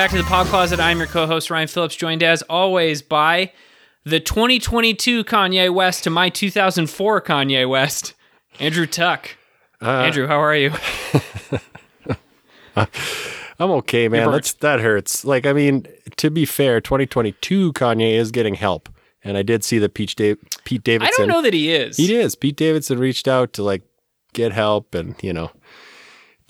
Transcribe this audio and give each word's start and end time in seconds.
back 0.00 0.10
to 0.12 0.16
the 0.16 0.24
Pod 0.24 0.46
Closet. 0.46 0.80
I'm 0.80 0.96
your 0.96 1.06
co-host 1.06 1.50
Ryan 1.50 1.68
Phillips, 1.68 1.94
joined 1.94 2.22
as 2.22 2.40
always 2.44 3.02
by 3.02 3.52
the 4.02 4.18
2022 4.18 5.24
Kanye 5.24 5.70
West 5.70 6.04
to 6.04 6.10
my 6.10 6.30
2004 6.30 7.20
Kanye 7.20 7.68
West, 7.68 8.14
Andrew 8.58 8.86
Tuck. 8.86 9.36
Uh, 9.82 9.90
Andrew, 9.90 10.26
how 10.26 10.40
are 10.40 10.56
you? 10.56 10.72
I'm 13.58 13.70
okay, 13.70 14.08
man. 14.08 14.30
That's 14.30 14.54
that 14.54 14.80
hurts. 14.80 15.22
Like, 15.22 15.44
I 15.44 15.52
mean, 15.52 15.86
to 16.16 16.30
be 16.30 16.46
fair, 16.46 16.80
2022 16.80 17.74
Kanye 17.74 18.14
is 18.14 18.30
getting 18.30 18.54
help, 18.54 18.88
and 19.22 19.36
I 19.36 19.42
did 19.42 19.64
see 19.64 19.78
that 19.80 19.92
Pete, 19.92 20.16
da- 20.16 20.36
Pete 20.64 20.88
I 20.88 21.10
don't 21.10 21.28
know 21.28 21.42
that 21.42 21.52
he 21.52 21.74
is. 21.74 21.98
He 21.98 22.14
is. 22.14 22.34
Pete 22.36 22.56
Davidson 22.56 22.98
reached 22.98 23.28
out 23.28 23.52
to 23.52 23.62
like 23.62 23.82
get 24.32 24.52
help, 24.52 24.94
and 24.94 25.14
you 25.20 25.34
know. 25.34 25.50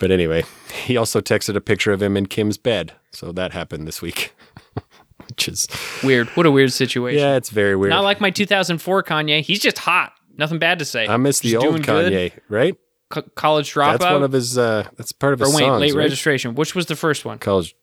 But 0.01 0.09
anyway, 0.11 0.43
he 0.83 0.97
also 0.97 1.21
texted 1.21 1.55
a 1.55 1.61
picture 1.61 1.93
of 1.93 2.01
him 2.01 2.17
in 2.17 2.25
Kim's 2.25 2.57
bed, 2.57 2.93
so 3.11 3.31
that 3.31 3.53
happened 3.53 3.87
this 3.87 4.01
week, 4.01 4.33
which 5.29 5.47
is 5.47 5.67
Weird. 6.03 6.27
What 6.29 6.47
a 6.47 6.51
weird 6.51 6.73
situation. 6.73 7.19
yeah, 7.21 7.35
it's 7.35 7.51
very 7.51 7.75
weird. 7.75 7.91
Not 7.91 8.03
like 8.03 8.19
my 8.19 8.31
2004 8.31 9.03
Kanye. 9.03 9.41
He's 9.43 9.59
just 9.59 9.77
hot. 9.77 10.13
Nothing 10.37 10.57
bad 10.57 10.79
to 10.79 10.85
say. 10.85 11.07
I 11.07 11.17
miss 11.17 11.39
the 11.41 11.51
Just 11.51 11.63
old 11.63 11.75
doing 11.75 11.83
good. 11.83 12.11
Kanye, 12.11 12.39
right? 12.49 12.75
Co- 13.11 13.21
college 13.35 13.71
dropout. 13.73 13.99
That's 13.99 14.11
one 14.11 14.23
of 14.23 14.31
his. 14.31 14.57
uh 14.57 14.87
That's 14.97 15.11
part 15.11 15.33
of 15.33 15.41
or 15.41 15.45
his 15.45 15.53
wait, 15.55 15.61
songs. 15.61 15.81
late 15.81 15.93
right? 15.93 16.03
registration. 16.03 16.55
Which 16.55 16.73
was 16.73 16.87
the 16.87 16.95
first 16.95 17.23
one? 17.23 17.37
college 17.37 17.75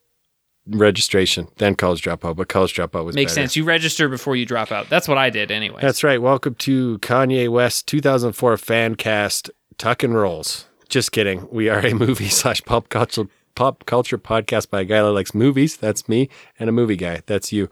registration, 0.67 1.47
then 1.57 1.73
college 1.75 2.01
dropout, 2.01 2.35
but 2.35 2.49
college 2.49 2.73
dropout 2.75 3.05
was 3.05 3.15
Makes 3.15 3.31
better. 3.31 3.43
sense. 3.43 3.55
You 3.55 3.63
register 3.63 4.09
before 4.09 4.35
you 4.35 4.45
drop 4.45 4.71
out. 4.71 4.89
That's 4.89 5.07
what 5.07 5.17
I 5.17 5.29
did 5.29 5.51
anyway. 5.51 5.79
That's 5.81 6.03
right. 6.03 6.21
Welcome 6.21 6.55
to 6.55 6.99
Kanye 6.99 7.47
West 7.49 7.87
2004 7.87 8.57
fan 8.57 8.95
cast 8.95 9.49
Tuck 9.77 10.03
and 10.03 10.13
Rolls. 10.15 10.65
Just 10.89 11.11
kidding. 11.11 11.47
We 11.51 11.69
are 11.69 11.85
a 11.85 11.93
movie 11.93 12.29
slash 12.29 12.63
pop 12.65 12.89
culture 12.89 13.27
pop 13.55 13.85
culture 13.85 14.17
podcast 14.17 14.69
by 14.69 14.81
a 14.81 14.85
guy 14.85 15.01
that 15.01 15.11
likes 15.11 15.33
movies. 15.33 15.77
That's 15.77 16.09
me, 16.09 16.29
and 16.59 16.67
a 16.69 16.71
movie 16.71 16.95
guy. 16.95 17.21
That's 17.25 17.53
you. 17.53 17.69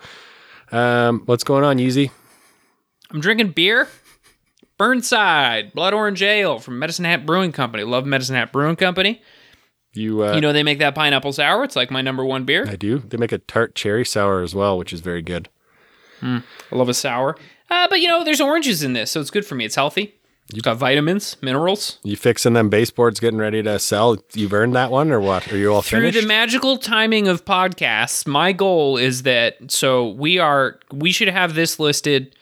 Um, 0.72 1.24
what's 1.26 1.44
going 1.44 1.64
on, 1.64 1.78
Yeezy? 1.78 2.12
I'm 3.12 3.20
drinking 3.20 3.50
beer. 3.52 3.88
Burnside 4.78 5.74
Blood 5.74 5.94
Orange 5.96 6.22
Ale 6.22 6.60
from 6.60 6.78
Medicine 6.78 7.06
Hat 7.06 7.26
Brewing 7.26 7.52
Company. 7.52 7.84
Love 7.84 8.06
Medicine 8.06 8.36
Hat 8.36 8.52
Brewing 8.52 8.76
Company. 8.76 9.22
You, 9.94 10.24
uh, 10.24 10.36
You 10.36 10.42
know 10.42 10.54
they 10.54 10.62
make 10.62 10.78
that 10.80 10.94
pineapple 10.94 11.34
sour. 11.34 11.64
It's 11.64 11.76
like 11.76 11.90
my 11.90 12.02
number 12.04 12.24
one 12.24 12.44
beer. 12.44 12.68
I 12.70 12.76
do. 12.76 13.00
They 13.00 13.18
make 13.18 13.32
a 13.32 13.40
tart 13.40 13.74
cherry 13.74 14.06
sour 14.06 14.42
as 14.44 14.54
well, 14.54 14.78
which 14.78 14.94
is 14.94 15.00
very 15.00 15.24
good. 15.24 15.50
I 16.22 16.42
love 16.72 16.90
a 16.90 16.94
sour. 16.94 17.38
Uh, 17.70 17.88
but 17.90 18.00
you 18.02 18.08
know, 18.08 18.24
there's 18.24 18.42
oranges 18.42 18.84
in 18.84 18.94
this, 18.94 19.10
so 19.10 19.20
it's 19.22 19.32
good 19.32 19.46
for 19.46 19.56
me. 19.56 19.66
It's 19.66 19.76
healthy. 19.76 20.17
It's 20.50 20.62
got 20.62 20.78
vitamins, 20.78 21.36
minerals. 21.42 22.00
You 22.04 22.16
fixing 22.16 22.54
them 22.54 22.70
baseboards, 22.70 23.20
getting 23.20 23.38
ready 23.38 23.62
to 23.64 23.78
sell? 23.80 24.18
You've 24.34 24.54
earned 24.54 24.76
that 24.76 24.92
one, 24.92 25.12
or 25.12 25.20
what? 25.20 25.52
Are 25.52 25.58
you 25.58 25.74
all 25.74 25.82
Through 25.82 26.00
finished? 26.00 26.22
the 26.22 26.26
magical 26.28 26.78
timing 26.78 27.28
of 27.28 27.44
podcasts, 27.44 28.26
my 28.26 28.54
goal 28.54 28.96
is 28.96 29.24
that 29.24 29.58
so 29.70 30.10
we 30.12 30.40
are 30.40 30.80
we 30.94 31.12
should 31.12 31.28
have 31.28 31.54
this 31.54 31.80
listed 31.80 32.34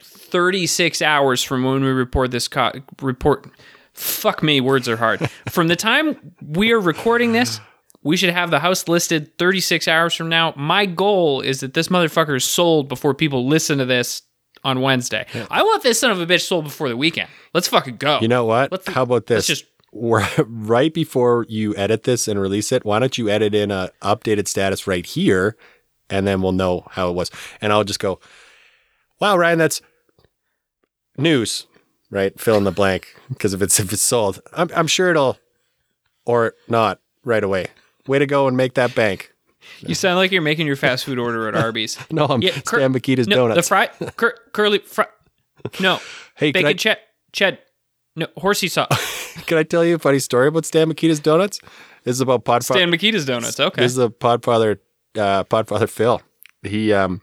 36 0.00 1.02
hours 1.02 1.42
from 1.42 1.64
when 1.64 1.82
we 1.82 1.90
report 1.90 2.30
this 2.30 2.48
co- 2.48 2.72
report 3.00 3.46
fuck 3.92 4.42
me 4.42 4.60
words 4.60 4.88
are 4.88 4.96
hard 4.96 5.30
from 5.50 5.68
the 5.68 5.76
time 5.76 6.34
we 6.40 6.72
are 6.72 6.80
recording 6.80 7.32
this 7.32 7.60
we 8.02 8.16
should 8.16 8.30
have 8.30 8.50
the 8.50 8.58
house 8.58 8.88
listed 8.88 9.36
36 9.38 9.86
hours 9.86 10.14
from 10.14 10.28
now 10.30 10.54
my 10.56 10.86
goal 10.86 11.40
is 11.42 11.60
that 11.60 11.74
this 11.74 11.88
motherfucker 11.88 12.36
is 12.36 12.44
sold 12.44 12.88
before 12.88 13.12
people 13.14 13.46
listen 13.46 13.76
to 13.78 13.84
this 13.84 14.22
on 14.64 14.80
wednesday 14.80 15.26
i 15.50 15.62
want 15.62 15.82
this 15.82 15.98
son 15.98 16.10
of 16.10 16.20
a 16.20 16.26
bitch 16.26 16.42
sold 16.46 16.64
before 16.64 16.88
the 16.88 16.96
weekend 16.96 17.28
let's 17.54 17.68
fucking 17.68 17.96
go 17.96 18.18
You 18.20 18.28
know 18.28 18.44
what? 18.44 18.70
Let's- 18.72 18.88
How 18.88 19.02
about 19.02 19.14
let's 19.28 19.28
this? 19.28 19.46
just- 19.46 19.64
We're, 19.92 20.26
right 20.46 20.92
before 20.94 21.44
you 21.48 21.76
edit 21.76 22.04
this 22.04 22.26
and 22.28 22.40
release 22.40 22.72
it, 22.72 22.84
why 22.84 22.98
don't 22.98 23.18
you 23.18 23.28
edit 23.28 23.54
in 23.54 23.70
a 23.70 23.90
updated 24.00 24.48
status 24.48 24.86
right 24.86 25.04
here, 25.04 25.56
and 26.08 26.26
then 26.26 26.40
we'll 26.40 26.52
know 26.52 26.86
how 26.92 27.10
it 27.10 27.12
was. 27.14 27.30
And 27.60 27.72
I'll 27.74 27.84
just 27.84 27.98
go, 28.00 28.18
"Wow, 29.20 29.36
Ryan, 29.36 29.58
that's 29.58 29.82
news." 31.18 31.66
Right, 32.10 32.38
fill 32.38 32.58
in 32.58 32.64
the 32.64 32.70
blank 32.72 33.14
because 33.30 33.54
if 33.54 33.62
it's 33.62 33.80
if 33.80 33.92
it's 33.92 34.02
sold, 34.02 34.40
I'm 34.52 34.68
I'm 34.76 34.86
sure 34.86 35.10
it'll 35.10 35.38
or 36.26 36.54
not 36.68 37.00
right 37.24 37.42
away. 37.42 37.66
Way 38.06 38.18
to 38.18 38.26
go 38.26 38.46
and 38.48 38.56
make 38.56 38.74
that 38.74 38.94
bank. 38.94 39.31
You 39.80 39.94
sound 39.94 40.16
like 40.16 40.30
you're 40.30 40.42
making 40.42 40.66
your 40.66 40.76
fast 40.76 41.04
food 41.04 41.18
order 41.18 41.48
at 41.48 41.54
arby's 41.64 41.98
No, 42.10 42.26
I'm 42.26 42.42
Yeah, 42.42 42.52
Cur- 42.64 42.78
Stan 42.78 42.92
Mikita's 42.92 43.26
no, 43.26 43.36
donuts. 43.36 43.56
The 43.56 43.62
fry, 43.62 43.86
cur- 44.16 44.38
curly 44.52 44.78
fry. 44.78 45.06
No, 45.80 46.00
hey, 46.36 46.52
bacon 46.52 46.68
I, 46.68 46.74
ched, 46.74 46.96
ched. 47.32 47.58
No, 48.14 48.26
horsey 48.36 48.68
sauce. 48.68 49.32
can 49.46 49.58
I 49.58 49.62
tell 49.62 49.84
you 49.84 49.94
a 49.94 49.98
funny 49.98 50.18
story 50.18 50.48
about 50.48 50.66
Stan 50.66 50.88
Mikita's 50.88 51.20
donuts? 51.20 51.60
This 52.04 52.16
is 52.16 52.20
about 52.20 52.44
Podfather. 52.44 52.62
Stan 52.62 52.90
Mikita's 52.90 53.24
donuts. 53.24 53.58
Okay. 53.58 53.82
This 53.82 53.92
is 53.92 53.98
a 53.98 54.08
Podfather, 54.08 54.78
uh, 55.16 55.44
Podfather 55.44 55.88
Phil. 55.88 56.20
He, 56.62 56.92
um, 56.92 57.20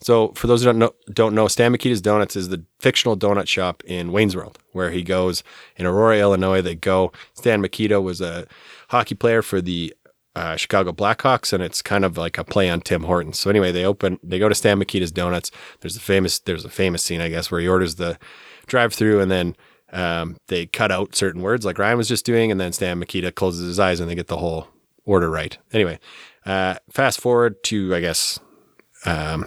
so 0.00 0.28
for 0.36 0.46
those 0.46 0.60
who 0.60 0.66
don't 0.66 0.78
know, 0.78 0.94
don't 1.12 1.34
know, 1.34 1.48
Stan 1.48 1.72
Mikita's 1.72 2.00
Donuts 2.00 2.36
is 2.36 2.50
the 2.50 2.64
fictional 2.78 3.16
donut 3.16 3.48
shop 3.48 3.82
in 3.84 4.12
Wayne's 4.12 4.36
World, 4.36 4.58
where 4.72 4.90
he 4.90 5.02
goes 5.02 5.42
in 5.76 5.86
Aurora, 5.86 6.18
Illinois. 6.18 6.62
They 6.62 6.76
go. 6.76 7.10
Stan 7.34 7.60
Mikita 7.60 8.00
was 8.00 8.20
a 8.20 8.46
hockey 8.90 9.16
player 9.16 9.42
for 9.42 9.60
the 9.60 9.92
uh, 10.36 10.54
Chicago 10.54 10.92
Blackhawks, 10.92 11.52
and 11.54 11.62
it's 11.62 11.80
kind 11.80 12.04
of 12.04 12.18
like 12.18 12.36
a 12.36 12.44
play 12.44 12.68
on 12.68 12.82
Tim 12.82 13.04
Hortons. 13.04 13.38
So 13.38 13.48
anyway, 13.48 13.72
they 13.72 13.86
open, 13.86 14.20
they 14.22 14.38
go 14.38 14.50
to 14.50 14.54
Stan 14.54 14.78
Mikita's 14.78 15.10
Donuts. 15.10 15.50
There's 15.80 15.96
a 15.96 16.00
famous, 16.00 16.38
there's 16.38 16.64
a 16.64 16.68
famous 16.68 17.02
scene, 17.02 17.22
I 17.22 17.30
guess, 17.30 17.50
where 17.50 17.60
he 17.60 17.66
orders 17.66 17.94
the 17.94 18.18
drive-through, 18.66 19.20
and 19.20 19.30
then 19.30 19.56
um, 19.92 20.36
they 20.48 20.66
cut 20.66 20.92
out 20.92 21.14
certain 21.14 21.40
words 21.40 21.64
like 21.64 21.78
Ryan 21.78 21.96
was 21.96 22.06
just 22.06 22.26
doing, 22.26 22.50
and 22.50 22.60
then 22.60 22.72
Stan 22.72 22.98
Mikita 22.98 23.32
closes 23.32 23.66
his 23.66 23.80
eyes 23.80 23.98
and 23.98 24.10
they 24.10 24.14
get 24.14 24.26
the 24.26 24.36
whole 24.36 24.68
order 25.06 25.30
right. 25.30 25.56
Anyway, 25.72 25.98
uh, 26.44 26.74
fast 26.90 27.18
forward 27.18 27.62
to 27.64 27.94
I 27.94 28.00
guess, 28.00 28.38
um, 29.06 29.46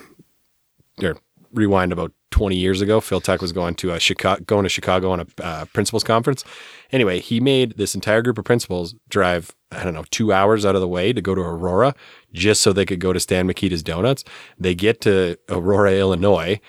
or 1.04 1.18
rewind 1.54 1.92
about 1.92 2.14
20 2.32 2.56
years 2.56 2.82
ago. 2.82 3.02
Phil 3.02 3.22
Tuck 3.22 3.42
was 3.42 3.52
going 3.52 3.76
to 3.76 3.92
a 3.92 4.00
Chicago, 4.00 4.42
going 4.44 4.64
to 4.64 4.70
Chicago 4.70 5.12
on 5.12 5.20
a 5.20 5.26
uh, 5.44 5.66
principals 5.66 6.04
conference. 6.04 6.44
Anyway, 6.92 7.20
he 7.20 7.40
made 7.40 7.78
this 7.78 7.94
entire 7.96 8.22
group 8.22 8.38
of 8.38 8.46
principals 8.46 8.96
drive 9.10 9.52
I 9.72 9.84
don't 9.84 9.94
know 9.94 10.06
two 10.10 10.34
hours 10.34 10.66
out 10.66 10.74
of 10.76 10.82
the 10.82 10.88
way 10.88 11.14
to 11.14 11.22
go 11.22 11.36
to 11.36 11.42
Aurora 11.42 11.94
just 12.34 12.62
so 12.62 12.74
they 12.74 12.86
could 12.86 13.00
go 13.00 13.14
to 13.14 13.20
Stan 13.20 13.48
Mikita's 13.48 13.84
Donuts. 13.84 14.24
They 14.58 14.74
get 14.74 15.02
to 15.02 15.38
Aurora, 15.50 15.94
Illinois. 15.94 16.60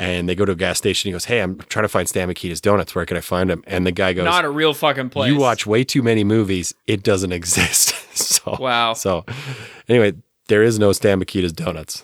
And 0.00 0.28
they 0.28 0.34
go 0.34 0.44
to 0.44 0.50
a 0.52 0.56
gas 0.56 0.76
station. 0.78 1.08
He 1.08 1.12
goes, 1.12 1.26
"Hey, 1.26 1.40
I'm 1.40 1.56
trying 1.68 1.84
to 1.84 1.88
find 1.88 2.08
Stan 2.08 2.28
Mikita's 2.28 2.60
Donuts. 2.60 2.96
Where 2.96 3.06
can 3.06 3.16
I 3.16 3.20
find 3.20 3.48
him?" 3.48 3.62
And 3.68 3.86
the 3.86 3.92
guy 3.92 4.12
goes, 4.12 4.24
Not 4.24 4.44
a 4.44 4.50
real 4.50 4.74
fucking 4.74 5.10
place. 5.10 5.30
you 5.32 5.38
watch 5.38 5.66
way 5.68 5.84
too 5.84 6.02
many 6.02 6.24
movies. 6.24 6.74
It 6.88 7.04
doesn't 7.04 7.30
exist. 7.40 7.94
so 8.16 8.56
Wow. 8.58 8.94
So 8.94 9.24
anyway, 9.88 10.14
there 10.48 10.64
is 10.64 10.80
no 10.80 10.90
Stan 10.92 11.20
Mikita's 11.20 11.52
donuts. 11.52 12.02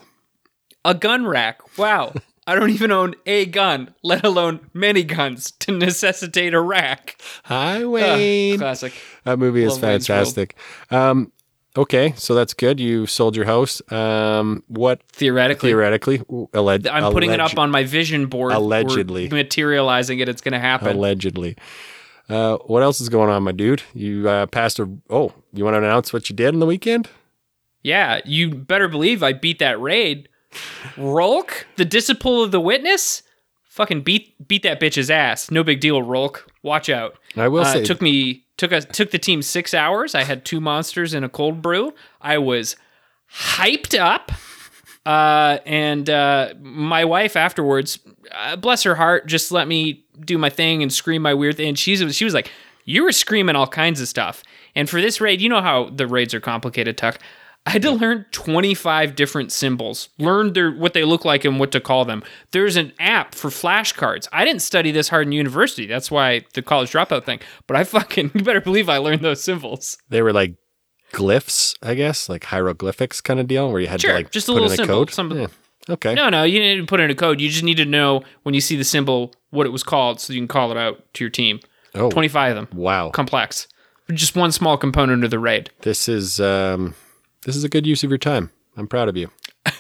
a 0.85 0.95
gun 0.95 1.27
rack. 1.27 1.77
Wow. 1.77 2.15
I 2.51 2.57
don't 2.57 2.71
even 2.71 2.91
own 2.91 3.15
a 3.27 3.47
gun, 3.47 3.95
let 4.03 4.25
alone 4.25 4.59
many 4.75 5.05
guns 5.05 5.53
to 5.61 5.71
necessitate 5.73 6.53
a 6.53 6.61
rack. 6.61 7.21
Hi, 7.45 7.85
Ah, 7.85 7.87
Wayne. 7.87 8.59
classic. 8.59 8.93
that 9.23 9.39
movie 9.39 9.63
is 9.63 9.73
love 9.75 9.81
fantastic. 9.83 10.57
Um, 10.91 11.31
okay, 11.77 12.13
so 12.17 12.35
that's 12.35 12.53
good. 12.53 12.81
You 12.81 13.07
sold 13.07 13.37
your 13.37 13.45
house. 13.45 13.81
Um, 13.93 14.65
what 14.67 15.01
Theoretically, 15.13 15.69
theoretically? 15.71 16.19
Alleg- 16.19 16.91
I'm 16.91 17.13
putting 17.13 17.31
it 17.31 17.39
up 17.39 17.57
on 17.57 17.71
my 17.71 17.85
vision 17.85 18.27
board. 18.27 18.53
Allegedly. 18.53 19.29
Materializing 19.29 20.19
it. 20.19 20.29
It's 20.29 20.41
going 20.41 20.55
to 20.55 20.59
happen. 20.59 20.97
Allegedly. 20.97 21.57
Uh, 22.29 22.57
what 22.67 22.83
else 22.83 23.01
is 23.01 23.09
going 23.09 23.31
on, 23.31 23.45
my 23.45 23.53
dude? 23.53 23.83
You 23.95 24.29
uh, 24.29 24.47
passed 24.47 24.81
a. 24.81 24.91
Oh, 25.09 25.33
you 25.53 25.63
want 25.65 25.75
to 25.75 25.79
announce 25.79 26.13
what 26.13 26.29
you 26.29 26.35
did 26.35 26.53
on 26.55 26.59
the 26.59 26.67
weekend? 26.67 27.09
Yeah, 27.85 28.21
you 28.25 28.51
better 28.57 28.89
believe 28.89 29.23
I 29.23 29.35
beat 29.35 29.61
that 29.61 29.81
raid. 29.81 30.29
Rhulk, 30.97 31.67
the 31.77 31.85
disciple 31.85 32.43
of 32.43 32.51
the 32.51 32.61
witness, 32.61 33.23
fucking 33.65 34.03
beat 34.03 34.47
beat 34.49 34.63
that 34.63 34.81
bitch's 34.81 35.11
ass. 35.11 35.51
No 35.51 35.63
big 35.63 35.81
deal, 35.81 36.03
Rhulk. 36.03 36.47
Watch 36.63 36.89
out. 36.89 37.17
I 37.37 37.49
will 37.49 37.61
Uh, 37.63 37.73
say, 37.73 37.81
it 37.83 37.87
took 37.87 38.03
me 38.03 38.45
took 38.57 38.73
us 38.73 38.85
took 38.85 39.11
the 39.11 39.19
team 39.19 39.43
six 39.43 39.73
hours. 39.75 40.15
I 40.15 40.25
had 40.25 40.45
two 40.45 40.61
monsters 40.61 41.15
and 41.15 41.25
a 41.25 41.29
cold 41.29 41.63
brew. 41.63 41.95
I 42.21 42.39
was 42.39 42.77
hyped 43.33 43.99
up. 43.99 44.33
Uh, 45.07 45.59
and 45.65 46.11
uh, 46.11 46.53
my 46.61 47.07
wife 47.07 47.35
afterwards, 47.35 47.99
uh, 48.33 48.55
bless 48.57 48.83
her 48.83 48.95
heart, 48.97 49.27
just 49.27 49.51
let 49.51 49.67
me 49.67 50.05
do 50.23 50.37
my 50.37 50.51
thing 50.51 50.83
and 50.83 50.93
scream 50.93 51.23
my 51.23 51.33
weird 51.33 51.57
thing. 51.57 51.69
And 51.71 51.79
she's 51.79 52.15
she 52.15 52.25
was 52.25 52.35
like, 52.35 52.51
"You 52.85 53.05
were 53.05 53.13
screaming 53.13 53.57
all 53.57 53.67
kinds 53.67 54.01
of 54.03 54.09
stuff." 54.09 54.43
And 54.75 54.91
for 54.91 55.01
this 55.01 55.21
raid, 55.21 55.41
you 55.41 55.49
know 55.49 55.63
how 55.63 55.89
the 55.91 56.07
raids 56.07 56.35
are 56.35 56.41
complicated, 56.41 56.99
Tuck. 56.99 57.19
I 57.67 57.71
had 57.71 57.83
to 57.83 57.91
learn 57.91 58.25
25 58.33 59.15
different 59.15 59.53
symbols, 59.53 60.09
learn 60.19 60.55
their 60.55 60.73
what 60.73 60.95
they 60.95 61.05
look 61.05 61.25
like 61.25 61.45
and 61.45 61.61
what 61.61 61.71
to 61.73 61.81
call 61.81 62.05
them. 62.05 62.23
There's 62.53 62.77
an 62.77 62.93
app 62.99 63.35
for 63.35 63.51
flashcards. 63.51 64.27
I 64.33 64.45
didn't 64.45 64.63
study 64.63 64.91
this 64.93 65.09
hard 65.11 65.27
in 65.27 65.33
university. 65.33 65.87
That's 65.87 66.11
why 66.11 66.43
the 66.55 66.63
college 66.63 66.91
dropout 66.93 67.25
thing. 67.25 67.41
But 67.67 67.77
I 67.77 67.85
fucking 67.85 68.31
you 68.35 68.43
better 68.43 68.61
believe 68.63 68.89
I 68.89 68.97
learned 68.97 69.21
those 69.23 69.43
symbols. 69.45 69.99
they 70.09 70.23
were 70.23 70.33
like 70.33 70.55
glyphs, 71.13 71.77
I 71.83 71.95
guess, 71.95 72.29
like 72.29 72.45
hieroglyphics 72.45 73.21
kind 73.21 73.39
of 73.41 73.47
deal, 73.47 73.71
where 73.71 73.81
you 73.81 73.89
had 73.89 74.01
Sure, 74.01 74.13
to 74.13 74.17
like 74.17 74.31
just 74.31 74.49
a 74.49 74.53
put 74.53 74.63
little 74.63 74.73
in 74.73 75.35
a 75.35 75.41
Yeah. 75.41 75.47
Okay. 75.89 76.15
No, 76.15 76.29
no, 76.29 76.45
you 76.45 76.59
didn't 76.59 76.87
put 76.87 77.01
in 77.01 77.11
a 77.11 77.15
code. 77.15 77.41
You 77.41 77.49
just 77.49 77.65
need 77.65 77.77
to 77.79 77.85
know 77.85 78.23
when 78.43 78.55
you 78.55 78.61
see 78.61 78.77
the 78.77 78.85
symbol 78.85 79.33
what 79.51 79.67
it 79.67 79.71
was 79.71 79.83
called 79.83 80.21
so 80.21 80.33
you 80.33 80.41
can 80.41 80.49
call 80.49 80.71
it 80.71 80.77
out 80.77 81.03
to 81.15 81.25
your 81.25 81.31
team. 81.31 81.61
Oh, 81.95 82.11
25 82.11 82.57
of 82.57 82.69
them. 82.71 82.79
wow. 82.79 83.11
Complex. 83.11 83.67
Just 84.13 84.35
one 84.37 84.53
small 84.53 84.77
component 84.77 85.25
of 85.25 85.31
the 85.31 85.39
raid. 85.39 85.71
This 85.83 86.09
is 86.09 86.41
um 86.41 86.95
this 87.45 87.57
is 87.57 87.65
a 87.65 87.69
good 87.69 87.87
use 87.87 88.05
of 88.05 88.11
your 88.11 88.19
time. 88.19 88.51
I'm 88.77 88.87
proud 88.87 89.09
of 89.09 89.17
you. 89.17 89.31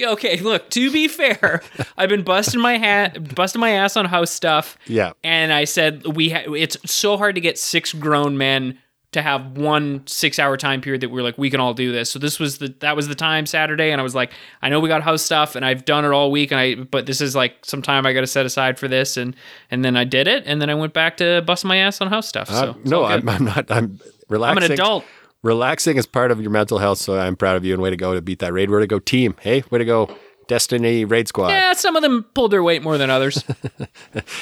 Okay, 0.00 0.38
look, 0.38 0.70
to 0.70 0.92
be 0.92 1.08
fair, 1.08 1.60
I've 1.98 2.08
been 2.08 2.22
busting 2.22 2.60
my 2.60 2.78
hat, 2.78 3.34
busting 3.34 3.60
my 3.60 3.70
ass 3.70 3.96
on 3.96 4.04
house 4.04 4.30
stuff. 4.30 4.78
Yeah. 4.86 5.12
And 5.24 5.52
I 5.52 5.64
said 5.64 6.06
we 6.06 6.30
ha- 6.30 6.52
it's 6.54 6.76
so 6.88 7.16
hard 7.16 7.34
to 7.34 7.40
get 7.40 7.58
six 7.58 7.92
grown 7.92 8.38
men 8.38 8.78
to 9.10 9.22
have 9.22 9.56
one 9.56 10.06
six 10.06 10.38
hour 10.38 10.56
time 10.56 10.80
period 10.82 11.00
that 11.00 11.08
we're 11.10 11.22
like 11.22 11.36
we 11.36 11.50
can 11.50 11.58
all 11.58 11.74
do 11.74 11.90
this. 11.90 12.10
So 12.10 12.20
this 12.20 12.38
was 12.38 12.58
the 12.58 12.72
that 12.78 12.94
was 12.94 13.08
the 13.08 13.16
time 13.16 13.44
Saturday, 13.44 13.90
and 13.90 14.00
I 14.00 14.04
was 14.04 14.14
like, 14.14 14.30
I 14.62 14.68
know 14.68 14.78
we 14.78 14.88
got 14.88 15.02
house 15.02 15.22
stuff, 15.22 15.56
and 15.56 15.64
I've 15.64 15.84
done 15.84 16.04
it 16.04 16.12
all 16.12 16.30
week, 16.30 16.52
and 16.52 16.60
I 16.60 16.76
but 16.76 17.06
this 17.06 17.20
is 17.20 17.34
like 17.34 17.56
some 17.64 17.82
time 17.82 18.06
I 18.06 18.12
got 18.12 18.20
to 18.20 18.26
set 18.28 18.46
aside 18.46 18.78
for 18.78 18.86
this, 18.86 19.16
and 19.16 19.34
and 19.68 19.84
then 19.84 19.96
I 19.96 20.04
did 20.04 20.28
it, 20.28 20.44
and 20.46 20.62
then 20.62 20.70
I 20.70 20.74
went 20.76 20.92
back 20.92 21.16
to 21.16 21.42
bust 21.44 21.64
my 21.64 21.76
ass 21.78 22.00
on 22.00 22.06
house 22.06 22.28
stuff. 22.28 22.48
So 22.48 22.54
Uh, 22.54 22.74
it's 22.80 22.88
no. 22.90 23.04
I'm, 23.04 23.28
I'm 23.28 23.44
not. 23.46 23.68
I'm 23.68 23.98
relaxing. 24.28 24.58
I'm 24.62 24.64
an 24.64 24.72
adult. 24.72 25.04
Relaxing 25.42 25.96
is 25.96 26.06
part 26.06 26.30
of 26.30 26.40
your 26.40 26.50
mental 26.50 26.78
health, 26.78 26.98
so 26.98 27.18
I'm 27.18 27.36
proud 27.36 27.56
of 27.56 27.64
you 27.64 27.72
and 27.72 27.80
way 27.80 27.90
to 27.90 27.96
go 27.96 28.14
to 28.14 28.20
beat 28.20 28.40
that 28.40 28.52
raid. 28.52 28.70
Way 28.70 28.80
to 28.80 28.86
go, 28.86 28.98
team. 28.98 29.36
Hey, 29.40 29.62
way 29.70 29.78
to 29.78 29.84
go, 29.84 30.16
Destiny 30.48 31.04
Raid 31.04 31.28
Squad. 31.28 31.50
Yeah, 31.50 31.74
some 31.74 31.94
of 31.94 32.02
them 32.02 32.24
pulled 32.34 32.50
their 32.50 32.62
weight 32.62 32.82
more 32.82 32.98
than 32.98 33.10
others. 33.10 33.44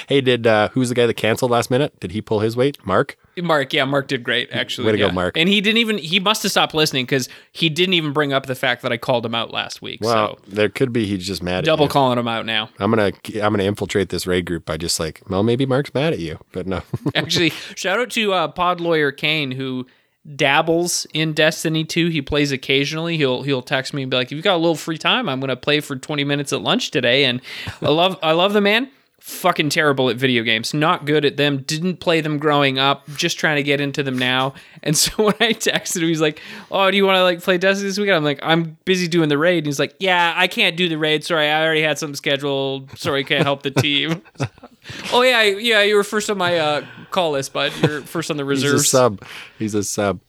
Hey, 0.09 0.21
did 0.21 0.47
uh, 0.47 0.69
who's 0.69 0.89
the 0.89 0.95
guy 0.95 1.07
that 1.07 1.15
canceled 1.15 1.51
last 1.51 1.71
minute? 1.71 1.99
Did 1.99 2.13
he 2.13 2.23
pull 2.23 2.39
his 2.39 2.57
weight? 2.57 2.79
Mark. 2.87 3.19
Mark, 3.37 3.73
yeah, 3.73 3.85
Mark 3.85 4.07
did 4.07 4.23
great 4.23 4.49
actually. 4.53 4.87
Way 4.87 4.93
to 4.93 4.99
go. 4.99 5.11
Mark. 5.11 5.37
And 5.37 5.49
he 5.49 5.61
didn't 5.61 5.79
even 5.79 5.99
he 5.99 6.21
must 6.21 6.45
have 6.45 6.53
stopped 6.53 6.73
listening 6.73 7.05
because 7.05 7.29
he 7.51 7.69
didn't 7.69 7.95
even 7.95 8.13
bring 8.13 8.33
up 8.33 8.47
the 8.47 8.55
fact 8.55 8.83
that 8.83 8.93
I 8.93 8.97
called 8.97 9.27
him 9.27 9.35
out 9.35 9.51
last 9.51 9.83
week. 9.83 10.01
Well, 10.01 10.37
so 10.37 10.43
there 10.47 10.69
could 10.69 10.93
be 10.93 11.07
he's 11.07 11.27
just 11.27 11.43
mad. 11.43 11.65
double 11.65 11.87
you. 11.87 11.91
calling 11.91 12.19
him 12.19 12.29
out 12.29 12.47
now. 12.47 12.71
I'm 12.79 12.91
gonna 12.91 13.13
I'm 13.43 13.53
gonna 13.53 13.65
infiltrate 13.65 14.11
this 14.11 14.27
raid 14.27 14.47
group 14.47 14.65
by 14.65 14.77
just 14.77 15.01
like, 15.01 15.21
well, 15.29 15.43
maybe 15.43 15.67
Mark's 15.67 15.93
mad 15.93 16.13
at 16.13 16.21
you, 16.21 16.39
but 16.53 16.67
no. 16.67 16.83
Actually, 17.17 17.51
shout 17.75 17.99
out 17.99 18.11
to 18.11 18.33
uh, 18.33 18.49
Pod 18.49 18.81
Lawyer 18.81 19.11
Kane 19.11 19.51
who 19.51 19.87
dabbles 20.35 21.07
in 21.13 21.33
Destiny 21.33 21.85
2. 21.85 22.09
He 22.09 22.23
plays 22.23 22.53
occasionally. 22.53 23.17
He'll 23.17 23.43
he'll 23.43 23.63
text 23.63 23.95
me 23.95 24.03
and 24.03 24.11
be 24.11 24.17
like, 24.17 24.27
"If 24.27 24.33
you 24.33 24.43
got 24.43 24.57
a 24.57 24.59
little 24.59 24.75
free 24.75 24.99
time, 24.99 25.29
I'm 25.29 25.41
gonna 25.41 25.57
play 25.57 25.81
for 25.81 25.97
20 25.97 26.25
minutes 26.25 26.53
at 26.53 26.63
lunch 26.63 26.91
today." 26.91 27.25
And 27.25 27.41
I 27.83 27.89
love 27.89 28.19
I 28.23 28.33
love 28.33 28.53
the 28.53 28.61
man. 28.61 28.89
Fucking 29.27 29.71
terrible 29.71 30.09
at 30.09 30.17
video 30.17 30.45
games. 30.45 30.73
Not 30.73 31.05
good 31.05 31.25
at 31.25 31.37
them. 31.37 31.63
Didn't 31.63 31.97
play 31.97 32.21
them 32.21 32.39
growing 32.39 32.79
up. 32.79 33.09
Just 33.17 33.41
trying 33.41 33.57
to 33.57 33.65
get 33.65 33.81
into 33.81 34.05
them 34.05 34.17
now. 34.17 34.55
And 34.85 34.97
so 34.97 35.11
when 35.17 35.35
I 35.41 35.53
texted 35.53 36.03
him, 36.03 36.07
he's 36.07 36.21
like, 36.21 36.41
"Oh, 36.71 36.89
do 36.93 36.97
you 36.97 37.05
want 37.05 37.17
to 37.17 37.25
like 37.25 37.43
play 37.43 37.59
Destiny 37.59 37.89
this 37.89 37.99
weekend?" 37.99 38.19
I'm 38.19 38.23
like, 38.23 38.39
"I'm 38.41 38.79
busy 38.85 39.09
doing 39.09 39.29
the 39.29 39.37
raid." 39.37 39.59
And 39.59 39.67
he's 39.67 39.81
like, 39.81 39.97
"Yeah, 39.99 40.33
I 40.37 40.47
can't 40.47 40.77
do 40.77 40.89
the 40.89 40.97
raid. 40.97 41.25
Sorry, 41.25 41.49
I 41.49 41.65
already 41.65 41.83
had 41.83 41.99
something 41.99 42.15
scheduled. 42.15 42.97
Sorry, 42.97 43.25
can't 43.25 43.43
help 43.43 43.65
the 43.65 43.73
team." 43.73 44.23
oh 45.13 45.23
yeah, 45.23 45.43
yeah, 45.43 45.83
you 45.83 45.97
were 45.97 46.05
first 46.05 46.31
on 46.31 46.39
my 46.39 46.57
uh, 46.57 46.87
call 47.11 47.33
list, 47.33 47.53
bud. 47.53 47.73
You're 47.83 48.03
first 48.03 48.31
on 48.31 48.37
the 48.37 48.47
He's 48.47 48.63
a 48.63 48.79
sub. 48.79 49.25
He's 49.59 49.75
a 49.75 49.83
sub. 49.83 50.21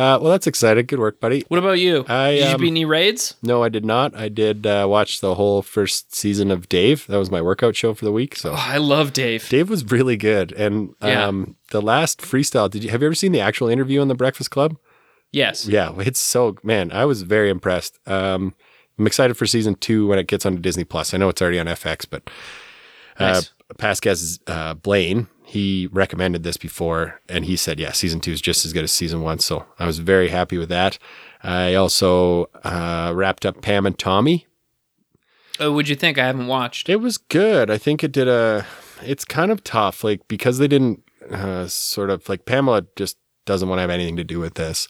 Uh, 0.00 0.18
well, 0.18 0.30
that's 0.30 0.46
exciting. 0.46 0.86
Good 0.86 0.98
work, 0.98 1.20
buddy. 1.20 1.44
What 1.48 1.58
about 1.58 1.78
you? 1.78 2.04
I, 2.08 2.30
Did 2.32 2.48
you 2.48 2.54
um, 2.54 2.60
beat 2.62 2.68
any 2.68 2.84
raids? 2.86 3.34
No, 3.42 3.62
I 3.62 3.68
did 3.68 3.84
not. 3.84 4.16
I 4.16 4.28
did 4.30 4.66
uh, 4.66 4.86
watch 4.88 5.20
the 5.20 5.34
whole 5.34 5.60
first 5.60 6.14
season 6.14 6.50
of 6.50 6.68
Dave. 6.70 7.06
That 7.08 7.18
was 7.18 7.30
my 7.30 7.42
workout 7.42 7.76
show 7.76 7.92
for 7.92 8.04
the 8.06 8.12
week. 8.12 8.34
So 8.36 8.52
Oh, 8.52 8.56
I 8.56 8.78
love 8.78 9.12
Dave. 9.12 9.48
Dave 9.50 9.68
was 9.68 9.84
really 9.90 10.16
good. 10.16 10.52
And 10.52 10.94
Yeah. 11.02 11.26
um, 11.26 11.56
the 11.70 11.82
last 11.82 12.20
freestyle, 12.22 12.70
did 12.70 12.82
you 12.82 12.90
have 12.90 13.02
you 13.02 13.08
ever 13.08 13.14
seen 13.14 13.32
the 13.32 13.40
actual 13.40 13.68
interview 13.68 14.00
on 14.00 14.08
the 14.08 14.14
Breakfast 14.14 14.50
Club? 14.50 14.76
Yes. 15.32 15.66
Yeah, 15.66 15.92
it's 15.98 16.18
so 16.18 16.56
man, 16.62 16.90
I 16.92 17.04
was 17.04 17.22
very 17.22 17.50
impressed. 17.50 17.98
Um, 18.08 18.54
I'm 18.98 19.06
excited 19.06 19.34
for 19.36 19.46
season 19.46 19.74
two 19.76 20.06
when 20.06 20.18
it 20.18 20.26
gets 20.28 20.44
onto 20.46 20.60
Disney 20.60 20.84
Plus. 20.84 21.12
I 21.14 21.18
know 21.18 21.28
it's 21.28 21.40
already 21.42 21.58
on 21.58 21.66
FX, 21.66 22.06
but 22.08 22.28
uh, 23.18 23.32
Nice. 23.32 23.52
past 23.78 24.02
guest 24.02 24.40
uh, 24.48 24.74
Blaine, 24.74 25.26
he 25.50 25.88
recommended 25.90 26.44
this 26.44 26.56
before, 26.56 27.20
and 27.28 27.44
he 27.44 27.56
said, 27.56 27.80
yeah, 27.80 27.90
season 27.90 28.20
two 28.20 28.30
is 28.30 28.40
just 28.40 28.64
as 28.64 28.72
good 28.72 28.84
as 28.84 28.92
season 28.92 29.20
one. 29.20 29.40
So 29.40 29.66
I 29.80 29.86
was 29.86 29.98
very 29.98 30.28
happy 30.28 30.56
with 30.56 30.68
that. 30.68 30.96
I 31.42 31.74
also 31.74 32.44
uh, 32.62 33.12
wrapped 33.16 33.44
up 33.44 33.60
Pam 33.60 33.84
and 33.84 33.98
Tommy. 33.98 34.46
Oh, 35.58 35.72
what'd 35.72 35.88
you 35.88 35.96
think? 35.96 36.18
I 36.18 36.26
haven't 36.26 36.46
watched. 36.46 36.88
It 36.88 37.00
was 37.00 37.18
good. 37.18 37.68
I 37.68 37.78
think 37.78 38.04
it 38.04 38.12
did 38.12 38.28
a. 38.28 38.64
It's 39.02 39.24
kind 39.24 39.50
of 39.50 39.64
tough, 39.64 40.04
like 40.04 40.28
because 40.28 40.58
they 40.58 40.68
didn't 40.68 41.02
uh, 41.32 41.66
sort 41.66 42.10
of 42.10 42.28
like 42.28 42.44
Pamela 42.44 42.86
just 42.94 43.16
doesn't 43.44 43.68
want 43.68 43.78
to 43.78 43.82
have 43.82 43.90
anything 43.90 44.16
to 44.18 44.24
do 44.24 44.38
with 44.38 44.54
this. 44.54 44.86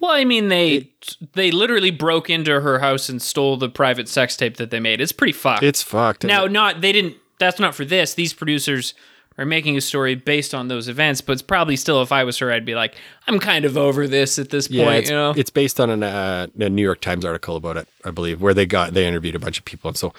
Well, 0.00 0.10
I 0.10 0.24
mean, 0.24 0.48
they 0.48 0.90
they 1.34 1.52
literally 1.52 1.92
broke 1.92 2.28
into 2.28 2.60
her 2.60 2.80
house 2.80 3.08
and 3.08 3.22
stole 3.22 3.56
the 3.56 3.68
private 3.68 4.08
sex 4.08 4.36
tape 4.36 4.56
that 4.56 4.72
they 4.72 4.80
made. 4.80 5.00
It's 5.00 5.12
pretty 5.12 5.34
fucked. 5.34 5.62
It's 5.62 5.82
fucked. 5.82 6.24
now, 6.24 6.46
not 6.46 6.80
they 6.80 6.90
didn't. 6.90 7.16
That's 7.38 7.60
not 7.60 7.76
for 7.76 7.84
this. 7.84 8.14
These 8.14 8.32
producers 8.34 8.92
are 9.40 9.46
making 9.46 9.76
a 9.76 9.80
story 9.80 10.14
based 10.14 10.54
on 10.54 10.68
those 10.68 10.86
events, 10.86 11.20
but 11.20 11.32
it's 11.32 11.42
probably 11.42 11.74
still. 11.74 12.02
If 12.02 12.12
I 12.12 12.22
was 12.24 12.38
her, 12.38 12.52
I'd 12.52 12.64
be 12.66 12.74
like, 12.76 12.94
I'm 13.26 13.40
kind 13.40 13.64
of 13.64 13.76
over 13.76 14.06
this 14.06 14.38
at 14.38 14.50
this 14.50 14.70
Yeah, 14.70 14.84
point. 14.84 14.98
it's, 14.98 15.10
you 15.10 15.16
know. 15.16 15.32
it's 15.36 15.50
based 15.50 15.80
on 15.80 15.90
an, 15.90 16.02
uh, 16.02 16.46
a 16.58 16.68
New 16.68 16.82
York 16.82 17.00
Times 17.00 17.24
article 17.24 17.56
about 17.56 17.76
it, 17.78 17.88
I 18.04 18.10
believe, 18.10 18.40
where 18.42 18.54
they 18.54 18.66
got 18.66 18.94
they 18.94 19.06
interviewed 19.08 19.34
a 19.34 19.38
bunch 19.40 19.58
of 19.58 19.64
people, 19.64 19.88
and 19.88 19.96
so 19.96 20.12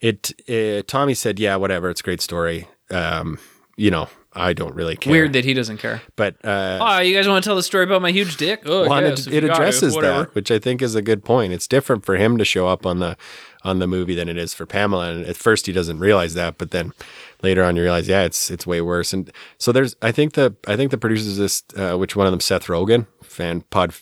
it. 0.00 0.32
Tommy 0.86 1.14
said, 1.14 1.38
"Yeah, 1.40 1.56
whatever, 1.56 1.90
it's 1.90 2.00
a 2.00 2.04
great 2.04 2.20
story." 2.20 2.68
Um, 2.90 3.38
you 3.76 3.90
know, 3.90 4.08
I 4.32 4.52
don't 4.52 4.74
really 4.74 4.96
care. 4.96 5.10
Weird 5.12 5.32
that 5.34 5.44
he 5.44 5.54
doesn't 5.54 5.78
care. 5.78 6.00
but 6.16 6.36
uh, 6.44 6.78
Oh, 6.80 6.98
you 7.00 7.14
guys 7.14 7.28
want 7.28 7.42
to 7.44 7.48
tell 7.48 7.56
the 7.56 7.62
story 7.62 7.84
about 7.84 8.00
my 8.02 8.10
huge 8.12 8.36
dick? 8.36 8.62
Oh, 8.66 8.88
well, 8.88 9.02
yes, 9.02 9.26
it, 9.26 9.34
it 9.34 9.44
addresses 9.44 9.94
that, 9.94 10.34
which 10.34 10.50
I 10.50 10.58
think 10.58 10.82
is 10.82 10.94
a 10.94 11.02
good 11.02 11.24
point. 11.24 11.52
It's 11.52 11.66
different 11.68 12.04
for 12.04 12.16
him 12.16 12.38
to 12.38 12.44
show 12.44 12.66
up 12.68 12.86
on 12.86 12.98
the 13.00 13.16
on 13.64 13.80
the 13.80 13.86
movie 13.88 14.14
than 14.14 14.28
it 14.28 14.36
is 14.38 14.54
for 14.54 14.66
Pamela. 14.66 15.10
And 15.10 15.26
at 15.26 15.36
first, 15.36 15.66
he 15.66 15.72
doesn't 15.72 15.98
realize 15.98 16.34
that, 16.34 16.58
but 16.58 16.70
then 16.70 16.92
later 17.42 17.64
on, 17.64 17.76
you 17.76 17.82
realize, 17.82 18.08
yeah, 18.08 18.22
it's 18.22 18.50
it's 18.50 18.66
way 18.66 18.80
worse. 18.80 19.12
And 19.12 19.30
so 19.58 19.72
there's, 19.72 19.96
I 20.02 20.12
think 20.12 20.34
the 20.34 20.54
I 20.66 20.76
think 20.76 20.90
the 20.90 20.98
producers 20.98 21.32
of 21.32 21.36
this, 21.36 21.62
uh, 21.76 21.96
which 21.96 22.16
one 22.16 22.26
of 22.26 22.32
them, 22.32 22.40
Seth 22.40 22.66
Rogen, 22.66 23.06
fan 23.22 23.62
pod 23.70 23.94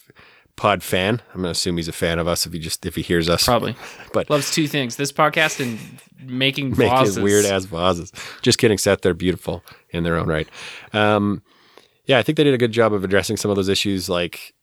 pod 0.57 0.83
fan. 0.83 1.23
I'm 1.35 1.43
gonna 1.43 1.51
assume 1.51 1.77
he's 1.77 1.89
a 1.89 1.93
fan 1.93 2.19
of 2.19 2.27
us 2.27 2.47
if 2.47 2.53
he 2.53 2.59
just 2.59 2.85
if 2.87 2.97
he 2.97 3.03
hears 3.03 3.29
us. 3.29 3.45
Probably 3.45 3.77
but 4.13 4.29
loves 4.31 4.51
two 4.51 4.67
things: 4.67 4.97
this 4.97 5.13
podcast 5.13 5.61
and 5.61 5.79
making 6.21 6.75
his 7.01 7.21
weird 7.21 7.45
ass 7.45 7.65
vases. 7.65 8.13
Just 8.43 8.59
kidding, 8.59 8.79
Seth. 8.79 9.03
They're 9.03 9.15
beautiful 9.15 9.63
in 9.91 10.03
their 10.03 10.17
own 10.17 10.29
right. 10.29 10.49
Um, 10.93 11.43
yeah, 12.07 12.19
I 12.19 12.23
think 12.23 12.37
they 12.37 12.45
did 12.45 12.55
a 12.55 12.59
good 12.59 12.73
job 12.73 12.93
of 12.93 13.05
addressing 13.05 13.37
some 13.37 13.51
of 13.51 13.57
those 13.57 13.69
issues. 13.69 14.09
Like, 14.09 14.55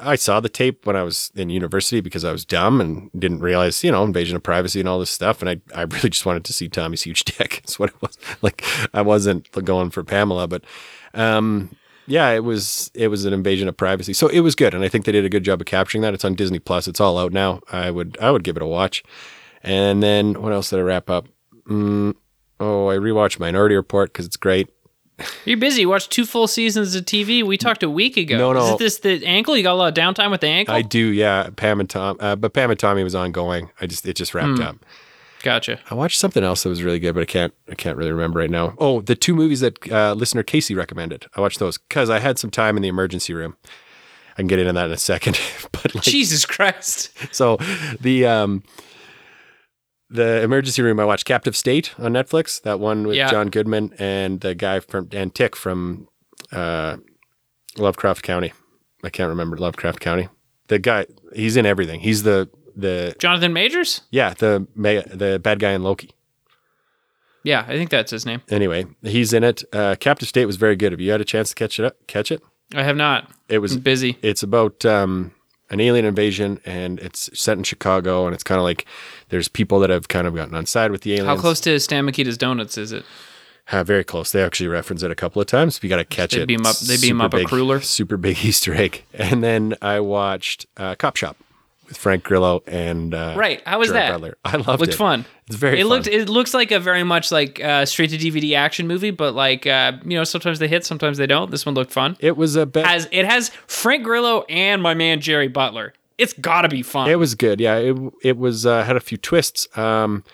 I 0.00 0.16
saw 0.16 0.40
the 0.40 0.48
tape 0.48 0.86
when 0.86 0.96
I 0.96 1.02
was 1.02 1.30
in 1.34 1.50
university 1.50 2.00
because 2.00 2.24
I 2.24 2.32
was 2.32 2.46
dumb 2.46 2.80
and 2.80 3.10
didn't 3.18 3.40
realize, 3.40 3.84
you 3.84 3.92
know, 3.92 4.04
invasion 4.04 4.34
of 4.36 4.42
privacy 4.42 4.80
and 4.80 4.88
all 4.88 4.98
this 4.98 5.10
stuff. 5.10 5.42
And 5.42 5.50
I, 5.50 5.60
I 5.74 5.82
really 5.90 6.10
just 6.10 6.24
wanted 6.24 6.44
to 6.44 6.52
see 6.52 6.68
Tommy's 6.68 7.02
huge 7.02 7.24
dick. 7.24 7.50
That's 7.62 7.78
what 7.78 7.90
it 7.90 8.00
was. 8.00 8.16
Like, 8.40 8.64
I 8.94 9.02
wasn't 9.02 9.50
going 9.64 9.90
for 9.90 10.02
Pamela, 10.02 10.48
but, 10.48 10.64
um, 11.12 11.70
yeah, 12.06 12.30
it 12.30 12.44
was 12.44 12.90
it 12.94 13.08
was 13.08 13.24
an 13.24 13.32
invasion 13.32 13.68
of 13.68 13.76
privacy. 13.76 14.12
So 14.12 14.28
it 14.28 14.40
was 14.40 14.54
good, 14.54 14.74
and 14.74 14.84
I 14.84 14.88
think 14.88 15.04
they 15.04 15.12
did 15.12 15.24
a 15.24 15.28
good 15.28 15.42
job 15.42 15.60
of 15.60 15.66
capturing 15.66 16.02
that. 16.02 16.14
It's 16.14 16.24
on 16.24 16.34
Disney 16.34 16.60
Plus. 16.60 16.86
It's 16.86 17.00
all 17.00 17.18
out 17.18 17.32
now. 17.32 17.60
I 17.72 17.90
would 17.90 18.16
I 18.20 18.30
would 18.30 18.44
give 18.44 18.56
it 18.56 18.62
a 18.62 18.66
watch. 18.66 19.02
And 19.62 20.02
then 20.02 20.40
what 20.40 20.52
else 20.52 20.70
did 20.70 20.78
I 20.78 20.82
wrap 20.82 21.10
up? 21.10 21.26
Mm, 21.68 22.14
oh, 22.60 22.88
I 22.88 22.96
rewatched 22.96 23.40
Minority 23.40 23.74
Report 23.74 24.12
because 24.12 24.24
it's 24.24 24.36
great. 24.36 24.68
You're 25.44 25.56
busy. 25.56 25.82
You 25.82 25.88
watched 25.88 26.10
two 26.10 26.26
full 26.26 26.46
seasons 26.46 26.94
of 26.94 27.04
TV. 27.04 27.42
We 27.42 27.56
talked 27.56 27.82
a 27.82 27.88
week 27.90 28.16
ago. 28.16 28.36
No, 28.36 28.52
no. 28.52 28.72
Is 28.74 28.78
this 28.78 28.98
the 28.98 29.24
ankle? 29.26 29.56
You 29.56 29.62
got 29.62 29.72
a 29.72 29.76
lot 29.76 29.88
of 29.88 29.94
downtime 29.94 30.30
with 30.30 30.42
the 30.42 30.48
ankle? 30.48 30.74
I 30.74 30.82
do, 30.82 30.98
yeah. 30.98 31.48
Pam 31.56 31.80
and 31.80 31.88
Tom, 31.88 32.16
uh, 32.20 32.36
but 32.36 32.52
Pam 32.52 32.70
and 32.70 32.78
Tommy 32.78 33.02
was 33.02 33.14
ongoing. 33.14 33.70
I 33.80 33.86
just 33.86 34.06
it 34.06 34.14
just 34.16 34.34
wrapped 34.34 34.60
up. 34.60 34.76
gotcha. 35.42 35.80
I 35.90 35.94
watched 35.94 36.18
something 36.18 36.44
else 36.44 36.62
that 36.64 36.68
was 36.68 36.82
really 36.82 36.98
good, 36.98 37.14
but 37.14 37.22
I 37.22 37.26
can't 37.26 37.54
I 37.70 37.74
can't 37.74 37.96
really 37.96 38.12
remember 38.12 38.38
right 38.40 38.50
now. 38.50 38.74
Oh, 38.78 39.00
the 39.00 39.14
two 39.14 39.34
movies 39.34 39.60
that 39.60 39.90
uh, 39.90 40.12
listener 40.12 40.42
Casey 40.42 40.74
recommended. 40.74 41.26
I 41.34 41.40
watched 41.40 41.60
those 41.60 41.78
because 41.78 42.10
I 42.10 42.18
had 42.18 42.38
some 42.38 42.50
time 42.50 42.76
in 42.76 42.82
the 42.82 42.88
emergency 42.88 43.32
room. 43.32 43.56
I 44.32 44.36
can 44.42 44.48
get 44.48 44.58
into 44.58 44.74
that 44.74 44.86
in 44.86 44.92
a 44.92 44.98
second, 44.98 45.40
but 45.72 45.94
like, 45.94 46.04
Jesus 46.04 46.44
Christ. 46.44 47.10
so 47.34 47.56
the 48.00 48.26
um 48.26 48.62
the 50.10 50.42
emergency 50.42 50.82
room 50.82 51.00
I 51.00 51.04
watched 51.04 51.24
Captive 51.24 51.56
State 51.56 51.94
on 51.98 52.12
Netflix, 52.12 52.62
that 52.62 52.78
one 52.80 53.06
with 53.06 53.16
Yeah. 53.16 53.30
John 53.30 53.48
Goodman 53.48 53.92
and 53.98 54.40
the 54.40 54.54
guy 54.54 54.80
from 54.80 55.08
and 55.12 55.34
Tick 55.34 55.56
from 55.56 56.08
uh 56.52 56.96
Lovecraft 57.76 58.22
Country. 58.22 58.52
I 59.04 59.10
can't 59.10 59.28
remember 59.28 59.56
Lovecraft 59.56 60.00
Country. 60.00 60.28
The 60.68 60.78
guy 60.78 61.06
he's 61.34 61.56
in 61.56 61.66
everything. 61.66 62.00
He's 62.00 62.22
the 62.22 62.48
the 62.76 63.14
Jonathan 63.18 63.52
Majors? 63.52 64.02
yeah, 64.10 64.34
the 64.34 64.66
the 64.76 65.38
bad 65.42 65.58
guy 65.58 65.72
in 65.72 65.82
Loki. 65.82 66.10
Yeah, 67.42 67.60
I 67.68 67.76
think 67.76 67.90
that's 67.90 68.10
his 68.10 68.26
name. 68.26 68.42
Anyway, 68.50 68.86
he's 69.02 69.32
in 69.32 69.44
it. 69.44 69.62
Uh 69.72 69.94
Captive 69.98 70.28
State 70.28 70.46
was 70.46 70.56
very 70.56 70.76
good. 70.76 70.92
Have 70.92 71.00
you 71.00 71.10
had 71.10 71.20
a 71.20 71.24
chance 71.24 71.48
to 71.50 71.54
catch 71.54 71.78
it 71.78 71.84
up 71.84 71.96
catch 72.06 72.30
it? 72.32 72.42
I 72.74 72.82
have 72.82 72.96
not. 72.96 73.30
It 73.48 73.58
was 73.58 73.74
I'm 73.76 73.80
busy. 73.80 74.18
it's 74.22 74.42
about 74.42 74.84
um, 74.84 75.30
an 75.70 75.80
alien 75.80 76.04
invasion 76.04 76.60
and 76.64 76.98
it's 77.00 77.28
set 77.38 77.58
in 77.58 77.64
Chicago 77.64 78.26
and 78.26 78.34
it's 78.34 78.44
kind 78.44 78.58
of 78.58 78.64
like 78.64 78.86
there's 79.30 79.48
people 79.48 79.80
that 79.80 79.90
have 79.90 80.08
kind 80.08 80.26
of 80.26 80.34
gotten 80.34 80.54
on 80.54 80.66
side 80.66 80.90
with 80.90 81.00
the 81.02 81.12
aliens. 81.14 81.28
How 81.28 81.36
close 81.40 81.60
to 81.60 81.78
Stan 81.80 82.06
Mikita's 82.06 82.38
Donuts 82.38 82.78
is 82.78 82.92
it? 82.92 83.04
Uh, 83.72 83.82
very 83.82 84.04
close. 84.04 84.30
They 84.30 84.42
actually 84.44 84.68
reference 84.68 85.02
it 85.02 85.10
a 85.10 85.16
couple 85.16 85.42
of 85.42 85.48
times. 85.48 85.80
You 85.82 85.88
got 85.88 85.96
to 85.96 86.04
catch 86.04 86.32
They 86.34 86.42
it. 86.42 86.46
beam 86.46 86.64
up- 86.64 86.78
they 86.78 86.94
beam 86.96 87.16
Super 87.18 87.24
up 87.24 87.34
a 87.34 87.36
big- 87.38 87.48
cruller. 87.48 87.80
Super 87.80 88.16
big 88.16 88.36
Easter 88.44 88.72
egg. 88.74 89.02
And 89.12 89.42
then 89.42 89.74
I 89.82 89.98
watched 89.98 90.66
uh, 90.76 90.94
Cop 90.94 91.16
Shop. 91.16 91.36
With 91.88 91.96
Frank 91.96 92.24
Grillo 92.24 92.62
and 92.66 93.14
uh, 93.14 93.34
Right. 93.36 93.62
How 93.66 93.78
was 93.78 93.92
that? 93.92 94.10
Butler. 94.12 94.36
I 94.44 94.56
loved 94.56 94.80
Looked 94.80 94.92
it. 94.94 94.96
fun. 94.96 95.24
It's 95.46 95.56
very. 95.56 95.78
It 95.78 95.82
fun. 95.82 95.88
looked. 95.88 96.06
It 96.06 96.28
looks 96.28 96.54
like 96.54 96.70
a 96.72 96.80
very 96.80 97.04
much 97.04 97.30
like 97.30 97.62
uh, 97.62 97.84
straight 97.86 98.10
to 98.10 98.18
DVD 98.18 98.56
action 98.56 98.86
movie, 98.86 99.10
but 99.10 99.34
like 99.34 99.66
uh, 99.66 99.92
you 100.04 100.16
know, 100.16 100.24
sometimes 100.24 100.58
they 100.58 100.68
hit, 100.68 100.84
sometimes 100.84 101.18
they 101.18 101.26
don't. 101.26 101.50
This 101.50 101.64
one 101.64 101.74
looked 101.74 101.92
fun. 101.92 102.16
It 102.20 102.36
was 102.36 102.56
a 102.56 102.66
bit. 102.66 102.84
Has 102.86 103.08
it 103.12 103.24
has 103.24 103.50
Frank 103.66 104.04
Grillo 104.04 104.44
and 104.48 104.82
my 104.82 104.94
man 104.94 105.20
Jerry 105.20 105.48
Butler. 105.48 105.92
It's 106.18 106.32
got 106.32 106.62
to 106.62 106.68
be 106.68 106.82
fun. 106.82 107.10
It 107.10 107.18
was 107.18 107.34
good. 107.34 107.60
Yeah, 107.60 107.76
it 107.76 107.96
it 108.22 108.36
was 108.38 108.66
uh, 108.66 108.82
had 108.84 108.96
a 108.96 109.00
few 109.00 109.18
twists. 109.18 109.68
Um, 109.78 110.24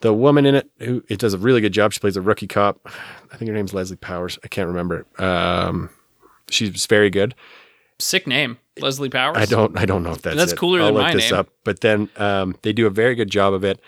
the 0.00 0.14
woman 0.14 0.46
in 0.46 0.54
it 0.54 0.70
who 0.78 1.02
it 1.08 1.18
does 1.18 1.34
a 1.34 1.38
really 1.38 1.60
good 1.60 1.72
job. 1.72 1.92
She 1.92 2.00
plays 2.00 2.16
a 2.16 2.22
rookie 2.22 2.46
cop. 2.46 2.80
I 3.32 3.36
think 3.36 3.48
her 3.48 3.54
name's 3.54 3.74
Leslie 3.74 3.96
Powers. 3.96 4.38
I 4.44 4.48
can't 4.48 4.68
remember. 4.68 5.04
Um, 5.18 5.90
she's 6.48 6.86
very 6.86 7.10
good. 7.10 7.34
Sick 8.00 8.26
name, 8.26 8.58
Leslie 8.80 9.08
Powers. 9.10 9.36
I 9.36 9.44
don't 9.44 9.78
I 9.78 9.84
don't 9.86 10.02
know 10.02 10.10
if 10.12 10.22
that's 10.22 10.36
That's 10.36 10.52
it. 10.52 10.58
cooler 10.58 10.80
I'll 10.80 10.86
than 10.86 10.94
look 10.94 11.02
my 11.04 11.12
this 11.14 11.30
name. 11.30 11.40
up. 11.40 11.48
But 11.64 11.80
then 11.80 12.08
um, 12.16 12.56
they 12.62 12.72
do 12.72 12.86
a 12.86 12.90
very 12.90 13.14
good 13.14 13.30
job 13.30 13.52
of 13.54 13.64
it. 13.64 13.80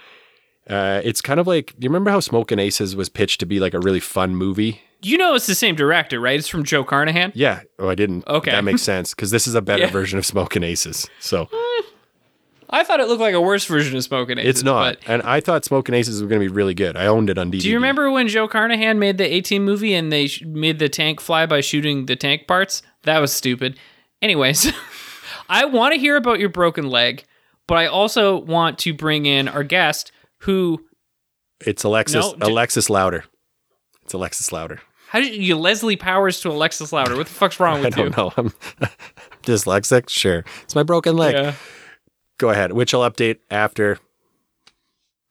Uh, 0.70 1.00
it's 1.02 1.20
kind 1.20 1.40
of 1.40 1.46
like 1.46 1.72
do 1.78 1.84
you 1.84 1.88
remember 1.88 2.10
how 2.10 2.20
Smoking 2.20 2.58
Aces 2.60 2.94
was 2.94 3.08
pitched 3.08 3.40
to 3.40 3.46
be 3.46 3.58
like 3.58 3.74
a 3.74 3.80
really 3.80 4.00
fun 4.00 4.36
movie? 4.36 4.80
You 5.04 5.18
know, 5.18 5.34
it's 5.34 5.46
the 5.46 5.56
same 5.56 5.74
director, 5.74 6.20
right? 6.20 6.38
It's 6.38 6.46
from 6.46 6.62
Joe 6.62 6.84
Carnahan. 6.84 7.32
Yeah. 7.34 7.62
Oh, 7.80 7.88
I 7.88 7.96
didn't. 7.96 8.24
Okay. 8.28 8.52
that 8.52 8.62
makes 8.62 8.82
sense 8.82 9.12
because 9.14 9.32
this 9.32 9.48
is 9.48 9.56
a 9.56 9.60
better 9.62 9.82
Yeah. 9.86 9.90
version 9.90 10.16
of 10.18 10.24
Smoking 10.24 10.62
Aces. 10.62 11.08
So 11.18 11.48
I 12.70 12.84
thought 12.84 13.00
it 13.00 13.08
looked 13.08 13.20
like 13.20 13.34
a 13.34 13.40
worse 13.40 13.66
version 13.66 13.96
of 13.98 14.04
Smoking 14.04 14.38
Aces. 14.38 14.48
it's 14.50 14.62
not. 14.62 14.96
but- 15.00 15.10
And 15.10 15.22
I 15.22 15.40
thought 15.40 15.64
Smoking 15.64 15.94
Aces 15.94 16.22
was 16.22 16.28
going 16.28 16.40
to 16.40 16.48
be 16.48 16.54
really 16.54 16.72
good. 16.74 16.96
I 16.96 17.06
owned 17.06 17.28
it 17.28 17.36
on 17.36 17.50
DVD. 17.52 17.60
do 17.62 17.68
you 17.68 17.74
remember 17.74 18.10
when 18.10 18.28
Joe 18.28 18.48
Carnahan 18.48 18.98
made 18.98 19.18
the 19.18 19.24
A-Team 19.30 19.64
movie 19.64 19.92
and 19.92 20.10
they 20.12 20.28
sh- 20.28 20.42
made 20.46 20.78
the 20.78 20.88
tank 20.88 21.20
fly 21.20 21.44
by 21.46 21.60
shooting 21.60 22.06
the 22.06 22.16
tank 22.16 22.46
parts? 22.46 22.82
That 23.02 23.18
was 23.18 23.32
stupid. 23.32 23.76
Anyways, 24.22 24.72
I 25.48 25.64
want 25.66 25.94
to 25.94 26.00
hear 26.00 26.16
about 26.16 26.38
your 26.40 26.48
broken 26.48 26.88
leg, 26.88 27.24
but 27.66 27.76
I 27.76 27.86
also 27.86 28.38
want 28.38 28.78
to 28.80 28.94
bring 28.94 29.26
in 29.26 29.48
our 29.48 29.64
guest 29.64 30.12
who 30.38 30.84
It's 31.60 31.84
Alexis. 31.84 32.34
No, 32.38 32.46
Alexis 32.46 32.88
Louder. 32.88 33.24
It's 34.04 34.14
Alexis 34.14 34.50
Louder. 34.52 34.80
how 35.08 35.20
did 35.20 35.34
you 35.34 35.56
Leslie 35.56 35.96
Powers 35.96 36.40
to 36.40 36.48
Alexis 36.50 36.92
Louder? 36.92 37.16
What 37.16 37.26
the 37.26 37.32
fuck's 37.34 37.58
wrong 37.60 37.80
with 37.84 37.96
you? 37.96 38.04
I 38.04 38.08
don't 38.08 38.16
know. 38.16 38.32
I'm 38.36 38.52
dyslexic. 39.42 40.08
Sure. 40.08 40.44
It's 40.62 40.74
my 40.74 40.82
broken 40.82 41.16
leg. 41.16 41.34
Yeah. 41.34 41.54
Go 42.38 42.50
ahead. 42.50 42.72
Which 42.72 42.94
I'll 42.94 43.08
update 43.08 43.38
after. 43.50 43.98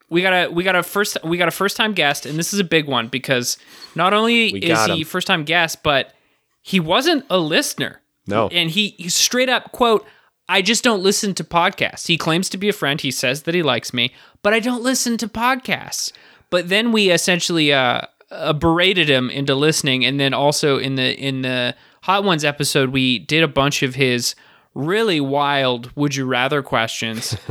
we 0.09 0.21
got 0.21 0.33
a 0.33 0.49
we 0.51 0.63
got 0.63 0.75
a 0.75 0.83
first 0.83 1.17
we 1.23 1.37
got 1.37 1.47
a 1.47 1.51
first 1.51 1.75
time 1.77 1.93
guest 1.93 2.25
and 2.25 2.37
this 2.37 2.53
is 2.53 2.59
a 2.59 2.63
big 2.65 2.87
one 2.87 3.07
because 3.07 3.57
not 3.95 4.13
only 4.13 4.47
is 4.49 4.67
got 4.69 4.89
he 4.91 5.03
first 5.05 5.27
time 5.27 5.43
guest 5.45 5.83
but 5.83 6.13
he 6.61 6.79
wasn't 6.79 7.25
a 7.29 7.37
listener 7.37 8.00
No. 8.31 8.47
and 8.47 8.69
he, 8.69 8.95
he 8.97 9.09
straight 9.09 9.49
up 9.49 9.71
quote 9.71 10.05
i 10.49 10.61
just 10.61 10.83
don't 10.83 11.03
listen 11.03 11.33
to 11.35 11.43
podcasts. 11.43 12.07
He 12.07 12.17
claims 12.17 12.49
to 12.49 12.57
be 12.57 12.69
a 12.69 12.73
friend. 12.73 12.99
He 12.99 13.11
says 13.11 13.43
that 13.43 13.55
he 13.55 13.63
likes 13.63 13.93
me 13.93 14.13
but 14.41 14.53
i 14.53 14.59
don't 14.59 14.83
listen 14.83 15.17
to 15.17 15.27
podcasts. 15.27 16.11
But 16.49 16.69
then 16.69 16.91
we 16.91 17.11
essentially 17.11 17.71
uh, 17.71 18.01
uh 18.29 18.53
berated 18.53 19.09
him 19.09 19.29
into 19.29 19.55
listening. 19.55 20.05
And 20.05 20.19
then 20.19 20.33
also 20.33 20.77
in 20.77 20.95
the 20.95 21.17
in 21.17 21.43
the 21.43 21.75
hot 22.03 22.23
ones 22.23 22.43
episode 22.43 22.89
we 22.89 23.19
did 23.19 23.43
a 23.43 23.47
bunch 23.47 23.83
of 23.83 23.95
his 23.95 24.35
really 24.73 25.21
wild 25.21 25.95
would 25.95 26.15
you 26.15 26.25
rather 26.25 26.61
questions. 26.61 27.37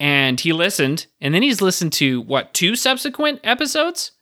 And 0.00 0.40
he 0.40 0.54
listened. 0.54 1.06
And 1.20 1.34
then 1.34 1.42
he's 1.42 1.60
listened 1.60 1.92
to 1.94 2.22
what 2.22 2.54
two 2.54 2.74
subsequent 2.74 3.40
episodes? 3.44 4.12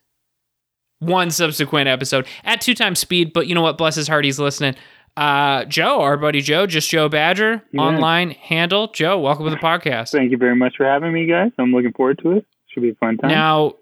One 0.99 1.31
subsequent 1.31 1.89
episode 1.89 2.27
at 2.43 2.61
two 2.61 2.75
times 2.75 2.99
speed. 2.99 3.33
But 3.33 3.47
you 3.47 3.55
know 3.55 3.63
what? 3.63 3.79
Bless 3.79 3.95
his 3.95 4.09
heart 4.09 4.25
he's 4.25 4.41
listening 4.41 4.75
uh 5.19 5.65
joe 5.65 6.01
our 6.01 6.17
buddy 6.17 6.41
joe 6.41 6.65
just 6.67 6.89
joe 6.89 7.09
badger 7.09 7.63
Yeah. 7.73 7.81
online 7.81 8.31
handle 8.31 8.89
joe 8.93 9.19
welcome 9.19 9.45
to 9.47 9.51
the 9.51 9.57
podcast 9.57 10.13
Thank 10.13 10.31
you 10.31 10.37
very 10.39 10.55
much 10.55 10.75
for 10.77 10.85
having 10.87 11.13
me, 11.13 11.27
guys. 11.27 11.51
I'm 11.59 11.73
looking 11.73 11.93
forward 11.93 12.21
to 12.23 12.33
it. 12.33 12.47
Should 12.69 12.83
be 12.85 12.91
a 12.91 12.95
fun 12.95 13.17
time. 13.19 13.31
now 13.31 13.75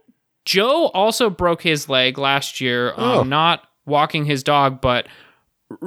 joe 0.47 0.87
also 0.95 1.28
broke 1.28 1.62
his 1.62 1.88
leg 1.88 2.16
last 2.16 2.61
year 2.61 2.95
Oh. 2.97 3.21
um, 3.21 3.28
not 3.28 3.64
walking 3.85 4.25
his 4.25 4.43
dog 4.43 4.81
but 4.81 5.07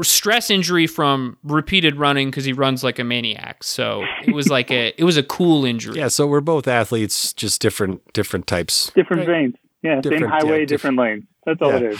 stress 0.01 0.49
injury 0.51 0.85
from 0.87 1.37
repeated 1.43 1.95
running 1.95 2.29
because 2.29 2.43
he 2.45 2.51
runs 2.53 2.83
like 2.83 2.99
a 2.99 3.03
maniac 3.03 3.63
so 3.63 4.03
it 4.27 4.33
was 4.35 4.49
like 4.49 4.69
a 4.71 4.93
it 4.97 5.03
was 5.05 5.15
a 5.17 5.23
cool 5.23 5.63
injury 5.65 5.97
Yeah. 5.97 6.09
So 6.09 6.27
we're 6.27 6.41
both 6.41 6.67
athletes, 6.67 7.31
just 7.33 7.61
different 7.61 8.01
different 8.13 8.45
types. 8.45 8.91
different 8.93 9.25
veins. 9.25 9.55
Yeah, 9.81 10.01
Different- 10.01 10.23
same 10.23 10.29
highway, 10.29 10.59
yeah, 10.59 10.65
different 10.65 10.97
lanes. 10.97 11.23
That's 11.45 11.61
all 11.61 11.69
Yeah. 11.71 11.77
it 11.77 11.83
is. 11.93 11.99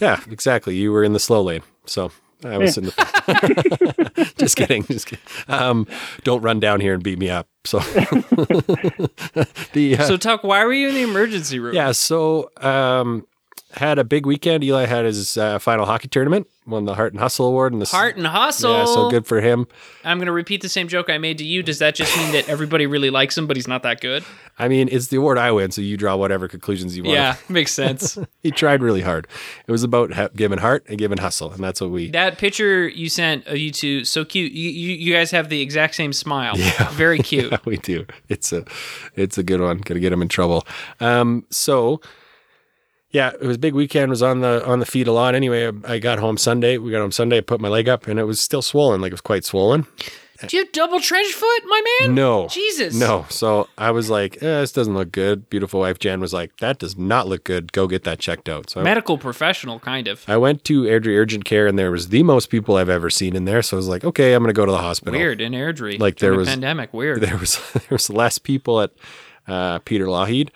Yeah. 0.00 0.20
Exactly. 0.30 0.74
You 0.74 0.90
were 0.90 1.04
in 1.04 1.12
the 1.12 1.18
slow 1.20 1.42
lane. 1.42 1.60
So 1.84 2.10
I 2.44 2.58
was 2.58 2.76
in 2.78 2.84
the. 2.86 4.34
just 4.38 4.56
kidding. 4.56 4.84
Just 4.84 5.06
kidding. 5.06 5.24
Um, 5.48 5.86
don't 6.24 6.42
run 6.42 6.60
down 6.60 6.80
here 6.80 6.94
and 6.94 7.02
beat 7.02 7.18
me 7.18 7.30
up. 7.30 7.48
So. 7.64 7.78
the. 9.72 9.96
Uh, 9.98 10.04
so 10.04 10.16
tuck 10.16 10.42
why 10.44 10.64
were 10.64 10.72
you 10.72 10.88
in 10.88 10.94
the 10.94 11.02
emergency 11.02 11.58
room 11.58 11.74
Yeah, 11.74 11.92
so 11.92 12.50
um, 12.58 13.26
had 13.74 13.98
a 13.98 14.04
big 14.04 14.26
weekend. 14.26 14.62
Eli 14.64 14.86
had 14.86 15.04
his 15.04 15.36
uh, 15.36 15.58
final 15.58 15.86
hockey 15.86 16.08
tournament, 16.08 16.46
won 16.66 16.84
the 16.84 16.94
Heart 16.94 17.14
and 17.14 17.20
Hustle 17.20 17.46
Award, 17.46 17.72
and 17.72 17.80
the 17.80 17.86
heart 17.86 18.16
and 18.16 18.26
hustle 18.26 18.72
Yeah, 18.72 18.84
so 18.84 19.10
good 19.10 19.26
for 19.26 19.40
him. 19.40 19.66
I'm 20.04 20.18
going 20.18 20.26
to 20.26 20.32
repeat 20.32 20.60
the 20.60 20.68
same 20.68 20.88
joke 20.88 21.08
I 21.08 21.18
made 21.18 21.38
to 21.38 21.44
you. 21.44 21.62
Does 21.62 21.78
that 21.78 21.94
just 21.94 22.16
mean 22.16 22.32
that 22.32 22.48
everybody 22.48 22.86
really 22.86 23.10
likes 23.10 23.36
him, 23.36 23.46
but 23.46 23.56
he's 23.56 23.68
not 23.68 23.82
that 23.84 24.00
good? 24.00 24.24
I 24.58 24.68
mean, 24.68 24.88
it's 24.92 25.06
the 25.06 25.16
award 25.16 25.38
I 25.38 25.50
win, 25.52 25.70
so 25.70 25.80
you 25.80 25.96
draw 25.96 26.16
whatever 26.16 26.48
conclusions 26.48 26.96
you 26.96 27.04
want. 27.04 27.14
Yeah, 27.14 27.36
makes 27.48 27.72
sense. 27.72 28.18
he 28.42 28.50
tried 28.50 28.82
really 28.82 29.00
hard. 29.00 29.26
It 29.66 29.72
was 29.72 29.82
about 29.82 30.12
ha- 30.12 30.28
giving 30.36 30.58
heart 30.58 30.84
and 30.88 30.98
giving 30.98 31.18
hustle, 31.18 31.50
and 31.50 31.64
that's 31.64 31.80
what 31.80 31.90
we. 31.90 32.10
that 32.10 32.36
picture 32.38 32.86
you 32.88 33.08
sent 33.08 33.46
of 33.46 33.56
you 33.56 33.70
two, 33.70 34.04
so 34.04 34.24
cute. 34.24 34.52
You, 34.52 34.68
you, 34.68 34.92
you 34.94 35.14
guys 35.14 35.30
have 35.30 35.48
the 35.48 35.62
exact 35.62 35.94
same 35.94 36.12
smile. 36.12 36.58
Yeah. 36.58 36.88
Very 36.92 37.18
cute. 37.18 37.50
Yeah, 37.52 37.58
we 37.64 37.78
do. 37.78 38.06
It's 38.28 38.52
a, 38.52 38.64
it's 39.16 39.38
a 39.38 39.42
good 39.42 39.60
one. 39.60 39.78
Gonna 39.78 40.00
get 40.00 40.12
him 40.12 40.20
in 40.20 40.28
trouble. 40.28 40.66
Um, 41.00 41.46
so. 41.50 42.02
Yeah, 43.12 43.28
it 43.30 43.42
was 43.42 43.56
a 43.56 43.60
big 43.60 43.74
weekend. 43.74 44.10
Was 44.10 44.22
on 44.22 44.40
the 44.40 44.64
on 44.66 44.78
the 44.80 44.86
feet 44.86 45.06
a 45.06 45.12
lot. 45.12 45.34
Anyway, 45.34 45.66
I, 45.68 45.94
I 45.94 45.98
got 45.98 46.18
home 46.18 46.36
Sunday. 46.36 46.78
We 46.78 46.90
got 46.90 47.00
home 47.00 47.12
Sunday. 47.12 47.38
I 47.38 47.40
put 47.42 47.60
my 47.60 47.68
leg 47.68 47.88
up, 47.88 48.06
and 48.06 48.18
it 48.18 48.24
was 48.24 48.40
still 48.40 48.62
swollen. 48.62 49.00
Like 49.00 49.10
it 49.10 49.14
was 49.14 49.20
quite 49.20 49.44
swollen. 49.44 49.86
Do 50.48 50.56
you 50.56 50.64
have 50.64 50.72
double 50.72 50.98
trench 51.00 51.32
foot, 51.32 51.62
my 51.66 51.82
man? 52.00 52.14
No. 52.16 52.48
Jesus. 52.48 52.96
No. 52.96 53.26
So 53.28 53.68
I 53.78 53.92
was 53.92 54.10
like, 54.10 54.36
eh, 54.42 54.60
this 54.60 54.72
doesn't 54.72 54.94
look 54.94 55.12
good. 55.12 55.48
Beautiful 55.48 55.78
wife 55.78 56.00
Jan 56.00 56.20
was 56.20 56.32
like, 56.32 56.56
that 56.56 56.80
does 56.80 56.98
not 56.98 57.28
look 57.28 57.44
good. 57.44 57.72
Go 57.72 57.86
get 57.86 58.02
that 58.04 58.18
checked 58.18 58.48
out. 58.48 58.68
So 58.68 58.80
I, 58.80 58.82
Medical 58.82 59.18
professional, 59.18 59.78
kind 59.78 60.08
of. 60.08 60.24
I 60.28 60.36
went 60.36 60.64
to 60.64 60.82
Airdrie 60.82 61.16
Urgent 61.16 61.44
Care 61.44 61.68
and 61.68 61.78
there 61.78 61.92
was 61.92 62.08
the 62.08 62.24
most 62.24 62.50
people 62.50 62.76
I've 62.76 62.88
ever 62.88 63.08
seen 63.08 63.36
in 63.36 63.44
there. 63.44 63.62
So 63.62 63.76
I 63.76 63.78
was 63.78 63.86
like, 63.86 64.04
okay, 64.04 64.34
I'm 64.34 64.42
going 64.42 64.52
to 64.52 64.58
go 64.58 64.66
to 64.66 64.72
the 64.72 64.78
hospital. 64.78 65.16
Weird 65.16 65.40
in 65.40 65.52
Airdrie. 65.52 66.00
Like, 66.00 66.18
there 66.18 66.34
was- 66.34 66.48
pandemic. 66.48 66.92
Weird. 66.92 67.20
There 67.22 67.36
was 67.38 67.60
there 67.74 67.82
was 67.90 68.10
less 68.10 68.38
people 68.38 68.80
at 68.80 68.90
uh, 69.46 69.78
Peter 69.80 70.06
Lougheed. 70.06 70.48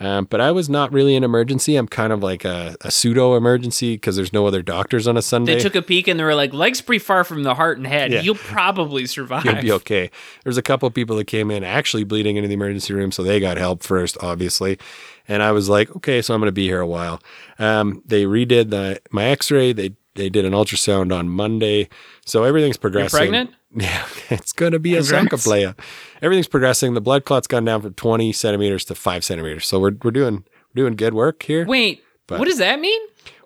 Um, 0.00 0.26
but 0.26 0.40
I 0.40 0.52
was 0.52 0.68
not 0.68 0.92
really 0.92 1.16
an 1.16 1.24
emergency. 1.24 1.74
I'm 1.74 1.88
kind 1.88 2.12
of 2.12 2.22
like 2.22 2.44
a, 2.44 2.76
a 2.82 2.90
pseudo 2.90 3.34
emergency 3.36 3.94
because 3.94 4.14
there's 4.14 4.32
no 4.32 4.46
other 4.46 4.62
doctors 4.62 5.08
on 5.08 5.16
a 5.16 5.22
Sunday. 5.22 5.54
they 5.54 5.60
took 5.60 5.74
a 5.74 5.82
peek 5.82 6.06
and 6.06 6.20
they 6.20 6.24
were 6.24 6.36
like, 6.36 6.52
legs 6.52 6.80
pretty 6.80 7.00
far 7.00 7.24
from 7.24 7.42
the 7.42 7.54
heart 7.54 7.78
and 7.78 7.86
head. 7.86 8.12
Yeah. 8.12 8.20
You'll 8.20 8.36
probably 8.36 9.06
survive. 9.06 9.44
You'll 9.44 9.60
be 9.60 9.72
okay. 9.72 10.10
There's 10.44 10.56
a 10.56 10.62
couple 10.62 10.88
people 10.90 11.16
that 11.16 11.24
came 11.26 11.50
in 11.50 11.64
actually 11.64 12.04
bleeding 12.04 12.36
into 12.36 12.46
the 12.48 12.54
emergency 12.54 12.94
room, 12.94 13.10
so 13.10 13.22
they 13.24 13.40
got 13.40 13.56
help 13.56 13.82
first, 13.82 14.16
obviously. 14.20 14.78
And 15.26 15.42
I 15.42 15.50
was 15.52 15.68
like, 15.68 15.94
okay, 15.96 16.22
so 16.22 16.32
I'm 16.32 16.40
going 16.40 16.48
to 16.48 16.52
be 16.52 16.66
here 16.66 16.80
a 16.80 16.86
while. 16.86 17.20
Um, 17.58 18.02
they 18.06 18.24
redid 18.24 18.70
the 18.70 19.00
my 19.10 19.24
X-ray. 19.24 19.72
They 19.72 19.94
they 20.14 20.28
did 20.28 20.44
an 20.44 20.52
ultrasound 20.52 21.16
on 21.16 21.28
Monday, 21.28 21.88
so 22.24 22.44
everything's 22.44 22.76
progressing. 22.76 23.18
pregnant? 23.18 23.50
Yeah, 23.70 24.06
it's 24.30 24.52
going 24.52 24.72
to 24.72 24.78
be 24.78 24.94
a 24.94 25.02
Congrats. 25.02 25.24
soccer 25.30 25.36
player. 25.36 25.74
Everything's 26.22 26.48
progressing. 26.48 26.94
The 26.94 27.00
blood 27.00 27.24
clot's 27.24 27.46
gone 27.46 27.64
down 27.64 27.82
from 27.82 27.94
20 27.94 28.32
centimeters 28.32 28.84
to 28.86 28.94
five 28.94 29.24
centimeters. 29.24 29.66
So 29.66 29.78
we're 29.80 29.92
we're 30.02 30.10
doing 30.10 30.44
we're 30.74 30.82
doing 30.84 30.96
good 30.96 31.14
work 31.14 31.42
here. 31.42 31.66
Wait, 31.66 32.02
But- 32.26 32.38
what 32.38 32.46
does 32.48 32.58
that 32.58 32.80
mean? 32.80 33.00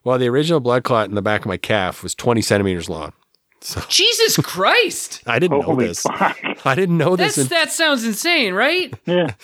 Well, 0.05 0.19
the 0.19 0.29
original 0.29 0.59
blood 0.61 0.83
clot 0.83 1.09
in 1.09 1.15
the 1.15 1.23
back 1.23 1.43
of 1.43 1.47
my 1.47 1.57
calf 1.57 2.03
was 2.03 2.15
20 2.17 2.43
centimeters 2.43 2.89
long. 2.91 3.13
Jesus 3.89 4.37
Christ. 4.39 5.23
I 5.27 5.39
didn't 5.39 5.61
know 5.61 5.77
this. 5.77 6.03
fuck. 6.03 6.37
I 6.67 6.75
didn't 6.75 6.99
know 6.99 7.15
this. 7.15 7.39
In- 7.39 7.47
that 7.49 7.71
sounds 7.71 8.05
insane, 8.05 8.53
right? 8.55 8.93
Yeah. 9.07 9.35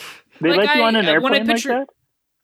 They 0.41 0.51
Like 0.51 0.67
let 0.67 0.77
you 0.77 0.83
I- 0.83 0.87
on 0.89 0.97
an 0.97 1.09
uh, 1.09 1.21
when 1.21 1.33
I 1.35 1.39
airplane 1.39 1.47
like 1.47 1.63
that? 1.65 1.89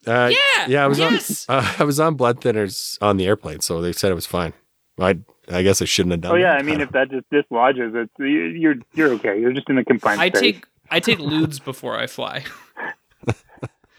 Uh, 0.07 0.29
Yeah, 0.29 0.67
yeah. 0.69 0.85
I 0.85 0.87
was 0.87 0.99
yes. 0.99 1.47
on. 1.49 1.57
Uh, 1.65 1.75
I 1.79 1.85
was 1.85 1.99
on 1.99 2.15
blood 2.15 2.41
thinners 2.41 2.99
on 3.01 3.17
the 3.17 3.27
airplane, 3.27 3.61
so 3.61 3.81
they 3.81 3.93
said 3.93 4.11
it 4.13 4.15
was 4.15 4.27
fine. 4.27 4.53
I 5.01 5.19
I 5.51 5.63
guess 5.63 5.83
I 5.83 5.87
shouldn't 5.87 6.13
have 6.13 6.21
done. 6.21 6.33
Oh 6.33 6.35
yeah, 6.37 6.53
that. 6.53 6.61
I 6.61 6.63
mean, 6.63 6.81
if 6.81 6.91
that 6.93 7.11
just 7.11 7.29
dislodges 7.31 7.95
it, 7.97 8.11
you- 8.19 8.27
you're 8.29 8.75
you're 8.95 9.11
okay. 9.15 9.41
You're 9.41 9.53
just 9.53 9.69
in 9.71 9.79
a 9.79 9.85
confined 9.85 10.21
I 10.21 10.29
space. 10.29 10.41
take 10.41 10.67
I 10.91 11.01
take 11.01 11.19
ludes 11.19 11.63
before 11.65 11.99
I 11.99 12.07
fly. 12.07 12.45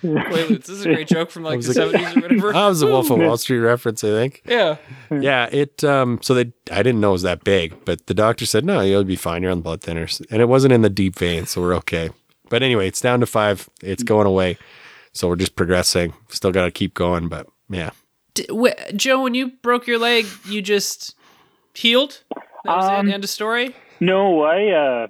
Quaaludes. 0.04 0.65
This 0.65 0.70
is 0.70 0.86
a 0.86 0.94
great 0.94 1.08
joke 1.08 1.32
from 1.32 1.44
like 1.44 1.62
the 1.62 1.74
seventies 1.74 2.15
or 2.15 2.22
whatever. 2.22 2.54
that 2.54 2.68
was 2.68 2.82
a 2.82 2.88
Wolf 2.88 3.10
of 3.10 3.18
Wall 3.20 3.38
Street 3.38 3.60
reference, 3.60 4.04
I 4.04 4.10
think. 4.10 4.42
yeah. 4.46 4.77
Yeah, 5.10 5.48
it. 5.51 5.84
Um, 5.84 6.20
so 6.22 6.34
they, 6.36 6.51
I 6.72 6.84
didn't 6.84 7.00
know 7.01 7.10
it 7.10 7.13
was 7.13 7.22
that 7.24 7.44
big, 7.44 7.84
but 7.86 8.06
the 8.06 8.13
doctor 8.13 8.46
said 8.46 8.65
no, 8.65 8.82
you'll 8.82 9.04
be 9.04 9.15
fine. 9.15 9.42
You're 9.42 9.51
on 9.51 9.62
blood 9.62 9.82
thinners, 9.82 10.24
and 10.30 10.42
it 10.42 10.46
wasn't 10.46 10.74
in 10.74 10.82
the 10.84 10.89
deep 10.92 11.15
vein, 11.15 11.46
so 11.48 11.62
we're 11.62 11.74
okay. 11.77 12.10
But 12.50 12.62
anyway, 12.62 12.88
it's 12.88 13.01
down 13.01 13.20
to 13.22 13.25
five. 13.25 13.68
It's 13.82 14.04
going 14.04 14.27
away, 14.27 14.58
so 15.13 15.27
we're 15.27 15.38
just 15.38 15.56
progressing. 15.56 16.13
Still 16.30 16.51
got 16.51 16.65
to 16.65 16.72
keep 16.72 16.94
going, 16.94 17.27
but 17.27 17.48
yeah. 17.70 17.89
D- 18.36 18.46
wh- 18.54 18.94
Joe, 18.96 19.24
when 19.24 19.34
you 19.34 19.54
broke 19.63 19.88
your 19.88 19.98
leg, 19.98 20.25
you 20.48 20.62
just 20.62 21.15
healed. 21.74 22.22
That 22.65 22.77
was 22.77 22.86
Um, 22.86 23.08
it. 23.10 23.13
End 23.13 23.24
of 23.24 23.30
story. 23.32 23.75
No, 24.00 24.44
I 24.44 24.68
uh, 24.70 25.08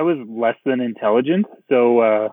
I 0.00 0.02
was 0.02 0.16
less 0.26 0.56
than 0.64 0.80
intelligent. 0.80 1.44
So 1.68 2.00
uh, 2.00 2.28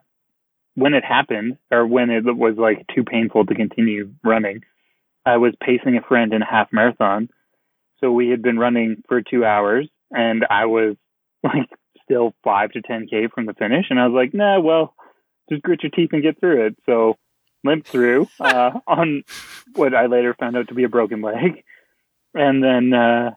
when 0.76 0.94
it 0.94 1.04
happened, 1.04 1.58
or 1.70 1.86
when 1.86 2.10
it 2.10 2.24
was 2.24 2.56
like 2.58 2.86
too 2.96 3.04
painful 3.04 3.46
to 3.46 3.56
continue 3.56 4.14
running, 4.24 4.62
I 5.26 5.36
was 5.36 5.54
pacing 5.62 5.98
a 5.98 6.08
friend 6.08 6.34
in 6.34 6.42
a 6.42 6.50
half 6.50 6.70
marathon. 6.72 7.28
So 8.00 8.10
we 8.10 8.30
had 8.30 8.42
been 8.42 8.58
running 8.58 9.04
for 9.10 9.22
two 9.22 9.44
hours, 9.44 9.90
and 10.12 10.46
I 10.50 10.68
was 10.68 10.96
like 11.44 11.70
still 12.06 12.34
five 12.42 12.72
to 12.72 12.82
ten 12.82 13.06
k 13.06 13.28
from 13.28 13.48
the 13.48 13.54
finish, 13.54 13.88
and 13.90 14.00
I 14.00 14.08
was 14.08 14.16
like, 14.16 14.34
nah, 14.34 14.62
well, 14.62 14.96
just 15.50 15.62
grit 15.62 15.84
your 15.84 15.90
teeth 15.90 16.12
and 16.14 16.24
get 16.24 16.40
through 16.40 16.68
it. 16.68 16.78
So 16.86 17.18
limped 17.66 17.90
through 17.90 18.30
uh, 18.40 18.80
on 18.88 19.24
what 19.76 19.94
I 19.94 20.06
later 20.06 20.34
found 20.40 20.56
out 20.56 20.70
to 20.70 20.74
be 20.74 20.86
a 20.86 20.90
broken 20.90 21.22
leg, 21.22 21.66
and 22.34 22.64
then 22.64 22.94
uh, 22.94 23.32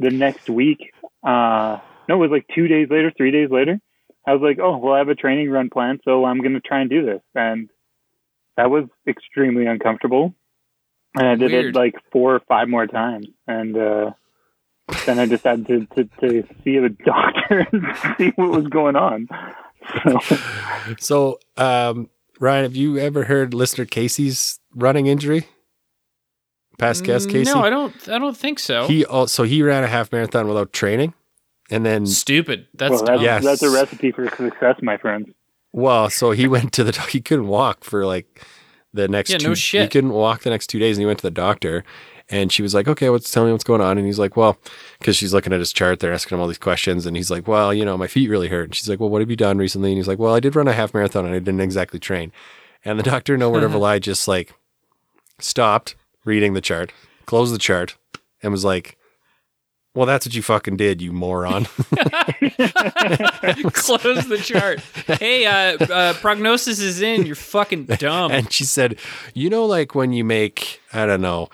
the 0.00 0.10
next 0.10 0.50
week, 0.50 0.92
uh, 1.24 1.78
no, 2.08 2.16
it 2.16 2.18
was 2.18 2.30
like 2.30 2.46
two 2.54 2.68
days 2.68 2.88
later, 2.90 3.12
three 3.16 3.30
days 3.30 3.50
later. 3.50 3.80
I 4.26 4.32
was 4.32 4.42
like, 4.42 4.58
oh, 4.60 4.76
well, 4.78 4.94
I 4.94 4.98
have 4.98 5.08
a 5.08 5.14
training 5.14 5.50
run 5.50 5.70
planned, 5.70 6.00
so 6.04 6.24
I'm 6.24 6.38
going 6.40 6.54
to 6.54 6.60
try 6.60 6.80
and 6.80 6.90
do 6.90 7.04
this. 7.04 7.20
And 7.34 7.70
that 8.56 8.70
was 8.70 8.84
extremely 9.06 9.66
uncomfortable. 9.66 10.34
And 11.16 11.26
I 11.26 11.34
did 11.36 11.52
Weird. 11.52 11.66
it 11.66 11.78
like 11.78 11.94
four 12.10 12.34
or 12.34 12.40
five 12.48 12.68
more 12.68 12.86
times. 12.86 13.28
And 13.46 13.76
uh, 13.78 14.10
then 15.06 15.18
I 15.20 15.26
decided 15.26 15.66
to, 15.68 15.86
to, 15.94 16.04
to 16.20 16.48
see 16.64 16.76
a 16.76 16.88
doctor 17.04 17.66
and 17.72 17.84
see 18.18 18.32
what 18.36 18.50
was 18.50 18.66
going 18.66 18.96
on. 18.96 19.28
So, 20.02 20.18
So, 20.98 21.38
um, 21.56 22.10
Ryan, 22.40 22.64
have 22.64 22.76
you 22.76 22.98
ever 22.98 23.24
heard 23.24 23.54
listener 23.54 23.84
Casey's 23.84 24.58
running 24.74 25.06
injury? 25.06 25.46
Past 26.78 27.04
guest 27.04 27.30
Casey. 27.30 27.50
Mm, 27.50 27.54
No, 27.54 27.62
I 27.62 27.70
don't. 27.70 28.08
I 28.08 28.18
don't 28.18 28.36
think 28.36 28.58
so. 28.58 28.86
He 28.86 29.04
also 29.06 29.44
he 29.44 29.62
ran 29.62 29.82
a 29.82 29.86
half 29.86 30.12
marathon 30.12 30.46
without 30.46 30.74
training, 30.74 31.14
and 31.70 31.84
then 31.84 32.06
Stupid. 32.06 32.66
That's 32.74 32.90
well, 32.92 33.04
that's. 33.04 33.22
Yes. 33.22 33.44
that's 33.44 33.62
a 33.62 33.70
recipe 33.70 34.12
for 34.12 34.28
success, 34.36 34.76
my 34.82 34.96
friends. 34.96 35.28
well, 35.72 36.08
so 36.10 36.30
he 36.32 36.46
went 36.54 36.72
to 36.74 36.84
the 36.84 36.92
doc- 36.92 37.10
he 37.10 37.20
couldn't 37.20 37.48
walk 37.48 37.84
for 37.84 38.04
like 38.06 38.44
the 38.92 39.08
next 39.08 39.30
Yeah, 39.30 39.38
two 39.38 39.48
no 39.48 39.54
shit. 39.54 39.82
he 39.82 39.88
couldn't 39.88 40.12
walk 40.12 40.42
the 40.42 40.50
next 40.50 40.68
two 40.68 40.78
days, 40.78 40.96
and 40.96 41.02
he 41.02 41.06
went 41.06 41.18
to 41.18 41.26
the 41.26 41.30
doctor, 41.30 41.84
and 42.30 42.50
she 42.52 42.62
was 42.62 42.74
like, 42.74 42.88
"Okay, 42.88 43.10
what's 43.10 43.30
tell 43.30 43.44
me 43.44 43.52
what's 43.52 43.64
going 43.64 43.80
on?" 43.82 43.98
And 43.98 44.06
he's 44.06 44.18
like, 44.18 44.36
"Well," 44.36 44.56
because 44.98 45.16
she's 45.16 45.34
looking 45.34 45.52
at 45.52 45.58
his 45.58 45.72
chart, 45.72 46.00
they're 46.00 46.12
asking 46.14 46.36
him 46.36 46.40
all 46.42 46.48
these 46.48 46.56
questions, 46.58 47.04
and 47.06 47.16
he's 47.16 47.30
like, 47.30 47.46
"Well, 47.46 47.74
you 47.74 47.84
know, 47.84 47.98
my 47.98 48.06
feet 48.06 48.30
really 48.30 48.48
hurt." 48.48 48.64
And 48.64 48.74
she's 48.74 48.88
like, 48.88 49.00
"Well, 49.00 49.10
what 49.10 49.20
have 49.20 49.28
you 49.30 49.36
done 49.36 49.58
recently?" 49.58 49.90
And 49.90 49.98
he's 49.98 50.08
like, 50.08 50.18
"Well, 50.18 50.34
I 50.34 50.40
did 50.40 50.56
run 50.56 50.68
a 50.68 50.72
half 50.72 50.94
marathon, 50.94 51.26
and 51.26 51.34
I 51.34 51.38
didn't 51.40 51.60
exactly 51.60 51.98
train." 52.00 52.32
And 52.84 52.98
the 52.98 53.02
doctor, 53.02 53.36
no 53.36 53.50
word 53.50 53.64
of 53.64 53.74
a 53.74 53.78
lie, 53.86 53.98
just 53.98 54.26
like 54.28 54.54
stopped 55.38 55.94
reading 56.24 56.54
the 56.54 56.60
chart, 56.60 56.92
closed 57.26 57.54
the 57.54 57.58
chart, 57.58 57.96
and 58.42 58.52
was 58.52 58.64
like, 58.64 58.96
"Well, 59.96 60.06
that's 60.06 60.26
what 60.26 60.34
you 60.34 60.42
fucking 60.42 60.76
did, 60.76 61.02
you 61.02 61.10
moron." 61.12 61.64
Close 63.72 64.28
the 64.28 64.40
chart. 64.42 64.80
Hey, 65.18 65.46
uh, 65.46 65.76
uh, 65.84 66.12
prognosis 66.14 66.78
is 66.78 67.00
in. 67.00 67.26
You're 67.26 67.34
fucking 67.34 67.86
dumb. 67.86 68.30
and 68.30 68.52
she 68.52 68.64
said, 68.64 68.98
"You 69.34 69.50
know, 69.50 69.64
like 69.64 69.94
when 69.94 70.12
you 70.12 70.24
make 70.24 70.80
I 70.92 71.06
don't 71.06 71.20
know 71.20 71.48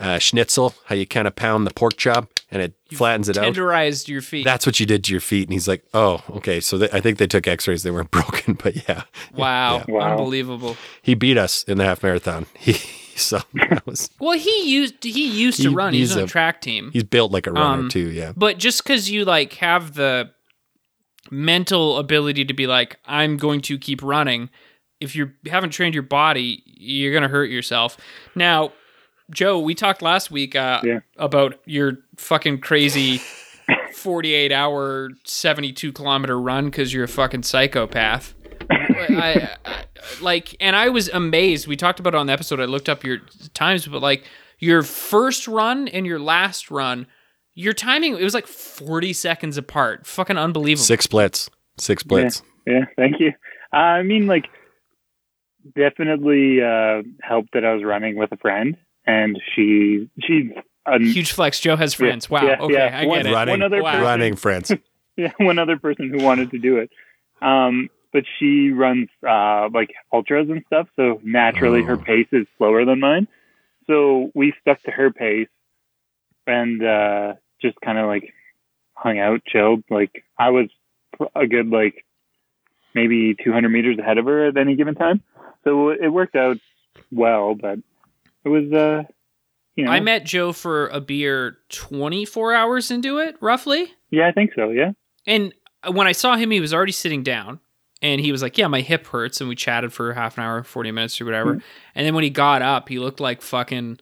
uh, 0.00 0.18
schnitzel, 0.18 0.74
how 0.86 0.94
you 0.94 1.06
kind 1.06 1.26
of 1.26 1.34
pound 1.36 1.66
the 1.66 1.74
pork 1.74 1.96
chop 1.96 2.30
and 2.50 2.62
it 2.62 2.72
flattens 2.92 3.28
it 3.28 3.36
out. 3.36 3.52
Tenderized 3.52 4.08
your 4.08 4.22
feet. 4.22 4.44
That's 4.44 4.64
what 4.64 4.78
you 4.80 4.86
did 4.86 5.04
to 5.04 5.12
your 5.12 5.20
feet." 5.20 5.48
And 5.48 5.52
he's 5.52 5.68
like, 5.68 5.84
"Oh, 5.92 6.22
okay." 6.30 6.60
So 6.60 6.78
they, 6.78 6.90
I 6.90 7.00
think 7.00 7.18
they 7.18 7.26
took 7.26 7.46
X-rays; 7.46 7.82
they 7.82 7.90
weren't 7.90 8.10
broken, 8.12 8.54
but 8.54 8.88
yeah, 8.88 9.02
wow. 9.34 9.84
Wow. 9.88 10.12
Unbelievable. 10.12 10.76
he 11.02 11.14
beat 11.14 11.36
us 11.36 11.64
in 11.64 11.78
the 11.78 11.84
half 11.84 12.02
marathon. 12.02 12.46
He 12.58 12.72
so 13.22 13.40
that 13.54 13.86
was 13.86 14.10
Well, 14.20 14.38
he 14.38 14.70
used 14.70 15.02
he 15.04 15.26
used 15.28 15.60
to 15.62 15.68
He- 15.70 15.74
run. 15.74 15.92
He's, 15.94 16.08
he's 16.10 16.16
on 16.16 16.22
a, 16.22 16.24
a- 16.24 16.28
track 16.28 16.60
team. 16.60 16.90
he's 16.92 17.04
built 17.04 17.32
like 17.32 17.46
a 17.46 17.52
runner 17.52 17.82
Um, 17.84 17.88
too. 17.88 18.10
Yeah, 18.10 18.32
But 18.36 18.58
just 18.58 18.82
because 18.82 19.10
you 19.10 19.24
like 19.24 19.54
have 19.54 19.94
the 19.94 20.30
mental 21.30 21.98
ability 21.98 22.44
to 22.46 22.54
be 22.54 22.66
like, 22.66 22.98
I'm 23.04 23.36
going 23.36 23.60
to 23.62 23.78
keep 23.78 24.02
running, 24.02 24.48
if 25.00 25.14
you 25.14 25.30
haven't 25.46 25.70
trained 25.70 25.94
your 25.94 26.02
body, 26.02 26.62
you're 26.66 27.12
gonna 27.12 27.28
hurt 27.28 27.50
yourself. 27.50 27.96
Now, 28.34 28.72
Joe, 29.30 29.58
we 29.58 29.74
talked 29.74 30.00
last 30.00 30.30
week 30.30 30.56
uh, 30.56 30.80
Yeah. 30.82 31.00
about 31.18 31.60
your 31.66 31.98
fucking 32.16 32.60
crazy 32.60 33.20
48 33.94 34.52
hour, 34.52 35.10
72 35.24 35.92
kilometer 35.92 36.40
run 36.40 36.66
because 36.66 36.94
you're 36.94 37.04
a 37.04 37.08
fucking 37.08 37.42
psychopath. 37.42 38.34
I, 39.00 39.56
I, 39.64 39.84
like, 40.20 40.56
and 40.60 40.74
I 40.76 40.88
was 40.88 41.08
amazed. 41.08 41.66
We 41.66 41.76
talked 41.76 42.00
about 42.00 42.14
it 42.14 42.18
on 42.18 42.26
the 42.26 42.32
episode. 42.32 42.60
I 42.60 42.64
looked 42.64 42.88
up 42.88 43.04
your 43.04 43.18
times, 43.54 43.86
but 43.86 44.02
like 44.02 44.24
your 44.58 44.82
first 44.82 45.46
run 45.48 45.88
and 45.88 46.06
your 46.06 46.18
last 46.18 46.70
run, 46.70 47.06
your 47.54 47.72
timing 47.72 48.14
it 48.16 48.22
was 48.22 48.34
like 48.34 48.46
40 48.46 49.12
seconds 49.12 49.56
apart. 49.56 50.06
Fucking 50.06 50.36
unbelievable. 50.38 50.84
six 50.84 51.04
splits, 51.04 51.50
six 51.78 52.00
splits. 52.02 52.42
Yeah, 52.66 52.84
thank 52.96 53.20
you. 53.20 53.32
Uh, 53.72 53.76
I 53.76 54.02
mean, 54.02 54.26
like, 54.26 54.46
definitely 55.76 56.60
uh, 56.62 57.02
helped 57.22 57.52
that 57.54 57.64
I 57.64 57.74
was 57.74 57.84
running 57.84 58.16
with 58.16 58.32
a 58.32 58.36
friend, 58.36 58.76
and 59.06 59.38
she 59.54 60.08
she. 60.20 60.50
a, 60.86 60.98
Huge 61.00 61.32
flex. 61.32 61.60
Joe 61.60 61.76
has 61.76 61.94
friends. 61.94 62.30
wow. 62.30 62.42
yeah, 62.44 62.56
okay, 62.60 62.74
yeah. 62.74 62.98
I 63.02 63.06
One- 63.06 63.18
get 63.22 63.26
it. 63.26 63.32
Running, 63.34 63.52
One 63.52 63.62
other 63.62 63.82
Wow. 63.82 63.90
person, 63.92 64.04
running, 64.04 64.36
friends. 64.36 64.72
yeah, 65.16 65.32
one 65.38 65.58
other 65.58 65.76
person 65.78 66.10
who 66.10 66.24
wanted 66.24 66.50
to 66.52 66.58
do 66.58 66.78
it. 66.78 66.90
Um, 67.42 67.88
but 68.12 68.24
she 68.38 68.70
runs 68.70 69.08
uh, 69.26 69.68
like 69.72 69.90
ultras 70.12 70.48
and 70.50 70.62
stuff, 70.66 70.88
so 70.96 71.20
naturally 71.24 71.82
her 71.82 71.94
Oh. 71.94 72.02
pace 72.04 72.28
is 72.32 72.46
slower 72.56 72.84
than 72.84 73.00
mine. 73.00 73.28
So 73.86 74.30
we 74.34 74.52
stuck 74.60 74.82
to 74.82 74.90
her 74.90 75.10
pace 75.12 75.48
and 76.46 76.82
uh, 76.84 77.34
just 77.60 77.80
kind 77.80 77.98
of 77.98 78.06
like 78.06 78.32
hung 78.94 79.18
out, 79.18 79.44
chilled. 79.46 79.84
Like 79.90 80.24
I 80.38 80.50
was 80.50 80.68
a 81.34 81.46
good 81.46 81.68
like 81.68 82.04
maybe 82.94 83.34
200 83.44 83.68
meters 83.68 83.98
ahead 83.98 84.18
of 84.18 84.24
her 84.26 84.46
at 84.48 84.56
any 84.56 84.76
given 84.76 84.94
time, 84.94 85.22
so 85.64 85.90
it 85.90 86.08
worked 86.08 86.36
out 86.36 86.56
well. 87.12 87.54
But 87.54 87.78
it 88.44 88.48
was, 88.48 88.72
uh, 88.72 89.02
you 89.76 89.84
know, 89.84 89.90
I 89.92 90.00
met 90.00 90.24
Joe 90.24 90.52
for 90.52 90.88
a 90.88 91.00
beer 91.00 91.58
24 91.68 92.54
hours 92.54 92.90
into 92.90 93.18
it, 93.18 93.36
roughly. 93.40 93.92
yeah, 94.10 94.26
I 94.28 94.32
think 94.32 94.52
so. 94.56 94.70
Yeah, 94.70 94.92
And 95.26 95.54
when 95.92 96.06
I 96.06 96.12
saw 96.12 96.36
him, 96.36 96.50
he 96.50 96.60
was 96.60 96.74
already 96.74 96.92
sitting 96.92 97.22
down. 97.22 97.60
And 98.00 98.20
he 98.20 98.30
was 98.30 98.42
like, 98.42 98.56
"Yeah, 98.56 98.68
my 98.68 98.80
hip 98.80 99.06
hurts," 99.08 99.40
and 99.40 99.48
we 99.48 99.56
chatted 99.56 99.92
for 99.92 100.12
half 100.12 100.38
an 100.38 100.44
hour, 100.44 100.62
forty 100.62 100.90
minutes, 100.92 101.20
or 101.20 101.24
whatever. 101.24 101.54
Mm-hmm. 101.54 101.66
And 101.96 102.06
then 102.06 102.14
when 102.14 102.24
he 102.24 102.30
got 102.30 102.62
up, 102.62 102.88
he 102.88 102.98
looked 102.98 103.18
like 103.18 103.42
fucking 103.42 103.98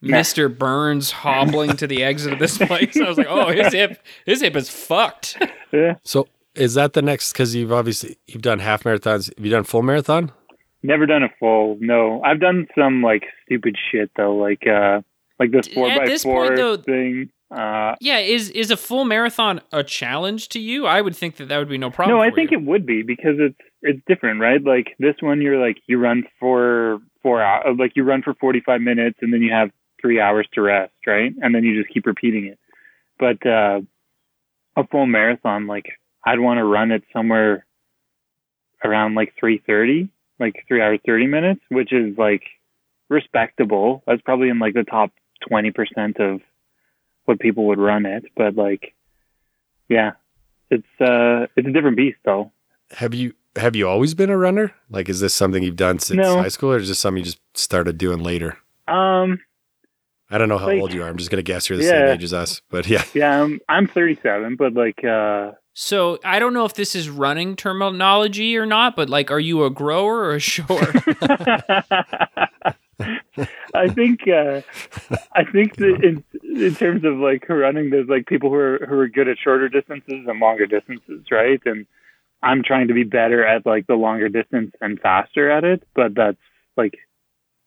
Mister 0.00 0.48
Burns 0.48 1.10
hobbling 1.10 1.76
to 1.76 1.86
the 1.86 2.02
exit 2.02 2.32
of 2.32 2.38
this 2.38 2.56
place. 2.66 2.96
I 2.96 3.08
was 3.08 3.18
like, 3.18 3.26
"Oh, 3.28 3.50
his 3.50 3.72
hip, 3.72 4.02
his 4.24 4.40
hip 4.40 4.56
is 4.56 4.70
fucked." 4.70 5.36
yeah. 5.72 5.96
So 6.04 6.26
is 6.54 6.74
that 6.74 6.94
the 6.94 7.02
next? 7.02 7.32
Because 7.32 7.54
you've 7.54 7.72
obviously 7.72 8.16
you've 8.26 8.42
done 8.42 8.60
half 8.60 8.84
marathons. 8.84 9.34
Have 9.36 9.44
you 9.44 9.50
done 9.50 9.64
full 9.64 9.82
marathon? 9.82 10.32
Never 10.82 11.06
done 11.06 11.22
a 11.22 11.28
full. 11.38 11.76
No, 11.80 12.22
I've 12.22 12.40
done 12.40 12.66
some 12.76 13.02
like 13.02 13.24
stupid 13.44 13.76
shit 13.90 14.10
though, 14.16 14.36
like 14.36 14.66
uh, 14.66 15.00
like 15.38 15.50
this 15.50 15.68
four 15.68 15.88
at 15.90 15.98
by 15.98 16.06
this 16.06 16.22
four 16.22 16.46
point, 16.46 16.56
though- 16.56 16.76
thing. 16.76 17.30
Uh, 17.54 17.94
Yeah, 18.00 18.18
is 18.18 18.50
is 18.50 18.70
a 18.70 18.76
full 18.76 19.04
marathon 19.04 19.60
a 19.72 19.84
challenge 19.84 20.48
to 20.50 20.60
you? 20.60 20.86
I 20.86 21.00
would 21.00 21.14
think 21.16 21.36
that 21.36 21.48
that 21.48 21.58
would 21.58 21.68
be 21.68 21.78
no 21.78 21.90
problem. 21.90 22.16
no, 22.16 22.22
I 22.22 22.30
think 22.30 22.50
you. 22.50 22.58
it 22.58 22.64
would 22.64 22.84
be 22.84 23.02
because 23.02 23.36
it's 23.38 23.58
it's 23.82 24.00
different, 24.06 24.40
right? 24.40 24.62
Like 24.62 24.96
this 24.98 25.14
one, 25.20 25.40
you're 25.40 25.64
like 25.64 25.78
you 25.86 25.98
run 25.98 26.24
for 26.40 26.98
four 27.22 27.42
hours, 27.42 27.76
like 27.78 27.92
you 27.94 28.02
run 28.02 28.22
for 28.22 28.34
forty 28.34 28.60
five 28.60 28.80
minutes, 28.80 29.18
and 29.22 29.32
then 29.32 29.42
you 29.42 29.52
have 29.52 29.70
three 30.00 30.20
hours 30.20 30.46
to 30.54 30.60
rest, 30.62 30.92
right? 31.06 31.32
And 31.40 31.54
then 31.54 31.64
you 31.64 31.80
just 31.80 31.92
keep 31.94 32.06
repeating 32.06 32.46
it. 32.46 32.58
But 33.18 33.46
uh, 33.46 33.80
a 34.76 34.86
full 34.90 35.06
marathon, 35.06 35.66
like 35.66 35.86
I'd 36.26 36.40
want 36.40 36.58
to 36.58 36.64
run 36.64 36.90
it 36.90 37.04
somewhere 37.12 37.64
around 38.84 39.14
like 39.14 39.32
three 39.38 39.62
thirty, 39.64 40.08
like 40.40 40.64
three 40.66 40.82
hours 40.82 41.00
thirty 41.06 41.26
minutes, 41.26 41.60
which 41.70 41.92
is 41.92 42.18
like 42.18 42.42
respectable. 43.08 44.02
That's 44.06 44.22
probably 44.22 44.48
in 44.48 44.58
like 44.58 44.74
the 44.74 44.84
top 44.84 45.12
twenty 45.46 45.70
percent 45.70 46.18
of 46.18 46.40
what 47.24 47.40
people 47.40 47.66
would 47.66 47.78
run 47.78 48.06
it. 48.06 48.24
But 48.36 48.56
like, 48.56 48.94
yeah, 49.88 50.12
it's 50.70 50.86
uh, 51.00 51.46
it's 51.56 51.66
a 51.68 51.72
different 51.72 51.96
beast 51.96 52.18
though. 52.24 52.50
Have 52.92 53.14
you 53.14 53.34
have 53.56 53.76
you 53.76 53.88
always 53.88 54.14
been 54.14 54.30
a 54.30 54.36
runner? 54.36 54.72
Like, 54.90 55.08
is 55.08 55.20
this 55.20 55.32
something 55.34 55.62
you've 55.62 55.76
done 55.76 55.98
since 55.98 56.18
No. 56.18 56.38
high 56.38 56.48
school, 56.48 56.72
or 56.72 56.76
is 56.78 56.88
this 56.88 56.98
something 56.98 57.18
you 57.18 57.24
just 57.24 57.40
started 57.54 57.98
doing 57.98 58.18
later? 58.20 58.58
Um, 58.88 59.40
I 60.30 60.38
don't 60.38 60.48
know 60.48 60.58
how 60.58 60.66
Like- 60.66 60.80
old 60.80 60.92
you 60.92 61.02
are. 61.02 61.08
I'm 61.08 61.16
just 61.16 61.30
gonna 61.30 61.42
guess 61.42 61.68
you're 61.68 61.78
the 61.78 61.84
same 61.84 62.06
age 62.08 62.24
as 62.24 62.32
us. 62.32 62.62
But 62.70 62.86
yeah, 62.88 63.04
yeah, 63.14 63.42
I'm 63.42 63.60
I'm 63.68 63.86
37, 63.86 64.56
but 64.56 64.74
like, 64.74 65.04
uh, 65.04 65.52
So 65.74 66.18
I 66.24 66.38
don't 66.38 66.52
know 66.54 66.64
if 66.64 66.74
this 66.74 66.94
is 66.94 67.08
running 67.08 67.56
terminology 67.56 68.56
or 68.56 68.66
not, 68.66 68.96
but 68.96 69.08
like, 69.08 69.30
are 69.30 69.40
you 69.40 69.64
a 69.64 69.70
grower 69.70 70.18
or 70.24 70.32
a 70.34 70.40
shower? 70.40 70.92
I 73.74 73.88
think 73.88 74.20
uh, 74.28 74.62
I 75.32 75.44
think 75.44 75.76
that 75.76 76.00
in 76.02 76.24
in 76.42 76.74
terms 76.74 77.04
of 77.04 77.16
like 77.16 77.48
running, 77.48 77.90
there's 77.90 78.08
like 78.08 78.26
people 78.26 78.50
who 78.50 78.56
are 78.56 78.86
who 78.88 78.98
are 78.98 79.08
good 79.08 79.28
at 79.28 79.38
shorter 79.38 79.68
distances 79.68 80.24
and 80.26 80.40
longer 80.40 80.66
distances, 80.66 81.24
right? 81.30 81.60
And 81.64 81.86
I'm 82.42 82.62
trying 82.62 82.88
to 82.88 82.94
be 82.94 83.04
better 83.04 83.44
at 83.44 83.66
like 83.66 83.86
the 83.86 83.94
longer 83.94 84.28
distance 84.28 84.72
and 84.80 85.00
faster 85.00 85.50
at 85.50 85.64
it, 85.64 85.82
but 85.94 86.14
that's 86.14 86.38
like 86.76 86.98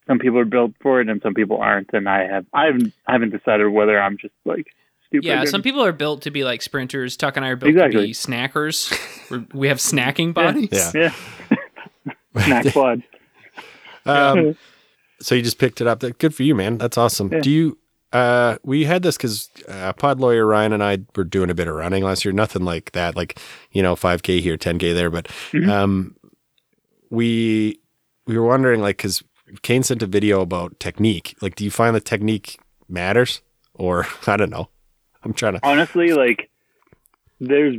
some 0.08 0.20
people 0.20 0.40
are 0.40 0.46
built 0.46 0.72
for 0.82 1.02
it 1.02 1.10
and 1.10 1.22
some 1.22 1.34
people 1.34 1.58
aren't, 1.58 1.90
and 1.94 2.08
I 2.08 2.24
have 2.28 2.46
I 2.54 2.66
haven't 2.66 2.94
I 3.06 3.14
haven't 3.14 3.32
decided 3.32 3.68
whether 3.68 4.00
I'm 4.00 4.18
just 4.18 4.34
like 4.46 4.68
stupid. 5.08 5.26
Yeah, 5.26 5.44
some 5.46 5.62
people 5.62 5.84
are 5.84 5.92
built 5.92 6.22
to 6.24 6.32
be 6.32 6.44
like 6.44 6.62
sprinters. 6.62 7.18
Tuck 7.18 7.36
and 7.36 7.46
I 7.46 7.50
are 7.50 7.56
built 7.56 7.76
to 7.76 7.84
Exactly. 7.86 8.08
be 8.08 8.14
snackers. 8.14 9.30
We're, 9.30 9.46
we 9.54 9.68
have 9.68 9.78
snacking 9.80 10.34
bodies. 10.34 10.70
Yeah. 10.94 11.14
Yeah. 11.52 12.14
Snack 12.44 12.74
quad. 12.74 13.04
Um, 14.06 14.56
so 15.20 15.36
you 15.36 15.42
just 15.42 15.60
picked 15.60 15.82
it 15.82 15.88
up. 15.88 16.00
Good 16.20 16.34
for 16.36 16.44
you, 16.44 16.56
man. 16.56 16.78
That's 16.78 16.98
awesome. 16.98 17.32
Yeah. 17.32 17.40
Do 17.42 17.50
you? 17.52 17.78
Uh, 18.14 18.58
we 18.64 18.86
had 18.86 19.04
this 19.04 19.18
because 19.18 19.50
uh, 19.68 19.92
pod 19.94 20.20
lawyer 20.20 20.46
Ryan 20.46 20.72
and 20.74 20.82
I 20.84 21.00
were 21.16 21.26
doing 21.26 21.50
a 21.50 21.54
bit 21.54 21.68
of 21.68 21.76
running 21.76 22.04
last 22.04 22.24
year. 22.24 22.32
Nothing 22.32 22.64
like 22.64 22.94
that, 22.94 23.16
like 23.18 23.40
you 23.72 23.84
know, 23.84 23.96
five 23.96 24.24
k 24.24 24.40
here, 24.40 24.56
ten 24.58 24.80
k 24.80 24.94
there. 24.94 25.10
But 25.10 25.28
Mhm. 25.52 25.70
um, 25.70 26.16
we 27.10 27.80
we 28.26 28.38
were 28.38 28.46
wondering, 28.46 28.82
like, 28.82 28.98
because 28.98 29.24
Kane 29.62 29.84
sent 29.84 30.02
a 30.02 30.08
video 30.08 30.42
about 30.42 30.80
technique. 30.80 31.36
Like, 31.42 31.56
do 31.56 31.64
you 31.64 31.72
find 31.72 31.96
the 31.96 32.02
technique 32.02 32.60
matters, 32.90 33.42
or 33.74 34.06
I 34.28 34.38
don't 34.38 34.50
know? 34.50 34.70
I'm 35.24 35.34
trying 35.34 35.54
to. 35.54 35.60
honestly, 35.66 36.14
like 36.14 36.50
there's 37.40 37.76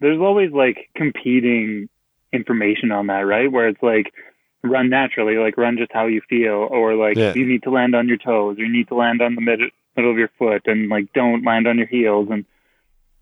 there's 0.00 0.18
always 0.20 0.52
like 0.52 0.88
competing 0.96 1.88
information 2.32 2.92
on 2.92 3.08
that, 3.08 3.20
right? 3.26 3.50
Where 3.50 3.68
it's 3.68 3.82
like 3.82 4.12
run 4.62 4.88
naturally, 4.90 5.36
like 5.36 5.56
run 5.56 5.76
just 5.78 5.92
how 5.92 6.06
you 6.06 6.20
feel, 6.28 6.66
or 6.70 6.94
like 6.94 7.16
Yeah. 7.16 7.34
you 7.34 7.46
need 7.46 7.62
to 7.64 7.70
land 7.70 7.94
on 7.94 8.08
your 8.08 8.16
toes, 8.18 8.58
or 8.58 8.64
you 8.64 8.72
need 8.72 8.88
to 8.88 8.94
land 8.94 9.22
on 9.22 9.34
the 9.34 9.40
mid- 9.40 9.72
middle 9.96 10.10
of 10.10 10.18
your 10.18 10.30
foot, 10.38 10.62
and 10.66 10.88
like 10.88 11.12
don't 11.12 11.44
land 11.44 11.66
on 11.66 11.78
your 11.78 11.86
heels. 11.86 12.28
And 12.30 12.44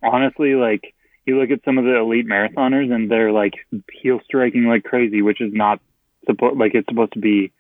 honestly, 0.03 0.55
like 0.55 0.94
you 1.27 1.38
look 1.38 1.51
at 1.51 1.64
some 1.64 1.79
of 1.79 1.85
the 1.85 1.96
elite 1.96 2.27
marathoners, 2.27 2.92
and 2.92 3.11
they're 3.11 3.33
like 3.33 3.55
heel 3.92 4.20
striking 4.24 4.64
like 4.64 4.85
crazy, 4.85 5.22
which 5.22 5.40
is 5.40 5.53
not 5.53 5.81
supposed 6.27 6.59
like 6.59 6.74
it's 6.74 6.88
supposed 6.88 7.12
to 7.12 7.20
be 7.20 7.53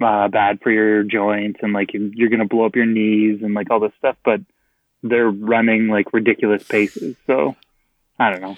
uh, 0.00 0.28
bad 0.28 0.60
for 0.62 0.70
your 0.70 1.02
joints 1.04 1.60
and 1.62 1.72
like 1.72 1.90
you're 1.92 2.28
gonna 2.30 2.46
blow 2.46 2.64
up 2.66 2.74
your 2.74 2.86
knees 2.86 3.40
and 3.42 3.54
like 3.54 3.70
all 3.70 3.78
this 3.80 3.92
stuff, 3.98 4.16
but 4.24 4.40
they're 5.02 5.30
running 5.30 5.88
like 5.88 6.12
ridiculous 6.12 6.62
paces. 6.62 7.16
So 7.26 7.54
I 8.18 8.30
don't 8.30 8.40
know. 8.40 8.56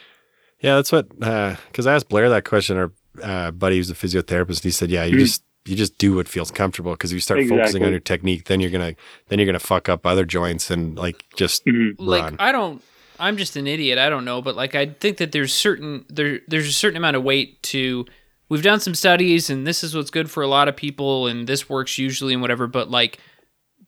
Yeah, 0.61 0.77
that's 0.77 0.92
what. 0.92 1.09
Because 1.18 1.87
I 1.87 1.94
asked 1.94 2.09
Blair 2.09 2.29
that 2.31 2.44
question. 2.44 2.77
Our 2.79 2.92
uh, 3.22 3.50
buddy 3.50 3.77
who's 3.77 3.90
a 3.90 3.94
physiotherapist, 3.94 4.48
and 4.59 4.62
he 4.64 4.70
said, 4.70 4.90
"Yeah, 4.90 5.05
you 5.05 5.16
Mhm. 5.16 5.20
just 5.20 5.42
you 5.66 5.77
just 5.77 5.96
do 5.96 6.14
what 6.16 6.29
feels 6.29 6.50
comfortable. 6.50 6.92
Because 6.92 7.11
if 7.11 7.14
you 7.14 7.20
start 7.20 7.40
focusing 7.48 7.83
on 7.85 7.90
your 7.90 7.98
technique, 8.00 8.44
then 8.44 8.61
you're 8.61 8.70
gonna 8.70 8.94
then 9.29 9.38
you're 9.38 9.46
gonna 9.46 9.59
fuck 9.59 9.88
up 9.88 10.05
other 10.07 10.24
joints 10.27 10.70
and 10.70 10.96
like 10.96 11.24
just 11.37 11.64
Mhm. 11.64 11.94
like. 11.98 12.35
I 12.38 12.53
don't 12.53 12.83
I'm 13.18 13.37
just 13.38 13.57
an 13.57 13.66
idiot. 13.66 13.96
I 13.96 14.11
don't 14.11 14.24
know, 14.27 14.42
but 14.42 14.57
like 14.57 14.74
I 14.74 14.87
think 14.87 15.16
that 15.18 15.33
there's 15.33 15.55
certain 15.55 16.05
there 16.11 16.40
there's 16.48 16.66
a 16.68 16.72
certain 16.72 16.96
amount 16.98 17.16
of 17.16 17.22
weight 17.22 17.62
to 17.64 18.05
we've 18.50 18.62
done 18.62 18.79
some 18.81 18.94
studies 18.94 19.48
and 19.48 19.66
this 19.66 19.83
is 19.83 19.94
what's 19.96 20.11
good 20.11 20.31
for 20.31 20.42
a 20.42 20.48
lot 20.48 20.68
of 20.68 20.77
people 20.77 21.27
and 21.29 21.46
this 21.46 21.68
works 21.70 21.96
usually 21.96 22.35
and 22.35 22.42
whatever, 22.42 22.66
but 22.66 22.90
like 22.90 23.18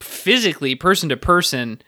physically 0.01 0.75
person 0.75 1.09
to 1.11 1.17
person 1.17 1.81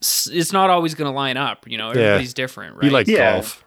it's 0.00 0.52
not 0.52 0.68
always 0.70 0.94
going 0.94 1.10
to 1.10 1.14
line 1.14 1.38
up, 1.38 1.66
you 1.66 1.78
know. 1.78 1.88
Everybody's 1.90 2.34
different, 2.34 2.74
right? 2.74 2.82
be 2.82 2.90
like 2.90 3.06
Yeah. 3.06 3.32
golf. 3.36 3.64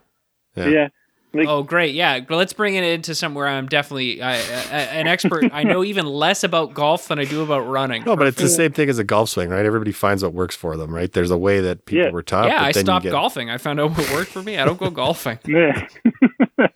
Yeah. 0.55 0.67
Yeah. 0.67 0.87
Like 1.37 1.47
Oh, 1.47 1.63
great! 1.63 1.95
Yeah, 1.95 2.19
but 2.19 2.35
let's 2.37 2.53
bring 2.53 2.75
it 2.75 2.83
into 2.83 3.15
somewhere 3.15 3.47
I'm 3.47 3.67
definitely 3.67 4.21
I, 4.21 4.33
I, 4.33 4.37
an 4.37 5.07
expert. 5.07 5.45
I 5.53 5.63
know 5.63 5.83
even 5.83 6.05
less 6.05 6.43
about 6.43 6.73
golf 6.73 7.07
than 7.07 7.19
I 7.19 7.25
do 7.25 7.41
about 7.43 7.61
running. 7.67 8.03
No, 8.03 8.15
but 8.15 8.27
it's 8.27 8.41
the 8.41 8.49
same 8.49 8.71
thing 8.73 8.89
as 8.89 8.99
a 8.99 9.03
golf 9.03 9.29
swing, 9.29 9.49
right? 9.49 9.65
Everybody 9.65 9.91
finds 9.91 10.23
what 10.23 10.33
works 10.33 10.55
for 10.55 10.75
them, 10.77 10.93
right? 10.93 11.11
There's 11.11 11.31
a 11.31 11.37
way 11.37 11.59
that 11.61 11.85
people 11.85 12.05
Yeah. 12.05 12.11
were 12.11 12.23
taught. 12.23 12.47
yeah, 12.47 12.59
but 12.59 12.65
I 12.65 12.71
then 12.71 12.81
you 12.81 12.85
stopped 12.85 13.03
get- 13.03 13.11
golfing. 13.11 13.49
I 13.49 13.57
found 13.57 13.79
out 13.79 13.97
what 13.97 14.11
worked 14.11 14.31
for 14.31 14.41
me. 14.43 14.57
I 14.57 14.65
don't 14.65 14.79
go 14.79 14.89
golfing. 14.89 15.39
yeah. 15.45 15.87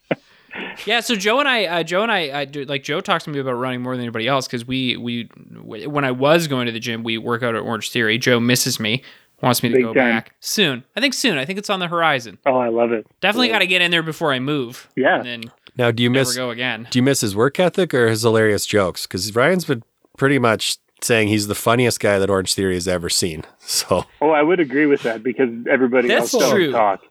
Yeah, 0.85 0.99
so 0.99 1.15
Joe 1.15 1.39
and 1.39 1.47
I, 1.47 1.65
uh, 1.65 1.83
Joe 1.83 2.03
and 2.03 2.11
I, 2.11 2.39
I 2.41 2.45
do, 2.45 2.65
like 2.65 2.83
Joe 2.83 2.99
talks 2.99 3.23
to 3.23 3.29
me 3.29 3.39
about 3.39 3.53
running 3.53 3.81
more 3.81 3.93
than 3.95 4.01
anybody 4.03 4.27
else 4.27 4.47
because 4.47 4.65
we, 4.67 4.97
we, 4.97 5.29
when 5.63 6.03
I 6.03 6.11
was 6.11 6.47
going 6.47 6.65
to 6.65 6.71
the 6.73 6.79
gym, 6.79 7.03
we 7.03 7.17
work 7.17 7.41
out 7.41 7.55
at 7.55 7.61
Orange 7.61 7.89
Theory. 7.89 8.17
Joe 8.17 8.39
misses 8.39 8.77
me, 8.79 9.01
wants 9.41 9.63
me 9.63 9.69
to 9.69 9.75
Big 9.75 9.83
go 9.83 9.93
time. 9.93 10.15
back 10.15 10.35
soon. 10.39 10.83
I 10.95 11.01
think 11.01 11.13
soon. 11.13 11.37
I 11.37 11.45
think 11.45 11.59
it's 11.59 11.69
on 11.69 11.79
the 11.79 11.87
horizon. 11.87 12.37
oh, 12.45 12.57
I 12.57 12.69
love 12.69 12.91
it. 12.91 13.05
Definitely 13.21 13.47
Yeah. 13.47 13.53
got 13.55 13.59
to 13.59 13.67
get 13.67 13.81
in 13.81 13.91
there 13.91 14.03
before 14.03 14.31
I 14.33 14.39
move. 14.39 14.89
Yeah. 14.95 15.17
and 15.17 15.25
then 15.25 15.43
Now, 15.77 15.91
do 15.91 16.03
you 16.03 16.09
never 16.09 16.21
miss 16.29 16.35
go 16.35 16.49
again. 16.49 16.87
do 16.91 16.99
you 16.99 17.03
miss 17.03 17.21
his 17.21 17.35
work 17.35 17.59
ethic 17.59 17.93
or 17.93 18.07
his 18.07 18.21
hilarious 18.21 18.65
jokes? 18.65 19.05
Because 19.07 19.35
Ryan's 19.35 19.65
been 19.65 19.83
pretty 20.17 20.37
much 20.39 20.77
saying 21.01 21.29
he's 21.29 21.47
the 21.47 21.55
funniest 21.55 21.99
guy 21.99 22.19
that 22.19 22.29
Orange 22.29 22.53
Theory 22.53 22.75
has 22.75 22.87
ever 22.87 23.09
seen. 23.09 23.43
So, 23.59 24.05
Oh, 24.21 24.31
I 24.31 24.41
would 24.41 24.59
agree 24.59 24.85
with 24.85 25.03
that 25.03 25.23
because 25.23 25.49
everybody 25.69 26.07
That's 26.07 26.33
else 26.33 26.43
does 26.43 26.51
true. 26.51 26.71
talk. 26.71 27.01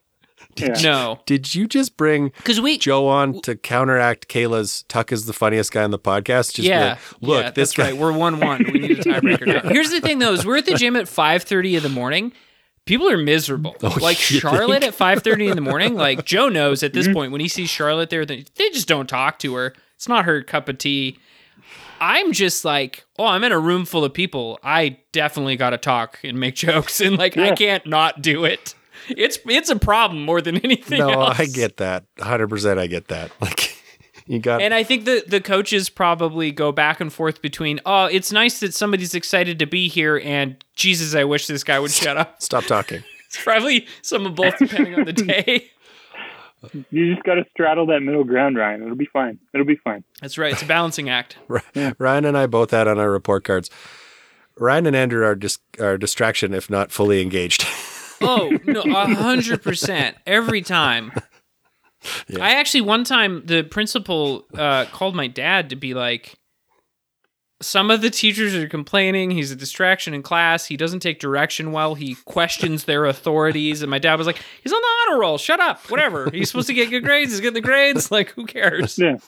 Yeah. 0.61 0.75
No, 0.83 1.21
did 1.27 1.55
you 1.55 1.67
just 1.67 1.97
bring 1.97 2.29
because 2.37 2.61
we. 2.61 2.79
Joe 2.79 3.09
on 3.09 3.41
to 3.43 3.57
counteract 3.57 4.29
Kayla's 4.29 4.83
Tuck 4.89 5.13
is 5.13 5.27
the 5.27 5.33
funniest 5.33 5.73
guy 5.73 5.83
on 5.85 5.91
the 5.91 5.99
podcast? 5.99 6.55
Just 6.55 6.61
yeah, 6.61 6.91
like, 6.91 6.99
look, 7.23 7.45
yeah, 7.45 7.51
this 7.51 7.73
that's 7.73 7.77
guy. 7.77 7.91
right. 7.93 7.97
We're 8.01 8.13
one 8.13 8.41
one. 8.41 8.65
We 8.73 8.79
need 8.81 8.91
a 8.93 8.97
tiebreaker. 9.05 9.47
now. 9.65 9.69
Here's 9.71 9.91
the 9.91 10.01
thing, 10.01 10.19
though: 10.19 10.33
is 10.33 10.45
we're 10.47 10.59
at 10.59 10.67
the 10.67 10.75
gym 10.75 10.97
at 10.97 11.09
five 11.09 11.43
thirty 11.43 11.77
in 11.77 11.83
the 11.83 11.89
morning. 11.89 12.33
People 12.87 13.09
are 13.11 13.19
miserable. 13.19 13.77
Oh, 13.83 13.97
like 14.01 14.17
Charlotte 14.17 14.81
think? 14.81 14.93
at 14.93 14.95
five 14.95 15.23
thirty 15.23 15.47
in 15.49 15.55
the 15.55 15.61
morning. 15.63 15.95
Like 15.95 16.25
Joe 16.25 16.49
knows 16.49 16.83
at 16.83 16.93
this 16.93 17.07
Mm-hmm. 17.07 17.15
point 17.15 17.33
when 17.33 17.41
he 17.41 17.49
sees 17.49 17.69
Charlotte 17.71 18.11
there, 18.11 18.25
they 18.27 18.45
they 18.57 18.71
just 18.71 18.89
don't 18.89 19.09
talk 19.09 19.39
to 19.41 19.55
her. 19.55 19.75
It's 19.97 20.09
not 20.09 20.25
her 20.25 20.43
cup 20.43 20.69
of 20.69 20.79
tea. 20.79 21.19
I'm 22.03 22.33
just 22.33 22.65
like, 22.65 23.05
oh, 23.19 23.27
I'm 23.27 23.45
in 23.45 23.53
a 23.53 23.59
room 23.59 23.85
full 23.85 24.05
of 24.07 24.15
people. 24.15 24.59
I 24.65 24.97
definitely 25.13 25.57
got 25.57 25.71
to 25.71 25.79
talk 25.79 26.19
and 26.25 26.41
make 26.41 26.55
jokes, 26.67 27.01
and 27.01 27.19
like 27.19 27.37
I 27.37 27.55
can't 27.55 27.85
not 27.87 28.23
do 28.23 28.45
it. 28.45 28.75
It's 29.09 29.39
it's 29.47 29.71
a 29.71 29.77
problem 29.77 30.25
more 30.25 30.41
than 30.41 30.57
anything 30.65 30.99
no, 30.99 31.11
else. 31.11 31.41
I 31.41 31.47
get 31.47 31.79
that. 31.79 32.05
100% 32.19 32.79
I 32.79 32.87
get 32.87 33.09
that. 33.09 33.31
Like, 33.41 33.77
you 34.27 34.39
got. 34.39 34.63
And 34.63 34.73
I 34.73 34.83
think 34.83 35.07
the 35.07 35.25
the 35.27 35.41
coaches 35.41 35.91
probably 35.91 36.53
go 36.53 36.71
back 36.73 37.01
and 37.01 37.13
forth 37.13 37.43
between, 37.43 37.81
oh, 37.85 38.05
it's 38.05 38.31
nice 38.31 38.61
that 38.61 38.75
somebody's 38.75 39.15
excited 39.15 39.59
to 39.59 39.67
be 39.67 39.89
here, 39.89 40.21
and 40.25 40.63
Jesus, 40.75 41.15
I 41.15 41.25
wish 41.25 41.47
this 41.47 41.65
guy 41.65 41.79
would 41.79 41.91
shut 41.91 42.17
up. 42.17 42.41
Stop 42.43 42.65
talking. 42.65 43.03
It's 43.31 43.41
probably 43.45 43.87
some 44.03 44.27
of 44.27 44.35
both, 44.35 44.59
depending 44.59 44.97
on 44.97 45.05
the 45.05 45.13
day. 45.13 45.71
You 46.91 47.15
just 47.15 47.25
got 47.25 47.35
to 47.35 47.45
straddle 47.53 47.87
that 47.87 48.01
middle 48.01 48.25
ground, 48.25 48.57
Ryan. 48.57 48.83
It'll 48.83 48.97
be 48.97 49.07
fine. 49.07 49.39
It'll 49.55 49.65
be 49.65 49.77
fine. 49.77 50.03
That's 50.21 50.37
right. 50.37 50.53
It's 50.53 50.63
a 50.63 50.67
balancing 50.67 51.09
act. 51.09 51.39
Ryan 51.99 52.25
and 52.25 52.37
I 52.37 52.47
both 52.47 52.73
had 52.73 52.89
on 52.89 52.99
our 52.99 53.09
report 53.09 53.45
cards. 53.45 53.71
Ryan 54.59 54.87
and 54.87 54.97
Andrew 54.97 55.25
are 55.25 55.37
just 55.37 55.61
are 55.79 55.97
distraction 55.97 56.53
if 56.53 56.69
not 56.69 56.91
fully 56.91 57.23
engaged. 57.23 57.65
Oh 58.21 58.57
no, 58.65 58.81
a 58.87 59.15
hundred 59.15 59.63
percent 59.63 60.17
every 60.27 60.63
time. 60.63 61.13
Yeah. 62.29 62.45
I 62.45 62.51
actually 62.53 62.83
one 62.83 63.05
time 63.05 63.43
the 63.45 63.63
principal 63.63 64.47
uh, 64.55 64.87
called 64.87 65.15
my 65.15 65.27
dad 65.27 65.71
to 65.71 65.77
be 65.77 65.95
like, 65.95 66.39
some 67.61 67.91
of 67.91 68.01
the 68.01 68.09
teachers 68.11 68.55
are 68.55 68.69
complaining 68.69 69.31
he's 69.31 69.51
a 69.51 69.57
distraction 69.57 70.15
in 70.15 70.23
class. 70.23 70.65
He 70.65 70.77
doesn't 70.77 71.01
take 71.01 71.21
direction 71.21 71.73
well. 71.73 71.95
He 71.95 72.17
questions 72.25 72.85
their 72.85 73.05
authorities. 73.05 73.83
And 73.83 73.91
my 73.91 73.99
dad 73.99 74.17
was 74.17 74.27
like, 74.27 74.41
he's 74.63 74.73
on 74.73 74.81
the 74.81 75.11
honor 75.11 75.21
roll. 75.21 75.37
Shut 75.37 75.61
up. 75.61 75.91
Whatever. 75.91 76.31
He's 76.31 76.49
supposed 76.49 76.69
to 76.69 76.75
get 76.75 76.89
good 76.89 77.05
grades. 77.05 77.33
He's 77.33 77.41
getting 77.41 77.55
the 77.55 77.61
grades. 77.61 78.11
Like 78.21 78.31
who 78.31 78.45
cares? 78.47 78.99
Yeah. 78.99 79.19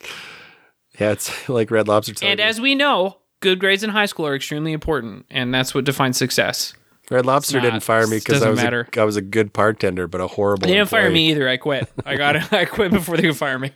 yeah, 0.99 1.13
it's 1.13 1.49
like 1.49 1.71
Red 1.71 1.89
Lobster. 1.89 2.15
And 2.23 2.41
you. 2.41 2.45
as 2.45 2.61
we 2.61 2.75
know, 2.75 3.19
good 3.41 3.61
grades 3.61 3.83
in 3.83 3.91
high 3.91 4.07
school 4.07 4.27
are 4.27 4.35
extremely 4.35 4.73
important, 4.73 5.27
and 5.31 5.55
that's 5.55 5.75
what 5.75 5.85
defines 5.85 6.17
success. 6.17 6.75
Red 7.13 7.27
Lobster 7.27 7.59
not- 7.59 7.65
didn't 7.65 7.81
fire 7.83 8.07
me 8.07 8.19
because 8.19 8.43
I 8.43 8.49
was 8.51 8.63
matter. 8.63 8.89
a, 8.97 9.01
I 9.01 9.05
was 9.05 9.17
a 9.17 9.23
good 9.23 9.53
bartender, 9.53 10.09
but 10.09 10.21
a 10.21 10.27
horrible. 10.27 10.67
They 10.67 10.75
didn't 10.75 10.89
fire 10.89 11.11
me 11.11 11.31
either. 11.31 11.49
I 11.49 11.57
quit. 11.57 11.91
I 12.05 12.17
got 12.17 12.37
it. 12.37 12.53
I 12.53 12.65
quit 12.65 12.91
before 12.91 13.17
they 13.17 13.23
could 13.23 13.37
fire 13.37 13.59
me. 13.59 13.71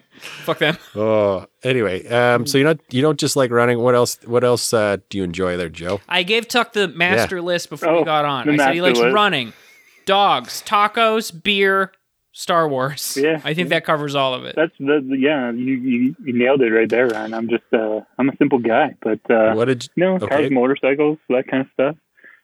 Fuck 0.45 0.59
them. 0.59 0.77
Oh, 0.95 1.47
anyway, 1.63 2.07
um, 2.09 2.47
so 2.47 2.57
you 2.59 2.65
not 2.65 2.79
you 2.91 3.03
don't 3.03 3.19
just 3.21 3.37
like 3.37 3.51
running. 3.51 3.79
What 3.79 3.95
else? 3.95 4.19
What 4.25 4.45
else 4.45 4.73
uh, 4.73 4.97
do 5.11 5.19
you 5.19 5.25
enjoy 5.25 5.57
there, 5.57 5.69
Joe? 5.69 6.01
I 6.09 6.23
gave 6.23 6.49
Tuck 6.49 6.73
the 6.73 6.89
master 6.89 7.43
list 7.43 7.69
before 7.71 7.93
we 7.93 7.99
Oh, 8.01 8.05
got 8.05 8.25
on. 8.25 8.47
the 8.47 8.55
I 8.55 8.57
said 8.57 8.75
he 8.75 8.81
likes 8.83 8.99
list. 8.99 9.13
running, 9.15 9.53
dogs, 10.07 10.63
tacos, 10.67 11.31
beer, 11.43 11.93
Star 12.33 12.69
Wars. 12.69 13.17
Yeah, 13.21 13.41
I 13.45 13.53
think 13.55 13.69
that 13.71 13.85
covers 13.85 14.15
all 14.15 14.33
of 14.35 14.45
it. 14.45 14.55
That's 14.57 14.73
the, 14.79 15.05
the 15.07 15.17
yeah. 15.19 15.51
You, 15.53 15.75
you 15.75 16.17
you 16.25 16.33
nailed 16.33 16.63
it 16.63 16.71
right 16.71 16.89
there, 16.89 17.09
Ryan. 17.09 17.35
I'm 17.35 17.49
just 17.49 17.65
uh 17.73 18.01
I'm 18.19 18.29
a 18.31 18.37
simple 18.39 18.59
guy, 18.59 18.95
but 19.03 19.21
uh, 19.31 19.55
what 19.55 19.67
did? 19.67 19.85
you, 19.85 19.89
no 19.97 20.15
okay. 20.17 20.27
cars, 20.29 20.51
motorcycles, 20.51 21.19
that 21.29 21.47
kind 21.49 21.63
of 21.63 21.69
stuff. 21.75 21.97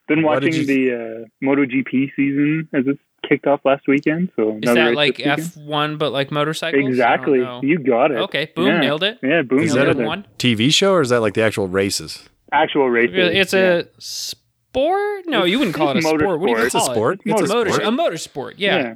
Been 0.08 0.22
watching 0.22 0.52
you- 0.52 0.66
the 0.66 0.92
uh, 0.92 1.44
MotoGP 1.46 2.10
season 2.16 2.68
as 2.72 2.86
it 2.86 2.98
kicked 3.28 3.46
off 3.46 3.60
last 3.64 3.86
weekend. 3.86 4.30
So 4.36 4.58
Is 4.62 4.74
that 4.74 4.94
like. 4.94 5.20
F 5.24 5.56
one 5.56 5.96
but 5.96 6.12
like 6.12 6.30
motorcycles? 6.32 6.84
Exactly. 6.86 7.40
I 7.40 7.44
don't 7.44 7.62
know. 7.64 7.68
You 7.68 7.78
got 7.78 8.10
it. 8.10 8.18
Okay, 8.18 8.50
boom, 8.56 8.66
Yeah. 8.66 8.80
nailed 8.80 9.02
it. 9.04 9.18
Yeah, 9.22 9.42
boom. 9.42 9.60
Is 9.60 9.74
Nailed 9.74 9.88
that 9.88 9.96
nailed 9.96 10.00
it 10.00 10.02
it. 10.02 10.06
one. 10.06 10.26
TV 10.38 10.72
show 10.72 10.92
or 10.92 11.00
is 11.02 11.10
that 11.10 11.20
like 11.20 11.34
the 11.34 11.42
actual 11.42 11.68
races? 11.68 12.28
Actual 12.52 12.90
races. 12.90 13.14
It's 13.32 13.52
yeah. 13.54 13.60
a 13.60 13.84
sport. 13.98 15.24
No, 15.26 15.44
you 15.44 15.58
wouldn't 15.58 15.76
call 15.76 15.90
it 15.90 15.98
a 15.98 16.02
sport. 16.02 16.40
What 16.40 16.46
do 16.46 16.50
you 16.52 16.56
Motorsport. 16.56 16.64
It's 16.66 16.74
a 16.74 16.78
call 16.78 16.90
it? 16.90 16.94
sport. 16.94 17.20
It's 17.24 17.40
a 17.40 17.46
motor, 17.54 17.70
sport. 17.72 17.86
a 17.86 17.90
motorsport. 17.90 18.54
Yeah. 18.58 18.94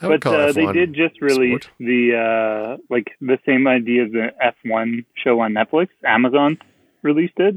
I 0.00 0.06
would 0.08 0.20
But 0.20 0.30
call 0.30 0.40
uh, 0.40 0.46
it 0.48 0.54
they 0.54 0.72
did 0.72 0.94
just 0.94 1.20
release 1.20 1.62
sport. 1.64 1.70
the 1.78 2.14
uh, 2.16 2.76
like 2.90 3.08
the 3.20 3.38
same 3.46 3.66
idea 3.66 4.04
as 4.06 4.12
the 4.12 4.28
F1 4.64 5.04
show 5.22 5.40
on 5.40 5.52
Netflix. 5.54 5.88
Amazon 6.04 6.58
released 7.02 7.34
it, 7.38 7.54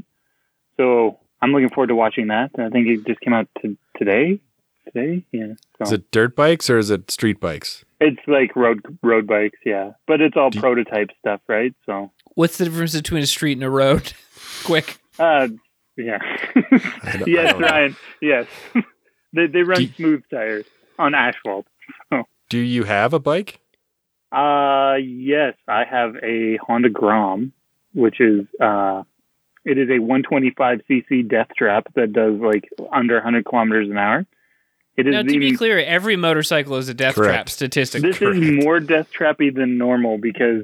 so 0.78 1.20
I'm 1.42 1.52
looking 1.52 1.70
forward 1.70 1.88
to 1.88 1.96
watching 1.96 2.28
that. 2.28 2.52
I 2.58 2.70
think 2.70 2.88
it 2.88 3.06
just 3.06 3.20
came 3.22 3.34
out 3.34 3.48
to 3.62 3.78
today. 3.98 4.40
Today, 4.86 5.26
yeah. 5.32 5.54
So 5.78 5.84
Is 5.84 5.92
it 5.92 6.12
dirt 6.12 6.36
bikes 6.36 6.70
or 6.70 6.78
is 6.78 6.90
it 6.90 7.12
street 7.12 7.40
bikes? 7.40 7.84
it's 8.00 8.20
like 8.28 8.56
road 8.56 8.80
road 9.04 9.28
bikes, 9.28 9.60
yeah. 9.66 9.92
But 10.08 10.22
it's 10.22 10.38
all 10.38 10.50
Do 10.50 10.58
you- 10.58 10.62
prototype 10.62 11.10
stuff, 11.20 11.42
right? 11.48 11.74
So, 11.86 12.12
What's 12.36 12.58
the 12.58 12.66
difference 12.66 12.96
between 12.96 13.24
a 13.24 13.28
street 13.28 13.54
and 13.58 13.64
a 13.64 13.70
road? 13.70 14.14
Quick. 14.64 14.98
uh, 15.20 15.50
yeah. 15.98 16.20
I 16.56 17.18
don't- 17.18 17.22
I 17.24 17.26
yes. 17.28 17.56
Ryan. 17.60 17.96
Yes. 18.22 18.46
They 19.34 19.48
they 19.48 19.62
run 19.64 19.80
Do- 19.82 19.94
smooth 19.98 20.24
tires 20.32 20.66
on 20.98 21.14
asphalt. 21.14 21.68
Do 22.50 22.58
you 22.60 22.86
have 22.86 23.14
a 23.14 23.20
bike? 23.20 23.60
Uh, 24.32 24.96
yes, 25.02 25.54
I 25.68 25.84
have 25.84 26.16
a 26.24 26.58
Honda 26.66 26.90
Grom, 26.90 27.52
which 27.94 28.22
is 28.22 28.46
uh, 28.62 29.04
it 29.68 29.78
is 29.78 29.90
a 29.90 30.00
125cc 30.00 31.30
death 31.30 31.50
trap 31.56 31.88
that 31.96 32.14
does 32.14 32.40
like 32.40 32.70
under 32.92 33.16
100 33.16 33.46
kilometers 33.46 33.90
an 33.90 33.98
hour. 33.98 34.26
It 34.96 35.08
is 35.08 35.12
Now, 35.12 35.22
to 35.24 35.40
be 35.40 35.56
clear, 35.56 35.78
every 35.78 36.16
motorcycle 36.16 36.78
is 36.78 36.88
a 36.88 36.94
death 36.94 37.16
Correct. 37.16 37.34
trap 37.34 37.50
statistically. 37.50 38.12
This 38.12 38.22
is 38.22 38.64
more 38.64 38.80
death 38.80 39.10
trappy 39.12 39.54
than 39.54 39.78
normal 39.78 40.18
because 40.18 40.64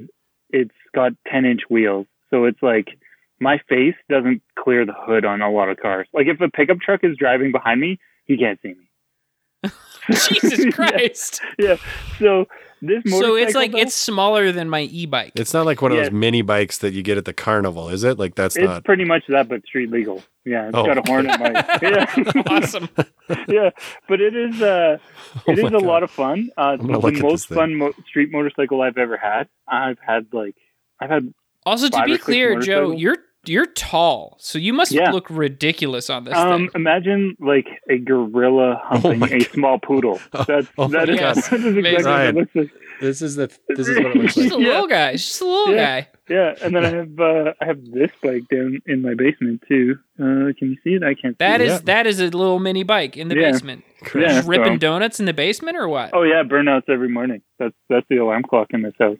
it's 0.50 0.74
got 0.94 1.12
10 1.30 1.44
inch 1.44 1.60
wheels. 1.68 2.06
So 2.30 2.46
it's 2.46 2.62
like 2.62 2.98
my 3.38 3.58
face 3.68 3.94
doesn't 4.08 4.40
clear 4.58 4.86
the 4.86 4.94
hood 4.96 5.26
on 5.26 5.42
a 5.42 5.50
lot 5.50 5.68
of 5.68 5.76
cars. 5.76 6.08
Like 6.14 6.26
if 6.26 6.40
a 6.40 6.48
pickup 6.48 6.80
truck 6.80 7.04
is 7.04 7.16
driving 7.16 7.52
behind 7.52 7.80
me, 7.80 8.00
he 8.24 8.38
can't 8.38 8.58
see 8.62 8.74
me. 8.74 9.70
Jesus 10.10 10.74
Christ! 10.74 11.42
Yeah. 11.58 11.76
So 12.18 12.46
this 12.86 13.02
motorcycle. 13.04 13.20
so 13.20 13.34
it's 13.36 13.54
like 13.54 13.72
though, 13.72 13.78
it's 13.78 13.94
smaller 13.94 14.52
than 14.52 14.68
my 14.68 14.82
e-bike. 14.82 15.32
It's 15.36 15.52
not 15.54 15.66
like 15.66 15.80
one 15.82 15.92
of 15.92 15.96
Yeah. 15.98 16.04
those 16.04 16.12
mini 16.12 16.42
bikes 16.42 16.78
that 16.78 16.92
you 16.92 17.02
get 17.02 17.18
at 17.18 17.24
the 17.24 17.32
carnival, 17.32 17.88
is 17.88 18.04
it? 18.04 18.18
Like 18.18 18.34
that's 18.34 18.56
it's 18.56 18.64
not. 18.66 18.84
pretty 18.84 19.04
much 19.04 19.22
that, 19.28 19.48
but 19.48 19.64
street 19.66 19.90
legal. 19.90 20.22
Yeah, 20.44 20.68
it's 20.68 20.76
Oh, 20.76 20.84
got 20.84 20.98
a 20.98 21.02
horn 21.06 21.28
in 21.28 21.40
my. 21.40 21.78
Yeah. 21.82 22.42
awesome. 22.48 22.88
yeah, 23.48 23.70
but 24.08 24.20
it 24.20 24.36
is 24.36 24.60
uh, 24.62 24.98
Oh 25.46 25.52
it 25.52 25.58
is 25.58 25.62
my 25.62 25.68
a 25.68 25.72
God. 25.72 25.82
lot 25.82 26.02
of 26.02 26.10
fun. 26.10 26.50
Uh, 26.56 26.76
I'm 26.80 26.86
gonna 26.86 27.00
the 27.10 27.20
most 27.22 27.48
fun 27.48 27.74
mo- 27.76 27.94
street 28.06 28.30
motorcycle 28.30 28.82
I've 28.82 28.98
ever 28.98 29.16
had. 29.16 29.48
I've 29.66 29.98
had 29.98 30.26
like 30.32 30.54
I've 31.00 31.10
had 31.10 31.32
Also, 31.66 31.88
to 31.88 32.02
be 32.04 32.18
clear, 32.18 32.60
Joe, 32.60 32.90
you're 32.92 33.16
you're 33.48 33.66
tall, 33.66 34.36
so 34.40 34.58
you 34.58 34.72
must 34.72 34.92
Yeah. 34.92 35.10
look 35.10 35.28
ridiculous 35.30 36.10
on 36.10 36.24
this 36.24 36.34
um 36.34 36.62
thing. 36.62 36.70
imagine 36.74 37.36
like 37.40 37.66
a 37.90 37.98
gorilla 37.98 38.80
humping 38.84 39.18
my 39.20 39.28
a 39.28 39.40
small 39.40 39.78
poodle. 39.78 40.20
That's 40.46 40.68
Oh 40.78 40.88
that 40.88 41.08
is, 41.08 41.20
God. 41.20 41.34
that 41.50 41.52
is 41.52 41.76
exactly 41.76 41.78
Amazing. 41.78 42.04
what 42.12 42.20
it 42.26 42.34
looks 42.34 42.54
like. 42.54 42.70
This 43.00 43.22
is 43.22 43.34
the. 43.36 43.50
This 43.68 43.88
is 43.88 43.96
what 43.98 44.06
it 44.06 44.16
looks 44.16 44.34
She's 44.34 44.52
like. 44.52 44.60
a 44.60 44.62
Yeah. 44.62 44.68
little 44.70 44.86
guy. 44.86 45.12
She's 45.16 45.40
a 45.40 45.44
little 45.44 45.74
Yeah. 45.74 46.00
guy. 46.00 46.08
Yeah, 46.26 46.54
and 46.62 46.74
then 46.74 46.84
I 46.86 46.88
have 46.90 47.20
uh, 47.20 47.52
I 47.60 47.66
have 47.66 47.84
this 47.84 48.10
bike 48.22 48.48
down 48.50 48.78
in 48.86 49.02
my 49.02 49.14
basement 49.14 49.62
too. 49.68 49.96
Uh, 50.18 50.54
can 50.58 50.70
you 50.70 50.76
see 50.84 50.94
it? 50.94 51.02
I 51.02 51.12
can't. 51.14 51.38
That 51.38 51.60
see 51.60 51.66
is 51.66 51.72
Yeah. 51.72 51.78
that 51.84 52.06
is 52.06 52.20
a 52.20 52.24
little 52.26 52.60
mini 52.60 52.82
bike 52.82 53.16
in 53.16 53.28
the 53.28 53.34
Yeah. 53.36 53.50
basement. 53.50 53.84
Yeah. 54.14 54.28
Just 54.28 54.48
ripping 54.48 54.74
so- 54.74 54.78
donuts 54.78 55.20
in 55.20 55.26
the 55.26 55.34
basement 55.34 55.76
or 55.76 55.88
what? 55.88 56.10
Oh 56.14 56.22
yeah, 56.22 56.42
burnouts 56.44 56.88
every 56.88 57.08
morning. 57.10 57.42
That's 57.58 57.74
that's 57.90 58.06
the 58.08 58.18
alarm 58.18 58.42
clock 58.44 58.68
in 58.70 58.82
this 58.82 58.94
house. 58.98 59.18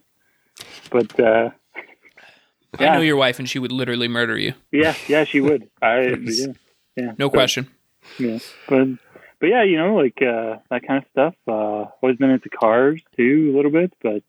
But 0.90 1.18
uh, 1.20 1.50
I 2.78 2.84
yeah. 2.84 2.94
know 2.94 3.00
your 3.00 3.16
wife, 3.16 3.38
and 3.38 3.48
she 3.48 3.58
would 3.58 3.72
literally 3.72 4.08
murder 4.08 4.38
you. 4.38 4.54
yeah, 4.72 4.94
yeah, 5.08 5.24
she 5.24 5.40
would. 5.40 5.68
I 5.82 6.00
yeah, 6.24 6.46
yeah. 6.96 7.12
No 7.18 7.28
But- 7.28 7.32
question. 7.32 7.68
Yeah, 8.18 8.38
but 8.68 8.86
but 9.40 9.46
yeah, 9.46 9.62
you 9.64 9.76
know, 9.78 9.94
like 9.96 10.18
uh, 10.20 10.58
that 10.70 10.86
kind 10.86 11.02
of 11.02 11.04
stuff. 11.10 11.34
Uh, 11.48 11.90
always 12.02 12.16
been 12.18 12.30
into 12.30 12.48
cars 12.50 13.00
too 13.16 13.50
a 13.52 13.56
little 13.56 13.70
bit, 13.70 13.92
but 14.02 14.22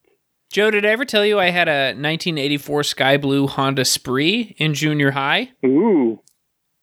Joe, 0.52 0.72
did 0.72 0.86
I 0.86 0.90
ever 0.90 1.04
tell 1.06 1.26
you 1.26 1.40
I 1.40 1.50
had 1.50 1.68
a 1.68 1.88
1984 1.90 2.84
Sky 2.84 3.18
Blue 3.18 3.48
Honda 3.48 3.84
Spree 3.84 4.56
in 4.58 4.74
junior 4.74 5.12
high? 5.12 5.52
ooh, 5.66 6.22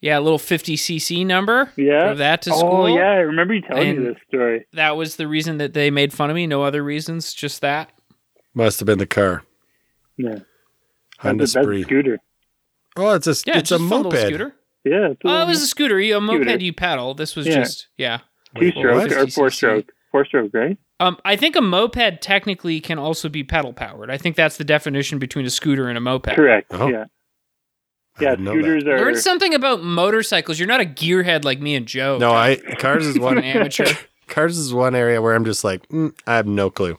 Yeah, 0.02 0.18
a 0.18 0.20
little 0.20 0.38
50cc 0.38 1.24
number. 1.24 1.70
Yeah. 1.76 2.04
Drove 2.04 2.18
that 2.18 2.42
to 2.42 2.50
school. 2.50 2.82
oh 2.82 2.86
yeah, 2.86 3.10
I 3.10 3.16
remember 3.20 3.54
you 3.54 3.62
telling 3.62 3.88
And- 3.88 3.98
me 4.00 4.04
this 4.08 4.18
story. 4.28 4.66
That 4.74 4.96
was 4.96 5.16
the 5.16 5.26
reason 5.28 5.56
that 5.58 5.72
they 5.72 5.90
made 5.90 6.12
fun 6.12 6.28
of 6.28 6.36
me. 6.36 6.46
No 6.46 6.62
other 6.62 6.82
reasons, 6.84 7.32
just 7.32 7.60
that. 7.62 7.90
Must 8.52 8.80
have 8.80 8.86
been 8.86 8.98
the 8.98 9.06
car. 9.06 9.44
Yeah, 10.18 10.40
Honda 11.22 11.42
that's, 11.42 11.56
a- 11.56 11.62
Spree. 11.62 11.82
scooter. 11.82 12.18
Oh, 12.96 13.14
it's 13.14 13.26
a. 13.26 13.30
Yeah, 13.46 13.58
it's 13.58 13.70
just 13.70 13.72
a 13.72 13.88
fun 13.88 14.02
moped. 14.02 14.18
scooter. 14.18 14.54
Yeah, 14.84 15.10
it's 15.12 15.20
a 15.24 15.28
Oh, 15.28 15.42
it 15.42 15.46
was 15.48 15.62
a 15.62 15.66
scooter. 15.66 15.98
You, 16.00 16.16
a 16.16 16.20
moped 16.20 16.42
Scooter. 16.44 16.62
you 16.62 16.72
pedal. 16.72 17.14
This 17.14 17.36
was 17.36 17.46
Yeah. 17.46 17.54
just 17.54 17.88
yeah. 17.96 18.18
two 18.58 18.70
stroke 18.72 19.10
or 19.12 19.26
four 19.28 19.46
50cc. 19.48 19.52
stroke. 19.54 19.92
Four 20.10 20.24
stroke, 20.26 20.50
right? 20.52 20.76
Um, 21.00 21.16
I 21.24 21.36
think 21.36 21.56
a 21.56 21.60
moped 21.62 22.20
technically 22.20 22.80
can 22.80 22.98
also 22.98 23.28
be 23.28 23.42
pedal 23.44 23.72
powered. 23.72 24.10
I 24.10 24.18
think 24.18 24.36
that's 24.36 24.56
the 24.56 24.64
definition 24.64 25.18
between 25.18 25.46
a 25.46 25.50
scooter 25.50 25.88
and 25.88 25.96
a 25.96 26.00
moped. 26.00 26.34
Correct. 26.34 26.66
Oh. 26.72 26.88
Yeah, 26.88 27.04
I 28.18 28.22
yeah. 28.22 28.30
didn't 28.30 28.44
know 28.44 28.52
that. 28.56 28.62
Scooters 28.62 28.84
are. 28.84 28.98
Learn 28.98 29.16
something 29.16 29.54
about 29.54 29.82
motorcycles. 29.82 30.58
You're 30.58 30.68
not 30.68 30.80
a 30.80 30.84
gearhead 30.84 31.44
like 31.44 31.60
me 31.60 31.74
and 31.74 31.86
Joe. 31.86 32.18
No, 32.18 32.32
I 32.32 32.56
cars 32.78 33.06
is 33.06 33.18
one 33.18 33.38
amateur. 33.42 33.86
Cars 34.28 34.56
is 34.56 34.72
one 34.72 34.94
area 34.94 35.20
where 35.20 35.34
I'm 35.34 35.44
just 35.44 35.62
like, 35.62 35.86
mm, 35.88 36.12
I 36.26 36.36
have 36.36 36.46
no 36.46 36.70
clue. 36.70 36.96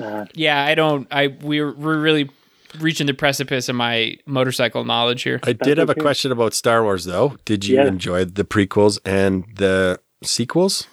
uh, 0.00 0.24
Yeah, 0.34 0.62
I 0.64 0.74
don't. 0.74 1.06
I 1.10 1.26
we're 1.42 1.72
we're 1.74 1.98
really 2.00 2.30
reaching 2.78 3.06
the 3.06 3.14
precipice 3.14 3.68
of 3.68 3.76
my 3.76 4.16
motorcycle 4.26 4.84
knowledge 4.84 5.22
here. 5.22 5.40
I 5.42 5.52
did 5.52 5.78
have 5.78 5.90
a 5.90 5.94
question 5.94 6.32
about 6.32 6.54
Star 6.54 6.82
Wars 6.82 7.04
though. 7.04 7.36
Did 7.44 7.64
you 7.66 7.76
Yeah. 7.76 7.86
enjoy 7.86 8.24
the 8.24 8.44
prequels 8.44 8.98
and 9.04 9.44
the 9.56 10.00
sequels? 10.22 10.86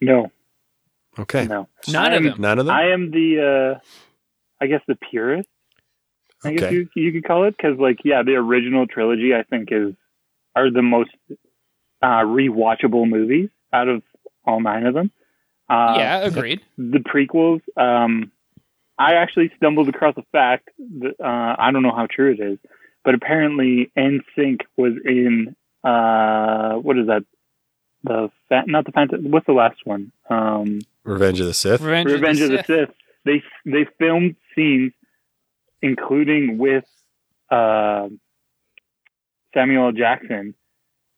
no, 0.00 0.30
Okay, 1.18 1.46
no. 1.46 1.68
None 1.88 2.12
I 2.12 2.14
of 2.16 2.22
them. 2.22 2.34
none 2.40 2.58
of 2.60 2.66
them. 2.66 2.74
I 2.76 2.90
am 2.92 3.10
the, 3.10 3.74
uh, 3.76 3.80
I 4.60 4.66
guess 4.68 4.80
the 4.86 4.96
purist. 5.10 5.48
I 6.44 6.52
guess 6.52 6.62
Okay. 6.64 6.74
you 6.74 6.88
you 6.94 7.10
could 7.12 7.24
call 7.24 7.44
it 7.48 7.56
because, 7.56 7.76
like, 7.80 7.98
yeah, 8.04 8.22
the 8.22 8.34
original 8.34 8.86
trilogy 8.86 9.34
I 9.34 9.42
think 9.42 9.70
is 9.72 9.94
are 10.54 10.70
the 10.70 10.82
most 10.82 11.10
uh, 12.00 12.22
rewatchable 12.22 13.08
movies 13.08 13.48
out 13.72 13.88
of 13.88 14.02
all 14.44 14.60
nine 14.60 14.86
of 14.86 14.94
them. 14.94 15.10
Uh, 15.68 15.94
yeah, 15.98 16.18
agreed. 16.20 16.60
the 16.76 17.00
prequels. 17.00 17.60
Um, 17.76 18.30
I 18.98 19.14
actually 19.14 19.50
stumbled 19.56 19.88
across 19.88 20.16
a 20.16 20.24
fact 20.32 20.68
that 21.00 21.14
uh, 21.20 21.56
I 21.58 21.70
don't 21.70 21.82
know 21.82 21.94
how 21.94 22.06
true 22.10 22.32
it 22.32 22.40
is, 22.40 22.58
but 23.04 23.14
apparently 23.14 23.92
NSYNC 23.96 24.62
was 24.76 24.94
in 25.04 25.54
uh, 25.84 26.74
what 26.74 26.98
is 26.98 27.06
that? 27.06 27.24
The 28.04 28.30
fa- 28.48 28.64
not 28.66 28.84
the 28.84 28.92
Phantom. 28.92 29.30
What's 29.30 29.46
the 29.46 29.52
last 29.52 29.78
one? 29.84 30.12
Um, 30.28 30.80
Revenge 31.04 31.40
of 31.40 31.46
the 31.46 31.54
Sith. 31.54 31.80
Revenge, 31.80 32.10
Revenge 32.10 32.40
of 32.40 32.50
the, 32.50 32.58
Sith. 32.58 32.66
Sith. 32.66 32.90
They 33.24 33.42
they 33.64 33.86
filmed 33.98 34.36
scenes, 34.54 34.92
including 35.82 36.58
with 36.58 36.84
uh, 37.50 38.08
Samuel 39.54 39.86
L. 39.86 39.92
Jackson, 39.92 40.54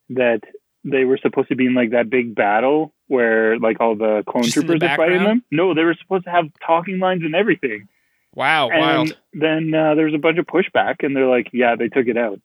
that 0.09 0.41
they 0.83 1.03
were 1.03 1.19
supposed 1.21 1.49
to 1.49 1.55
be 1.55 1.67
in 1.67 1.75
like 1.75 1.91
that 1.91 2.09
big 2.09 2.35
battle 2.35 2.93
where 3.11 3.59
like 3.59 3.81
all 3.81 3.95
the 3.95 4.23
clone 4.25 4.43
Just 4.43 4.53
troopers 4.53 4.81
are 4.81 4.95
fighting 4.95 5.23
them. 5.23 5.43
No, 5.51 5.73
they 5.73 5.83
were 5.83 5.95
supposed 6.01 6.23
to 6.23 6.31
have 6.31 6.45
talking 6.65 6.97
lines 6.97 7.23
and 7.23 7.35
everything. 7.35 7.89
Wow, 8.33 8.69
and 8.69 8.79
wild. 8.81 9.17
then 9.33 9.73
uh, 9.73 9.95
there 9.95 10.05
was 10.05 10.13
a 10.13 10.17
bunch 10.17 10.37
of 10.37 10.45
pushback, 10.45 11.03
and 11.03 11.13
they're 11.13 11.27
like, 11.27 11.49
"Yeah, 11.51 11.75
they 11.75 11.89
took 11.89 12.07
it 12.07 12.17
out." 12.17 12.39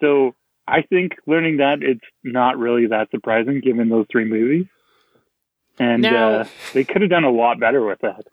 So 0.00 0.34
I 0.66 0.80
think 0.80 1.16
learning 1.26 1.58
that 1.58 1.82
it's 1.82 2.04
not 2.24 2.56
really 2.58 2.86
that 2.86 3.10
surprising 3.10 3.60
given 3.60 3.90
those 3.90 4.06
three 4.10 4.24
movies, 4.24 4.64
and 5.78 6.02
Now- 6.02 6.28
uh, 6.30 6.44
they 6.72 6.84
could 6.84 7.02
have 7.02 7.10
done 7.10 7.24
a 7.24 7.30
lot 7.30 7.60
better 7.60 7.84
with 7.84 8.00
that. 8.00 8.24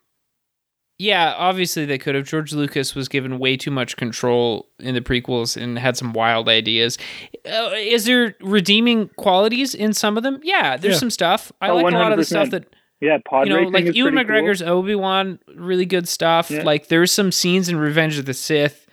Yeah, 0.97 1.34
obviously 1.38 1.86
they 1.86 1.97
could 1.97 2.15
have. 2.15 2.25
George 2.25 2.53
Lucas 2.53 2.95
was 2.95 3.10
given 3.10 3.38
way 3.38 3.58
too 3.58 3.71
much 3.71 3.97
control 3.97 4.69
in 4.79 4.95
the 4.95 5.01
prequels 5.01 5.62
and 5.62 5.77
had 5.77 5.97
some 5.97 6.13
wild 6.13 6.47
ideas. 6.47 6.97
Uh, 7.45 7.71
is 7.75 8.05
there 8.05 8.36
redeeming 8.41 9.10
qualities 9.17 9.75
in 9.75 9.91
some 9.93 10.15
of 10.15 10.23
them? 10.23 10.39
Yeah, 10.43 10.77
there's 10.77 10.93
Yeah. 10.95 10.99
some 10.99 11.10
stuff. 11.10 11.51
I 11.60 11.69
Oh, 11.69 11.75
like 11.77 11.93
a 11.93 11.97
lot 11.97 12.12
of 12.13 12.17
the 12.17 12.23
stuff 12.23 12.49
that 12.51 12.63
Yeah, 13.01 13.17
pod 13.29 13.47
you 13.49 13.53
know, 13.53 13.67
like 13.69 13.84
is 13.86 13.95
Ewan 13.95 14.13
pretty 14.13 14.27
cool. 14.29 14.36
McGregor's 14.41 14.62
Obi 14.62 14.95
Wan, 14.95 15.39
really 15.53 15.86
good 15.86 16.08
stuff. 16.08 16.49
Yeah. 16.49 16.63
Like 16.63 16.88
there's 16.88 17.12
some 17.12 17.29
scenes 17.31 17.67
in 17.67 17.75
Revenge 17.75 18.17
of 18.17 18.25
the 18.25 18.34
Sith. 18.34 18.88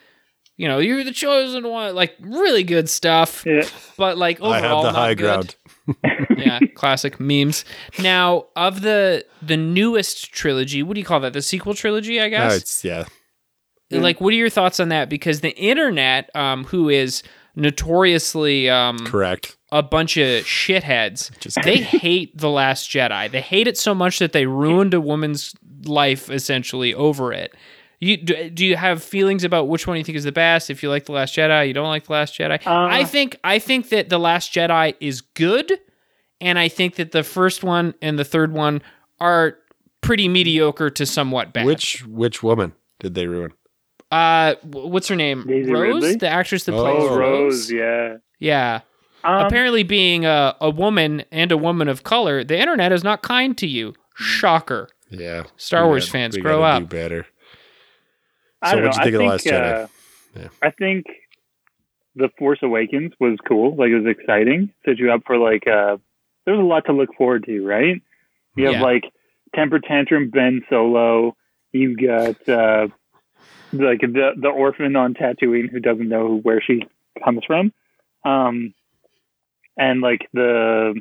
You 0.58 0.66
know, 0.68 0.78
you're 0.80 1.02
the 1.04 1.12
chosen 1.12 1.66
one. 1.68 1.94
Like 1.94 2.14
really 2.20 2.64
good 2.64 2.88
stuff. 2.90 3.44
Yeah, 3.46 3.62
But 3.96 4.18
like 4.18 4.40
overall, 4.40 4.52
I 4.54 4.60
have 4.60 4.82
the 4.82 4.92
high 4.92 5.14
good. 5.14 5.22
ground. 5.24 5.56
Yeah, 6.37 6.61
classic 6.75 7.18
memes. 7.21 7.64
Now, 8.01 8.47
of 8.57 8.83
the 8.83 9.25
the 9.40 9.57
newest 9.57 10.33
trilogy, 10.33 10.83
what 10.83 10.95
do 10.95 11.01
you 11.01 11.07
call 11.07 11.21
that? 11.21 11.33
The 11.33 11.42
sequel 11.42 11.75
trilogy, 11.75 12.21
I 12.21 12.29
guess. 12.29 12.57
it's 12.57 12.85
yeah. 12.85 13.05
Yeah. 13.90 14.01
Like, 14.01 14.21
what 14.21 14.33
are 14.33 14.37
your 14.37 14.49
thoughts 14.49 14.81
on 14.81 14.88
that? 14.88 15.11
Because 15.11 15.40
the 15.40 15.55
internet, 15.57 16.35
um, 16.35 16.64
who 16.64 16.88
is 16.88 17.23
notoriously 17.55 18.71
um, 18.71 18.99
Correct. 19.01 19.57
a 19.71 19.83
bunch 19.83 20.16
of 20.16 20.45
shitheads, 20.45 21.37
Just 21.40 21.59
they 21.62 21.77
hate 21.77 22.37
the 22.37 22.49
Last 22.49 22.88
Jedi. 22.90 23.31
They 23.31 23.42
hate 23.42 23.66
it 23.66 23.77
so 23.77 23.95
much 23.95 24.18
that 24.18 24.33
they 24.33 24.47
ruined 24.47 24.95
a 24.95 25.01
woman's 25.01 25.55
life 25.85 26.31
essentially 26.31 26.95
over 26.95 27.33
it. 27.33 27.55
You 28.04 28.16
do, 28.16 28.50
do 28.50 28.66
you 28.66 28.74
have 28.76 29.00
feelings 29.00 29.44
about 29.44 29.68
which 29.68 29.86
one 29.86 29.96
you 29.96 30.02
think 30.02 30.16
is 30.16 30.24
the 30.24 30.32
best? 30.32 30.70
If 30.70 30.82
you 30.82 30.88
like 30.88 31.04
the 31.04 31.12
Last 31.12 31.36
Jedi, 31.36 31.68
you 31.68 31.72
don't 31.72 31.86
like 31.86 32.06
the 32.06 32.12
Last 32.14 32.36
Jedi. 32.36 32.58
Uh, 32.66 32.70
I 32.90 33.04
think 33.04 33.38
I 33.44 33.60
think 33.60 33.90
that 33.90 34.08
the 34.08 34.18
Last 34.18 34.52
Jedi 34.52 34.96
is 34.98 35.20
good, 35.20 35.72
and 36.40 36.58
I 36.58 36.66
think 36.68 36.96
that 36.96 37.12
the 37.12 37.22
first 37.22 37.62
one 37.62 37.94
and 38.02 38.18
the 38.18 38.24
third 38.24 38.52
one 38.52 38.82
are 39.20 39.56
pretty 40.00 40.26
mediocre 40.26 40.90
to 40.90 41.06
somewhat 41.06 41.52
bad. 41.52 41.64
Which 41.64 42.04
which 42.06 42.42
woman 42.42 42.72
did 42.98 43.14
they 43.14 43.28
ruin? 43.28 43.52
uh, 44.10 44.56
what's 44.64 45.06
her 45.06 45.14
name? 45.14 45.46
Daisy 45.46 45.70
Rose, 45.72 45.94
Ridley? 46.02 46.16
the 46.16 46.28
actress 46.28 46.64
that 46.64 46.74
Oh, 46.74 46.82
plays 46.82 47.02
oh, 47.08 47.16
Rose. 47.16 47.18
Rose, 47.18 47.70
yeah. 47.72 48.16
Yeah. 48.40 48.80
Um, 49.22 49.46
Apparently, 49.46 49.84
being 49.84 50.26
a, 50.26 50.56
a 50.60 50.70
woman 50.70 51.22
and 51.30 51.52
a 51.52 51.56
woman 51.56 51.86
of 51.88 52.02
color, 52.02 52.42
the 52.42 52.58
internet 52.58 52.90
is 52.90 53.04
not 53.04 53.22
kind 53.22 53.56
to 53.58 53.68
you. 53.68 53.94
Shocker. 54.16 54.88
Yeah. 55.08 55.44
Star 55.56 55.86
Wars 55.86 56.06
gotta- 56.06 56.12
fans, 56.12 56.36
we 56.36 56.42
grow 56.42 56.64
up. 56.64 56.80
Do 56.82 56.86
better. 56.86 57.26
I 58.62 58.70
So 58.70 58.77
don't 58.77 58.85
what'd 58.85 58.98
know. 58.98 59.05
you 59.05 59.05
think 59.05 59.14
of 59.14 59.18
The 59.18 59.25
I 59.25 59.29
Last 59.29 59.44
think, 59.44 59.55
Jedi? 59.57 59.85
uh, 59.85 59.87
Yeah. 60.40 60.48
I 60.62 60.70
think 60.70 61.07
The 62.16 62.29
Force 62.38 62.59
Awakens 62.62 63.12
was 63.20 63.38
cool. 63.46 63.75
Like 63.77 63.90
it 63.90 63.98
was 63.98 64.07
exciting. 64.18 64.70
Set 64.85 64.98
you 64.98 65.12
up 65.12 65.22
for 65.27 65.37
like 65.38 65.66
a 65.66 66.01
there's 66.44 66.59
a 66.59 66.62
lot 66.62 66.85
to 66.87 66.92
look 66.92 67.11
forward 67.16 67.44
to, 67.46 67.64
right? 67.64 68.03
You 68.57 68.66
have 68.66 68.75
Yeah. 68.75 68.83
like 68.83 69.05
temper 69.55 69.79
tantrum 69.79 70.31
Ben 70.31 70.62
Solo. 70.68 71.37
You've 71.72 71.98
got 71.98 72.37
uh, 72.48 72.88
like 73.72 74.01
the 74.01 74.33
the 74.37 74.48
orphan 74.48 74.96
on 74.96 75.14
Tatooine 75.14 75.70
who 75.70 75.81
doesn't 75.81 76.09
know 76.09 76.38
where 76.42 76.61
she 76.61 76.83
comes 77.25 77.42
from, 77.46 77.72
um, 78.25 78.75
and 79.77 80.01
like 80.01 80.29
the 80.33 80.94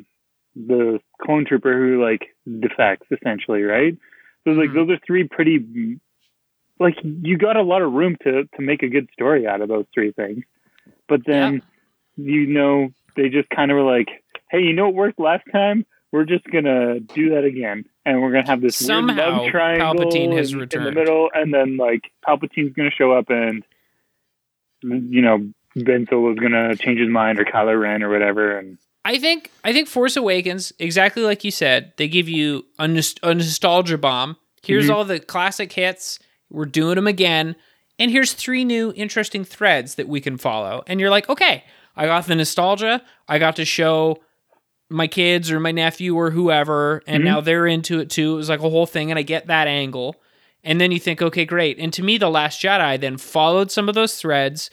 the 0.54 0.98
clone 1.22 1.44
trooper 1.46 1.72
who 1.78 2.02
like 2.02 2.22
defects 2.60 3.06
essentially, 3.10 3.62
right? 3.62 3.96
So 4.44 4.50
like 4.52 4.70
Mhm. 4.70 4.74
those 4.74 4.90
are 4.90 4.98
three 5.06 5.26
pretty 5.28 5.58
like 6.82 6.96
you 7.02 7.38
got 7.38 7.56
a 7.56 7.62
lot 7.62 7.80
of 7.82 7.92
room 7.92 8.16
to 8.24 8.44
to 8.44 8.60
make 8.62 8.82
a 8.82 8.88
good 8.88 9.08
story 9.12 9.46
out 9.46 9.60
of 9.60 9.68
those 9.68 9.86
three 9.94 10.12
things. 10.12 10.44
But 11.08 11.24
then 11.26 11.62
you 12.16 12.46
know 12.46 12.90
they 13.16 13.28
just 13.28 13.48
kind 13.50 13.70
of 13.70 13.76
were 13.76 13.82
like, 13.90 14.08
"Hey, 14.50 14.60
you 14.62 14.72
know 14.72 14.86
what 14.86 14.94
worked 14.94 15.20
last 15.20 15.44
time? 15.52 15.86
We're 16.12 16.24
just 16.24 16.44
gonna 16.44 17.00
do 17.00 17.30
that 17.30 17.44
again, 17.44 17.84
and 18.04 18.20
we're 18.20 18.32
gonna 18.32 18.46
have 18.46 18.60
this 18.60 18.78
weird 18.80 18.86
Somehow, 18.88 19.38
love 19.42 19.50
triangle 19.50 19.94
Palpatine 20.04 20.36
has 20.36 20.52
in, 20.52 20.60
in 20.60 20.84
the 20.84 20.92
middle, 20.92 21.30
and 21.32 21.52
then 21.54 21.76
like 21.78 22.02
Palpatine's 22.26 22.74
gonna 22.74 22.90
show 22.90 23.12
up, 23.12 23.30
and 23.30 23.64
you 24.82 25.22
know 25.22 25.48
Ben 25.76 26.06
Solo's 26.10 26.38
gonna 26.38 26.76
change 26.76 26.98
his 26.98 27.08
mind, 27.08 27.38
or 27.38 27.44
Kylo 27.44 27.80
Ren, 27.80 28.02
or 28.02 28.10
whatever, 28.10 28.58
and 28.58 28.78
I 29.04 29.18
think 29.18 29.50
I 29.64 29.72
think 29.72 29.88
Force 29.88 30.16
Awakens, 30.16 30.72
exactly 30.78 31.22
like 31.22 31.44
you 31.44 31.50
said, 31.50 31.92
they 31.96 32.08
give 32.08 32.28
you 32.28 32.64
a, 32.78 32.84
a 32.84 33.34
nostalgia 33.34 33.98
bomb. 33.98 34.36
Here's 34.62 34.88
Mhm. 34.88 34.94
all 34.94 35.04
the 35.04 35.18
classic 35.18 35.72
hits. 35.72 36.18
We're 36.52 36.66
doing 36.66 36.94
them 36.96 37.06
again, 37.06 37.56
and 37.98 38.10
here's 38.10 38.32
three 38.32 38.64
new 38.64 38.92
interesting 38.94 39.44
threads 39.44 39.94
that 39.96 40.08
we 40.08 40.20
can 40.20 40.36
follow. 40.38 40.82
And 40.86 41.00
you're 41.00 41.10
like, 41.10 41.28
okay, 41.28 41.64
I 41.96 42.06
got 42.06 42.26
the 42.26 42.34
nostalgia. 42.34 43.02
I 43.28 43.38
got 43.38 43.56
to 43.56 43.64
show 43.64 44.18
my 44.90 45.06
kids 45.06 45.50
or 45.50 45.58
my 45.58 45.72
nephew 45.72 46.14
or 46.14 46.30
whoever, 46.30 47.02
and 47.06 47.22
Mhm. 47.22 47.26
now 47.26 47.40
they're 47.40 47.66
into 47.66 47.98
it 48.00 48.10
too. 48.10 48.34
It 48.34 48.36
was 48.36 48.48
like 48.50 48.60
a 48.60 48.68
whole 48.70 48.86
thing, 48.86 49.10
and 49.10 49.18
I 49.18 49.22
get 49.22 49.46
that 49.46 49.66
angle. 49.66 50.16
And 50.62 50.80
then 50.80 50.92
you 50.92 51.00
think, 51.00 51.20
okay, 51.22 51.44
great. 51.44 51.78
And 51.78 51.92
to 51.94 52.02
me, 52.04 52.18
The 52.18 52.28
Last 52.30 52.62
Jedi 52.62 53.00
then 53.00 53.16
followed 53.16 53.70
some 53.72 53.88
of 53.88 53.94
those 53.96 54.14
threads, 54.16 54.70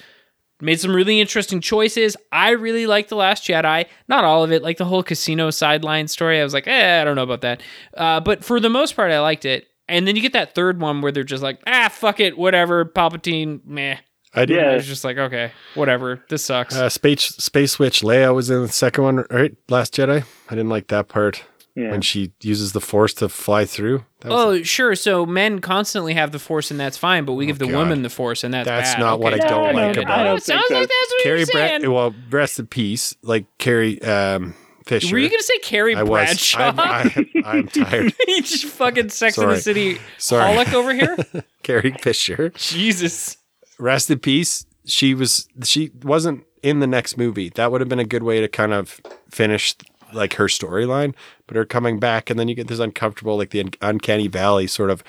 made 0.61 0.79
some 0.79 0.93
really 0.93 1.19
interesting 1.21 1.61
choices. 1.61 2.15
I 2.31 2.49
really 2.51 2.85
liked 2.85 3.09
The 3.09 3.15
Last 3.15 3.47
Jedi. 3.47 3.85
Not 4.09 4.23
all 4.25 4.43
of 4.43 4.51
it, 4.51 4.61
like 4.61 4.77
the 4.77 4.85
whole 4.85 5.01
casino 5.03 5.49
sideline 5.49 6.07
story. 6.09 6.39
I 6.39 6.43
was 6.43 6.53
like, 6.53 6.67
eh, 6.67 7.01
I 7.01 7.05
don't 7.05 7.15
know 7.15 7.23
about 7.23 7.41
that. 7.41 7.61
Uh, 7.95 8.19
but 8.19 8.43
for 8.43 8.59
the 8.59 8.69
most 8.69 8.95
part, 8.95 9.09
I 9.11 9.19
liked 9.21 9.45
it. 9.45 9.68
And 9.89 10.07
then 10.07 10.15
you 10.15 10.21
get 10.21 10.33
that 10.33 10.55
third 10.55 10.79
one 10.79 11.01
where 11.01 11.11
they're 11.11 11.23
just 11.23 11.43
like, 11.43 11.59
ah, 11.67 11.89
fuck 11.91 12.19
it, 12.19 12.37
whatever. 12.37 12.85
Palpatine, 12.85 13.61
meh. 13.65 13.97
I 14.33 14.45
did. 14.45 14.59
I 14.59 14.61
Yeah. 14.69 14.75
was 14.75 14.85
just 14.87 15.03
like, 15.03 15.17
okay, 15.17 15.51
whatever. 15.73 16.23
This 16.29 16.45
sucks. 16.45 16.75
Uh, 16.75 16.87
space 16.89 17.23
Space 17.23 17.79
Witch 17.79 18.01
Leia 18.01 18.33
was 18.35 18.49
in 18.51 18.61
the 18.61 18.67
second 18.69 19.03
one, 19.03 19.25
right? 19.31 19.55
Last 19.69 19.95
Jedi. 19.95 20.23
I 20.49 20.55
didn't 20.55 20.69
like 20.69 20.87
that 20.89 21.07
part 21.07 21.43
yeah, 21.75 21.89
when 21.89 22.01
she 22.01 22.31
uses 22.41 22.73
the 22.73 22.81
Force 22.81 23.13
to 23.15 23.27
fly 23.29 23.65
through. 23.65 24.05
That 24.21 24.29
was- 24.31 24.59
oh, 24.59 24.63
sure. 24.63 24.93
So 24.95 25.25
men 25.25 25.59
constantly 25.61 26.13
have 26.13 26.31
the 26.31 26.37
force, 26.39 26.69
and 26.71 26.79
that's 26.79 26.97
fine. 26.97 27.23
But 27.25 27.33
we 27.33 27.45
give 27.47 27.57
the 27.57 27.67
God. 27.67 27.77
women 27.77 28.03
the 28.03 28.09
force, 28.09 28.43
and 28.43 28.53
that's 28.53 28.67
That's 28.67 28.93
bad. 28.95 28.99
not 28.99 29.19
what 29.19 29.33
I 29.33 29.37
don't 29.37 29.49
Yeah, 29.75 29.81
like 29.81 29.95
no, 29.95 30.01
about 30.03 30.17
I 30.17 30.21
it. 30.21 30.23
don't 30.25 30.27
Oh, 30.33 30.35
it 30.35 30.43
sounds 30.43 30.65
think 30.67 30.79
like 30.81 30.89
that's 30.89 31.11
what 31.13 31.23
Carrie 31.23 31.37
you're 31.39 31.47
Brett. 31.47 31.81
saying. 31.81 31.91
Well, 31.91 32.13
rest 32.29 32.59
in 32.59 32.67
peace. 32.67 33.15
Like 33.23 33.45
Carrie 33.59 33.99
um, 34.03 34.53
Fisher. 34.89 35.13
Were 35.13 35.19
you 35.19 35.29
going 35.29 35.39
to 35.39 35.43
say 35.43 35.59
Carrie 35.59 35.95
I 35.95 36.03
was. 36.03 36.09
Bradshaw? 36.09 36.73
I'm, 36.75 36.79
I'm, 37.15 37.29
I'm 37.45 37.67
tired. 37.67 38.13
you 38.27 38.41
just 38.41 38.65
fucking 38.65 39.09
Sex 39.09 39.37
in 39.37 39.43
the 39.47 39.51
Sorry. 39.51 39.61
City 39.61 39.97
Sorry. 40.17 40.55
holic 40.55 40.73
over 40.73 40.93
here. 40.93 41.15
Carrie 41.63 41.95
Fisher. 42.01 42.49
Jesus. 42.55 43.37
Rest 43.77 44.09
in 44.09 44.19
peace. 44.19 44.65
She 44.85 45.13
was. 45.13 45.47
She 45.63 45.91
wasn't 46.03 46.43
in 46.63 46.79
the 46.79 46.87
next 46.87 47.17
movie. 47.17 47.49
That 47.49 47.71
would 47.71 47.81
have 47.81 47.87
been 47.89 47.99
a 47.99 48.05
good 48.05 48.23
way 48.23 48.41
to 48.41 48.47
kind 48.47 48.73
of 48.73 48.99
finish 49.29 49.75
like 50.11 50.33
her 50.33 50.45
storyline. 50.45 51.13
But 51.45 51.55
her 51.55 51.65
coming 51.65 51.99
back, 51.99 52.29
and 52.29 52.39
then 52.39 52.47
you 52.47 52.55
get 52.55 52.67
this 52.67 52.79
uncomfortable, 52.79 53.37
like 53.37 53.51
the 53.51 53.59
un- 53.61 53.71
uncanny 53.81 54.27
valley 54.27 54.65
sort 54.67 54.89
of 54.89 55.03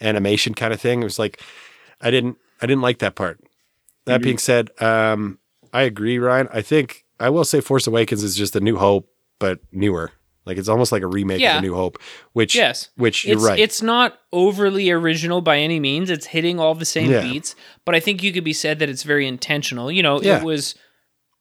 animation 0.00 0.54
kind 0.54 0.72
of 0.72 0.80
thing. 0.80 1.00
It 1.00 1.04
was 1.04 1.18
like 1.18 1.42
I 2.00 2.10
didn't. 2.10 2.38
I 2.62 2.66
didn't 2.66 2.82
like 2.82 3.00
that 3.00 3.16
part. 3.16 3.40
That 4.06 4.22
being 4.22 4.38
said, 4.38 4.70
um, 4.80 5.38
I 5.72 5.82
agree, 5.82 6.18
Ryan. 6.18 6.48
I 6.52 6.62
think 6.62 7.04
I 7.18 7.30
will 7.30 7.44
say 7.44 7.60
Force 7.60 7.86
Awakens 7.86 8.22
is 8.22 8.36
just 8.36 8.54
a 8.54 8.60
New 8.60 8.76
Hope, 8.76 9.08
but 9.44 9.58
newer. 9.72 10.10
Like 10.46 10.58
it's 10.58 10.68
almost 10.68 10.92
like 10.92 11.02
a 11.02 11.06
remake 11.06 11.40
Yeah. 11.40 11.56
of 11.56 11.62
a 11.64 11.66
New 11.66 11.74
Hope. 11.74 11.98
Which 12.32 12.54
Yes. 12.54 12.88
which 12.96 13.24
you're 13.24 13.36
it's, 13.36 13.44
right. 13.44 13.58
It's 13.58 13.80
not 13.82 14.18
overly 14.32 14.90
original 14.90 15.40
by 15.40 15.58
any 15.58 15.80
means. 15.80 16.10
It's 16.10 16.26
hitting 16.26 16.58
all 16.60 16.74
the 16.74 16.84
same 16.84 17.10
Yeah. 17.10 17.20
beats, 17.22 17.54
but 17.84 17.94
I 17.94 18.00
think 18.00 18.22
you 18.22 18.32
could 18.32 18.44
be 18.44 18.52
said 18.52 18.78
that 18.78 18.88
it's 18.88 19.02
very 19.02 19.26
intentional. 19.26 19.90
You 19.90 20.02
know, 20.02 20.20
Yeah. 20.22 20.38
it 20.38 20.44
was 20.44 20.74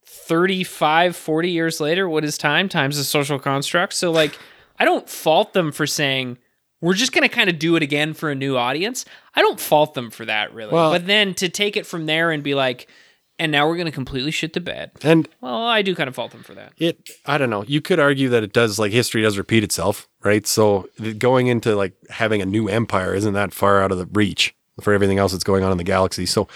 35, 0.05 1.15
40 1.15 1.49
years 1.49 1.79
later. 1.79 2.07
What 2.07 2.23
is 2.23 2.37
time? 2.37 2.69
Time's 2.69 2.97
a 2.97 3.03
social 3.03 3.39
construct. 3.39 3.93
So, 3.93 4.11
like, 4.11 4.37
I 4.79 4.85
don't 4.85 5.09
fault 5.09 5.53
them 5.53 5.71
for 5.71 5.85
saying, 5.85 6.37
we're 6.81 6.93
just 6.93 7.13
going 7.13 7.27
to 7.27 7.33
kind 7.33 7.49
of 7.49 7.59
do 7.59 7.75
it 7.75 7.83
again 7.83 8.13
for 8.13 8.29
a 8.29 8.35
new 8.35 8.57
audience. 8.57 9.05
I 9.35 9.41
don't 9.41 9.59
fault 9.59 9.93
them 9.93 10.09
for 10.09 10.25
that, 10.25 10.53
really. 10.53 10.73
Well- 10.73 10.91
but 10.91 11.07
then 11.07 11.33
to 11.35 11.49
take 11.49 11.77
it 11.77 11.85
from 11.85 12.05
there 12.05 12.31
and 12.31 12.43
be 12.43 12.53
like, 12.55 12.87
and 13.43 13.51
now 13.51 13.67
we're 13.67 13.75
going 13.75 13.85
to 13.85 13.91
completely 13.91 14.31
shit 14.31 14.53
the 14.53 14.59
bed. 14.61 14.91
and 15.03 15.27
Well, 15.41 15.63
I 15.77 15.81
do 15.81 15.93
kind 15.95 16.07
of 16.07 16.15
fault 16.15 16.31
them 16.31 16.43
for 16.43 16.53
that. 16.55 16.71
it 16.77 16.95
i 17.25 17.37
don't 17.37 17.49
know. 17.49 17.63
You 17.67 17.81
could 17.81 17.99
argue 17.99 18.29
that 18.29 18.41
it 18.43 18.53
does 18.53 18.79
like 18.79 18.91
history 18.93 19.21
does 19.21 19.37
repeat 19.37 19.63
itself 19.63 20.07
right? 20.23 20.47
So 20.47 20.87
going 21.17 21.47
into 21.47 21.75
like 21.75 21.93
having 22.09 22.41
a 22.41 22.45
new 22.45 22.69
empire 22.69 23.13
isn't 23.13 23.33
that 23.33 23.53
far 23.53 23.83
out 23.83 23.91
of 23.91 23.97
the 23.97 24.07
reach 24.21 24.55
for 24.81 24.93
everything 24.93 25.19
else 25.19 25.31
that's 25.33 25.43
going 25.43 25.63
on 25.65 25.71
in 25.73 25.77
the 25.77 25.83
galaxy. 25.95 26.25
So 26.25 26.47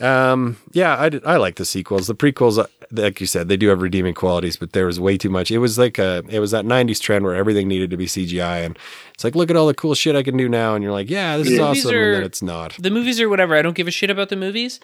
um 0.00 0.56
yeah 0.72 0.94
i, 0.96 1.34
I 1.34 1.36
like 1.36 1.56
the 1.56 1.64
sequels. 1.64 2.06
The 2.06 2.14
prequels 2.14 2.58
uh, 2.58 2.66
like 2.90 3.20
you 3.20 3.26
said 3.26 3.48
they 3.48 3.56
do 3.56 3.68
have 3.68 3.82
redeeming 3.82 4.14
qualities 4.14 4.56
but 4.56 4.72
there 4.72 4.86
was 4.86 4.98
way 4.98 5.16
too 5.18 5.30
much. 5.30 5.50
It 5.50 5.58
was 5.58 5.78
like 5.78 5.98
a 5.98 6.22
it 6.28 6.40
was 6.40 6.50
that 6.52 6.64
90s 6.64 7.00
trend 7.00 7.24
where 7.24 7.34
everything 7.34 7.68
needed 7.68 7.90
to 7.90 7.96
be 7.96 8.06
cgi 8.06 8.64
and 8.66 8.78
it's 9.14 9.24
like 9.24 9.34
look 9.34 9.50
at 9.50 9.56
all 9.56 9.66
the 9.66 9.74
cool 9.74 9.94
shit 9.94 10.16
i 10.16 10.22
can 10.22 10.36
do 10.36 10.48
now 10.48 10.74
and 10.74 10.82
you're 10.82 10.92
like 11.00 11.10
yeah 11.10 11.36
this 11.36 11.48
is 11.48 11.58
The 11.58 11.64
movies 11.64 11.84
awesome 11.86 11.96
are- 11.96 12.04
and 12.04 12.14
then 12.16 12.22
it's 12.24 12.42
not. 12.42 12.76
The 12.78 12.90
movies 12.90 13.20
or 13.20 13.28
whatever, 13.28 13.54
I 13.56 13.62
don't 13.62 13.76
give 13.76 13.88
a 13.88 13.90
shit 13.92 14.10
about 14.10 14.28
the 14.28 14.36
movies. 14.36 14.80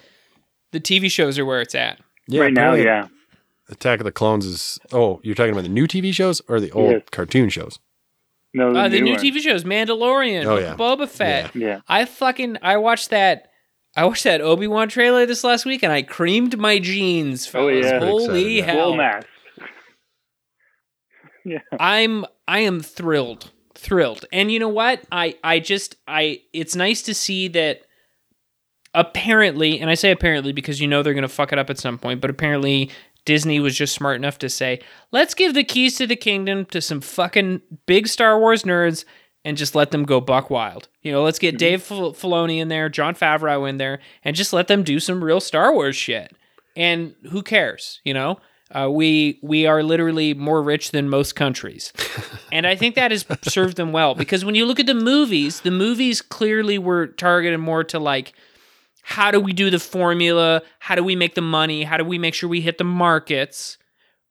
The 0.71 0.79
TV 0.79 1.09
shows 1.09 1.37
are 1.39 1.45
where 1.45 1.61
it's 1.61 1.75
at. 1.75 1.99
yeah 2.27 2.41
right 2.41 2.53
now, 2.53 2.73
yeah, 2.73 3.07
attack 3.69 3.99
of 3.99 4.05
the 4.05 4.11
clones 4.11 4.45
is 4.45 4.79
oh 4.91 5.19
you're 5.23 5.35
talking 5.35 5.51
about 5.53 5.63
the 5.63 5.69
new 5.69 5.87
tv 5.87 6.13
shows 6.13 6.41
or 6.47 6.59
the 6.59 6.71
old 6.71 6.91
Yes. 6.91 7.01
cartoon 7.11 7.49
shows 7.49 7.79
no, 8.53 8.71
Uh, 8.75 8.87
the 8.89 8.99
new 9.01 9.11
one. 9.13 9.19
TV 9.21 9.39
shows, 9.41 9.63
Mandalorian, 9.63 10.43
Oh, 10.45 10.57
yeah. 10.57 10.75
Boba 10.75 11.07
Fett. 11.07 11.55
yeah, 11.55 11.81
I 11.87 12.05
fucking 12.05 12.57
I 12.63 12.77
watched 12.77 13.11
that. 13.11 13.51
I 13.95 14.05
watched 14.05 14.23
that 14.23 14.41
Obi 14.41 14.65
Wan 14.67 14.89
trailer 14.89 15.25
this 15.27 15.43
last 15.43 15.65
week, 15.65 15.83
and 15.83 15.91
I 15.93 16.01
creamed 16.01 16.57
my 16.57 16.79
jeans. 16.79 17.49
Oh, 17.53 17.67
yeah. 17.67 17.99
Holy 17.99 18.23
excited, 18.23 18.67
yeah. 18.67 18.73
full 18.73 18.91
hell! 18.91 18.95
mask. 18.95 19.27
yeah, 21.45 21.59
I'm 21.79 22.25
I 22.47 22.59
am 22.59 22.81
thrilled, 22.81 23.51
thrilled. 23.75 24.25
And 24.31 24.51
you 24.51 24.59
know 24.59 24.67
what? 24.69 25.01
I 25.11 25.35
I 25.43 25.59
just 25.59 25.95
I 26.07 26.41
it's 26.53 26.75
nice 26.75 27.01
to 27.03 27.13
see 27.13 27.47
that. 27.49 27.81
Apparently, 28.93 29.79
and 29.79 29.89
I 29.89 29.93
say 29.93 30.11
apparently 30.11 30.51
because 30.51 30.81
you 30.81 30.87
know 30.87 31.03
they're 31.03 31.13
going 31.13 31.21
to 31.21 31.27
fuck 31.27 31.51
it 31.53 31.59
up 31.59 31.69
at 31.69 31.77
some 31.77 31.97
point, 31.97 32.21
but 32.21 32.29
apparently 32.29 32.89
Disney 33.25 33.59
was 33.59 33.77
just 33.77 33.93
smart 33.93 34.15
enough 34.15 34.39
to 34.39 34.49
say, 34.49 34.79
let's 35.11 35.33
give 35.33 35.53
the 35.53 35.63
keys 35.63 35.95
to 35.97 36.07
the 36.07 36.15
kingdom 36.15 36.65
to 36.65 36.81
some 36.81 37.01
fucking 37.01 37.61
big 37.85 38.07
Star 38.07 38.39
Wars 38.39 38.63
nerds 38.63 39.05
and 39.45 39.57
just 39.57 39.75
let 39.75 39.91
them 39.91 40.03
go 40.03 40.19
buck 40.19 40.49
wild. 40.49 40.87
You 41.01 41.11
know, 41.11 41.23
let's 41.23 41.39
get 41.39 41.57
Dave 41.57 41.83
Fil- 41.83 42.13
Filoni 42.13 42.57
in 42.57 42.67
there, 42.67 42.89
Jon 42.89 43.15
Favreau 43.15 43.69
in 43.69 43.77
there, 43.77 43.99
and 44.23 44.35
just 44.35 44.53
let 44.53 44.67
them 44.67 44.83
do 44.83 44.99
some 44.99 45.23
real 45.23 45.39
Star 45.39 45.73
Wars 45.73 45.95
shit. 45.95 46.35
And 46.75 47.15
who 47.29 47.41
cares? 47.41 48.01
You 48.03 48.13
know, 48.13 48.39
uh, 48.71 48.89
we 48.91 49.39
we 49.41 49.65
are 49.65 49.81
literally 49.83 50.33
more 50.33 50.61
rich 50.61 50.91
than 50.91 51.09
most 51.09 51.35
countries, 51.35 51.91
and 52.51 52.67
I 52.67 52.75
think 52.75 52.95
that 52.95 53.11
has 53.11 53.25
served 53.43 53.77
them 53.77 53.91
well 53.91 54.13
because 54.13 54.45
when 54.45 54.55
you 54.55 54.65
look 54.65 54.79
at 54.79 54.85
the 54.85 54.93
movies, 54.93 55.61
the 55.61 55.71
movies 55.71 56.21
clearly 56.21 56.77
were 56.77 57.07
targeted 57.07 57.59
more 57.59 57.83
to 57.85 57.99
like 57.99 58.33
how 59.01 59.31
do 59.31 59.39
we 59.39 59.53
do 59.53 59.69
the 59.69 59.79
formula? 59.79 60.61
How 60.79 60.95
do 60.95 61.03
we 61.03 61.15
make 61.15 61.35
the 61.35 61.41
money? 61.41 61.83
How 61.83 61.97
do 61.97 62.03
we 62.05 62.17
make 62.17 62.33
sure 62.33 62.49
we 62.49 62.61
hit 62.61 62.77
the 62.77 62.83
markets? 62.83 63.77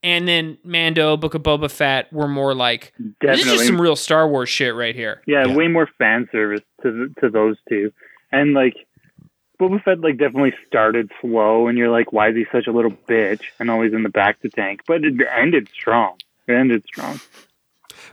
And 0.02 0.28
then 0.28 0.58
Mando, 0.62 1.16
Book 1.16 1.34
of 1.34 1.42
Boba 1.42 1.68
Fett 1.70 2.12
were 2.12 2.28
more 2.28 2.54
like 2.54 2.92
this 3.20 3.40
is 3.40 3.46
just 3.46 3.66
some 3.66 3.80
real 3.80 3.96
Star 3.96 4.28
Wars 4.28 4.48
shit 4.48 4.74
right 4.74 4.94
here. 4.94 5.22
Yeah, 5.26 5.46
Yeah. 5.46 5.56
way 5.56 5.66
more 5.66 5.88
fan 5.98 6.28
service 6.30 6.60
to 6.82 7.08
to 7.20 7.28
those 7.28 7.56
two, 7.68 7.92
and 8.30 8.54
like 8.54 8.74
Boba 9.60 9.82
Fett 9.82 10.00
like 10.00 10.18
definitely 10.18 10.54
started 10.68 11.10
slow, 11.20 11.66
and 11.66 11.76
you're 11.76 11.90
like, 11.90 12.12
why 12.12 12.28
is 12.28 12.36
he 12.36 12.46
such 12.52 12.68
a 12.68 12.70
little 12.72 12.92
bitch 12.92 13.42
and 13.58 13.70
always 13.70 13.92
in 13.92 14.04
the 14.04 14.08
back 14.08 14.40
to 14.42 14.48
tank? 14.48 14.82
But 14.86 15.02
it 15.04 15.14
ended 15.36 15.68
strong. 15.74 16.16
It 16.46 16.52
ended 16.52 16.84
strong. 16.86 17.20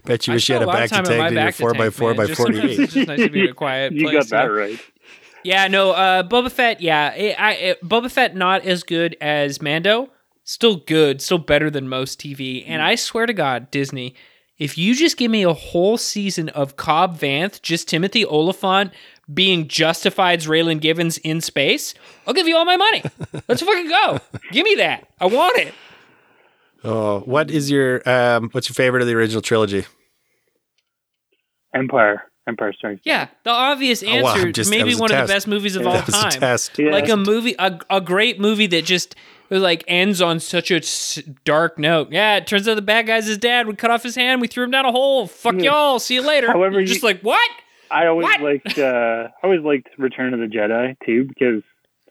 Bet 0.05 0.25
you 0.25 0.33
I 0.33 0.35
wish 0.37 0.49
you 0.49 0.55
had 0.55 0.63
a 0.63 0.67
back 0.67 0.89
to 0.89 0.95
time 1.03 1.05
in 1.05 1.35
tank 1.35 1.35
your 1.35 1.51
four 1.51 1.73
by 1.75 1.91
four 1.91 2.15
by 2.15 2.25
Just 2.25 2.37
forty 2.39 2.55
sometimes 2.55 2.73
eight. 2.73 2.83
It's 2.83 2.93
just 2.93 3.07
nice 3.07 3.19
to 3.19 3.29
be 3.29 3.41
in 3.41 3.49
a 3.49 3.53
quiet 3.63 3.93
you 3.93 4.11
got 4.11 4.27
that 4.29 4.45
yeah. 4.45 4.49
right. 4.49 4.79
Yeah, 5.45 5.67
no, 5.67 5.91
uh, 5.91 6.23
Boba 6.23 6.51
Fett, 6.51 6.81
yeah, 6.81 7.13
it, 7.13 7.39
I, 7.39 7.53
it, 7.53 7.83
Boba 7.83 8.09
Fett 8.09 8.35
not 8.35 8.65
as 8.65 8.81
good 8.81 9.15
as 9.21 9.61
Mando, 9.61 10.09
still 10.43 10.77
good, 10.77 11.21
still 11.21 11.37
better 11.37 11.69
than 11.69 11.87
most 11.87 12.19
TV. 12.19 12.63
And 12.65 12.81
I 12.81 12.95
swear 12.95 13.27
to 13.27 13.33
God, 13.33 13.69
Disney, 13.69 14.15
if 14.57 14.75
you 14.75 14.95
just 14.95 15.17
give 15.17 15.29
me 15.29 15.43
a 15.43 15.53
whole 15.53 15.97
season 15.99 16.49
of 16.49 16.77
Cobb 16.77 17.19
Vanth, 17.19 17.61
just 17.61 17.87
Timothy 17.87 18.25
Olyphant 18.25 18.91
being 19.31 19.67
Justified's 19.67 20.47
Raylan 20.47 20.81
Givens 20.81 21.19
in 21.19 21.41
space, 21.41 21.93
I'll 22.25 22.33
give 22.33 22.47
you 22.47 22.57
all 22.57 22.65
my 22.65 22.77
money. 22.77 23.03
Let's 23.47 23.61
fucking 23.61 23.87
go. 23.87 24.19
give 24.51 24.63
me 24.63 24.73
that. 24.79 25.07
I 25.21 25.27
want 25.27 25.59
it. 25.59 25.75
Oh, 26.83 27.19
what 27.19 27.51
is 27.51 27.69
your 27.69 28.01
um? 28.09 28.49
What's 28.51 28.67
your 28.67 28.73
favorite 28.73 29.01
of 29.01 29.07
the 29.07 29.13
original 29.13 29.43
trilogy? 29.43 29.85
Empire. 31.75 32.23
Empire 32.47 32.73
Strikes. 32.73 33.01
Yeah, 33.05 33.27
the 33.43 33.49
obvious 33.49 34.03
Oh, 34.03 34.07
wow, 34.21 34.29
answer. 34.33 34.47
I'm 34.47 34.53
just- 34.53 34.69
maybe 34.69 34.89
was 34.89 34.99
a 34.99 35.01
one 35.01 35.11
of 35.11 35.27
the 35.27 35.33
best 35.33 35.47
movies 35.47 35.75
of 35.75 35.85
all 35.87 35.93
that 35.93 36.05
was 36.05 36.15
time. 36.15 36.27
a 36.27 36.31
test. 36.31 36.77
Yeah. 36.77 36.91
Like 36.91 37.09
a 37.09 37.17
movie, 37.17 37.55
a, 37.57 37.79
a 37.89 38.01
great 38.01 38.39
movie 38.39 38.67
that 38.67 38.85
just 38.85 39.15
like 39.49 39.83
ends 39.87 40.21
on 40.21 40.39
such 40.39 40.71
a 40.71 40.81
dark 41.43 41.77
note. 41.79 42.11
Yeah, 42.11 42.37
it 42.37 42.47
turns 42.47 42.67
out 42.67 42.75
the 42.75 42.81
bad 42.81 43.07
guy's 43.07 43.25
his 43.27 43.37
dad. 43.37 43.67
We 43.67 43.75
cut 43.75 43.91
off 43.91 44.03
his 44.03 44.15
hand. 44.15 44.41
We 44.41 44.47
threw 44.47 44.63
him 44.63 44.71
down 44.71 44.85
a 44.85 44.91
hole. 44.91 45.27
Fuck 45.27 45.55
Yeah. 45.55 45.71
y'all. 45.71 45.99
See 45.99 46.15
you 46.15 46.21
later. 46.21 46.47
However, 46.47 46.73
You're 46.73 46.81
you- 46.81 46.87
just 46.87 47.03
like 47.03 47.21
what? 47.21 47.49
I 47.91 48.07
always 48.07 48.23
What? 48.25 48.41
liked 48.41 48.77
uh 48.79 49.27
I 49.29 49.45
always 49.45 49.61
liked 49.61 49.87
Return 49.97 50.33
of 50.33 50.39
the 50.39 50.47
Jedi 50.47 50.95
too 51.05 51.25
because 51.25 51.61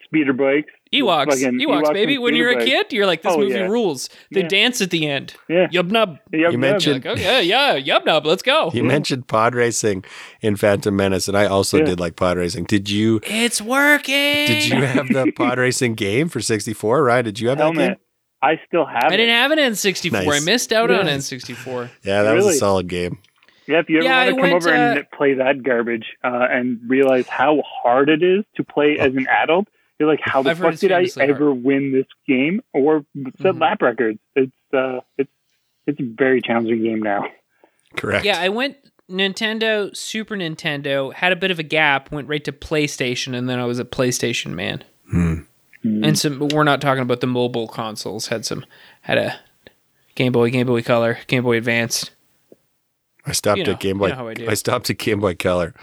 speeder 0.04 0.32
bikes. 0.32 0.70
Ewoks, 0.94 1.26
fucking 1.40 1.60
Ewoks, 1.60 1.92
baby. 1.92 2.14
and 2.14 2.22
When 2.22 2.34
you're 2.36 2.50
a 2.58 2.64
kid, 2.64 2.92
you're 2.92 3.06
like, 3.06 3.22
this 3.22 3.32
Oh, 3.32 3.38
movie 3.38 3.54
yeah. 3.54 3.66
rules. 3.66 4.08
They 4.32 4.40
Yeah. 4.42 4.48
dance 4.48 4.80
at 4.80 4.90
the 4.90 5.08
end. 5.08 5.34
Yeah. 5.48 5.66
Yub 5.68 5.90
nub. 5.90 6.18
Yep, 6.32 6.52
You 6.52 6.58
mentioned- 6.58 7.04
Like, 7.04 7.18
okay, 7.18 7.42
yeah, 7.44 7.78
yub 7.78 8.04
nub. 8.06 8.24
Let's 8.26 8.42
go. 8.42 8.70
You 8.72 8.84
mentioned 8.84 9.26
pod 9.28 9.54
racing 9.54 10.04
in 10.40 10.56
Phantom 10.56 10.94
Menace, 10.94 11.28
and 11.28 11.36
I 11.36 11.46
also 11.46 11.78
Yeah. 11.78 11.84
did 11.84 12.00
like 12.00 12.16
pod 12.16 12.36
racing. 12.38 12.64
Did 12.64 12.88
you? 12.88 13.20
It's 13.24 13.60
working. 13.60 14.46
Did 14.46 14.66
you 14.68 14.82
have 14.82 15.08
the 15.08 15.32
pod 15.36 15.58
racing 15.58 15.94
game 15.94 16.28
for 16.28 16.40
64? 16.40 17.02
Ryan, 17.04 17.24
did 17.24 17.40
you 17.40 17.48
have 17.48 17.58
that 17.58 17.74
game? 17.74 17.96
I 18.42 18.60
still 18.66 18.84
have 18.84 19.04
I 19.10 19.14
it. 19.14 19.16
didn't 19.16 19.34
have 19.34 19.50
an 19.52 19.58
N64. 19.58 20.34
I 20.36 20.40
missed 20.40 20.72
out 20.72 20.90
on 20.90 21.06
Yeah. 21.06 21.14
N64. 21.14 21.90
Yeah, 22.04 22.22
that 22.22 22.34
was 22.34 22.46
a 22.46 22.52
solid 22.52 22.88
game. 22.88 23.18
Yeah, 23.66 23.78
if 23.78 23.88
you 23.88 23.96
ever 24.00 24.04
Yeah, 24.04 24.16
want 24.16 24.26
to 24.28 24.32
come 24.32 24.40
went, 24.42 24.54
over 24.54 24.70
and 24.74 24.98
uh, 24.98 25.02
play 25.16 25.32
that 25.32 25.62
garbage 25.62 26.04
uh, 26.22 26.46
and 26.50 26.78
realize 26.86 27.26
how 27.26 27.62
hard 27.82 28.10
it 28.10 28.22
is 28.22 28.44
to 28.56 28.62
play 28.64 28.98
as 28.98 29.14
an 29.14 29.26
adult, 29.42 29.68
you're 29.98 30.08
like, 30.08 30.20
how 30.22 30.42
the 30.42 30.50
I've 30.50 30.58
fuck 30.58 30.74
did 30.76 30.92
I 30.92 30.96
famously 31.00 31.20
hard. 31.26 31.30
ever 31.36 31.54
win 31.54 31.92
this 31.92 32.06
game 32.26 32.62
or 32.72 33.04
set 33.40 33.54
Mhm. 33.54 33.60
lap 33.60 33.82
records? 33.82 34.18
It's 34.34 34.52
uh, 34.72 35.00
it's 35.18 35.30
it's 35.86 36.00
a 36.00 36.04
very 36.04 36.40
challenging 36.40 36.82
game 36.82 37.00
now. 37.02 37.26
Correct. 37.96 38.24
Yeah, 38.24 38.40
I 38.40 38.48
went 38.48 38.76
Nintendo, 39.10 39.94
Super 39.96 40.34
Nintendo, 40.36 41.12
had 41.12 41.30
a 41.32 41.36
bit 41.36 41.50
of 41.50 41.58
a 41.58 41.62
gap, 41.62 42.10
went 42.10 42.26
right 42.28 42.42
to 42.44 42.52
PlayStation, 42.52 43.34
and 43.36 43.48
then 43.48 43.58
I 43.58 43.64
was 43.66 43.78
a 43.78 43.84
PlayStation 43.84 44.52
man. 44.52 44.82
Hmm. 45.10 45.34
And 45.84 46.18
some, 46.18 46.48
we're 46.48 46.64
not 46.64 46.80
talking 46.80 47.02
about 47.02 47.20
the 47.20 47.26
mobile 47.26 47.68
consoles. 47.68 48.28
Had 48.28 48.46
some, 48.46 48.64
had 49.02 49.18
a 49.18 49.38
Game 50.14 50.32
Boy, 50.32 50.48
Game 50.50 50.66
Boy 50.66 50.82
Color, 50.82 51.18
Game 51.26 51.42
Boy 51.42 51.58
Advanced. 51.58 52.10
I 53.26 53.32
stopped 53.32 53.58
You 53.58 53.64
know- 53.64 53.72
at 53.72 53.80
Game 53.80 53.96
you 53.96 54.00
Boy. 54.00 54.08
know 54.08 54.14
how 54.14 54.28
I 54.28 54.34
do. 54.34 54.48
I 54.48 54.54
stopped 54.54 54.88
at 54.88 54.96
Game 54.96 55.20
Boy 55.20 55.34
Color. 55.34 55.74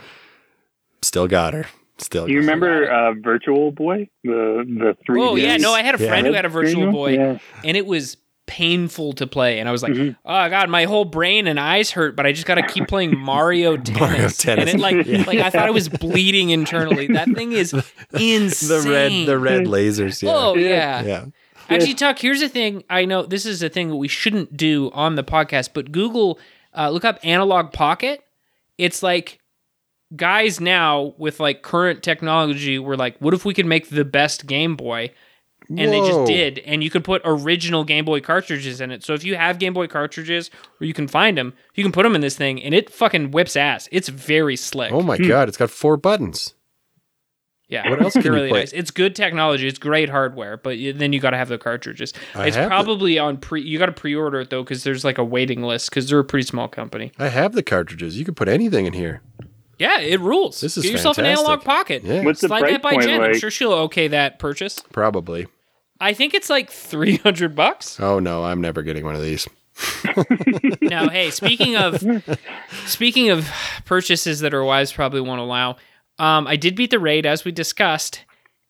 Still 1.04 1.28
got 1.28 1.54
her. 1.54 1.68
Still. 2.02 2.26
Do 2.28 2.34
you 2.34 2.40
remember 2.40 2.92
uh, 2.92 3.14
Virtual 3.22 3.72
Boy, 3.72 4.10
the 4.24 4.64
the 4.68 4.98
three? 5.06 5.22
Oh 5.22 5.36
yeah, 5.36 5.58
no, 5.58 5.74
I 5.74 5.82
had 5.84 5.96
a 5.96 6.04
Yeah. 6.04 6.10
friend 6.10 6.28
who 6.28 6.34
had 6.34 6.46
a 6.46 6.50
Virtual 6.50 6.92
Boy, 6.92 7.14
Yeah. 7.14 7.38
and 7.64 7.78
it 7.78 7.86
was 7.86 8.18
painful 8.48 9.14
to 9.14 9.26
play. 9.28 9.60
And 9.60 9.70
I 9.70 9.72
was 9.72 9.82
like, 9.82 9.94
Mhm. 9.94 10.16
oh 10.26 10.50
god, 10.50 10.70
my 10.70 10.84
whole 10.86 11.06
brain 11.06 11.48
and 11.48 11.58
eyes 11.60 11.92
hurt, 11.92 12.16
but 12.18 12.26
I 12.26 12.34
just 12.34 12.46
got 12.46 12.56
to 12.56 12.64
keep 12.68 12.88
playing 12.88 13.18
Mario 13.18 13.78
Tennis. 13.78 14.00
Mario 14.02 14.28
Tennis. 14.30 14.72
And 14.74 14.80
it 14.80 14.84
like, 14.84 15.06
Yeah. 15.06 15.24
like 15.26 15.40
I 15.40 15.50
thought 15.50 15.68
I 15.68 15.72
was 15.72 15.88
bleeding 15.88 16.50
internally. 16.50 17.08
That 17.08 17.30
thing 17.30 17.54
is 17.54 17.74
insane. 18.14 18.68
the 18.86 18.90
red? 18.90 19.26
The 19.28 19.40
red 19.40 19.68
lasers. 19.68 20.22
Yeah. 20.22 20.32
Oh 20.36 20.56
Yeah. 20.56 20.68
yeah. 20.70 21.02
Yeah. 21.04 21.26
Actually, 21.70 21.94
Tuck, 21.94 22.20
here's 22.20 22.42
the 22.42 22.50
thing. 22.50 22.84
I 22.90 23.06
know 23.06 23.24
this 23.24 23.46
is 23.46 23.64
a 23.64 23.70
thing 23.70 23.90
that 23.90 23.96
we 23.96 24.10
shouldn't 24.10 24.58
do 24.58 24.92
on 24.94 25.16
the 25.16 25.24
podcast, 25.24 25.70
but 25.74 25.92
Google, 25.94 26.38
uh, 26.78 26.90
look 26.90 27.06
up 27.06 27.20
Analog 27.24 27.72
Pocket. 27.72 28.22
It's 28.78 29.02
like 29.02 29.40
guys 30.16 30.60
now 30.60 31.14
with 31.18 31.40
like 31.40 31.62
current 31.62 32.04
technology 32.04 32.80
were 32.80 32.98
like, 32.98 33.18
what 33.20 33.34
if 33.34 33.46
we 33.46 33.54
could 33.54 33.66
make 33.66 33.90
the 33.90 34.06
best 34.06 34.46
Game 34.46 34.76
Boy? 34.76 35.12
And 35.70 35.94
they 35.94 36.00
just 36.00 36.26
did. 36.26 36.60
And 36.60 36.84
you 36.84 36.90
could 36.90 37.04
put 37.04 37.22
original 37.24 37.84
Game 37.84 38.04
Boy 38.04 38.20
cartridges 38.20 38.82
in 38.82 38.92
it. 38.92 39.04
So 39.04 39.14
if 39.14 39.24
you 39.24 39.36
have 39.36 39.60
Game 39.60 39.74
Boy 39.74 39.88
cartridges 39.88 40.50
or 40.82 40.86
you 40.86 40.94
can 40.94 41.08
find 41.08 41.38
them, 41.38 41.54
you 41.76 41.84
can 41.84 41.94
put 41.94 42.04
them 42.04 42.16
in 42.16 42.22
this 42.22 42.36
thing 42.36 42.62
and 42.62 42.74
it 42.74 42.90
fucking 42.90 43.32
whips 43.32 43.56
ass. 43.56 43.88
It's 43.92 44.10
very 44.10 44.56
slick. 44.56 44.92
Oh 44.92 45.02
my 45.02 45.18
hmm. 45.18 45.28
god! 45.28 45.48
It's 45.48 45.58
got 45.58 45.70
four 45.70 45.98
buttons. 45.98 46.56
Yeah. 47.70 47.90
What 47.90 48.02
else 48.02 48.14
can 48.14 48.20
It's 48.20 48.26
you 48.26 48.34
really 48.34 48.50
play? 48.50 48.60
nice. 48.60 48.74
It's 48.74 48.92
good 48.92 49.16
technology. 49.16 49.68
It's 49.68 49.80
great 49.80 50.10
hardware, 50.10 50.58
but 50.58 50.78
then 50.96 51.14
you 51.14 51.22
got 51.22 51.30
to 51.30 51.38
have 51.38 51.48
the 51.48 51.58
cartridges. 51.58 52.12
I 52.36 52.48
it's 52.48 52.58
have 52.58 52.66
the- 52.66 52.70
probably 52.70 53.18
on 53.18 53.38
pre. 53.38 53.62
You 53.62 53.80
got 53.80 53.86
to 53.86 53.94
pre-order 53.94 54.42
it 54.42 54.50
though, 54.50 54.64
because 54.64 54.84
there's 54.84 55.06
like 55.06 55.18
a 55.18 55.24
waiting 55.24 55.64
list. 55.64 55.90
Because 55.90 56.10
they're 56.10 56.20
a 56.20 56.26
pretty 56.26 56.46
small 56.46 56.68
company. 56.68 57.14
I 57.18 57.30
have 57.30 57.54
the 57.54 57.64
cartridges. 57.64 58.20
You 58.20 58.26
can 58.26 58.36
put 58.36 58.50
anything 58.50 58.86
in 58.88 58.94
here. 58.94 59.22
Yeah, 59.82 60.00
it 60.00 60.20
rules. 60.20 60.62
This 60.62 60.78
is 60.78 60.84
Get 60.84 60.92
yourself 60.92 61.18
an 61.18 61.26
analog 61.26 61.64
pocket. 61.64 62.04
Yeah. 62.04 62.24
What's 62.24 62.40
the 62.40 62.50
Slide 62.50 62.60
price 62.60 62.74
that 62.74 62.84
by 62.84 62.92
point 62.92 63.04
Jen. 63.04 63.22
I'm 63.22 63.32
like? 63.32 63.40
sure 63.40 63.50
she'll 63.50 63.74
okay 63.74 64.10
that 64.10 64.38
purchase. 64.38 64.80
Probably. 64.92 65.48
I 66.00 66.14
think 66.14 66.36
it's 66.36 66.52
like 66.52 66.70
three 66.70 67.18
hundred 67.18 67.56
bucks. 67.56 68.00
Oh 68.00 68.20
no, 68.20 68.44
I'm 68.44 68.62
never 68.62 68.84
getting 68.84 69.04
one 69.04 69.16
of 69.16 69.24
these. 69.24 69.48
now, 70.82 71.10
hey, 71.10 71.32
speaking 71.32 71.76
of 71.78 72.04
speaking 72.86 73.32
of 73.32 73.50
purchases 73.86 74.42
that 74.42 74.54
our 74.54 74.64
wives 74.64 74.94
probably 74.94 75.22
won't 75.22 75.42
allow, 75.42 75.78
um, 76.20 76.46
I 76.46 76.58
did 76.58 76.76
beat 76.76 76.92
the 76.92 77.00
raid 77.00 77.26
as 77.26 77.44
we 77.44 77.52
discussed, 77.52 78.24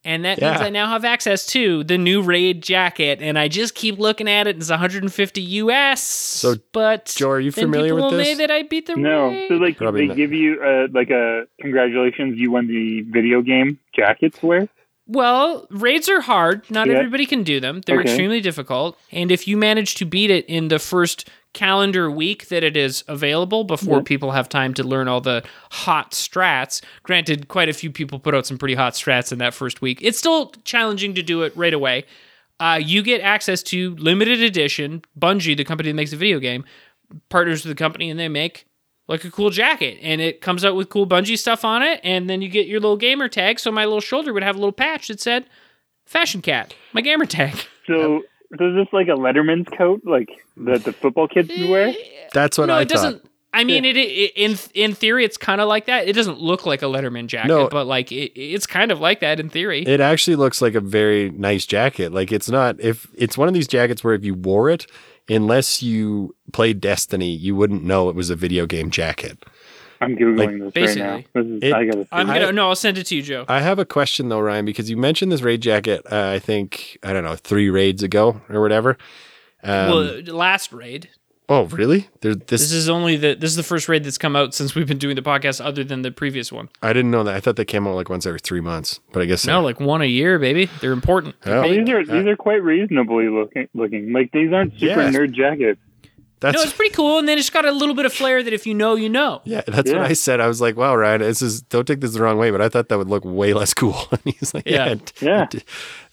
and 0.04 0.24
that 0.24 0.40
means 0.40 0.60
I 0.60 0.70
now 0.70 0.88
have 0.88 1.04
access 1.04 1.46
to 1.46 1.84
the 1.84 1.96
new 1.98 2.22
raid 2.22 2.62
jacket, 2.62 3.20
and 3.22 3.38
I 3.38 3.48
just 3.48 3.74
keep 3.74 3.98
looking 3.98 4.28
at 4.28 4.46
it. 4.46 4.56
It's 4.56 4.70
150 4.70 5.40
US. 5.42 6.02
So, 6.02 6.56
but 6.72 7.12
Joe, 7.16 7.30
are 7.30 7.40
you 7.40 7.52
familiar 7.52 7.94
with 7.94 8.04
will 8.04 8.10
this? 8.10 8.26
say 8.28 8.34
that 8.34 8.50
I 8.50 8.62
beat 8.62 8.86
the 8.86 8.96
No, 8.96 9.28
raid. 9.28 9.48
so 9.48 9.54
like 9.54 9.76
Probably 9.76 10.02
they 10.02 10.06
not. 10.08 10.16
give 10.16 10.32
you 10.32 10.60
uh, 10.62 10.88
like 10.92 11.10
a 11.10 11.44
congratulations, 11.60 12.38
you 12.38 12.50
won 12.50 12.66
the 12.66 13.02
video 13.02 13.42
game 13.42 13.78
jacket 13.94 14.34
to 14.34 14.46
wear. 14.46 14.68
Well, 15.08 15.66
raids 15.70 16.08
are 16.08 16.20
hard. 16.20 16.70
Not 16.70 16.86
Yeah. 16.86 16.94
everybody 16.94 17.26
can 17.26 17.42
do 17.42 17.58
them. 17.60 17.80
They're 17.84 17.98
Okay. 18.00 18.08
extremely 18.08 18.40
difficult. 18.40 18.96
And 19.10 19.30
if 19.32 19.48
you 19.48 19.56
manage 19.56 19.96
to 19.96 20.04
beat 20.04 20.30
it 20.30 20.46
in 20.46 20.68
the 20.68 20.78
first 20.78 21.28
calendar 21.52 22.10
week 22.10 22.48
that 22.48 22.62
it 22.64 22.76
is 22.76 23.04
available 23.08 23.64
before 23.64 23.98
Yeah. 23.98 24.02
people 24.04 24.30
have 24.32 24.48
time 24.48 24.72
to 24.74 24.82
learn 24.84 25.06
all 25.08 25.20
the 25.20 25.42
hot 25.70 26.12
strats, 26.12 26.82
granted, 27.02 27.48
quite 27.48 27.68
a 27.68 27.72
few 27.72 27.90
people 27.90 28.18
put 28.18 28.34
out 28.34 28.46
some 28.46 28.56
pretty 28.58 28.74
hot 28.74 28.94
strats 28.94 29.32
in 29.32 29.38
that 29.38 29.52
first 29.54 29.80
week. 29.82 29.98
It's 30.02 30.18
still 30.18 30.52
challenging 30.64 31.14
to 31.14 31.22
do 31.22 31.42
it 31.42 31.52
right 31.56 31.74
away. 31.74 32.04
Uh, 32.60 32.80
you 32.82 33.02
get 33.02 33.20
access 33.20 33.62
to 33.64 33.94
limited 33.96 34.40
edition. 34.40 35.02
Bungie, 35.18 35.56
the 35.56 35.64
company 35.64 35.90
that 35.90 35.94
makes 35.96 36.10
the 36.12 36.16
video 36.16 36.38
game, 36.38 36.64
partners 37.28 37.64
with 37.64 37.76
the 37.76 37.82
company 37.82 38.08
and 38.08 38.18
they 38.18 38.28
make 38.28 38.66
like 39.08 39.24
a 39.24 39.30
cool 39.30 39.50
jacket 39.50 39.98
and 40.00 40.20
it 40.22 40.40
comes 40.40 40.64
out 40.64 40.74
with 40.76 40.88
cool 40.88 41.06
Bungie 41.06 41.36
stuff 41.36 41.64
on 41.64 41.82
it 41.82 42.00
and 42.02 42.30
then 42.30 42.40
you 42.40 42.48
get 42.48 42.66
your 42.66 42.80
little 42.80 42.96
gamer 42.96 43.28
tag 43.28 43.58
so 43.58 43.70
my 43.70 43.84
little 43.84 44.00
shoulder 44.00 44.32
would 44.32 44.42
have 44.44 44.54
a 44.54 44.58
little 44.58 44.72
patch 44.72 45.08
that 45.08 45.20
said 45.20 45.44
fashion 46.06 46.40
cat 46.40 46.72
my 46.94 47.00
gamer 47.02 47.26
tag 47.26 47.54
So, 47.86 47.94
so 47.94 48.22
is 48.60 48.74
this 48.74 48.88
like 48.92 49.08
a 49.08 49.12
Letterman's 49.12 49.68
coat, 49.76 50.02
like 50.04 50.28
that 50.58 50.84
the 50.84 50.92
football 50.92 51.28
kids 51.28 51.48
wear? 51.48 51.94
That's 52.32 52.58
what 52.58 52.66
no 52.66 52.74
I 52.74 52.82
it 52.82 52.88
doesn't. 52.88 53.24
I 53.54 53.64
mean, 53.64 53.84
it, 53.84 53.96
it 53.98 54.32
in 54.34 54.56
in 54.72 54.94
theory 54.94 55.24
it's 55.24 55.36
kind 55.36 55.60
of 55.60 55.68
like 55.68 55.84
that. 55.86 56.08
It 56.08 56.14
doesn't 56.14 56.40
look 56.40 56.64
like 56.64 56.80
a 56.80 56.86
Letterman 56.86 57.26
jacket, 57.26 57.48
No. 57.48 57.68
but 57.68 57.86
like 57.86 58.10
it, 58.10 58.32
it's 58.38 58.66
kind 58.66 58.90
of 58.90 58.98
like 59.00 59.20
that 59.20 59.38
in 59.40 59.50
theory. 59.50 59.82
It 59.86 60.00
actually 60.00 60.36
looks 60.36 60.62
like 60.62 60.74
a 60.74 60.80
very 60.80 61.30
nice 61.30 61.66
jacket. 61.66 62.12
Like 62.12 62.32
it's 62.32 62.48
not 62.48 62.80
if 62.80 63.06
it's 63.14 63.36
one 63.36 63.48
of 63.48 63.54
these 63.54 63.68
jackets 63.68 64.02
where 64.02 64.14
if 64.14 64.24
you 64.24 64.32
wore 64.34 64.70
it, 64.70 64.86
unless 65.28 65.82
you 65.82 66.34
played 66.52 66.80
Destiny, 66.80 67.30
you 67.30 67.54
wouldn't 67.54 67.84
know 67.84 68.08
it 68.08 68.14
was 68.16 68.30
a 68.30 68.36
video 68.36 68.64
game 68.64 68.90
jacket. 68.90 69.44
I'm 70.02 70.16
googling 70.16 70.38
Like, 70.38 70.50
this 70.50 70.60
right 70.60 70.74
basically. 70.74 71.02
now. 71.02 71.24
This 71.34 71.46
is, 71.46 71.62
It- 71.62 71.72
I 71.72 71.84
gotta 71.84 72.06
I'm 72.12 72.26
gonna 72.26 72.52
no, 72.52 72.68
I'll 72.68 72.74
send 72.76 72.98
it 72.98 73.04
to 73.06 73.16
you, 73.16 73.22
Joe. 73.22 73.44
I 73.48 73.60
have 73.60 73.78
a 73.78 73.84
question 73.84 74.28
though, 74.28 74.40
Ryan, 74.40 74.64
because 74.64 74.90
you 74.90 74.96
mentioned 74.96 75.30
this 75.32 75.42
raid 75.42 75.60
jacket. 75.62 76.02
Uh, 76.10 76.28
I 76.34 76.38
think 76.38 76.98
I 77.02 77.12
don't 77.12 77.24
know 77.24 77.36
three 77.36 77.70
raids 77.70 78.02
ago 78.02 78.40
or 78.50 78.60
whatever. 78.60 78.98
Um, 79.62 79.90
well, 79.90 80.20
last 80.34 80.72
raid. 80.72 81.08
oh, 81.48 81.66
really? 81.66 82.08
There, 82.20 82.34
this, 82.34 82.62
This 82.62 82.72
is 82.72 82.88
only 82.88 83.16
the 83.16 83.34
this 83.34 83.50
is 83.50 83.56
the 83.56 83.62
first 83.62 83.88
raid 83.88 84.02
that's 84.04 84.18
come 84.18 84.34
out 84.34 84.54
since 84.54 84.74
we've 84.74 84.86
been 84.88 84.98
doing 84.98 85.14
the 85.16 85.22
podcast, 85.22 85.64
other 85.64 85.84
than 85.84 86.02
the 86.02 86.10
previous 86.10 86.50
one. 86.50 86.68
I 86.82 86.92
didn't 86.92 87.10
know 87.10 87.22
that. 87.24 87.34
I 87.34 87.40
thought 87.40 87.56
they 87.56 87.64
came 87.64 87.86
out 87.86 87.94
like 87.94 88.08
once 88.08 88.26
every 88.26 88.40
three 88.40 88.60
months, 88.60 89.00
but 89.12 89.22
I 89.22 89.26
guess 89.26 89.46
No, 89.46 89.60
like 89.62 89.78
one 89.78 90.02
a 90.02 90.06
year, 90.06 90.38
baby. 90.38 90.68
They're 90.80 90.92
important. 90.92 91.36
Oh, 91.46 91.60
Well, 91.60 91.68
these 91.70 91.88
are 91.90 92.04
these 92.04 92.26
are 92.26 92.36
quite 92.36 92.62
reasonably 92.62 93.28
looking. 93.28 93.68
Looking 93.74 94.12
like 94.12 94.32
these 94.32 94.52
aren't 94.52 94.72
super 94.80 95.02
Yeah. 95.02 95.10
nerd 95.10 95.32
jackets. 95.32 95.80
That's 96.42 96.56
no, 96.56 96.62
it's 96.62 96.72
pretty 96.74 96.94
cool, 96.94 97.18
and 97.18 97.26
then 97.26 97.38
it's 97.38 97.48
got 97.50 97.64
a 97.64 97.72
little 97.72 97.94
bit 97.94 98.04
of 98.04 98.12
flair 98.12 98.42
that 98.42 98.52
if 98.52 98.66
you 98.66 98.74
know, 98.74 98.94
you 98.94 99.08
know. 99.08 99.40
yeah, 99.44 99.62
that's 99.66 99.90
what 99.90 100.00
I 100.02 100.12
said. 100.12 100.40
I 100.40 100.46
was 100.48 100.60
like, 100.60 100.76
wow, 100.76 100.94
Ryan, 100.94 101.22
this 101.22 101.40
is 101.40 101.62
don't 101.62 101.86
take 101.86 102.00
this 102.00 102.12
the 102.12 102.20
wrong 102.22 102.36
way, 102.36 102.50
but 102.50 102.60
I 102.60 102.68
thought 102.68 102.88
that 102.90 102.98
would 102.98 103.08
look 103.08 103.24
way 103.24 103.54
less 103.54 103.72
cool. 103.82 103.96
And 104.10 104.20
he's 104.24 104.52
like, 104.52 104.66
Yeah. 104.66 104.96
yeah. 105.20 105.46
Yeah. 105.52 105.60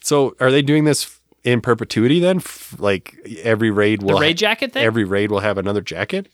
So 0.02 0.34
are 0.40 0.50
they 0.50 0.62
doing 0.62 0.84
this 0.84 1.18
in 1.44 1.60
perpetuity 1.60 2.20
then? 2.20 2.38
F- 2.38 2.76
Like 2.78 3.14
every 3.42 3.70
raid 3.70 4.00
The 4.00 4.06
will 4.06 4.18
raid 4.20 4.38
jacket 4.38 4.72
thing. 4.72 4.84
every 4.84 5.04
raid 5.04 5.30
will 5.30 5.40
have 5.40 5.58
another 5.58 5.80
jacket. 5.82 6.28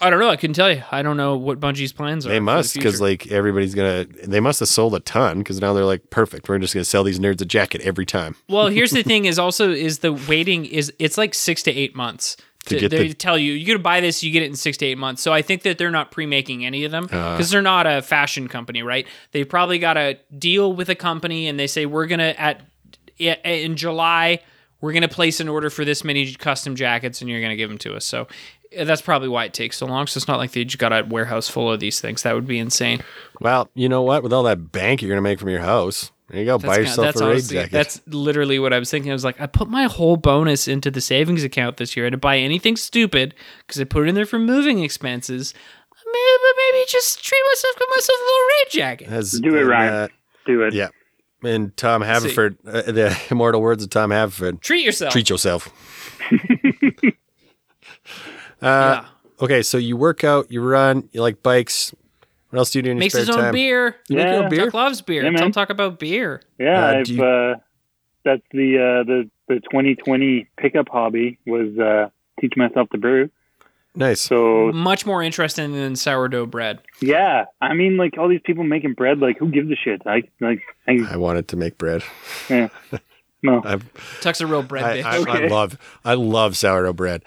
I 0.00 0.10
don't 0.10 0.18
know. 0.18 0.28
I 0.28 0.36
couldn't 0.36 0.54
tell 0.54 0.70
you. 0.70 0.82
I 0.90 1.02
don't 1.02 1.16
know 1.16 1.36
what 1.36 1.60
Bungie's 1.60 1.92
plans 1.92 2.26
are. 2.26 2.28
They 2.28 2.40
must 2.40 2.74
because 2.74 2.94
future. 2.94 3.04
like 3.04 3.30
everybody's 3.30 3.74
gonna. 3.76 4.04
They 4.26 4.40
must 4.40 4.58
have 4.60 4.68
sold 4.68 4.92
a 4.94 5.00
ton 5.00 5.38
because 5.38 5.60
now 5.60 5.72
they're 5.72 5.84
like 5.84 6.10
perfect. 6.10 6.48
We're 6.48 6.58
just 6.58 6.74
gonna 6.74 6.84
sell 6.84 7.04
these 7.04 7.20
nerds 7.20 7.40
a 7.40 7.44
jacket 7.44 7.80
every 7.82 8.04
time. 8.04 8.34
Well, 8.48 8.66
here's 8.76 8.90
the 8.90 9.04
thing: 9.04 9.24
is 9.24 9.38
also 9.38 9.70
is 9.70 10.00
the 10.00 10.12
waiting 10.12 10.66
is 10.66 10.92
it's 10.98 11.16
like 11.16 11.32
six 11.32 11.62
to 11.62 11.70
eight 11.70 11.94
months. 11.94 12.36
To 12.66 12.74
To, 12.76 12.80
get 12.80 12.90
they 12.90 13.08
the- 13.08 13.14
tell 13.14 13.36
you 13.38 13.52
you're 13.52 13.66
gonna 13.74 13.82
buy 13.82 14.00
this, 14.00 14.22
you 14.22 14.30
get 14.30 14.42
it 14.42 14.46
in 14.46 14.56
six 14.56 14.76
to 14.78 14.86
eight 14.86 14.98
months. 14.98 15.22
So 15.22 15.32
I 15.32 15.42
think 15.42 15.62
that 15.62 15.76
they're 15.78 15.90
not 15.90 16.10
pre-making 16.10 16.64
any 16.64 16.84
of 16.84 16.90
them 16.92 17.04
Uh. 17.12 17.32
because 17.36 17.50
they're 17.50 17.62
not 17.62 17.86
a 17.86 18.00
fashion 18.02 18.48
company, 18.48 18.82
right? 18.82 19.06
They 19.32 19.44
probably 19.44 19.78
got 19.78 19.96
a 19.96 20.18
deal 20.38 20.72
with 20.72 20.88
a 20.88 20.94
company, 20.94 21.46
and 21.48 21.58
they 21.60 21.66
say 21.66 21.84
we're 21.86 22.06
gonna 22.06 22.34
at 22.38 22.62
in 23.18 23.76
July 23.76 24.40
we're 24.80 24.92
going 24.92 25.00
to 25.02 25.08
place 25.08 25.40
an 25.40 25.48
order 25.48 25.70
for 25.70 25.82
this 25.82 26.04
many 26.04 26.34
custom 26.34 26.76
jackets 26.76 27.22
and 27.22 27.30
you're 27.30 27.40
going 27.40 27.48
to 27.52 27.56
give 27.56 27.70
them 27.70 27.78
to 27.78 27.94
us. 27.94 28.04
So 28.04 28.26
uh, 28.78 28.84
that's 28.84 29.00
probably 29.00 29.28
why 29.28 29.46
it 29.46 29.54
takes 29.54 29.78
so 29.78 29.86
long. 29.86 30.06
So 30.06 30.18
it's 30.18 30.28
not 30.28 30.36
like 30.36 30.52
they 30.52 30.62
just 30.64 30.78
got 30.78 30.92
a 30.92 31.06
warehouse 31.08 31.48
full 31.48 31.72
of 31.72 31.80
these 31.80 32.02
things. 32.02 32.22
That 32.22 32.34
would 32.34 32.46
be 32.46 32.58
insane. 32.58 33.02
Well, 33.40 33.70
you 33.74 33.88
know 33.88 34.02
what? 34.02 34.22
With 34.22 34.30
all 34.34 34.42
that 34.42 34.72
bank 34.72 35.00
you're 35.00 35.08
gonna 35.08 35.22
make 35.22 35.38
from 35.38 35.48
your 35.48 35.60
house, 35.60 36.10
there 36.28 36.40
you 36.40 36.44
go. 36.46 36.58
buy 36.58 36.76
kinda- 36.76 36.80
yourself 36.88 37.16
a 37.16 37.18
raid 37.20 37.24
honestly- 37.32 37.56
jacket. 37.56 37.72
That's 37.72 38.00
literally 38.06 38.58
what 38.58 38.72
I 38.72 38.78
was 38.78 38.90
thinking. 38.90 39.10
I 39.10 39.14
was 39.14 39.24
like, 39.24 39.40
I 39.40 39.46
put 39.46 39.68
my 39.68 39.84
whole 39.84 40.16
bonus 40.16 40.66
into 40.68 40.90
the 40.90 41.00
savings 41.00 41.44
account 41.44 41.76
this 41.76 41.96
year. 41.96 42.06
I 42.06 42.10
didn't 42.10 42.22
buy 42.22 42.38
anything 42.38 42.76
stupid 42.76 43.34
because 43.66 43.80
I 43.80 43.84
put 43.84 44.04
it 44.04 44.08
in 44.08 44.14
there 44.14 44.26
for 44.26 44.38
moving 44.38 44.82
expenses. 44.82 45.52
Maybe, 46.06 46.38
but 46.42 46.54
maybe 46.72 46.84
just 46.88 47.24
treat 47.24 47.42
myself, 47.52 47.74
get 47.78 47.88
myself 47.90 48.18
a 48.18 48.22
little 48.22 48.46
raid 48.46 48.70
jacket. 48.70 49.08
Has- 49.08 49.32
Do 49.40 49.54
it, 49.56 49.60
and, 49.62 49.68
Ryan. 49.68 49.92
uh, 49.94 50.08
Do 50.46 50.62
it. 50.62 50.74
yeah. 50.74 50.88
And 51.42 51.76
Tom 51.76 52.00
Haverford, 52.02 52.56
uh, 52.66 52.82
the 52.82 53.18
immortal 53.30 53.60
words 53.60 53.82
of 53.84 53.90
Tom 53.90 54.10
Haverford: 54.12 54.62
Treat 54.62 54.84
yourself. 54.84 55.12
"Treat 55.12 55.28
yourself." 55.28 55.68
uh, 57.02 57.10
yeah. 58.62 59.04
Okay, 59.42 59.62
so 59.62 59.76
you 59.76 59.96
work 59.96 60.24
out, 60.24 60.50
you 60.50 60.62
run, 60.62 61.08
you 61.12 61.20
like 61.20 61.42
bikes. 61.42 61.92
What 62.54 62.60
else 62.60 62.70
do 62.70 62.78
you 62.78 62.82
do 62.84 62.90
in 62.92 62.98
your 62.98 63.00
Makes 63.00 63.14
spare 63.14 63.22
his 63.26 63.30
own 63.30 63.42
time? 63.42 63.52
beer. 63.52 63.96
You 64.08 64.16
make 64.16 64.26
Yeah. 64.28 64.34
own 64.36 64.48
beer? 64.48 64.64
Chuck 64.66 64.74
loves 64.74 65.02
beer. 65.02 65.24
Yeah, 65.24 65.30
man. 65.30 65.40
Don't 65.40 65.50
talk 65.50 65.70
about 65.70 65.98
beer. 65.98 66.40
Yeah, 66.56 66.84
Uh, 66.86 66.94
I've 66.98 67.08
you- 67.08 67.24
uh, 67.24 67.54
that's 68.24 68.42
the 68.52 68.78
uh, 68.78 69.02
the 69.02 69.28
the 69.48 69.54
2020 69.56 70.46
pickup 70.56 70.88
hobby 70.88 71.38
was 71.46 71.76
uh, 71.78 72.10
teach 72.40 72.52
myself 72.56 72.88
to 72.90 72.98
brew. 72.98 73.28
Nice. 73.96 74.20
So 74.20 74.70
Much 74.72 75.04
more 75.04 75.20
interesting 75.20 75.72
than 75.72 75.96
sourdough 75.96 76.46
bread. 76.46 76.78
yeah, 77.00 77.46
I 77.60 77.74
mean, 77.74 77.96
like 77.96 78.18
all 78.18 78.28
these 78.28 78.40
people 78.44 78.62
making 78.62 78.94
bread, 78.94 79.18
like 79.18 79.36
who 79.38 79.48
gives 79.50 79.68
a 79.72 79.76
shit? 79.76 80.02
I 80.06 80.22
like, 80.40 80.62
I, 80.86 80.98
I 81.10 81.16
wanted 81.16 81.48
to 81.48 81.56
make 81.56 81.76
bread. 81.76 82.04
yeah, 82.48 82.68
no, 83.42 83.62
I've, 83.64 83.84
Tuck's 84.20 84.40
a 84.40 84.46
real 84.46 84.62
bread 84.62 84.84
I, 84.84 84.98
bitch. 85.18 85.28
I, 85.28 85.44
I 85.44 85.46
love, 85.48 85.78
I 86.04 86.14
love 86.14 86.56
sourdough 86.56 86.92
bread, 86.94 87.24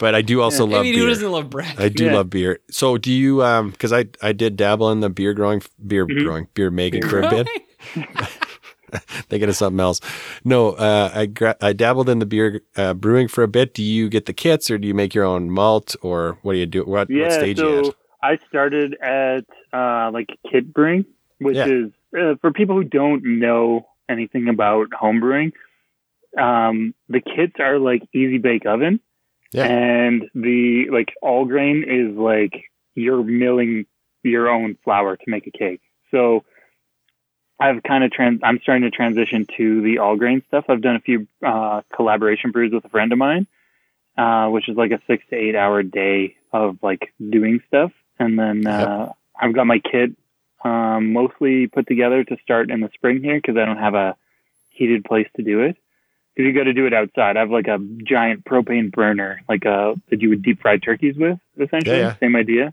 but 0.00 0.16
I 0.16 0.22
do 0.22 0.40
also 0.40 0.66
I 0.66 0.70
love 0.70 0.82
mean, 0.84 0.94
who 0.94 1.00
beer. 1.02 1.08
doesn't 1.10 1.30
love 1.30 1.48
bread? 1.50 1.74
I 1.78 1.88
do 1.88 2.06
Yeah. 2.06 2.14
love 2.16 2.30
beer. 2.30 2.58
So 2.70 2.98
do 2.98 3.12
you? 3.12 3.44
Um, 3.44 3.70
because 3.70 3.92
I 3.92 4.06
I 4.20 4.32
did 4.32 4.56
dabble 4.56 4.90
in 4.90 4.98
the 5.00 5.10
beer 5.10 5.32
growing, 5.34 5.62
beer 5.86 6.06
Mhm. 6.06 6.24
growing, 6.24 6.48
beer 6.54 6.70
making 6.72 7.06
for 7.06 7.20
a 7.20 7.30
bit. 7.30 7.46
Thinking 9.28 9.48
of 9.48 9.54
something 9.54 9.78
else. 9.78 10.00
No, 10.44 10.70
uh, 10.72 11.12
I 11.14 11.26
gra- 11.26 11.56
I 11.60 11.72
dabbled 11.72 12.08
in 12.08 12.18
the 12.18 12.26
beer 12.26 12.60
uh, 12.76 12.92
brewing 12.94 13.28
for 13.28 13.44
a 13.44 13.48
bit. 13.48 13.72
Do 13.72 13.84
you 13.84 14.08
get 14.08 14.26
the 14.26 14.32
kits, 14.32 14.68
or 14.68 14.78
do 14.78 14.88
you 14.88 14.94
make 14.94 15.14
your 15.14 15.24
own 15.24 15.48
malt, 15.48 15.94
or 16.02 16.38
what 16.42 16.54
do 16.54 16.58
you 16.58 16.66
do? 16.66 16.82
What, 16.84 17.08
yeah. 17.08 17.22
what 17.24 17.32
stage 17.32 17.60
you 17.60 17.84
so 17.84 17.90
at? 17.90 17.94
I 18.22 18.38
started 18.48 18.96
at 19.00 19.44
uh, 19.72 20.10
like 20.12 20.28
kit 20.50 20.74
brewing, 20.74 21.04
which 21.38 21.56
Yeah. 21.56 21.68
is 21.68 21.90
uh, 22.18 22.34
for 22.40 22.50
people 22.52 22.74
who 22.74 22.82
don't 22.82 23.22
know 23.24 23.86
anything 24.08 24.48
about 24.48 24.92
home 24.92 25.20
brewing. 25.20 25.52
Um, 26.36 26.92
the 27.08 27.20
kits 27.20 27.54
are 27.60 27.78
like 27.78 28.02
easy 28.12 28.38
bake 28.38 28.66
oven, 28.66 28.98
Yeah. 29.52 29.64
and 29.64 30.30
the 30.34 30.86
like 30.92 31.12
all 31.22 31.44
grain 31.44 31.84
is 31.86 32.16
like 32.16 32.70
you're 32.94 33.22
milling 33.22 33.86
your 34.22 34.48
own 34.48 34.76
flour 34.84 35.16
to 35.16 35.24
make 35.26 35.46
a 35.46 35.50
cake. 35.50 35.80
So 36.10 36.44
I've 37.58 37.82
kind 37.82 38.04
of 38.04 38.10
trans. 38.10 38.40
I'm 38.42 38.58
starting 38.62 38.82
to 38.82 38.90
transition 38.90 39.46
to 39.58 39.82
the 39.82 39.98
all 39.98 40.16
grain 40.16 40.42
stuff. 40.48 40.64
I've 40.68 40.80
done 40.80 40.96
a 40.96 41.00
few 41.00 41.26
uh, 41.44 41.82
collaboration 41.94 42.52
brews 42.52 42.72
with 42.72 42.84
a 42.84 42.88
friend 42.88 43.12
of 43.12 43.18
mine, 43.18 43.46
uh, 44.16 44.48
which 44.48 44.68
is 44.68 44.76
like 44.76 44.92
a 44.92 45.00
six 45.06 45.24
to 45.30 45.36
eight 45.36 45.54
hour 45.54 45.82
day 45.82 46.36
of 46.52 46.78
like 46.82 47.12
doing 47.18 47.60
stuff, 47.68 47.92
and 48.18 48.38
then 48.38 48.66
uh, 48.66 49.12
I've 49.38 49.54
got 49.54 49.66
my 49.66 49.78
kit 49.78 50.12
um, 50.64 51.12
mostly 51.12 51.66
put 51.66 51.86
together 51.86 52.24
to 52.24 52.36
start 52.42 52.70
in 52.70 52.80
the 52.80 52.90
spring 52.94 53.22
here 53.22 53.36
because 53.36 53.56
I 53.56 53.64
don't 53.66 53.78
have 53.78 53.94
a 53.94 54.16
heated 54.70 55.04
place 55.04 55.28
to 55.36 55.42
do 55.42 55.60
it. 55.60 55.76
Because 56.42 56.52
you 56.54 56.58
got 56.58 56.64
to 56.64 56.72
do 56.72 56.86
it 56.86 56.94
outside. 56.94 57.36
I 57.36 57.40
have 57.40 57.50
like 57.50 57.66
a 57.68 57.78
giant 58.04 58.44
propane 58.44 58.90
burner, 58.92 59.40
like 59.48 59.64
a 59.64 59.94
that 60.10 60.20
you 60.22 60.30
would 60.30 60.42
deep 60.42 60.60
fry 60.62 60.78
turkeys 60.78 61.16
with, 61.16 61.38
essentially. 61.60 61.96
Yeah, 61.98 62.02
yeah. 62.08 62.16
Same 62.18 62.36
idea. 62.36 62.72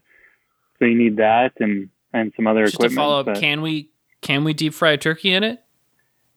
So 0.79 0.85
you 0.85 0.97
need 0.97 1.17
that 1.17 1.53
and 1.59 1.89
and 2.13 2.31
some 2.35 2.47
other 2.47 2.65
Just 2.65 2.73
to 2.79 2.85
equipment. 2.85 2.95
follow 2.97 3.19
up, 3.19 3.25
but- 3.27 3.39
can 3.39 3.61
we 3.61 3.89
can 4.21 4.43
we 4.43 4.53
deep 4.53 4.73
fry 4.73 4.91
a 4.91 4.97
turkey 4.97 5.33
in 5.33 5.43
it? 5.43 5.59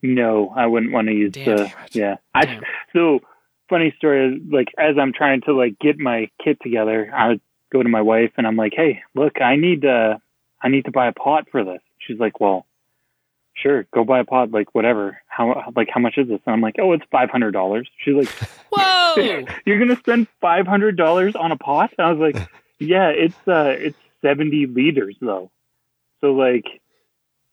no, 0.03 0.51
I 0.55 0.65
wouldn't 0.65 0.91
want 0.91 1.07
to 1.09 1.13
use 1.13 1.31
Damn, 1.33 1.45
the. 1.45 1.55
damn 1.57 1.65
it. 1.85 1.95
Yeah, 1.95 2.15
I 2.33 2.45
Damn. 2.45 2.63
so 2.93 3.19
funny 3.69 3.93
story. 3.97 4.41
Like 4.51 4.69
as 4.77 4.97
I'm 4.99 5.13
trying 5.13 5.41
to 5.41 5.53
like 5.53 5.77
get 5.79 5.99
my 5.99 6.29
kit 6.43 6.57
together, 6.61 7.09
I 7.13 7.39
go 7.71 7.81
to 7.83 7.89
my 7.89 8.01
wife 8.01 8.31
and 8.37 8.47
I'm 8.47 8.55
like, 8.55 8.73
"Hey, 8.75 9.01
look, 9.15 9.39
I 9.41 9.55
need 9.55 9.85
uh, 9.85 10.17
I 10.61 10.69
need 10.69 10.85
to 10.85 10.91
buy 10.91 11.07
a 11.07 11.13
pot 11.13 11.47
for 11.51 11.63
this." 11.63 11.81
She's 11.99 12.19
like, 12.19 12.39
"Well, 12.39 12.65
sure, 13.53 13.85
go 13.93 14.03
buy 14.03 14.19
a 14.19 14.23
pot. 14.25 14.49
Like 14.51 14.73
whatever. 14.73 15.21
How 15.47 15.71
like 15.75 15.89
how 15.93 15.99
much 16.01 16.17
is 16.17 16.27
this?" 16.27 16.39
And 16.45 16.53
I'm 16.53 16.61
like, 16.61 16.75
"Oh, 16.79 16.93
it's 16.93 17.03
five 17.11 17.29
hundred 17.29 17.51
dollars." 17.51 17.89
She's 18.03 18.15
like, 18.15 18.27
Whoa! 18.71 19.45
"You're 19.65 19.79
gonna 19.79 19.97
spend 19.97 20.27
five 20.39 20.67
hundred 20.67 20.97
dollars 20.97 21.35
on 21.35 21.51
a 21.51 21.57
pot?" 21.57 21.91
And 21.97 22.07
I 22.07 22.11
was 22.11 22.19
like, 22.19 22.49
"Yeah, 22.79 23.09
it's 23.09 23.35
uh, 23.47 23.75
it's 23.77 23.97
seventy 24.21 24.65
liters 24.67 25.15
though. 25.21 25.51
So 26.21 26.33
like 26.33 26.65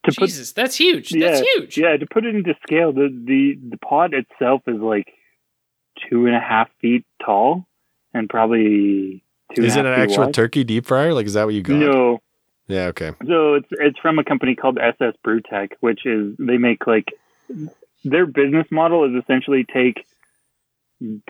to 0.05 0.11
put 0.17 0.27
Jesus, 0.29 0.51
that's 0.53 0.75
huge. 0.77 1.09
That's 1.09 1.41
huge. 1.41 1.77
yeah, 1.77 1.97
to 1.97 2.05
put 2.05 2.25
it 2.25 2.35
into 2.35 2.55
scale, 2.63 2.91
the 2.93 3.09
the 3.09 3.57
the 3.71 3.77
pot 3.77 4.13
itself 4.13 4.61
is 4.67 4.79
like 4.79 5.07
two 6.09 6.25
and 6.27 6.35
a 6.35 6.39
half 6.39 6.69
feet 6.81 7.05
tall 7.25 7.65
and 8.13 8.29
probably 8.29 9.23
two. 9.55 9.63
Is 9.63 9.75
it 9.75 9.79
and 9.79 9.87
a 9.87 9.91
an 9.91 9.99
half 9.99 10.07
feet 10.07 10.11
actual 10.13 10.25
wide. 10.25 10.33
turkey 10.33 10.63
deep 10.63 10.85
fryer? 10.85 11.13
Like, 11.13 11.25
is 11.25 11.33
that 11.33 11.45
what 11.45 11.53
you 11.55 11.61
got? 11.63 11.75
No, 11.77 12.19
Yeah. 12.67 12.85
Okay. 12.87 13.11
so 13.27 13.55
it's 13.55 13.67
it's 13.71 13.99
from 13.99 14.19
a 14.19 14.23
company 14.23 14.55
called 14.55 14.77
SS 14.77 15.15
Brewtech, 15.25 15.71
which 15.81 16.05
is 16.05 16.35
they 16.39 16.57
make 16.57 16.87
like 16.87 17.07
their 18.03 18.25
business 18.25 18.67
model 18.71 19.03
is 19.05 19.21
essentially 19.23 19.65
take 19.65 20.05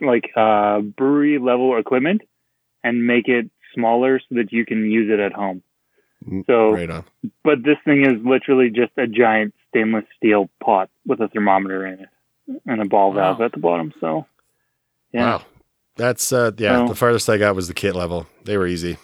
like 0.01 0.31
uh, 0.35 0.79
brewery 0.81 1.37
level 1.39 1.77
equipment 1.77 2.21
and 2.83 3.05
make 3.05 3.27
it 3.27 3.49
smaller 3.75 4.19
so 4.19 4.35
that 4.35 4.51
you 4.51 4.65
can 4.65 4.89
use 4.89 5.09
it 5.11 5.19
at 5.19 5.33
home. 5.33 5.61
Mm, 6.27 6.45
So 6.47 6.71
Right 6.71 6.89
on. 6.89 7.05
but 7.43 7.63
this 7.63 7.77
thing 7.85 8.03
is 8.05 8.23
literally 8.25 8.69
just 8.69 8.91
a 8.97 9.07
giant 9.07 9.53
stainless 9.69 10.05
steel 10.17 10.49
pot 10.63 10.89
with 11.05 11.19
a 11.21 11.27
thermometer 11.27 11.85
in 11.85 11.99
it 11.99 12.09
and 12.65 12.81
a 12.81 12.85
ball 12.85 13.09
Wow. 13.09 13.15
valve 13.33 13.41
at 13.41 13.51
the 13.51 13.59
bottom. 13.59 13.93
So, 13.99 14.25
yeah, 15.13 15.25
Wow. 15.37 15.41
That's 15.97 16.31
uh 16.31 16.51
yeah. 16.57 16.85
So- 16.85 16.87
the 16.89 16.95
farthest 16.95 17.29
I 17.29 17.37
got 17.37 17.55
was 17.55 17.67
the 17.67 17.73
kit 17.73 17.95
level. 17.95 18.25
They 18.45 18.57
were 18.57 18.67
easy. 18.67 18.97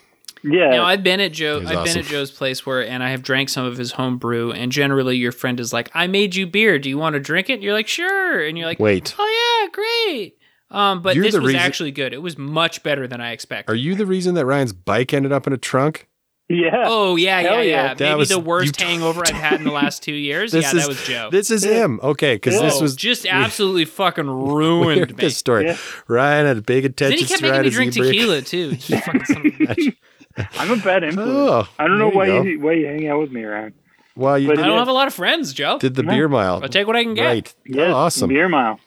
Yeah, 0.44 0.70
Now 0.72 0.86
I've 0.86 1.04
been 1.04 1.20
at 1.20 1.34
Joe. 1.34 1.58
I've 1.60 1.68
awesome. 1.78 1.84
been 1.86 1.98
at 2.00 2.06
Joe's 2.06 2.32
place 2.32 2.66
where, 2.66 2.86
and 2.88 3.02
I 3.04 3.10
have 3.12 3.22
drank 3.24 3.50
some 3.50 3.66
of 3.66 3.78
his 3.78 3.92
home 3.94 4.18
brew. 4.18 4.52
And 4.52 4.72
generally, 4.72 5.18
your 5.18 5.32
friend 5.32 5.60
is 5.60 5.72
like, 5.74 5.90
"I 5.94 6.08
made 6.08 6.36
you 6.36 6.46
beer. 6.48 6.78
Do 6.80 6.90
you 6.90 6.98
want 6.98 7.14
to 7.16 7.20
drink 7.20 7.50
it?" 7.50 7.54
And 7.54 7.64
you're 7.64 7.74
like, 7.74 7.88
"Sure." 7.88 8.46
And 8.46 8.58
you're 8.58 8.68
like, 8.68 8.80
Wait. 8.80 9.16
"Oh 9.18 9.62
yeah, 9.64 9.72
great." 9.72 10.38
Um, 10.72 11.02
but 11.02 11.16
You're 11.16 11.26
this 11.26 11.36
was 11.36 11.46
reason- 11.46 11.60
actually 11.62 11.92
good. 11.92 12.12
It 12.14 12.22
was 12.22 12.38
much 12.38 12.82
better 12.84 13.08
than 13.08 13.22
I 13.22 13.32
expected. 13.32 13.72
Are 13.72 13.76
you 13.76 13.96
the 13.96 14.06
reason 14.06 14.34
that 14.36 14.46
Ryan's 14.46 14.74
bike 14.74 15.14
ended 15.14 15.32
up 15.32 15.46
in 15.48 15.54
a 15.54 15.58
trunk? 15.58 16.08
yeah. 16.50 16.84
Oh 16.86 17.16
yeah, 17.16 17.40
yeah, 17.40 17.48
Hell 17.50 17.64
yeah. 17.64 17.70
yeah. 17.88 17.94
That 17.96 18.00
Maybe 18.10 18.16
was- 18.18 18.30
the 18.30 18.40
worst 18.40 18.76
t- 18.76 18.84
hangover 18.86 19.22
I've 19.26 19.34
had 19.34 19.54
in 19.54 19.64
the 19.64 19.72
last 19.72 20.04
two 20.04 20.14
years. 20.14 20.52
This 20.52 20.64
yeah, 20.64 20.70
is- 20.80 20.84
that 20.84 20.88
was 20.88 21.04
Joe. 21.06 21.30
This 21.32 21.50
is 21.50 21.64
him. 21.64 22.00
Okay, 22.04 22.36
because 22.36 22.60
this 22.60 22.80
was 22.82 22.96
just 22.96 23.26
absolutely 23.30 23.86
fucking 23.86 24.28
ruined 24.28 25.00
heard 25.00 25.10
me. 25.18 25.22
this 25.22 25.38
story. 25.38 25.66
Yeah. 25.66 25.78
Ryan 26.08 26.46
had 26.48 26.58
a 26.58 26.62
big 26.62 26.96
Then 26.98 27.14
he 27.14 27.26
kept 27.26 27.40
to 27.40 27.42
making 27.44 27.52
ride 27.52 27.62
me 27.64 27.68
a 27.68 27.72
drink 27.72 27.94
Z-brake. 27.94 28.12
tequila 28.12 28.42
too. 28.42 28.76
You 30.38 30.44
fucking 30.44 30.58
son 30.58 30.72
of 30.72 30.72
a 30.72 30.74
bitch. 30.74 30.74
I'm 30.76 30.80
a 30.80 30.84
bad 30.84 31.04
influence. 31.04 31.32
Oh, 31.32 31.68
I 31.80 31.88
don't 31.88 31.98
know 32.00 32.10
why 32.10 32.26
you 32.28 32.44
you 32.44 32.60
why 32.60 32.74
you 32.74 32.86
hang 32.88 33.08
out 33.08 33.20
with 33.22 33.32
me 33.32 33.44
around. 33.44 33.74
Well, 34.16 34.40
you 34.40 34.48
But 34.48 34.56
did, 34.58 34.64
I 34.66 34.68
don't 34.68 34.80
have 34.80 34.88
a 34.88 34.94
lot 34.94 35.08
of 35.08 35.14
friends, 35.14 35.54
Joe. 35.54 35.78
did 35.78 35.96
the 35.96 36.04
No. 36.04 36.14
beer 36.14 36.28
mile. 36.30 36.60
I'll 36.64 36.70
take 36.70 36.88
what 36.88 36.96
I 36.96 37.04
can 37.04 37.16
get. 37.16 37.26
Right. 37.26 37.56
Yes, 37.66 37.90
Oh, 37.90 37.94
awesome. 37.96 38.30
beer 38.30 38.48
mile. 38.48 38.80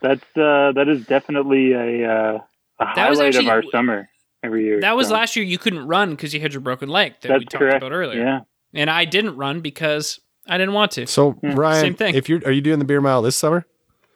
That's 0.00 0.22
uh, 0.36 0.72
that 0.74 0.86
is 0.88 1.04
definitely 1.06 1.72
a 1.72 2.08
uh, 2.08 2.38
a 2.80 2.84
That 2.96 3.10
was 3.10 3.18
highlight 3.18 3.34
actually- 3.34 3.46
of 3.46 3.52
our 3.52 3.62
summer 3.70 4.08
every 4.42 4.64
year. 4.64 4.80
That 4.80 4.96
was 4.96 5.08
so. 5.08 5.14
last 5.14 5.36
year. 5.36 5.44
You 5.44 5.58
couldn't 5.58 5.86
run 5.86 6.10
because 6.10 6.34
you 6.34 6.40
had 6.40 6.52
your 6.52 6.60
broken 6.60 6.88
leg 6.88 7.14
that 7.22 7.38
we 7.38 7.44
talked 7.44 7.54
correct. 7.54 7.76
about 7.78 7.92
earlier. 7.92 8.20
Yeah, 8.22 8.40
And 8.74 8.90
I 8.90 9.04
didn't 9.04 9.36
run 9.36 9.60
because 9.60 10.18
I 10.48 10.58
didn't 10.58 10.74
want 10.74 10.90
to. 10.92 11.06
So 11.06 11.38
Yeah. 11.42 11.52
Ryan, 11.54 11.80
Same 11.80 11.94
thing. 11.94 12.14
if 12.16 12.28
you're 12.28 12.40
are 12.44 12.50
you 12.52 12.60
doing 12.60 12.78
the 12.80 12.84
beer 12.84 13.00
mile 13.00 13.22
this 13.22 13.36
summer? 13.36 13.64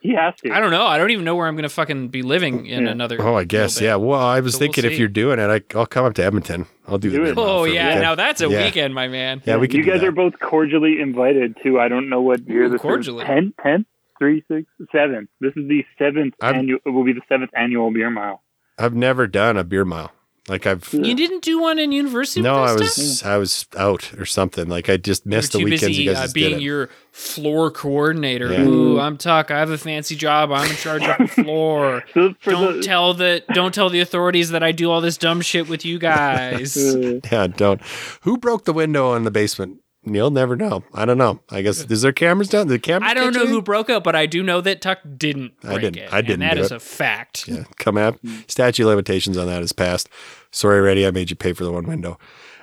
He 0.06 0.14
has 0.14 0.34
to. 0.42 0.50
I 0.52 0.60
don't 0.60 0.70
know. 0.70 0.86
I 0.86 0.98
don't 0.98 1.10
even 1.10 1.24
know 1.24 1.34
where 1.34 1.46
I'm 1.46 1.54
going 1.54 1.64
to 1.64 1.68
fucking 1.68 2.08
be 2.08 2.22
living 2.22 2.66
in 2.66 2.84
Yeah. 2.84 2.90
another. 2.92 3.20
Oh, 3.20 3.34
I 3.36 3.44
guess. 3.44 3.80
Yeah. 3.80 3.96
Well, 3.96 4.20
I 4.20 4.40
was 4.40 4.54
So 4.54 4.60
we'll 4.60 4.72
thinking 4.72 4.90
if 4.90 4.98
you're 4.98 5.08
doing 5.08 5.38
it, 5.38 5.50
I, 5.74 5.78
I'll 5.78 5.86
come 5.86 6.04
up 6.04 6.14
to 6.14 6.24
Edmonton. 6.24 6.66
I'll 6.88 6.98
do, 6.98 7.10
Do 7.10 7.22
oh, 7.22 7.24
the 7.24 7.30
it. 7.30 7.38
Oh 7.38 7.64
yeah, 7.64 7.98
now 8.00 8.14
that's 8.14 8.40
a 8.40 8.48
Yeah. 8.48 8.64
weekend, 8.64 8.94
my 8.94 9.08
man. 9.08 9.42
Yeah, 9.44 9.56
we 9.56 9.66
could 9.68 9.78
You 9.78 9.84
do 9.84 9.90
guys 9.90 10.00
that. 10.00 10.06
are 10.08 10.12
both 10.12 10.38
cordially 10.40 11.00
invited 11.00 11.56
to. 11.64 11.80
I 11.80 11.88
don't 11.88 12.08
know 12.08 12.22
what 12.22 12.46
year 12.48 12.64
Ooh, 12.64 12.68
this 12.68 12.80
cordially. 12.80 13.22
is. 13.24 13.28
Ten, 13.28 13.52
ten, 13.62 13.86
three, 14.18 14.44
six, 14.48 14.66
seven. 14.92 15.28
This 15.40 15.52
is 15.56 15.68
the 15.68 15.84
7th 16.00 16.32
I'm- 16.40 16.54
annual. 16.54 16.78
It 16.86 16.90
will 16.90 17.04
be 17.04 17.12
the 17.12 17.22
seventh 17.28 17.50
annual 17.56 17.90
beer 17.92 18.08
mile. 18.10 18.42
I've 18.78 18.94
never 18.94 19.26
done 19.26 19.56
a 19.56 19.64
beer 19.64 19.84
mile. 19.84 20.12
Like 20.48 20.64
I've 20.66 20.88
You 20.92 21.14
didn't 21.16 21.42
do 21.42 21.60
one 21.60 21.78
in 21.80 21.90
university? 21.90 22.40
no, 22.40 22.54
I 22.56 22.72
was 22.72 22.94
this? 22.94 23.24
I 23.24 23.36
was 23.36 23.66
out 23.76 24.12
or 24.14 24.24
something. 24.24 24.68
Like 24.68 24.88
I 24.88 24.96
just 24.96 25.24
You 25.26 25.30
were 25.30 25.36
missed 25.38 25.52
the 25.52 25.58
weekends 25.58 25.80
busy 25.88 26.02
you 26.04 26.10
guys 26.10 26.18
uh, 26.18 26.22
just 26.22 26.34
did 26.34 26.40
being 26.40 26.60
it. 26.60 26.62
your 26.62 26.88
floor 27.10 27.70
coordinator. 27.72 28.52
Yeah. 28.52 28.62
Ooh, 28.62 29.00
I'm 29.00 29.16
Tuck. 29.16 29.50
I 29.50 29.58
have 29.58 29.70
a 29.70 29.78
fancy 29.78 30.14
job. 30.14 30.52
I'm 30.52 30.70
in 30.70 30.76
charge 30.76 31.02
of 31.02 31.18
the 31.18 31.26
floor. 31.42 32.04
Don't 32.14 32.36
the 32.44 32.82
tell 32.82 33.12
the 33.14 33.42
don't 33.54 33.74
tell 33.74 33.90
the 33.90 34.00
authorities 34.00 34.50
that 34.50 34.62
I 34.62 34.70
do 34.70 34.90
all 34.90 35.00
this 35.00 35.16
dumb 35.16 35.40
shit 35.40 35.68
with 35.68 35.84
you 35.84 35.98
guys. 36.10 36.76
Yeah, 36.76 37.48
don't. 37.48 37.80
Who 38.22 38.38
broke 38.38 38.66
the 38.66 38.72
window 38.72 39.14
in 39.14 39.24
the 39.24 39.30
basement 39.32 39.80
You'll 40.08 40.30
never 40.30 40.54
know. 40.54 40.84
I 40.94 41.04
don't 41.04 41.18
know. 41.18 41.40
I 41.50 41.62
guess 41.62 41.80
is 41.90 42.02
there 42.02 42.12
cameras 42.12 42.48
down? 42.48 42.68
The 42.68 42.78
camera. 42.78 43.08
I 43.08 43.14
don't 43.14 43.34
know 43.34 43.44
who 43.46 43.60
broke 43.60 43.90
it, 43.90 44.04
but 44.04 44.14
I 44.14 44.26
do 44.26 44.42
know 44.42 44.60
that 44.60 44.80
Tuck 44.80 45.00
didn't 45.16 45.52
I 45.64 45.78
didn't- 45.78 45.96
it. 45.96 46.12
I 46.12 46.20
didn't 46.20 46.42
And 46.42 46.50
that 46.50 46.54
do 46.54 46.60
is 46.60 46.70
it. 46.70 46.76
a 46.76 46.80
fact. 46.80 47.48
Yeah, 47.48 47.64
come 47.76 47.96
up. 47.96 48.16
Statute 48.46 48.84
of 48.84 48.88
limitations 48.90 49.36
on 49.36 49.46
that 49.48 49.62
is 49.62 49.72
passed. 49.72 50.08
Sorry, 50.52 50.80
Reddy. 50.80 51.06
I 51.06 51.10
made 51.10 51.28
you 51.30 51.36
pay 51.36 51.52
for 51.52 51.64
the 51.64 51.72
one 51.72 51.86
window. 51.86 52.18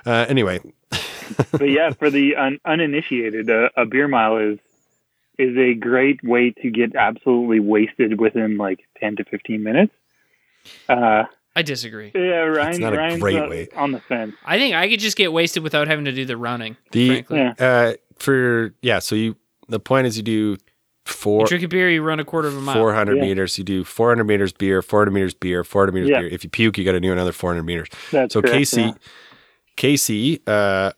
Uh, 0.06 0.24
anyway, 0.28 0.60
but 1.52 1.68
yeah, 1.70 1.90
for 1.90 2.10
the 2.10 2.36
un- 2.36 2.60
uninitiated, 2.64 3.48
uh, 3.50 3.68
a 3.76 3.84
beer 3.86 4.08
mile 4.08 4.38
is 4.38 4.58
is 5.38 5.56
a 5.56 5.74
great 5.74 6.22
way 6.24 6.50
to 6.62 6.70
get 6.70 6.94
absolutely 6.94 7.58
wasted 7.60 8.20
within 8.20 8.56
like 8.56 8.80
ten 8.98 9.16
to 9.16 9.24
fifteen 9.24 9.62
minutes. 9.62 9.92
Uh, 10.88 11.24
I 11.56 11.62
disagree. 11.62 12.10
yeah, 12.14 12.20
Ryan, 12.40 12.80
not 12.80 12.92
a 12.94 13.18
great 13.18 13.38
uh, 13.38 13.48
way. 13.48 13.68
on 13.76 13.92
the 13.92 14.00
fence. 14.00 14.34
I 14.44 14.58
think 14.58 14.74
I 14.74 14.88
could 14.88 15.00
just 15.00 15.16
get 15.16 15.32
wasted 15.32 15.62
without 15.62 15.86
having 15.88 16.04
to 16.06 16.12
do 16.12 16.24
the 16.24 16.36
running. 16.36 16.76
the 16.90 17.08
frankly. 17.08 17.38
Yeah. 17.38 17.54
uh, 17.58 17.92
for 18.18 18.74
yeah. 18.82 18.98
So 18.98 19.14
you 19.14 19.36
the 19.68 19.78
point 19.80 20.06
is 20.06 20.16
you 20.16 20.22
do 20.22 20.32
You 20.32 20.56
four 21.04 21.46
drink 21.46 21.62
a 21.64 21.68
beer, 21.68 21.88
you 21.90 22.02
run 22.02 22.18
a 22.18 22.24
quarter 22.24 22.48
of 22.48 22.56
a 22.56 22.60
mile. 22.60 22.74
four 22.74 22.92
hundred 22.94 23.16
Yeah. 23.18 23.22
meters. 23.22 23.56
You 23.58 23.64
do 23.64 23.84
four 23.84 24.08
hundred 24.10 24.24
meters 24.24 24.52
beer, 24.52 24.82
four 24.82 25.00
hundred 25.00 25.12
meters 25.12 25.34
beer, 25.34 25.62
four 25.64 25.82
hundred 25.82 25.92
meters 25.94 26.10
Yeah. 26.10 26.20
beer. 26.20 26.28
If 26.28 26.42
you 26.44 26.50
puke, 26.50 26.76
you 26.78 26.84
got 26.84 26.92
to 26.92 27.00
do 27.00 27.12
another 27.12 27.32
four 27.32 27.50
hundred 27.50 27.64
meters. 27.64 27.88
That's 28.10 28.32
So 28.34 28.40
correct, 28.42 28.54
Casey, 28.56 28.80
yeah. 28.82 28.92
Casey, 29.76 30.40
uh, 30.46 30.92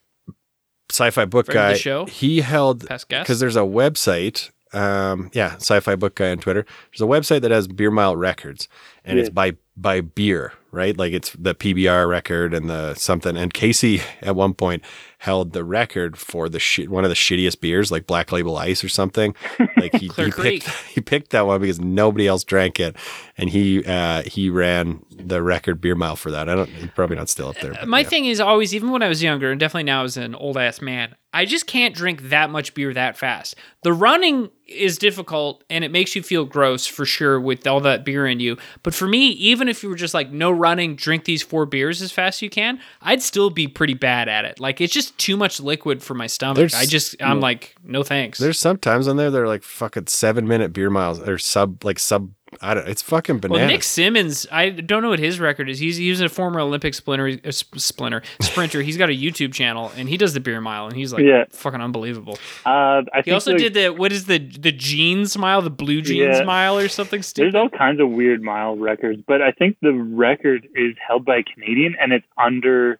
sci-fi 0.91 1.25
book 1.25 1.47
Friend 1.47 1.55
guy, 1.57 1.73
the 1.73 1.79
show. 1.79 2.07
he 2.07 2.41
held 2.41 2.87
Past 2.87 3.09
guest. 3.09 3.25
because 3.27 3.41
there's 3.41 3.57
a 3.57 3.61
website. 3.61 4.51
Um, 4.73 5.31
yeah, 5.33 5.55
sci-fi 5.57 5.97
book 5.97 6.15
guy 6.17 6.31
on 6.31 6.39
Twitter. 6.39 6.67
There's 6.93 7.01
a 7.01 7.05
website 7.11 7.41
that 7.43 7.51
has 7.51 7.67
beer 7.69 7.91
mile 7.91 8.17
records, 8.17 8.69
and 9.05 9.19
it's 9.19 9.31
by 9.31 9.57
by 9.77 10.01
beer, 10.01 10.53
right? 10.70 10.97
Like 10.97 11.12
it's 11.12 11.33
the 11.39 11.55
PBR 11.55 12.09
record 12.09 12.55
and 12.55 12.70
the 12.70 12.95
something. 12.95 13.37
And 13.37 13.53
Casey 13.53 14.01
at 14.22 14.35
one 14.35 14.55
point 14.55 14.83
held 15.18 15.53
the 15.53 15.64
record 15.64 16.16
for 16.16 16.49
the 16.49 16.59
shit 16.59 16.89
one 16.89 17.05
of 17.05 17.11
the 17.11 17.14
shittiest 17.16 17.61
beers, 17.61 17.91
like 17.93 18.07
Black 18.07 18.33
Label 18.33 18.57
Ice 18.57 18.83
or 18.83 18.89
something. 18.89 19.35
Like 19.79 19.95
he, 19.97 20.09
he 20.09 20.31
picked 20.31 20.68
he 20.87 21.01
picked 21.03 21.31
that 21.31 21.47
one 21.47 21.61
because 21.61 21.79
nobody 21.79 22.27
else 22.27 22.45
drank 22.45 22.81
it, 22.81 22.97
and 23.37 23.51
he 23.51 23.85
uh, 23.85 24.22
he 24.22 24.49
ran 24.49 25.05
the 25.11 25.43
record 25.43 25.83
beer 25.83 25.95
mile 25.95 26.16
for 26.16 26.31
that. 26.31 26.49
I 26.49 26.55
don't. 26.55 26.68
He's 26.70 26.91
probably 26.91 27.16
not 27.16 27.29
still 27.29 27.49
up 27.49 27.57
there. 27.61 27.74
but 27.74 27.87
My 27.87 28.01
yeah. 28.01 28.09
thing 28.09 28.24
is 28.24 28.41
always, 28.41 28.74
even 28.74 28.91
when 28.91 29.03
I 29.03 29.09
was 29.09 29.22
younger, 29.22 29.51
and 29.51 29.61
definitely 29.61 29.85
now 29.85 30.05
as 30.05 30.16
an 30.16 30.35
old 30.35 30.57
ass 30.57 30.81
man, 30.81 31.14
I 31.37 31.45
just 31.45 31.66
can't 31.66 31.95
drink 31.95 32.30
that 32.30 32.49
much 32.51 32.72
beer 32.72 32.95
that 32.95 33.16
fast. 33.18 33.55
The 33.82 33.93
running 33.93 34.51
is 34.66 34.97
difficult 34.99 35.62
and 35.68 35.84
it 35.84 35.91
makes 35.93 36.16
you 36.16 36.22
feel 36.22 36.45
gross 36.47 36.87
for 36.87 37.05
sure 37.05 37.39
with 37.41 37.66
all 37.66 37.80
that 37.80 38.05
beer 38.05 38.26
in 38.26 38.41
you. 38.41 38.57
But 38.82 38.95
for 38.95 39.07
me, 39.07 39.28
even 39.32 39.68
if 39.68 39.82
you 39.82 39.89
were 39.91 39.95
just 39.97 40.14
like 40.14 40.30
no 40.32 40.51
running, 40.51 40.97
drink 40.97 41.24
these 41.24 41.43
four 41.43 41.66
beers 41.66 42.01
as 42.01 42.11
fast 42.11 42.39
as 42.39 42.43
you 42.43 42.51
can, 42.51 42.80
I'd 43.03 43.22
still 43.22 43.51
be 43.51 43.68
pretty 43.68 43.95
bad 43.95 44.28
at 44.28 44.45
it. 44.47 44.59
Like 44.59 44.80
it's 44.80 44.95
just 44.95 45.16
too 45.18 45.37
much 45.37 45.61
liquid 45.61 46.03
for 46.03 46.14
my 46.14 46.26
stomach. 46.26 46.57
There's- 46.57 46.74
I 46.74 46.87
just, 46.87 47.14
I'm 47.20 47.41
like, 47.41 47.76
no 47.84 48.03
thanks. 48.03 48.39
There's 48.39 48.59
sometimes 48.59 49.07
on 49.07 49.16
there 49.18 49.30
they're 49.30 49.47
like 49.47 49.62
fucking 49.62 50.07
seven 50.07 50.49
minute 50.49 50.72
beer 50.72 50.89
miles 50.91 51.20
or 51.20 51.37
sub 51.39 51.84
like 51.84 51.99
sub. 51.99 52.30
I 52.61 52.75
don't. 52.75 52.89
It's 52.89 53.03
fucking 53.03 53.39
bananas. 53.39 53.61
Well. 53.61 53.69
Nick 53.69 53.83
Symmonds, 53.83 54.47
I 54.51 54.71
don't 54.71 55.03
know 55.03 55.11
what 55.11 55.19
his 55.19 55.39
record 55.41 55.69
is. 55.69 55.79
He's 55.79 55.97
he's 55.97 56.21
a 56.21 56.29
former 56.29 56.61
Olympic 56.61 56.95
splinter, 56.95 57.39
uh, 57.45 57.51
splinter 57.51 58.23
sprinter. 58.41 58.83
He's 58.83 58.97
got 58.97 59.09
a 59.11 59.13
YouTube 59.13 59.53
channel 59.53 59.93
and 59.97 60.09
he 60.09 60.17
does 60.17 60.35
the 60.35 60.41
beer 60.41 60.61
mile, 60.61 60.87
and 60.87 60.97
he's 60.97 61.13
like 61.13 61.25
Yeah. 61.25 61.45
fucking 61.51 61.81
unbelievable. 61.81 62.39
Uh, 62.65 62.69
I 62.69 63.03
He 63.17 63.23
think 63.23 63.35
also 63.35 63.53
like, 63.53 63.61
did 63.61 63.75
the 63.75 63.89
what 63.91 64.13
is 64.13 64.27
the 64.27 64.39
the 64.39 64.73
jean 64.73 65.27
smile, 65.27 65.63
the 65.63 65.71
blue 65.71 66.03
jeans 66.03 66.37
Yeah. 66.39 66.43
smile 66.43 66.79
or 66.79 66.89
something 66.89 67.23
There's 67.35 67.55
all 67.55 67.69
kinds 67.69 68.01
of 68.01 68.11
weird 68.11 68.43
mile 68.43 68.77
records, 68.77 69.23
but 69.27 69.43
I 69.43 69.53
think 69.53 69.77
the 69.83 69.93
record 69.93 70.67
is 70.75 70.95
held 71.07 71.25
by 71.25 71.37
a 71.39 71.43
Canadian, 71.43 71.95
and 72.01 72.13
it's 72.13 72.27
under, 72.39 72.99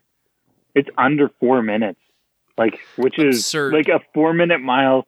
it's 0.75 0.89
under 0.99 1.31
four 1.41 1.63
minutes, 1.63 2.01
like 2.59 2.79
which 2.97 3.19
is 3.19 3.55
like 3.55 3.89
a 3.89 4.01
four 4.15 4.33
minute 4.33 4.61
mile 4.61 5.05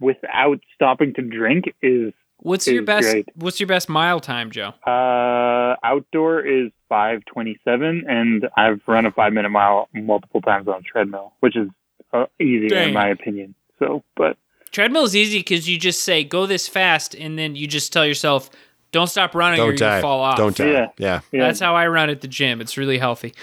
without 0.00 0.60
stopping 0.74 1.12
to 1.14 1.22
drink 1.22 1.64
is 1.82 2.12
What's 2.38 2.66
your 2.66 2.82
best? 2.82 3.10
great. 3.10 3.28
What's 3.34 3.60
your 3.60 3.66
best 3.66 3.88
mile 3.88 4.20
time, 4.20 4.50
Joe? 4.50 4.72
uh 4.86 5.76
outdoor 5.82 6.40
is 6.40 6.70
five 6.88 7.24
twenty 7.26 7.58
seven, 7.64 8.04
and 8.08 8.48
I've 8.56 8.80
run 8.86 9.06
a 9.06 9.10
five 9.10 9.32
minute 9.32 9.50
mile 9.50 9.88
multiple 9.92 10.40
times 10.40 10.68
on 10.68 10.76
a 10.76 10.82
treadmill, 10.82 11.32
which 11.40 11.56
is 11.56 11.68
uh, 12.12 12.26
easy 12.40 12.68
Dang. 12.68 12.88
in 12.88 12.94
my 12.94 13.08
opinion. 13.08 13.54
So, 13.78 14.02
but 14.16 14.36
Treadmill 14.70 15.04
is 15.04 15.16
easy 15.16 15.38
because 15.38 15.68
you 15.68 15.78
just 15.78 16.02
say 16.04 16.24
go 16.24 16.46
this 16.46 16.68
fast, 16.68 17.14
and 17.14 17.38
then 17.38 17.56
you 17.56 17.66
just 17.66 17.92
tell 17.92 18.06
yourself 18.06 18.50
don't 18.90 19.06
stop 19.08 19.34
running 19.34 19.60
or 19.60 19.64
Don't 19.66 19.72
you 19.72 19.78
die. 19.78 20.00
fall 20.00 20.20
off. 20.20 20.38
Don't 20.38 20.56
die. 20.56 20.66
Yeah. 20.70 20.86
Yeah. 20.96 21.20
yeah, 21.30 21.40
That's 21.46 21.60
how 21.60 21.74
I 21.76 21.88
run 21.88 22.08
at 22.08 22.22
the 22.22 22.28
gym. 22.28 22.60
It's 22.62 22.78
really 22.78 22.96
healthy. 22.98 23.34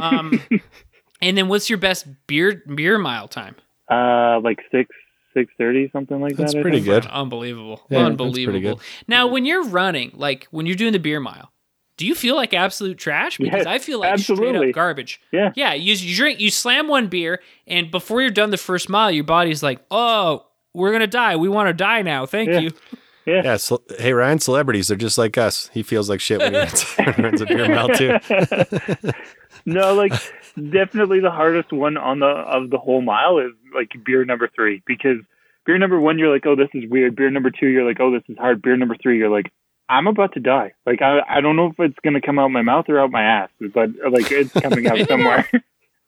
Um, 0.00 0.40
and 1.22 1.36
then 1.36 1.48
what's 1.48 1.68
your 1.68 1.78
best 1.78 2.06
beer 2.26 2.62
beer 2.74 2.98
mile 2.98 3.28
time? 3.28 3.56
uh 3.90 4.40
like 4.42 4.60
six 4.72 4.88
six 5.34 5.52
thirty 5.58 5.90
something 5.92 6.20
like 6.20 6.36
That's 6.36 6.52
that. 6.52 6.58
That's 6.58 6.62
pretty 6.62 6.80
good. 6.80 7.06
Unbelievable. 7.06 7.82
Yeah, 7.90 8.04
that's 8.04 8.16
pretty 8.16 8.22
Unbelievable. 8.46 8.76
good. 8.76 8.84
Now, 9.08 9.26
when 9.26 9.44
you're 9.44 9.64
running, 9.64 10.12
like 10.14 10.46
when 10.50 10.64
you're 10.66 10.76
doing 10.76 10.92
the 10.92 10.98
beer 10.98 11.20
mile, 11.20 11.50
do 11.96 12.06
you 12.06 12.14
feel 12.14 12.34
like 12.36 12.52
absolute 12.54 12.98
trash? 12.98 13.38
Because 13.38 13.58
Yes, 13.58 13.66
I 13.66 13.78
feel 13.78 14.00
like 14.00 14.18
straight 14.18 14.38
absolutely. 14.38 14.68
up 14.70 14.74
garbage. 14.74 15.20
Yeah. 15.32 15.52
Yeah. 15.54 15.74
You, 15.74 15.94
you 15.94 16.16
drink, 16.16 16.40
you 16.40 16.50
slam 16.50 16.88
one 16.88 17.08
beer, 17.08 17.40
and 17.66 17.90
before 17.90 18.20
you're 18.22 18.30
done 18.30 18.50
the 18.50 18.56
first 18.56 18.88
mile, 18.88 19.10
your 19.10 19.24
body's 19.24 19.62
like, 19.62 19.80
oh, 19.90 20.46
we're 20.72 20.90
going 20.90 21.02
to 21.02 21.06
die. 21.06 21.36
We 21.36 21.48
want 21.48 21.68
to 21.68 21.72
die 21.74 22.02
now. 22.02 22.26
Thank 22.26 22.48
Yeah. 22.50 22.58
you. 22.60 22.70
Yeah. 23.26 23.56
ce- 23.56 23.72
hey, 23.98 24.12
Ryan, 24.12 24.38
celebrities, 24.38 24.88
they're 24.88 24.98
just 24.98 25.16
like 25.16 25.38
us. 25.38 25.70
He 25.72 25.82
feels 25.82 26.10
like 26.10 26.20
shit 26.20 26.40
when 26.40 26.52
he 26.52 26.58
runs, 26.58 26.94
runs 27.18 27.40
a 27.40 27.46
beer 27.46 27.66
mile, 27.70 27.88
too. 27.88 28.18
no, 29.66 29.94
like 29.94 30.12
definitely 30.56 31.20
the 31.20 31.30
hardest 31.30 31.72
one 31.72 31.96
on 31.96 32.20
the 32.20 32.26
of 32.26 32.70
the 32.70 32.78
whole 32.78 33.02
mile 33.02 33.38
is 33.38 33.52
like 33.74 33.90
beer 34.04 34.24
number 34.24 34.48
three 34.54 34.82
because 34.86 35.18
beer 35.66 35.78
number 35.78 35.98
one 36.00 36.18
you're 36.18 36.32
like 36.32 36.46
oh 36.46 36.54
this 36.56 36.68
is 36.74 36.88
weird 36.90 37.16
beer 37.16 37.30
number 37.30 37.50
two 37.50 37.66
you're 37.66 37.86
like 37.86 37.98
oh 38.00 38.12
this 38.12 38.22
is 38.28 38.36
hard 38.38 38.62
beer 38.62 38.76
number 38.76 38.96
three 39.02 39.18
you're 39.18 39.30
like 39.30 39.50
I'm 39.88 40.06
about 40.06 40.32
to 40.34 40.40
die 40.40 40.72
like 40.86 41.02
I 41.02 41.20
I 41.28 41.40
don't 41.40 41.56
know 41.56 41.66
if 41.68 41.80
it's 41.80 41.98
gonna 42.04 42.20
come 42.20 42.38
out 42.38 42.48
my 42.48 42.62
mouth 42.62 42.86
or 42.88 43.00
out 43.00 43.10
my 43.10 43.22
ass 43.22 43.50
but 43.72 43.90
like 44.10 44.30
it's 44.30 44.52
coming 44.52 44.86
out 44.86 44.98
somewhere. 45.08 45.50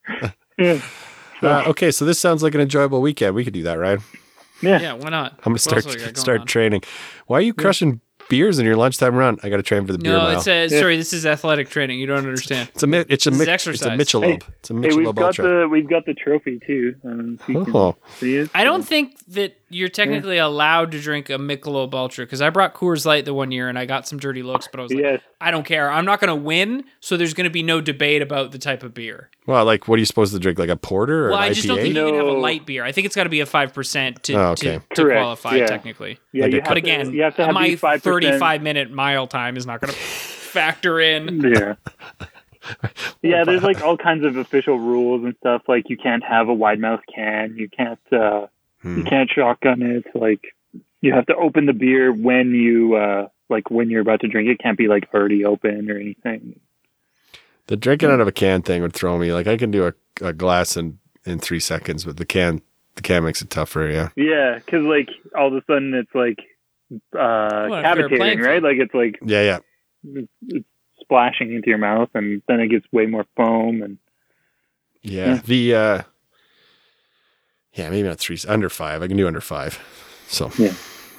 yeah. 0.59 0.81
Uh, 1.43 1.65
okay, 1.67 1.91
so 1.91 2.05
this 2.05 2.19
sounds 2.19 2.43
like 2.43 2.55
an 2.55 2.61
enjoyable 2.61 3.03
weekend. 3.03 3.35
We 3.35 3.45
could 3.45 3.53
do 3.53 3.65
that, 3.65 3.75
right? 3.75 3.99
Yeah. 4.63 4.81
Yeah. 4.81 4.93
Why 4.95 5.11
not? 5.11 5.33
I'm 5.45 5.53
going 5.53 5.53
What 5.53 5.57
to 5.57 5.59
start 5.63 5.85
else 5.85 5.95
we 5.95 6.01
got 6.01 6.05
going 6.05 6.15
start 6.15 6.41
on? 6.43 6.47
training. 6.47 6.83
Why 7.27 7.39
are 7.39 7.43
you 7.43 7.53
crushing 7.53 8.01
beers 8.29 8.59
in 8.59 8.67
your 8.67 8.77
lunchtime 8.77 9.15
run? 9.15 9.39
I 9.43 9.49
got 9.49 9.57
to 9.59 9.63
train 9.63 9.87
for 9.87 9.93
the 9.93 9.99
beer 9.99 10.13
No, 10.13 10.19
mile. 10.19 10.37
it's 10.39 10.47
a, 10.49 10.69
sorry, 10.69 10.97
this 10.97 11.13
is 11.13 11.27
athletic 11.27 11.69
training. 11.69 11.99
You 12.01 12.07
don't 12.07 12.19
understand. 12.19 12.69
It's 12.75 12.83
a 12.83 12.87
mi- 12.87 13.05
it's 13.09 13.27
a 13.27 13.31
This 13.31 13.41
is 13.41 13.47
mi- 13.47 13.53
exercise. 13.53 14.01
It's 14.01 14.15
a 14.15 14.19
Michelob. 14.19 14.43
it's 14.61 14.71
a 14.71 14.75
Hey, 14.75 14.79
Michelob 14.81 14.97
we've 15.07 15.15
got 15.15 15.37
the 15.37 15.69
we've 15.71 15.89
got 15.89 16.07
the 16.07 16.15
trophy 16.15 16.61
too. 16.67 16.95
Um, 17.05 17.39
so 17.47 17.53
you 17.53 17.65
can 17.65 17.77
Oh. 17.77 17.97
see 18.19 18.37
it. 18.37 18.51
I 18.55 18.65
don't 18.65 18.83
think 18.87 19.17
that 19.29 19.57
you're 19.69 19.89
technically 19.89 20.39
allowed 20.39 20.93
to 20.93 21.01
drink 21.01 21.29
a 21.29 21.35
Michelob 21.35 21.93
Ultra 21.95 22.25
because 22.25 22.41
I 22.41 22.51
brought 22.51 22.75
Coors 22.75 23.05
Light 23.05 23.25
the 23.25 23.35
one 23.35 23.51
year 23.51 23.69
and 23.69 23.79
I 23.79 23.85
got 23.85 24.07
some 24.07 24.19
dirty 24.19 24.43
looks, 24.43 24.69
but 24.71 24.79
I 24.79 24.83
was 24.85 24.93
like, 24.93 25.03
Yes. 25.03 25.21
I 25.41 25.51
don't 25.51 25.65
care. 25.67 25.91
I'm 25.91 26.05
not 26.05 26.21
going 26.21 26.29
to 26.29 26.41
win, 26.41 26.85
so 27.01 27.17
there's 27.17 27.35
going 27.35 27.45
to 27.45 27.51
be 27.51 27.63
no 27.63 27.81
debate 27.81 28.23
about 28.23 28.53
the 28.53 28.59
type 28.59 28.83
of 28.83 28.95
beer. 28.95 29.29
Well, 29.47 29.65
like, 29.65 29.89
what 29.89 29.97
are 29.97 29.99
you 29.99 30.05
supposed 30.07 30.33
to 30.35 30.39
drink? 30.39 30.59
Like 30.59 30.69
a 30.69 30.77
porter 30.77 31.27
or 31.27 31.31
Well, 31.31 31.39
an 31.39 31.45
I 31.45 31.51
IPA? 31.51 31.55
just 31.55 31.69
don't 31.69 31.77
think 31.79 31.95
you 31.97 32.07
can 32.07 32.15
have 32.15 32.27
a 32.27 32.31
light 32.33 32.65
beer. 32.67 32.85
I 32.85 32.93
think 32.93 33.07
it's 33.07 33.17
got 33.17 33.25
to 33.25 33.29
be 33.31 33.41
a 33.41 33.47
five 33.47 33.75
percent 33.75 34.23
to, 34.25 34.35
Oh, 34.35 34.43
okay. 34.53 34.81
to, 34.95 35.05
to 35.05 35.11
qualify 35.11 35.57
yeah. 35.57 35.67
technically. 35.67 36.19
Yeah, 36.33 36.45
Like 36.45 36.53
you 36.53 36.59
a- 36.59 36.63
have 36.63 36.69
But 36.69 36.75
to- 36.75 36.79
again, 36.81 37.13
you 37.13 37.23
have 37.23 37.37
to 37.37 37.45
have 37.47 37.55
my 37.55 37.71
5%. 37.71 38.01
35 38.03 38.63
minute 38.63 38.91
mile 38.91 39.27
time 39.27 39.57
is 39.57 39.67
not 39.67 39.81
going 39.81 39.93
to 39.93 39.99
factor 39.99 41.01
in. 41.01 41.41
Yeah. 41.43 41.75
yeah, 43.23 43.45
there's 43.45 43.63
like 43.63 43.83
all 43.83 43.97
kinds 43.97 44.25
of 44.25 44.37
official 44.37 44.79
rules 44.79 45.25
and 45.25 45.35
stuff. 45.39 45.63
Like 45.69 45.85
you 45.89 45.97
can't 45.97 46.25
have 46.25 46.49
a 46.49 46.55
wide 46.55 46.81
mouth 46.81 47.01
can. 47.15 47.55
You 47.57 47.69
can't 47.69 47.99
uh 48.13 48.47
Hmm. 48.87 48.99
you 48.99 49.05
can't 49.05 49.29
shotgun 49.29 49.83
it. 49.83 50.05
Like 50.15 50.55
you 51.01 51.13
have 51.13 51.27
to 51.27 51.35
open 51.35 51.67
the 51.67 51.73
beer 51.73 52.13
when 52.13 52.53
you 52.55 52.95
uh 52.95 53.27
like 53.49 53.69
when 53.69 53.91
you're 53.91 54.01
about 54.01 54.21
to 54.21 54.29
drink 54.29 54.49
it. 54.49 54.53
it 54.53 54.59
can't 54.61 54.79
be 54.79 54.87
like 54.87 55.09
already 55.13 55.45
open 55.45 55.91
or 55.91 55.99
anything. 55.99 56.61
The 57.67 57.77
drinking 57.77 58.11
out 58.11 58.21
of 58.21 58.29
a 58.29 58.33
can 58.33 58.63
thing 58.63 58.83
would 58.83 58.93
throw 58.93 59.19
me. 59.19 59.33
Like, 59.33 59.49
I 59.49 59.57
can 59.57 59.73
do 59.73 59.89
a, 59.89 59.93
a 60.25 60.33
glass 60.33 60.77
in, 60.77 61.01
in 61.25 61.41
three 61.41 61.59
seconds, 61.59 62.05
but 62.05 62.17
the 62.17 62.25
can 62.25 62.63
the 62.95 63.03
can 63.03 63.25
makes 63.25 63.43
it 63.43 63.51
tougher, 63.51 63.89
yeah. 63.89 64.11
Yeah, 64.15 64.55
because 64.55 64.85
like 64.85 65.09
all 65.37 65.49
of 65.49 65.55
a 65.55 65.63
sudden 65.67 65.93
it's 65.95 66.15
like 66.15 66.39
uh 67.13 67.67
Well, 67.69 67.75
a 67.75 67.83
fair 67.83 68.09
playing 68.09 68.39
cavitating, 68.39 68.41
right? 68.41 68.63
Like 68.63 68.77
it's 68.79 68.95
like 68.95 69.19
Yeah, 69.21 69.43
yeah. 69.43 69.59
it's, 70.05 70.33
it's 70.47 70.67
splashing 71.01 71.53
into 71.53 71.69
your 71.71 71.79
mouth, 71.79 72.11
and 72.15 72.41
then 72.47 72.61
it 72.61 72.69
gets 72.69 72.87
way 72.93 73.07
more 73.07 73.27
foam 73.37 73.83
and 73.83 73.99
Yeah. 75.03 75.27
Yeah. 75.27 75.41
The 75.45 75.75
uh 75.75 76.03
Yeah, 77.77 77.91
maybe 77.91 78.09
not 78.09 78.19
three 78.19 78.39
under 78.49 78.69
five. 78.69 79.03
I 79.03 79.07
can 79.09 79.17
do 79.17 79.27
under 79.27 79.41
five. 79.41 79.79
So 80.29 80.51
Yeah. 80.59 80.73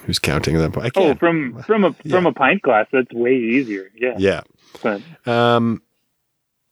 who's 0.04 0.18
counting 0.18 0.56
at 0.56 0.58
that 0.60 0.72
point? 0.72 0.86
I 0.86 1.00
oh, 1.00 1.06
can't. 1.08 1.18
from 1.20 1.62
from 1.62 1.84
a 1.84 1.92
from 2.08 2.26
a 2.26 2.32
pint 2.32 2.62
glass, 2.62 2.86
that's 2.92 3.12
way 3.12 3.34
easier. 3.36 3.90
Yeah, 3.94 4.14
yeah. 4.18 4.40
but 4.82 5.00
Um 5.26 5.82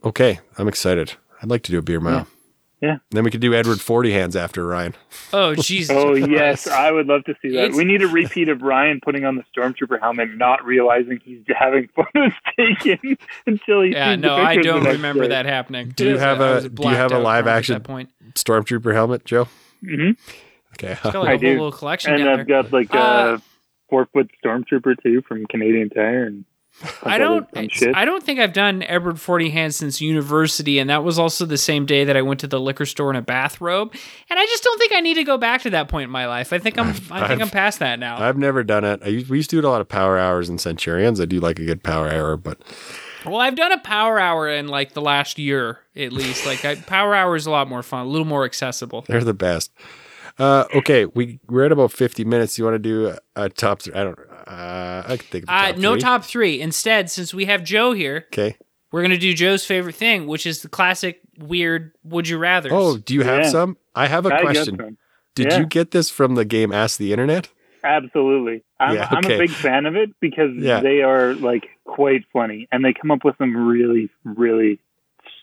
okay, 0.05 0.41
I'm 0.59 0.69
excited. 0.69 1.15
I'd 1.43 1.49
like 1.51 1.63
to 1.65 1.73
do 1.73 1.79
a 1.79 1.83
beer 1.83 2.01
mile. 2.01 2.27
Yeah. 2.83 2.99
Then 3.11 3.25
we 3.25 3.31
could 3.31 3.41
do 3.41 3.55
Edward 3.55 3.81
Forty 3.81 4.13
hands 4.13 4.37
after 4.37 4.67
Ryan. 4.67 4.95
Oh, 5.33 5.55
Jesus. 5.55 5.97
Oh 5.99 6.15
yes, 6.15 6.67
I 6.67 6.91
would 6.91 7.07
love 7.07 7.25
to 7.25 7.35
see 7.41 7.49
that. 7.51 7.57
It's- 7.65 7.77
We 7.77 7.85
need 7.85 8.03
a 8.03 8.07
repeat 8.09 8.51
of 8.51 8.61
Ryan 8.61 9.01
putting 9.03 9.25
on 9.25 9.37
the 9.37 9.45
stormtrooper 9.57 9.99
helmet, 9.99 10.37
not 10.37 10.63
realizing 10.65 11.19
he's 11.25 11.41
having 11.57 11.89
photos 11.97 12.33
taken 12.59 13.17
until 13.47 13.81
he 13.83 13.93
Yeah, 13.93 14.13
sees 14.15 14.21
the 14.21 14.27
no, 14.27 14.37
I 14.37 14.57
don't 14.57 14.85
remember 14.85 15.23
day. 15.23 15.29
that 15.29 15.47
happening. 15.47 15.89
Do 15.97 16.07
you 16.07 16.19
have 16.19 16.41
I 16.43 16.49
a- 16.49 16.55
was 16.57 16.65
do 16.69 16.83
you 16.83 16.95
have 16.95 17.13
a 17.13 17.19
live 17.19 17.47
action- 17.47 17.81
point? 17.83 18.11
Stormtrooper 18.35 18.93
helmet, 18.93 19.25
Joe? 19.25 19.49
Hmm 19.81 20.11
Okay. 20.75 20.97
Got 21.03 21.15
like 21.15 21.15
I 21.15 21.19
a 21.19 21.29
whole 21.31 21.39
do. 21.39 21.49
little 21.49 21.73
collection 21.73 22.15
And 22.15 22.29
I've 22.29 22.47
there. 22.47 22.63
got 22.63 22.73
like 22.73 22.95
Uh, 22.95 23.39
a 23.39 23.43
four 23.89 24.07
foot 24.13 24.31
stormtrooper 24.45 25.03
too 25.03 25.23
from 25.27 25.47
Canadian 25.47 25.91
Tire 25.91 26.25
and. 26.27 26.45
I 27.03 27.17
don't. 27.17 27.49
Shit. 27.73 27.97
I 27.97 28.05
don't 28.05 28.23
think 28.23 28.39
I've 28.39 28.53
done 28.53 28.83
Edward 28.83 29.19
Forty 29.19 29.49
Hands 29.49 29.75
since 29.75 30.03
university, 30.03 30.79
and 30.79 30.91
that 30.91 31.03
was 31.03 31.19
also 31.19 31.47
the 31.47 31.57
same 31.57 31.87
day 31.87 32.05
that 32.05 32.19
I 32.19 32.21
went 32.21 32.41
to 32.41 32.47
the 32.47 32.61
liquor 32.61 32.85
store 32.85 33.09
in 33.09 33.17
a 33.17 33.23
bathrobe. 33.23 33.95
And 34.29 34.39
I 34.39 34.45
just 34.45 34.63
don't 34.63 34.79
think 34.79 34.93
I 34.95 35.01
need 35.01 35.15
to 35.15 35.25
go 35.25 35.39
back 35.39 35.63
to 35.63 35.71
that 35.71 35.89
point 35.89 36.05
in 36.05 36.11
my 36.11 36.27
life. 36.27 36.53
I 36.53 36.59
think 36.59 36.77
I'm. 36.79 36.89
I 36.89 36.93
think 36.93 37.13
I've- 37.13 37.43
I'm 37.45 37.49
past 37.49 37.79
that 37.79 37.99
now. 37.99 38.21
I've 38.23 38.37
never 38.37 38.63
done 38.63 38.85
it. 38.85 39.01
I 39.03 39.07
used, 39.09 39.31
we 39.31 39.39
used 39.39 39.49
to 39.51 39.59
do 39.63 39.67
a 39.67 39.71
lot 39.71 39.81
of 39.81 39.89
power 39.89 40.19
hours 40.19 40.51
and 40.51 40.61
Centurions. 40.61 41.19
I 41.19 41.25
do 41.25 41.41
like 41.41 41.59
a 41.59 41.65
good 41.65 41.83
power 41.83 42.11
hour, 42.11 42.37
but 42.37 42.61
well, 43.27 43.41
I've 43.41 43.57
done 43.57 43.73
a 43.73 43.79
power 43.79 44.19
hour 44.19 44.49
in 44.49 44.69
like 44.69 44.93
the 44.93 45.01
last 45.03 45.39
year 45.39 45.81
at 45.97 46.13
least. 46.13 46.47
Like 46.47 46.65
I, 46.65 46.75
power 46.87 47.15
hour 47.15 47.37
is 47.37 47.47
a 47.47 47.51
lot 47.51 47.69
more 47.69 47.83
fun, 47.83 48.07
a 48.07 48.09
little 48.09 48.27
more 48.27 48.45
accessible. 48.45 49.05
they're 49.09 49.25
the 49.25 49.35
best. 49.35 49.73
Uh, 50.39 50.65
okay, 50.75 51.07
we 51.07 51.41
we're 51.49 51.65
at 51.65 51.73
about 51.73 51.93
fifty 51.93 52.25
minutes. 52.25 52.59
You 52.59 52.65
want 52.65 52.75
to 52.75 52.79
do 52.79 53.09
a, 53.09 53.19
a 53.45 53.49
top 53.49 53.81
three? 53.83 53.95
I 53.95 54.05
don't. 54.05 54.19
Uh, 54.47 55.03
I 55.07 55.17
can 55.17 55.27
think 55.27 55.45
of 55.45 55.49
a 55.49 55.53
Uh, 55.53 55.73
no 55.79 55.93
three. 55.93 56.01
top 56.01 56.25
three. 56.25 56.61
Instead, 56.61 57.11
since 57.11 57.33
we 57.35 57.47
have 57.47 57.65
Joe 57.65 57.93
here, 57.95 58.27
Okay. 58.33 58.57
we're 58.93 59.03
gonna 59.03 59.17
do 59.19 59.33
Joe's 59.35 59.65
favorite 59.65 59.95
thing, 59.95 60.27
which 60.27 60.47
is 60.47 60.61
the 60.63 60.69
classic 60.69 61.21
weird 61.39 61.93
"Would 62.05 62.29
you 62.29 62.37
rather." 62.39 62.69
Oh, 62.73 62.99
do 62.99 63.15
you 63.15 63.23
have 63.23 63.45
Yeah. 63.45 63.49
some? 63.51 63.77
I 63.95 64.09
have 64.09 64.27
a 64.27 64.35
I 64.35 64.41
question. 64.43 64.99
Did 65.35 65.53
Yeah. 65.53 65.59
you 65.61 65.67
get 65.67 65.91
this 65.93 66.11
from 66.11 66.35
the 66.35 66.45
game 66.45 66.71
Ask 66.73 66.99
the 66.99 67.13
Internet? 67.13 67.49
Absolutely. 67.87 68.63
I'm, 68.81 68.97
Yeah, 68.97 69.09
I'm 69.11 69.25
a 69.25 69.39
big 69.39 69.51
fan 69.51 69.87
of 69.87 69.97
it 69.97 70.11
because 70.21 70.51
Yeah. 70.57 70.81
they 70.81 71.03
are 71.03 71.35
like 71.35 71.67
quite 71.85 72.25
funny 72.33 72.69
and 72.73 72.85
they 72.85 72.93
come 72.93 73.11
up 73.11 73.25
with 73.25 73.37
some 73.39 73.57
really, 73.57 74.11
really 74.25 74.79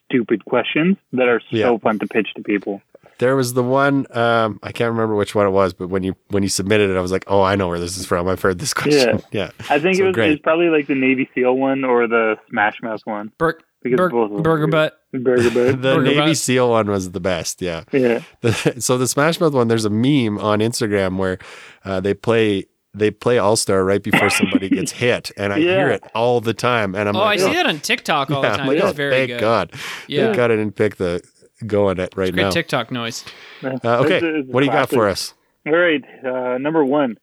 stupid 0.08 0.46
questions 0.46 0.98
that 1.14 1.28
are 1.28 1.40
so 1.40 1.46
Yeah. 1.58 1.78
fun 1.78 2.00
to 2.00 2.08
pitch 2.08 2.34
to 2.36 2.44
people. 2.44 2.82
There 3.20 3.36
was 3.36 3.54
the 3.54 3.64
one 3.64 4.06
um, 4.12 4.60
I 4.64 4.72
can't 4.72 4.92
remember 4.92 5.16
which 5.16 5.34
one 5.36 5.46
it 5.46 5.52
was, 5.52 5.74
but 5.74 5.88
when 5.88 6.04
you 6.04 6.16
when 6.30 6.44
you 6.44 6.50
submitted 6.50 6.90
it, 6.90 6.98
I 6.98 7.00
was 7.02 7.12
like, 7.12 7.24
"Oh, 7.28 7.42
I 7.44 7.56
know 7.56 7.68
where 7.70 7.80
this 7.80 7.96
is 7.98 8.06
from. 8.06 8.28
I've 8.28 8.42
heard 8.42 8.60
this 8.60 8.74
question." 8.74 9.22
Yeah, 9.32 9.52
I 9.70 9.80
think 9.80 9.98
So 9.98 10.04
it 10.04 10.08
was 10.08 10.16
great. 10.16 10.32
it's 10.32 10.42
probably 10.42 10.68
like 10.70 10.88
the 10.88 10.96
Navy 10.96 11.30
SEAL 11.34 11.56
one 11.56 11.84
or 11.86 12.08
the 12.08 12.38
Smash 12.50 12.82
Mouth 12.82 13.02
one. 13.06 13.32
Bur- 13.38 13.60
Because 13.84 13.98
Bur- 13.98 14.10
both 14.10 14.26
of 14.32 14.34
them 14.38 14.44
burger 14.44 14.64
are 14.64 14.68
butt. 14.68 15.00
Burger 15.14 15.50
the. 15.50 15.78
Burger 15.78 16.02
Navy 16.02 16.18
Butt. 16.18 16.38
SEAL 16.38 16.70
one 16.70 16.88
was 16.90 17.12
the 17.12 17.20
best. 17.20 17.62
Yeah. 17.62 17.84
yeah. 17.92 18.22
The- 18.42 18.76
so 18.80 18.98
the 18.98 19.08
Smash 19.08 19.40
Mouth 19.40 19.54
one, 19.54 19.68
there's 19.68 19.86
a 19.86 19.90
meme 19.90 20.40
on 20.40 20.60
Instagram 20.60 21.18
where 21.18 21.38
uh, 21.86 22.00
they 22.00 22.14
play 22.14 22.66
they 22.96 23.10
play 23.10 23.38
All 23.40 23.56
Star 23.56 23.84
right 23.84 24.04
before 24.04 24.30
somebody 24.30 24.70
gets 24.70 24.92
hit, 25.04 25.32
and 25.38 25.52
I 25.54 25.60
hear 25.60 25.90
it 25.90 26.04
all 26.14 26.42
the 26.42 26.54
time. 26.54 26.94
And 26.96 27.10
I'm 27.10 27.16
Oh, 27.16 27.20
like, 27.20 27.40
I 27.40 27.44
see 27.44 27.50
"Oh." 27.50 27.54
that 27.54 27.66
on 27.66 27.80
TikTok 27.80 28.30
all 28.32 28.44
Yeah, 28.44 28.52
the 28.52 28.58
time. 28.58 28.68
like, 28.68 28.78
It's 28.78 28.86
"Oh, 28.86 28.92
very 28.94 29.12
thank 29.12 29.30
good. 29.30 29.40
God. 29.40 29.74
Yeah. 30.08 30.26
Thank 30.26 30.36
God 30.38 30.52
I 30.52 30.56
didn't 30.58 30.76
pick 30.76 30.98
the 30.98 31.22
go 31.66 31.88
on 31.90 32.00
it 32.00 32.14
right 32.16 32.32
Great 32.34 32.44
now. 32.44 32.50
TikTok 32.52 32.92
noise. 32.92 33.24
Uh, 33.64 33.70
okay, 33.84 34.16
It's 34.18 34.24
a- 34.24 34.36
it's 34.40 34.50
what 34.50 34.60
do 34.62 34.66
you 34.68 34.72
got 34.72 34.90
for 34.90 35.08
us? 35.08 35.34
All 35.66 35.74
right. 35.76 36.04
Uh, 36.26 36.58
number 36.58 36.84
one. 36.86 37.18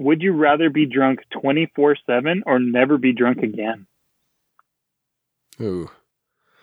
Would 0.00 0.22
you 0.22 0.32
rather 0.32 0.70
be 0.70 0.86
drunk 0.86 1.20
24 1.42 1.96
7 2.06 2.44
or 2.46 2.60
never 2.60 2.98
be 2.98 3.12
drunk 3.12 3.38
again? 3.38 3.86
Ooh, 5.60 5.90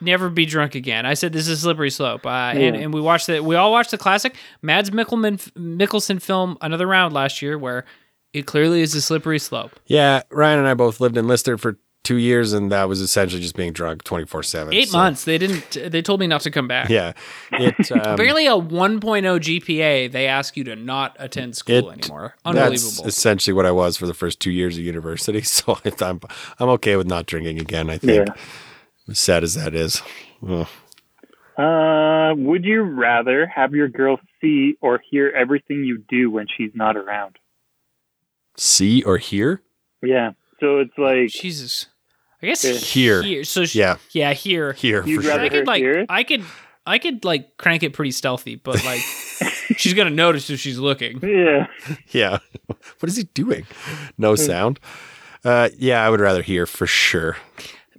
Never 0.02 0.30
be 0.30 0.46
drunk 0.46 0.76
again. 0.76 1.06
I 1.06 1.14
said 1.14 1.32
this 1.34 1.48
is 1.48 1.60
a 1.60 1.62
slippery 1.62 1.90
slope. 1.90 2.26
Uh, 2.26 2.30
and, 2.54 2.60
Yeah. 2.76 2.82
and 2.82 2.94
we 2.94 3.00
watched 3.02 3.30
it. 3.30 3.44
We 3.44 3.56
all 3.56 3.72
watched 3.72 3.92
the 3.92 3.98
classic 3.98 4.36
Mads 4.62 4.90
Mikkelman, 4.92 5.38
Mikkelsen 5.54 6.22
film 6.22 6.58
Another 6.62 6.86
Round 6.88 7.14
last 7.14 7.42
year, 7.42 7.58
where 7.58 7.86
it 8.34 8.46
clearly 8.46 8.82
is 8.82 8.94
a 8.94 9.02
slippery 9.02 9.40
slope. 9.40 9.72
yeah. 9.86 10.22
Ryan 10.30 10.60
and 10.60 10.68
I 10.68 10.74
both 10.74 11.00
lived 11.00 11.16
in 11.18 11.28
Lister 11.28 11.58
for 11.58 11.78
two 12.04 12.18
years, 12.18 12.54
and 12.54 12.72
that 12.72 12.88
was 12.88 13.02
essentially 13.02 13.42
just 13.42 13.56
being 13.56 13.72
drunk 13.72 14.04
twenty 14.04 14.26
four 14.26 14.44
seven. 14.44 14.74
Eight 14.74 14.92
months. 14.92 15.24
They 15.24 15.38
didn't. 15.40 15.92
They 15.92 16.02
told 16.04 16.20
me 16.20 16.28
not 16.28 16.42
to 16.42 16.52
come 16.52 16.68
back. 16.68 16.90
Yeah, 16.90 17.14
it 17.54 17.92
um, 18.06 18.16
Barely 18.16 18.46
a 18.46 18.52
1.0 18.52 19.00
GPA. 19.40 20.12
They 20.12 20.28
ask 20.28 20.56
you 20.56 20.64
to 20.66 20.76
not 20.76 21.16
attend 21.20 21.56
school 21.56 21.90
It- 21.90 22.04
anymore. 22.04 22.36
That's 22.44 23.00
essentially 23.04 23.54
what 23.54 23.66
I 23.66 23.72
was 23.72 23.98
for 23.98 24.06
the 24.06 24.14
first 24.14 24.40
two 24.40 24.52
years 24.52 24.78
of 24.78 24.84
university. 24.84 25.42
So 25.46 25.80
I'm 26.02 26.20
I'm 26.60 26.70
okay 26.70 26.96
with 26.98 27.08
not 27.08 27.26
drinking 27.26 27.60
again. 27.60 27.90
I 27.90 27.98
think, 27.98 28.28
Yeah. 28.28 28.34
As 29.10 29.20
sad 29.20 29.44
as 29.44 29.54
that 29.56 29.74
is. 29.76 30.02
Ugh. 30.48 30.68
Uh, 31.58 32.34
would 32.36 32.66
you 32.66 32.82
rather 32.82 33.46
have 33.48 33.74
your 33.74 33.88
girl 33.88 34.20
see 34.42 34.76
or 34.82 35.02
hear 35.10 35.30
everything 35.30 35.84
you 35.86 35.98
do 36.10 36.30
when 36.30 36.48
she's 36.58 36.72
not 36.74 36.98
around? 36.98 37.38
see 38.58 39.04
or 39.04 39.18
hear? 39.18 39.62
Yeah. 40.02 40.32
So 40.62 40.80
it's 40.80 40.98
like 40.98 41.28
Jesus. 41.30 41.88
I 42.42 42.48
guess 42.48 42.64
Yeah. 42.64 43.22
Here. 43.22 43.44
So 43.44 43.66
she, 43.66 43.80
Yeah, 43.80 43.98
yeah, 44.12 44.34
here. 44.34 44.72
hear 44.74 45.06
You'd 45.06 45.24
for 45.24 45.28
rather 45.30 45.44
I 45.44 45.50
could 45.50 45.68
like 45.68 45.82
hear? 45.82 46.06
I 46.08 46.24
could 46.24 46.44
I 46.86 47.00
could 47.00 47.26
like 47.26 47.58
crank 47.58 47.84
it 47.84 47.92
pretty 47.94 48.12
stealthy, 48.12 48.56
but 48.56 48.84
like 48.86 49.00
she's 49.78 49.94
gonna 49.94 50.10
notice 50.10 50.50
if 50.50 50.60
she's 50.62 50.78
looking. 50.80 51.20
yeah. 51.22 51.68
Yeah, 52.12 52.38
what 52.68 53.10
is 53.10 53.18
he 53.18 53.24
doing? 53.24 53.66
No 54.18 54.36
sound. 54.36 54.80
Uh, 55.44 55.70
yeah, 55.78 56.06
I 56.06 56.10
would 56.10 56.20
rather 56.22 56.42
hear 56.42 56.66
for 56.66 56.88
sure. 56.88 57.36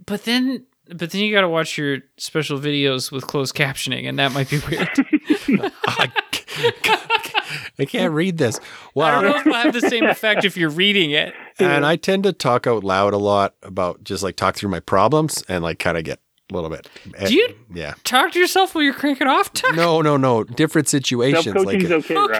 But 0.07 0.25
then 0.25 0.65
but 0.95 1.11
then 1.11 1.20
you 1.22 1.32
gotta 1.34 1.49
watch 1.49 1.76
your 1.78 1.99
special 2.16 2.59
videos 2.59 3.11
with 3.12 3.26
closed 3.26 3.55
captioning, 3.55 4.09
and 4.09 4.18
that 4.18 4.32
might 4.32 4.49
be 4.51 4.59
weird. 4.68 4.89
I, 5.87 6.12
I 7.78 7.84
can't 7.84 8.12
read 8.12 8.39
this. 8.39 8.59
Well, 8.95 9.07
I 9.07 9.20
don't 9.20 9.30
know 9.30 9.37
if 9.39 9.47
it'll 9.47 9.55
have 9.59 9.72
the 9.72 9.80
same 9.89 10.05
effect 10.09 10.45
if 10.45 10.57
you're 10.57 10.70
reading 10.70 11.11
it. 11.11 11.34
and 11.59 11.84
I 11.84 11.97
tend 11.97 12.24
to 12.24 12.32
talk 12.32 12.66
out 12.66 12.82
loud 12.84 13.12
a 13.14 13.18
lot 13.18 13.55
about 13.62 14.03
just 14.05 14.22
like 14.22 14.37
talk 14.37 14.57
through 14.57 14.70
my 14.70 14.80
problems 14.80 15.43
and 15.49 15.62
like 15.62 15.78
kind 15.78 15.97
of 15.99 16.05
get 16.05 16.20
a 16.51 16.55
little 16.55 16.70
bit. 16.70 16.89
Eh, 17.16 17.26
do 17.26 17.34
you- 17.34 17.55
Yeah. 17.74 17.95
Talk 18.05 18.32
to 18.32 18.39
yourself 18.39 18.74
while 18.74 18.82
you're 18.84 18.95
cranking 18.95 19.26
off. 19.26 19.53
Tuck. 19.53 19.74
No, 19.74 20.01
no, 20.01 20.16
no. 20.16 20.45
Different 20.45 20.89
situations. 20.89 21.55
Like, 21.55 21.80
coaching's 21.80 21.91
okay, 21.93 22.14
Ryan. 22.14 22.32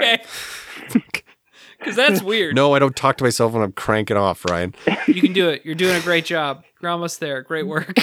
Okay. 0.95 1.23
Because 1.79 1.95
that's 1.97 2.23
weird. 2.23 2.55
no, 2.55 2.73
I 2.75 2.79
don't 2.79 2.97
talk 2.97 3.19
to 3.19 3.25
myself 3.25 3.53
when 3.53 3.63
I'm 3.63 3.73
cranking 3.73 4.17
off, 4.17 4.45
Ryan. 4.49 4.75
You 5.07 5.21
can 5.21 5.35
do 5.35 5.51
it. 5.51 5.65
You're 5.65 5.75
doing 5.75 5.95
a 5.95 6.01
great 6.01 6.25
job. 6.25 6.65
You're 6.81 6.91
almost 6.91 7.21
there. 7.21 7.43
Great 7.43 7.67
work. 7.67 7.95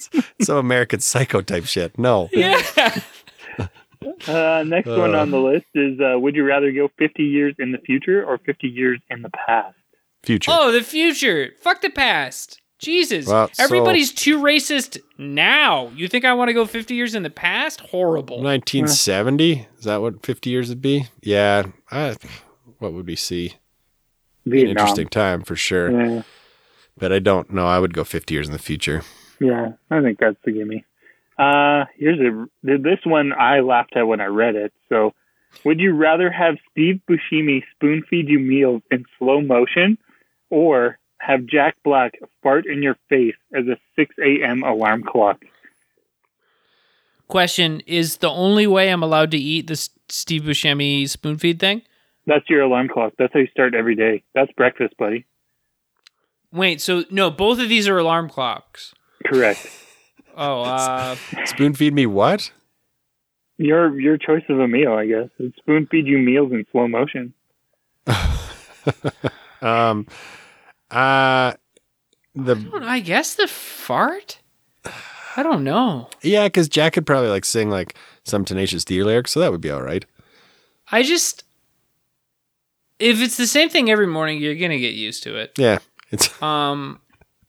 Some 0.42 0.56
American 0.58 1.00
Psycho 1.00 1.40
type 1.40 1.64
shit. 1.64 1.98
No. 1.98 2.28
yeah. 2.32 2.60
Uh, 4.26 4.64
next 4.66 4.88
one 4.88 5.14
Uh. 5.14 5.20
on 5.20 5.30
the 5.30 5.38
list 5.38 5.66
is 5.74 6.00
uh, 6.00 6.18
would 6.18 6.34
you 6.34 6.44
rather 6.44 6.72
go 6.72 6.90
50 6.98 7.22
years 7.22 7.54
in 7.58 7.70
the 7.72 7.78
future 7.78 8.24
or 8.24 8.38
50 8.38 8.66
years 8.66 9.00
in 9.10 9.22
the 9.22 9.30
past? 9.30 9.76
Future. 10.24 10.50
Oh, 10.52 10.72
the 10.72 10.82
future. 10.82 11.52
Fuck 11.60 11.82
the 11.82 11.90
past. 11.90 12.60
Jesus. 12.80 13.26
Well, 13.28 13.48
so- 13.52 13.62
Everybody's 13.62 14.12
too 14.12 14.38
racist 14.38 14.98
now. 15.18 15.88
You 15.94 16.08
think 16.08 16.24
I 16.24 16.34
want 16.34 16.48
to 16.48 16.52
go 16.52 16.64
50 16.66 16.94
years 16.94 17.14
in 17.14 17.22
the 17.22 17.30
past? 17.30 17.80
Horrible. 17.80 18.42
1970? 18.42 19.68
Is 19.78 19.84
that 19.84 20.00
what 20.02 20.24
50 20.26 20.50
years 20.50 20.68
would 20.68 20.82
be? 20.82 21.06
Yeah. 21.22 21.66
I, 21.92 22.16
what 22.78 22.92
would 22.92 23.06
we 23.06 23.14
see? 23.16 23.54
Be 24.48 24.62
an 24.62 24.68
interesting 24.70 25.06
time 25.06 25.42
for 25.42 25.54
sure. 25.54 25.92
Yeah, 25.92 26.22
But 26.98 27.12
I 27.12 27.20
don't 27.20 27.52
know. 27.52 27.66
I 27.68 27.78
would 27.78 27.94
go 27.94 28.02
50 28.02 28.34
years 28.34 28.48
in 28.48 28.52
the 28.52 28.58
future. 28.58 29.02
Yeah, 29.42 29.72
I 29.90 30.00
think 30.00 30.18
that's 30.18 30.36
the 30.44 30.52
gimme. 30.52 30.84
Uh, 31.38 31.86
here's 31.96 32.20
a 32.20 32.46
this 32.62 32.98
one 33.04 33.32
I 33.32 33.60
laughed 33.60 33.96
at 33.96 34.06
when 34.06 34.20
I 34.20 34.26
read 34.26 34.54
it. 34.54 34.72
So, 34.88 35.12
would 35.64 35.80
you 35.80 35.94
rather 35.94 36.30
have 36.30 36.56
Steve 36.70 37.00
Buscemi 37.08 37.62
spoon 37.74 38.04
feed 38.08 38.28
you 38.28 38.38
meals 38.38 38.82
in 38.90 39.04
slow 39.18 39.40
motion, 39.40 39.98
or 40.50 40.98
have 41.18 41.46
Jack 41.46 41.76
Black 41.84 42.18
fart 42.42 42.66
in 42.66 42.82
your 42.82 42.96
face 43.08 43.36
as 43.54 43.66
a 43.66 43.76
6 43.96 44.14
a.m. 44.18 44.62
alarm 44.62 45.04
clock? 45.04 45.42
Question 47.28 47.80
Is 47.86 48.18
the 48.18 48.30
only 48.30 48.66
way 48.66 48.90
I'm 48.90 49.02
allowed 49.02 49.30
to 49.30 49.38
eat 49.38 49.66
this 49.66 49.90
Steve 50.08 50.42
Buscemi 50.42 51.08
spoon 51.08 51.38
feed 51.38 51.58
thing? 51.58 51.82
That's 52.26 52.48
your 52.48 52.62
alarm 52.62 52.88
clock. 52.88 53.14
That's 53.18 53.32
how 53.32 53.40
you 53.40 53.46
start 53.48 53.74
every 53.74 53.96
day. 53.96 54.22
That's 54.34 54.52
breakfast, 54.52 54.96
buddy. 54.96 55.24
Wait, 56.52 56.80
so 56.80 57.04
no, 57.10 57.30
both 57.30 57.58
of 57.58 57.68
these 57.68 57.88
are 57.88 57.98
alarm 57.98 58.28
clocks. 58.28 58.94
Correct. 59.24 59.68
Oh, 60.36 60.62
uh, 60.62 61.16
Spoon 61.44 61.74
feed 61.74 61.92
me 61.94 62.06
what? 62.06 62.50
Your 63.58 63.98
your 64.00 64.16
choice 64.16 64.42
of 64.48 64.58
a 64.60 64.66
meal, 64.66 64.92
I 64.92 65.06
guess. 65.06 65.28
It's 65.38 65.56
spoon 65.58 65.86
feed 65.90 66.06
you 66.06 66.18
meals 66.18 66.50
in 66.52 66.64
slow 66.72 66.88
motion. 66.88 67.34
Um, 69.60 70.08
uh, 70.90 71.52
the 72.34 72.80
I 72.82 72.98
guess 72.98 73.36
the 73.36 73.46
fart? 73.46 74.40
I 75.36 75.42
don't 75.44 75.62
know. 75.62 76.08
yeah, 76.22 76.46
because 76.46 76.68
Jack 76.68 76.94
could 76.94 77.06
probably 77.06 77.28
like 77.30 77.44
sing 77.44 77.70
like 77.70 77.94
some 78.24 78.44
Tenacious 78.44 78.84
D 78.84 79.02
lyrics, 79.04 79.30
so 79.30 79.38
that 79.38 79.52
would 79.52 79.60
be 79.60 79.70
all 79.70 79.82
right. 79.82 80.04
I 80.90 81.02
just. 81.04 81.44
If 82.98 83.20
it's 83.20 83.36
the 83.36 83.46
same 83.46 83.68
thing 83.68 83.90
every 83.90 84.06
morning, 84.06 84.40
you're 84.40 84.54
going 84.56 84.70
to 84.72 84.78
get 84.78 84.94
used 84.94 85.22
to 85.24 85.36
it. 85.36 85.52
Yeah, 85.56 85.78
it's 86.10 86.40
Um, 86.42 87.00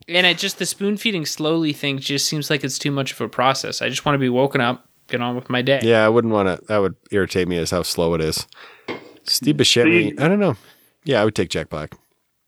and 0.08 0.26
it 0.28 0.38
just 0.38 0.60
the 0.60 0.66
spoon 0.66 0.98
feeding 0.98 1.26
slowly 1.26 1.74
thing 1.74 2.00
just 2.00 2.26
seems 2.28 2.50
like 2.50 2.64
it's 2.64 2.78
too 2.80 2.92
much 2.92 3.12
of 3.14 3.22
a 3.22 3.30
process. 3.30 3.82
I 3.82 3.90
just 3.90 4.06
want 4.06 4.16
to 4.16 4.20
be 4.20 4.30
woken 4.30 4.62
up, 4.62 4.88
get 5.08 5.22
on 5.22 5.36
with 5.36 5.50
my 5.50 5.62
day. 5.62 5.80
yeah. 5.84 6.06
I 6.06 6.10
wouldn't 6.10 6.34
want 6.34 6.48
to. 6.60 6.66
That 6.68 6.78
would 6.80 6.96
irritate 7.12 7.48
me 7.48 7.58
as 7.58 7.72
how 7.72 7.84
slow 7.84 8.14
it 8.14 8.22
is. 8.22 8.48
Steve 9.24 9.56
Buscemi. 9.56 10.12
you- 10.12 10.16
I 10.20 10.28
don't 10.28 10.40
know. 10.40 10.56
Yeah, 11.06 11.22
I 11.22 11.26
would 11.26 11.36
take 11.36 11.50
Jack 11.50 11.70
Black. 11.70 11.96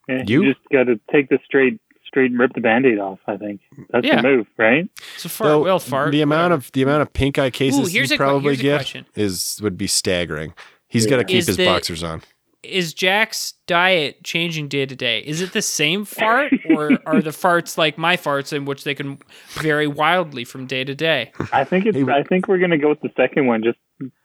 Yeah, 0.08 0.24
You? 0.28 0.46
just 0.54 0.60
got 0.72 0.84
to 0.84 1.00
take 1.12 1.30
the 1.30 1.40
straight 1.46 1.80
straight 2.06 2.32
and 2.32 2.40
rip 2.40 2.54
the 2.54 2.62
band-aid 2.62 3.00
off. 3.00 3.20
I 3.28 3.36
think 3.36 3.60
that's 3.90 4.06
Yeah. 4.08 4.22
the 4.22 4.28
move, 4.28 4.48
right? 4.58 4.88
It's 5.16 5.26
a 5.26 5.30
fart. 5.30 5.50
Though, 5.50 5.64
well, 5.64 5.80
fart. 5.80 6.12
the 6.12 6.22
amount 6.22 6.52
whatever. 6.52 6.54
of 6.68 6.72
the 6.72 6.82
amount 6.84 7.02
of 7.02 7.12
pink 7.12 7.38
eye 7.40 7.50
cases 7.50 7.92
here's 7.92 8.10
you 8.12 8.16
a 8.16 8.18
probably 8.18 8.44
here's 8.56 8.62
get 8.62 8.78
question. 8.78 9.06
is 9.16 9.60
would 9.62 9.78
be 9.78 9.88
staggering. 9.88 10.54
He's 10.88 11.06
got 11.08 11.18
to 11.18 11.24
keep 11.26 11.38
Is 11.40 11.48
his 11.48 11.58
the- 11.58 11.66
boxers 11.66 12.04
on. 12.04 12.22
Is 12.66 12.94
Jack's 12.94 13.54
diet 13.68 14.24
changing 14.24 14.68
day 14.68 14.86
to 14.86 14.96
day? 14.96 15.20
Is 15.20 15.42
it 15.42 15.54
the 15.54 15.62
same 15.62 16.06
fart, 16.06 16.52
or 16.70 17.00
are 17.06 17.22
the 17.22 17.30
farts 17.32 17.78
like 17.78 17.98
my 17.98 18.18
farts, 18.18 18.52
in 18.54 18.66
which 18.66 18.84
they 18.84 18.96
can 18.96 19.18
vary 19.54 19.88
wildly 19.88 20.44
from 20.44 20.66
day 20.66 20.84
to 20.84 20.96
day? 20.96 21.32
I 21.52 21.64
think 21.64 21.86
it's. 21.86 21.98
Hey, 21.98 22.04
I 22.12 22.24
think 22.24 22.48
we're 22.48 22.60
gonna 22.60 22.78
go 22.78 22.90
with 22.90 23.02
the 23.02 23.12
second 23.16 23.48
one 23.48 23.64
just 23.64 23.78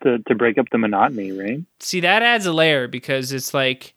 to 0.02 0.18
to 0.26 0.34
break 0.34 0.58
up 0.58 0.66
the 0.72 0.78
monotony, 0.78 1.32
right? 1.32 1.60
See, 1.80 2.00
that 2.00 2.22
adds 2.22 2.46
a 2.46 2.52
layer 2.52 2.88
because 2.88 3.32
it's 3.32 3.54
like 3.54 3.94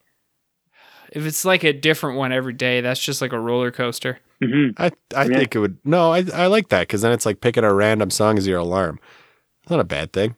if 1.12 1.26
it's 1.26 1.46
like 1.46 1.64
a 1.64 1.74
different 1.74 2.18
one 2.18 2.32
every 2.32 2.54
day, 2.54 2.82
that's 2.82 3.00
just 3.04 3.22
like 3.22 3.34
a 3.34 3.40
roller 3.40 3.72
coaster. 3.72 4.20
hmm 4.44 4.70
I 4.78 4.92
I 5.16 5.26
Yeah. 5.28 5.38
think 5.38 5.56
it 5.56 5.60
would. 5.60 5.78
No, 5.84 6.12
I 6.12 6.26
I 6.34 6.48
like 6.48 6.70
that 6.70 6.82
because 6.88 7.02
then 7.02 7.12
it's 7.12 7.26
like 7.26 7.42
picking 7.42 7.64
a 7.64 7.74
random 7.74 8.10
song 8.10 8.38
as 8.38 8.48
your 8.48 8.60
alarm. 8.60 9.00
Not 9.70 9.80
a 9.80 9.84
bad 9.86 10.12
thing. 10.14 10.36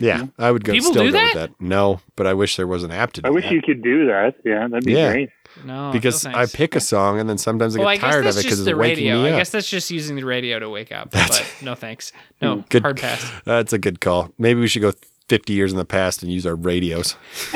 Yeah, 0.00 0.26
I 0.38 0.50
would 0.50 0.64
go 0.64 0.72
People 0.72 0.90
still 0.90 1.04
do 1.04 1.12
go 1.12 1.18
that? 1.18 1.34
with 1.34 1.50
that. 1.50 1.60
No, 1.60 2.00
but 2.16 2.26
I 2.26 2.34
wish 2.34 2.56
there 2.56 2.66
was 2.66 2.82
an 2.82 2.90
app 2.90 3.12
to 3.12 3.22
do 3.22 3.28
I 3.28 3.30
wish 3.30 3.44
that. 3.44 3.52
you 3.52 3.62
could 3.62 3.82
do 3.82 4.06
that. 4.06 4.34
Yeah, 4.44 4.66
that'd 4.66 4.84
be 4.84 4.92
Yeah. 4.94 5.12
great. 5.12 5.28
No, 5.64 5.90
because 5.92 6.24
no 6.24 6.30
I 6.30 6.34
thanks. 6.34 6.56
pick 6.56 6.74
a 6.76 6.80
song 6.80 7.20
and 7.20 7.28
then 7.28 7.38
sometimes 7.38 7.76
I 7.76 7.78
get 7.78 7.84
Well, 7.84 7.88
I 7.90 7.96
guess 7.96 8.02
tired 8.02 8.18
of 8.20 8.24
that's 8.24 8.36
it 8.38 8.42
because 8.44 8.58
just 8.58 8.68
it's 8.68 8.74
the 8.74 8.76
waking 8.76 9.04
radio. 9.04 9.22
me 9.22 9.28
I 9.32 9.36
guess 9.38 9.50
that's 9.50 9.68
just 9.70 9.90
using 9.92 10.16
the 10.16 10.24
radio 10.24 10.58
to 10.58 10.68
wake 10.70 10.90
up. 10.90 11.10
That's- 11.12 11.38
but 11.38 11.64
no 11.64 11.74
thanks. 11.76 12.10
No 12.40 12.64
Good- 12.70 12.82
hard 12.82 12.96
pass. 13.00 13.30
That's 13.44 13.72
a 13.72 13.78
good 13.78 14.00
call. 14.00 14.32
Maybe 14.38 14.58
we 14.60 14.66
should 14.66 14.82
go 14.82 14.92
50 15.28 15.52
years 15.52 15.70
in 15.72 15.78
the 15.78 15.84
past 15.84 16.22
and 16.24 16.32
use 16.32 16.46
our 16.46 16.56
radios. 16.56 17.14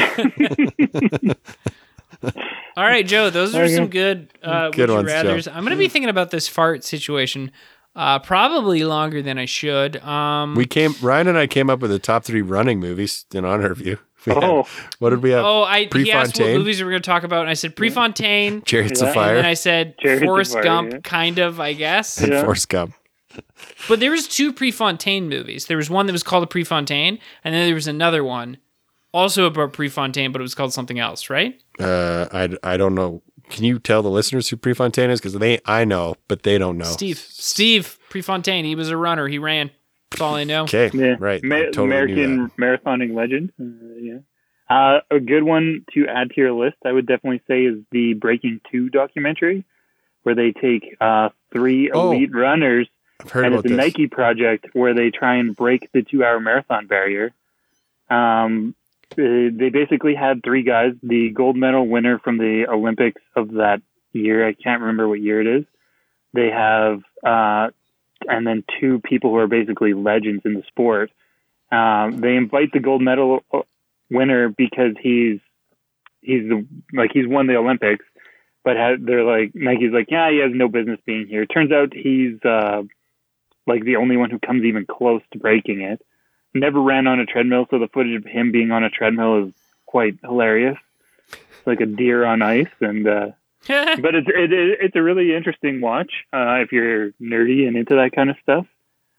All 2.77 2.85
right, 2.85 3.07
Joe. 3.07 3.31
Those 3.31 3.55
are 3.55 3.63
Okay. 3.65 3.75
some 3.75 3.89
good 3.89 4.29
uh, 4.43 4.69
Good 4.71 4.89
would 4.89 4.89
you 4.91 4.95
ones, 4.97 5.09
Joe. 5.09 5.15
rather's. 5.15 5.49
I'm 5.49 5.65
gonna 5.65 5.77
be 5.77 5.89
thinking 5.89 6.09
about 6.11 6.31
this 6.31 6.47
fart 6.49 6.85
situation. 6.85 7.51
Uh, 7.97 8.19
probably 8.19 8.85
longer 8.85 9.23
than 9.23 9.39
I 9.39 9.47
should. 9.47 9.97
Um, 10.05 10.55
We 10.55 10.67
came, 10.67 10.95
Ryan 11.01 11.29
and 11.29 11.39
I 11.39 11.47
came 11.47 11.71
up 11.71 11.81
with 11.81 11.91
the 11.91 11.99
top 11.99 12.25
three 12.25 12.43
running 12.43 12.79
movies 12.79 13.25
in 13.33 13.45
honor 13.47 13.73
of 13.73 13.81
you. 13.81 13.99
We 14.27 14.35
had- 14.35 14.45
Oh, 14.45 14.67
what 14.99 15.11
did 15.11 15.23
we 15.23 15.31
have? 15.31 15.45
Oh, 15.45 15.63
I 15.63 15.89
he 15.93 16.11
asked 16.13 16.35
what 16.35 16.37
Prefontaine? 16.37 16.59
movies 16.59 16.79
we 16.81 16.85
were 16.85 16.91
going 16.91 17.03
to 17.03 17.07
talk 17.09 17.23
about, 17.23 17.41
and 17.43 17.49
I 17.51 17.55
said 17.55 17.75
Prefontaine, 17.77 18.61
Chariots 18.67 19.01
Yeah. 19.01 19.09
of 19.09 19.15
Fire, 19.15 19.29
and 19.29 19.39
then 19.39 19.45
I 19.47 19.55
said 19.55 19.97
Chariots 19.99 20.25
Forrest 20.25 20.53
Fire, 20.55 20.63
Gump, 20.65 20.93
yeah. 20.93 20.99
kind 21.05 21.39
of, 21.39 21.59
I 21.61 21.73
guess. 21.75 22.19
and 22.21 22.33
Yeah. 22.33 22.43
Forrest 22.43 22.69
Gump. 22.69 22.95
But 23.89 24.01
there 24.01 24.11
was 24.11 24.27
two 24.29 24.53
Prefontaine 24.53 25.29
movies. 25.29 25.67
There 25.67 25.77
was 25.77 25.89
one 25.89 26.07
that 26.07 26.13
was 26.13 26.23
called 26.25 26.43
a 26.43 26.47
Prefontaine, 26.49 27.19
and 27.45 27.55
then 27.55 27.67
there 27.67 27.75
was 27.75 27.87
another 27.87 28.25
one 28.25 28.57
also 29.13 29.45
about 29.47 29.73
Prefontaine, 29.73 30.33
but 30.33 30.41
it 30.41 30.43
was 30.43 30.55
called 30.57 30.73
something 30.73 30.99
else, 30.99 31.31
right? 31.31 31.59
Uh, 31.79 32.27
I, 32.33 32.49
I 32.63 32.77
don't 32.77 32.95
know. 32.95 33.23
Can 33.51 33.65
you 33.65 33.79
tell 33.79 34.03
the 34.03 34.11
listeners 34.11 34.49
who 34.49 34.57
Prefontaine 34.57 35.11
is? 35.11 35.21
Because 35.21 35.35
they 35.35 35.61
I 35.65 35.85
know, 35.85 36.17
but 36.29 36.43
they 36.43 36.59
don't 36.59 36.79
know. 36.79 36.85
Steve, 36.85 37.19
Steve 37.19 37.99
Prefontaine. 38.11 38.65
He 38.65 38.75
was 38.75 38.89
a 38.91 38.97
runner. 38.97 39.29
He 39.29 39.39
ran. 39.39 39.71
That's 40.11 40.21
all 40.21 40.35
I 40.35 40.45
know. 40.45 40.65
Okay, 40.65 40.91
yeah, 40.95 41.17
right. 41.19 41.41
I 41.43 41.47
Ma- 41.47 41.57
totally 41.73 41.87
American 41.87 42.51
marathoning 42.59 43.15
legend. 43.15 43.53
Uh, 43.61 43.97
yeah. 44.01 44.19
Uh, 44.69 45.01
a 45.11 45.21
good 45.21 45.45
one 45.45 45.85
to 45.95 46.07
add 46.09 46.31
to 46.31 46.35
your 46.41 46.53
list, 46.53 46.77
I 46.85 46.91
would 46.93 47.07
definitely 47.07 47.41
say, 47.47 47.65
is 47.65 47.79
the 47.93 48.15
Breaking 48.15 48.61
Two 48.71 48.89
documentary, 48.89 49.65
where 50.25 50.35
they 50.35 50.53
take 50.53 50.97
uh, 51.01 51.29
three 51.53 51.91
Oh, 51.93 52.11
elite 52.13 52.35
runners 52.35 52.89
I've 53.21 53.31
heard 53.31 53.45
and 53.47 53.55
about 53.55 53.65
it's 53.65 53.73
a 53.73 53.77
this. 53.77 53.85
Nike 53.85 54.07
project 54.09 54.67
where 54.73 54.93
they 54.95 55.11
try 55.11 55.37
and 55.37 55.55
break 55.55 55.91
the 55.93 56.03
two-hour 56.03 56.41
marathon 56.41 56.87
barrier. 56.87 57.33
Um, 58.11 58.75
they 59.15 59.51
they 59.53 59.69
basically 59.69 60.15
had 60.15 60.43
three 60.43 60.63
guys: 60.63 60.93
the 61.03 61.31
gold 61.31 61.57
medal 61.57 61.87
winner 61.87 62.19
from 62.19 62.39
the 62.39 62.67
Olympics 62.69 63.23
of 63.35 63.53
that 63.53 63.83
year. 64.13 64.47
I 64.47 64.53
can't 64.53 64.81
remember 64.81 65.09
what 65.09 65.21
year 65.21 65.41
it 65.41 65.61
is. 65.61 65.65
They 66.33 66.51
have, 66.51 67.01
uh, 67.25 67.71
and 68.29 68.47
then 68.47 68.65
two 68.81 69.01
people 69.01 69.31
who 69.31 69.37
are 69.37 69.47
basically 69.47 69.95
legends 69.95 70.43
in 70.45 70.55
the 70.55 70.63
sport. 70.69 71.11
Um, 71.71 72.19
they 72.19 72.35
invite 72.37 72.73
the 72.73 72.81
gold 72.81 73.03
medal 73.03 73.41
uh, 73.53 73.61
winner 74.11 74.49
because 74.49 74.95
he's 75.01 75.41
he's 76.21 76.49
the, 76.49 76.67
like 76.93 77.11
he's 77.13 77.27
won 77.27 77.47
the 77.47 77.57
Olympics, 77.57 78.05
but 78.65 78.77
ha 78.77 78.95
they're 79.01 79.25
like 79.25 79.53
Nike's 79.55 79.93
like 79.93 80.11
yeah 80.11 80.31
he 80.31 80.39
has 80.39 80.51
no 80.53 80.69
business 80.69 81.01
being 81.07 81.27
here. 81.27 81.47
Turns 81.47 81.73
out 81.73 81.93
he's 81.95 82.43
uh, 82.45 82.83
like 83.67 83.85
the 83.85 83.97
only 83.97 84.17
one 84.17 84.31
who 84.31 84.39
comes 84.39 84.65
even 84.65 84.87
close 84.87 85.23
to 85.33 85.39
breaking 85.39 85.83
it. 85.83 86.01
Never 86.61 86.81
ran 86.81 87.07
on 87.07 87.21
a 87.21 87.27
treadmill, 87.27 87.67
so 87.71 87.79
the 87.79 87.89
footage 87.89 88.17
of 88.17 88.25
him 88.25 88.53
being 88.53 88.71
on 88.71 88.83
a 88.85 88.91
treadmill 88.91 89.47
is 89.49 89.53
quite 89.87 90.19
hilarious. 90.23 90.77
It's 91.31 91.67
like 91.67 91.81
a 91.81 91.87
deer 91.87 92.25
on 92.25 92.43
ice, 92.43 92.67
and 92.81 93.07
uh, 93.07 93.27
but 93.69 94.15
it's 94.15 94.29
it, 94.29 94.53
it, 94.53 94.79
it's 94.81 94.97
a 94.97 95.03
really 95.03 95.35
interesting 95.35 95.81
watch 95.81 96.13
uh, 96.33 96.57
if 96.63 96.73
you're 96.73 97.11
nerdy 97.21 97.67
and 97.67 97.77
into 97.77 97.95
that 97.97 98.13
kind 98.15 98.31
of 98.31 98.37
stuff. 98.43 98.67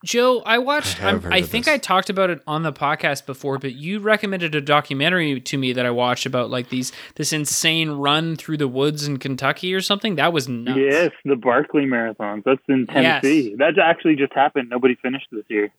Joe, 0.04 0.42
I 0.46 0.58
watched. 0.58 1.02
I 1.02 1.08
I'm- 1.08 1.22
I, 1.32 1.42
think 1.42 1.64
this. 1.64 1.74
I 1.74 1.78
talked 1.78 2.08
about 2.08 2.30
it 2.30 2.40
on 2.46 2.62
the 2.62 2.72
podcast 2.72 3.26
before, 3.26 3.58
but 3.58 3.72
you 3.74 3.98
recommended 3.98 4.54
a 4.54 4.60
documentary 4.60 5.40
to 5.40 5.58
me 5.58 5.72
that 5.72 5.84
I 5.86 5.90
watched 5.90 6.24
about 6.24 6.50
like 6.50 6.68
these 6.68 6.92
this 7.16 7.32
insane 7.32 7.90
run 7.90 8.36
through 8.36 8.58
the 8.58 8.68
woods 8.68 9.08
in 9.08 9.18
Kentucky 9.18 9.74
or 9.74 9.80
something. 9.80 10.14
That 10.14 10.32
was 10.32 10.48
nuts. 10.48 10.78
Yes, 10.78 11.10
the 11.24 11.34
Barkley 11.34 11.84
Marathons. 11.84 12.44
That's 12.44 12.62
in 12.68 12.86
Yes. 12.88 13.22
Tennessee. 13.22 13.56
That's 13.58 13.76
actually 13.82 14.14
just 14.14 14.32
happened. 14.34 14.68
Nobody 14.70 14.94
finished 14.94 15.26
this 15.32 15.44
year. 15.48 15.70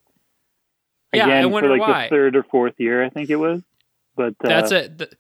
Yeah, 1.14 1.26
I 1.26 1.38
Again, 1.40 1.52
wonder 1.52 1.70
for 1.70 1.78
like 1.78 1.82
why. 1.88 2.04
the 2.04 2.10
third 2.10 2.36
or 2.36 2.44
fourth 2.44 2.74
year, 2.78 3.04
I 3.04 3.10
think 3.10 3.30
it 3.30 3.38
was. 3.38 3.62
But 4.16 4.34
uh, 4.44 4.48
That's 4.48 4.72
a 4.72 4.90
th- 4.90 5.12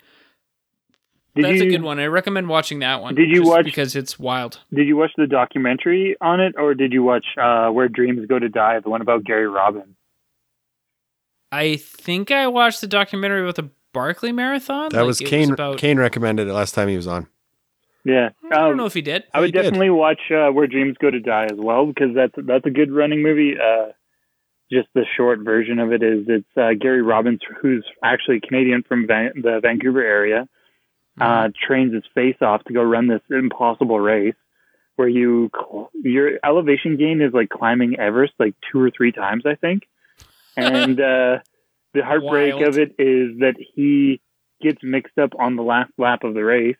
that's 1.35 1.57
you, 1.61 1.63
a 1.63 1.69
good 1.69 1.83
one. 1.83 1.99
I 1.99 2.05
recommend 2.07 2.49
watching 2.49 2.79
that 2.79 3.01
one. 3.01 3.15
Did 3.15 3.29
you 3.29 3.37
just 3.39 3.49
watch- 3.49 3.63
because 3.65 3.95
it's 3.95 4.19
wild? 4.19 4.59
Did 4.73 4.87
you 4.87 4.97
watch 4.97 5.11
the 5.17 5.25
documentary 5.27 6.15
on 6.21 6.41
it, 6.41 6.55
or 6.57 6.73
did 6.73 6.91
you 6.91 7.01
watch 7.03 7.25
uh, 7.41 7.69
Where 7.69 7.87
Dreams 7.87 8.25
Go 8.27 8.37
to 8.39 8.49
Die, 8.49 8.79
the 8.81 8.89
one 8.89 9.01
about 9.01 9.23
Gary 9.23 9.47
Robbins? 9.47 9.95
I 11.51 11.77
think 11.77 12.29
I 12.31 12.47
watched 12.47 12.81
the 12.81 12.87
documentary 12.87 13.41
about 13.41 13.55
the 13.55 13.69
Barkley 13.93 14.31
Marathon. 14.31 14.89
That 14.91 14.99
Like, 14.99 15.07
was 15.07 15.21
it 15.21 15.25
Kane. 15.25 15.51
about- 15.53 15.77
Kane 15.77 15.97
recommended 15.97 16.47
it 16.47 16.53
last 16.53 16.75
time 16.75 16.87
he 16.89 16.95
was 16.95 17.07
on. 17.07 17.27
Yeah, 18.05 18.29
I 18.51 18.55
don't 18.55 18.71
Um, 18.71 18.77
know 18.77 18.85
if 18.85 18.93
he 18.93 19.01
did. 19.01 19.23
I 19.33 19.39
would 19.39 19.47
He 19.47 19.51
did. 19.51 19.63
definitely 19.63 19.89
watch 19.89 20.19
uh, 20.31 20.49
Where 20.51 20.67
Dreams 20.67 20.97
Go 20.99 21.09
to 21.11 21.19
Die 21.19 21.45
as 21.45 21.57
well 21.57 21.85
because 21.85 22.15
that's 22.15 22.33
that's 22.37 22.65
a 22.65 22.69
good 22.69 22.91
running 22.91 23.21
movie. 23.21 23.55
Uh, 23.59 23.91
just 24.71 24.87
the 24.93 25.05
short 25.17 25.39
version 25.39 25.79
of 25.79 25.91
it 25.91 26.03
is 26.03 26.25
it's 26.27 26.57
uh, 26.57 26.69
Gary 26.79 27.01
Robbins, 27.01 27.41
who's 27.61 27.85
actually 28.03 28.39
Canadian 28.39 28.83
from 28.83 29.07
Van- 29.07 29.33
the 29.35 29.59
Vancouver 29.61 30.01
area, 30.01 30.47
uh, 31.19 31.49
trains 31.67 31.93
his 31.93 32.03
face 32.13 32.37
off 32.41 32.63
to 32.65 32.73
go 32.73 32.81
run 32.81 33.07
this 33.07 33.21
impossible 33.29 33.99
race 33.99 34.35
where 34.95 35.07
you 35.07 35.49
cl- 35.55 35.89
your 35.93 36.39
elevation 36.43 36.97
gain 36.97 37.21
is 37.21 37.33
like 37.33 37.49
climbing 37.49 37.99
Everest 37.99 38.33
like 38.37 38.53
two 38.71 38.79
or 38.81 38.91
three 38.91 39.11
times, 39.11 39.43
I 39.45 39.55
think. 39.55 39.83
And 40.57 40.99
uh, 40.99 41.39
the 41.93 42.03
heartbreak 42.03 42.55
Wild. 42.55 42.67
of 42.67 42.77
it 42.77 42.95
is 42.99 43.39
that 43.39 43.55
he 43.75 44.19
gets 44.61 44.79
mixed 44.83 45.17
up 45.17 45.31
on 45.39 45.55
the 45.55 45.61
last 45.61 45.91
lap 45.97 46.25
of 46.25 46.33
the 46.33 46.43
race 46.43 46.75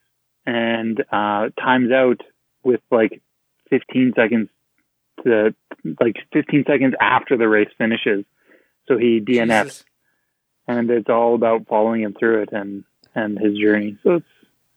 and 0.46 1.00
uh, 1.12 1.50
times 1.58 1.90
out 1.94 2.20
with 2.62 2.82
like 2.92 3.22
15 3.70 4.14
seconds 4.18 4.50
to 5.24 5.54
like 6.00 6.16
15 6.34 6.66
seconds 6.68 6.96
after 7.02 7.38
the 7.38 7.48
race 7.48 7.70
finishes. 7.78 8.26
So 8.88 8.98
he 8.98 9.20
DNFs, 9.22 9.64
Jesus. 9.64 9.84
and 10.68 10.90
it's 10.90 11.10
all 11.10 11.36
about 11.36 11.68
following 11.68 12.02
him 12.02 12.16
through 12.18 12.44
it 12.44 12.50
and 12.52 12.84
and 13.16 13.38
his 13.40 13.58
journey. 13.58 13.98
So 14.04 14.16
it's 14.16 14.26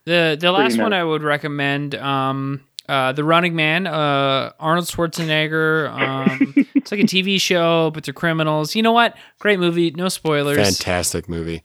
The 0.05 0.37
the 0.41 0.53
last 0.53 0.71
Pretty 0.73 0.83
one. 0.83 0.93
I 0.93 1.05
would 1.05 1.23
recommend, 1.23 1.95
um, 1.95 2.63
uh, 2.89 3.13
the 3.13 3.25
Running 3.25 3.55
Man, 3.55 3.87
uh, 3.87 4.53
Arnold 4.59 4.87
Schwarzenegger. 4.87 5.89
Um, 5.91 6.55
it's 6.75 6.91
like 6.91 7.01
a 7.01 7.05
TV 7.05 7.41
show, 7.41 7.91
but 7.93 8.05
they're 8.05 8.13
criminals. 8.15 8.75
You 8.75 8.83
know 8.83 8.93
what? 8.93 9.17
Great 9.39 9.59
movie. 9.61 9.91
No 9.93 10.09
spoilers. 10.09 10.57
Fantastic 10.59 11.29
movie. 11.29 11.63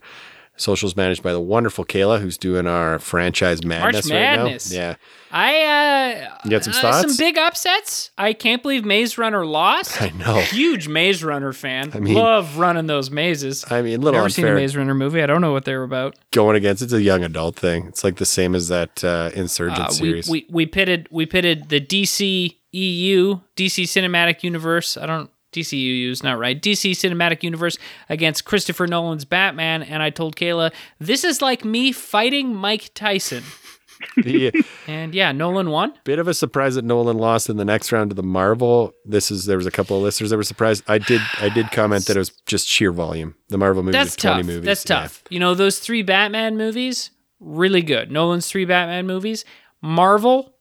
Socials 0.57 0.95
managed 0.95 1.23
by 1.23 1.31
the 1.33 1.39
wonderful 1.39 1.85
Kayla, 1.85 2.19
who's 2.21 2.37
doing 2.37 2.67
our 2.67 2.99
franchise 2.99 3.63
madness, 3.63 4.07
Madness. 4.07 4.71
right 4.71 4.77
now. 4.77 4.85
Yeah. 4.89 4.95
I 5.31 6.25
uh, 6.27 6.37
You 6.43 6.51
got 6.51 6.63
some 6.65 6.73
uh, 6.73 6.81
thoughts? 6.81 7.15
Some 7.15 7.17
big 7.25 7.37
upsets. 7.37 8.11
I 8.17 8.33
can't 8.33 8.61
believe 8.61 8.85
Maze 8.85 9.17
Runner 9.17 9.45
lost. 9.45 9.99
I 10.01 10.09
know. 10.09 10.35
Huge 10.41 10.87
Maze 10.87 11.23
Runner 11.23 11.51
fan. 11.53 11.91
I 11.95 11.99
mean- 11.99 12.13
Love 12.15 12.57
running 12.57 12.85
those 12.85 13.09
mazes. 13.09 13.65
I 13.71 13.81
mean, 13.81 14.01
little 14.01 14.19
Never 14.19 14.29
seen 14.29 14.45
a 14.45 14.53
Maze 14.53 14.75
Runner 14.77 14.93
movie. 14.93 15.23
I 15.23 15.25
don't 15.25 15.41
know 15.41 15.53
what 15.53 15.65
they're 15.65 15.83
about. 15.83 16.15
going 16.31 16.57
against. 16.57 16.83
It's 16.83 16.93
a 16.93 17.01
young 17.01 17.23
adult 17.23 17.55
thing. 17.55 17.87
It's 17.87 18.03
like 18.03 18.17
the 18.17 18.25
same 18.25 18.53
as 18.53 18.67
that 18.67 19.03
uh, 19.03 19.31
Insurgent 19.33 19.79
Uh, 19.79 19.87
we, 19.89 19.95
series. 19.95 20.29
we 20.29 20.45
we 20.49 20.65
pitted 20.67 21.07
we 21.11 21.25
pitted 21.25 21.69
the 21.69 21.79
DC 21.81 22.55
EU 22.73 23.39
DC 23.55 23.83
Cinematic 23.85 24.43
Universe. 24.43 24.95
I 24.97 25.05
don't 25.05 25.29
DCU 25.51 26.09
is 26.09 26.23
not 26.23 26.39
right. 26.39 26.59
DC 26.61 26.91
Cinematic 26.91 27.43
Universe 27.43 27.77
against 28.09 28.45
Christopher 28.45 28.87
Nolan's 28.87 29.25
Batman, 29.25 29.83
and 29.83 30.01
I 30.01 30.09
told 30.09 30.35
Kayla 30.35 30.71
this 30.99 31.23
is 31.23 31.41
like 31.41 31.65
me 31.65 31.91
fighting 31.91 32.55
Mike 32.55 32.91
Tyson. 32.93 33.43
the 34.17 34.51
And 34.87 35.13
yeah, 35.13 35.31
Nolan 35.31 35.69
won. 35.69 35.93
bit 36.03 36.17
of 36.17 36.27
a 36.27 36.33
surprise 36.33 36.73
that 36.75 36.83
Nolan 36.83 37.17
lost 37.17 37.49
in 37.49 37.57
the 37.57 37.65
next 37.65 37.91
round 37.91 38.09
to 38.09 38.15
the 38.15 38.23
Marvel. 38.23 38.93
This 39.05 39.29
is 39.29 39.45
there 39.45 39.57
was 39.57 39.67
a 39.67 39.71
couple 39.71 39.95
of 39.97 40.01
listeners 40.03 40.31
that 40.31 40.37
were 40.37 40.43
surprised. 40.43 40.83
I 40.87 40.97
did 40.97 41.21
I 41.39 41.49
did 41.49 41.69
comment 41.71 42.05
that 42.07 42.15
it 42.15 42.19
was 42.19 42.31
just 42.47 42.67
sheer 42.67 42.91
volume. 42.91 43.35
The 43.49 43.59
Marvel 43.59 43.83
movies 43.83 43.93
That's 44.01 44.15
tough. 44.15 44.43
movies. 44.43 44.65
That's 44.65 44.89
Yeah. 44.89 45.01
tough. 45.01 45.23
You 45.29 45.39
know 45.39 45.53
those 45.53 45.77
three 45.79 46.01
Batman 46.01 46.57
movies, 46.57 47.11
really 47.39 47.83
good. 47.83 48.11
Nolan's 48.11 48.47
three 48.47 48.65
Batman 48.65 49.05
movies. 49.05 49.45
Marvel, 49.83 50.55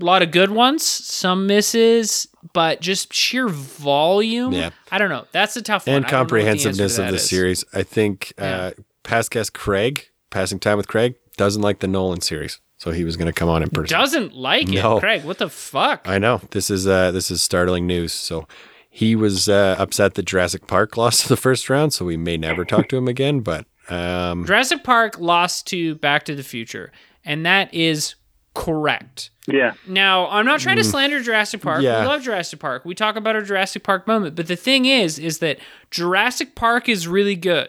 a 0.00 0.04
lot 0.04 0.22
of 0.22 0.30
good 0.30 0.50
ones, 0.50 0.82
some 0.82 1.46
misses, 1.46 2.26
but 2.52 2.80
just 2.80 3.12
sheer 3.14 3.48
volume. 3.48 4.52
Yeah. 4.52 4.70
I 4.90 4.98
don't 4.98 5.08
know. 5.08 5.26
That's 5.32 5.56
a 5.56 5.62
tough 5.62 5.86
one. 5.86 5.96
and 5.96 6.04
don't 6.04 6.12
know 6.12 6.18
what 6.18 6.28
the 6.28 6.34
comprehensiveness 6.34 6.98
of 6.98 7.08
the 7.08 7.14
is. 7.14 7.28
series. 7.28 7.64
I 7.72 7.82
think 7.82 8.32
uh, 8.38 8.72
past 9.02 9.30
guest 9.30 9.54
Craig, 9.54 10.08
passing 10.30 10.58
time 10.58 10.76
with 10.76 10.88
Craig, 10.88 11.14
doesn't 11.36 11.62
like 11.62 11.80
the 11.80 11.88
Nolan 11.88 12.20
series, 12.20 12.60
so 12.78 12.90
he 12.90 13.04
was 13.04 13.16
going 13.16 13.26
to 13.26 13.32
come 13.32 13.48
on 13.48 13.62
in 13.62 13.70
person. 13.70 13.98
Doesn't 13.98 14.34
like 14.34 14.68
it, 14.68 15.00
Craig. 15.00 15.24
What 15.24 15.38
the 15.38 15.48
fuck? 15.48 16.06
I 16.06 16.18
know 16.18 16.40
this 16.50 16.70
is 16.70 16.86
uh, 16.86 17.10
this 17.10 17.30
is 17.30 17.42
startling 17.42 17.86
news. 17.86 18.12
So 18.12 18.46
he 18.90 19.14
was 19.14 19.48
uh, 19.48 19.76
upset 19.78 20.14
that 20.14 20.24
Jurassic 20.24 20.66
Park 20.66 20.96
lost 20.98 21.22
to 21.22 21.28
the 21.28 21.36
first 21.36 21.70
round, 21.70 21.92
so 21.92 22.04
we 22.04 22.16
may 22.16 22.36
never 22.36 22.64
talk 22.64 22.88
to 22.88 22.96
him 22.96 23.08
again. 23.08 23.40
But 23.40 23.66
um, 23.88 24.44
Jurassic 24.44 24.84
Park 24.84 25.18
lost 25.18 25.66
to 25.68 25.94
Back 25.96 26.24
to 26.24 26.34
the 26.34 26.42
Future, 26.42 26.92
and 27.24 27.46
that 27.46 27.72
is 27.72 28.15
correct. 28.56 29.30
Yeah. 29.46 29.74
Now, 29.86 30.28
I'm 30.28 30.46
not 30.46 30.60
trying 30.60 30.76
to 30.76 30.84
slander 30.84 31.22
Jurassic 31.22 31.60
Park. 31.60 31.80
Mm. 31.80 31.84
Yeah. 31.84 32.00
We 32.00 32.06
love 32.06 32.22
Jurassic 32.22 32.58
Park. 32.58 32.84
We 32.84 32.94
talk 32.94 33.14
about 33.14 33.36
our 33.36 33.42
Jurassic 33.42 33.82
Park 33.84 34.06
moment. 34.06 34.34
But 34.34 34.48
the 34.48 34.56
thing 34.56 34.86
is, 34.86 35.18
is 35.18 35.38
that 35.38 35.58
Jurassic 35.90 36.54
Park 36.54 36.88
is 36.88 37.06
really 37.06 37.36
good. 37.36 37.68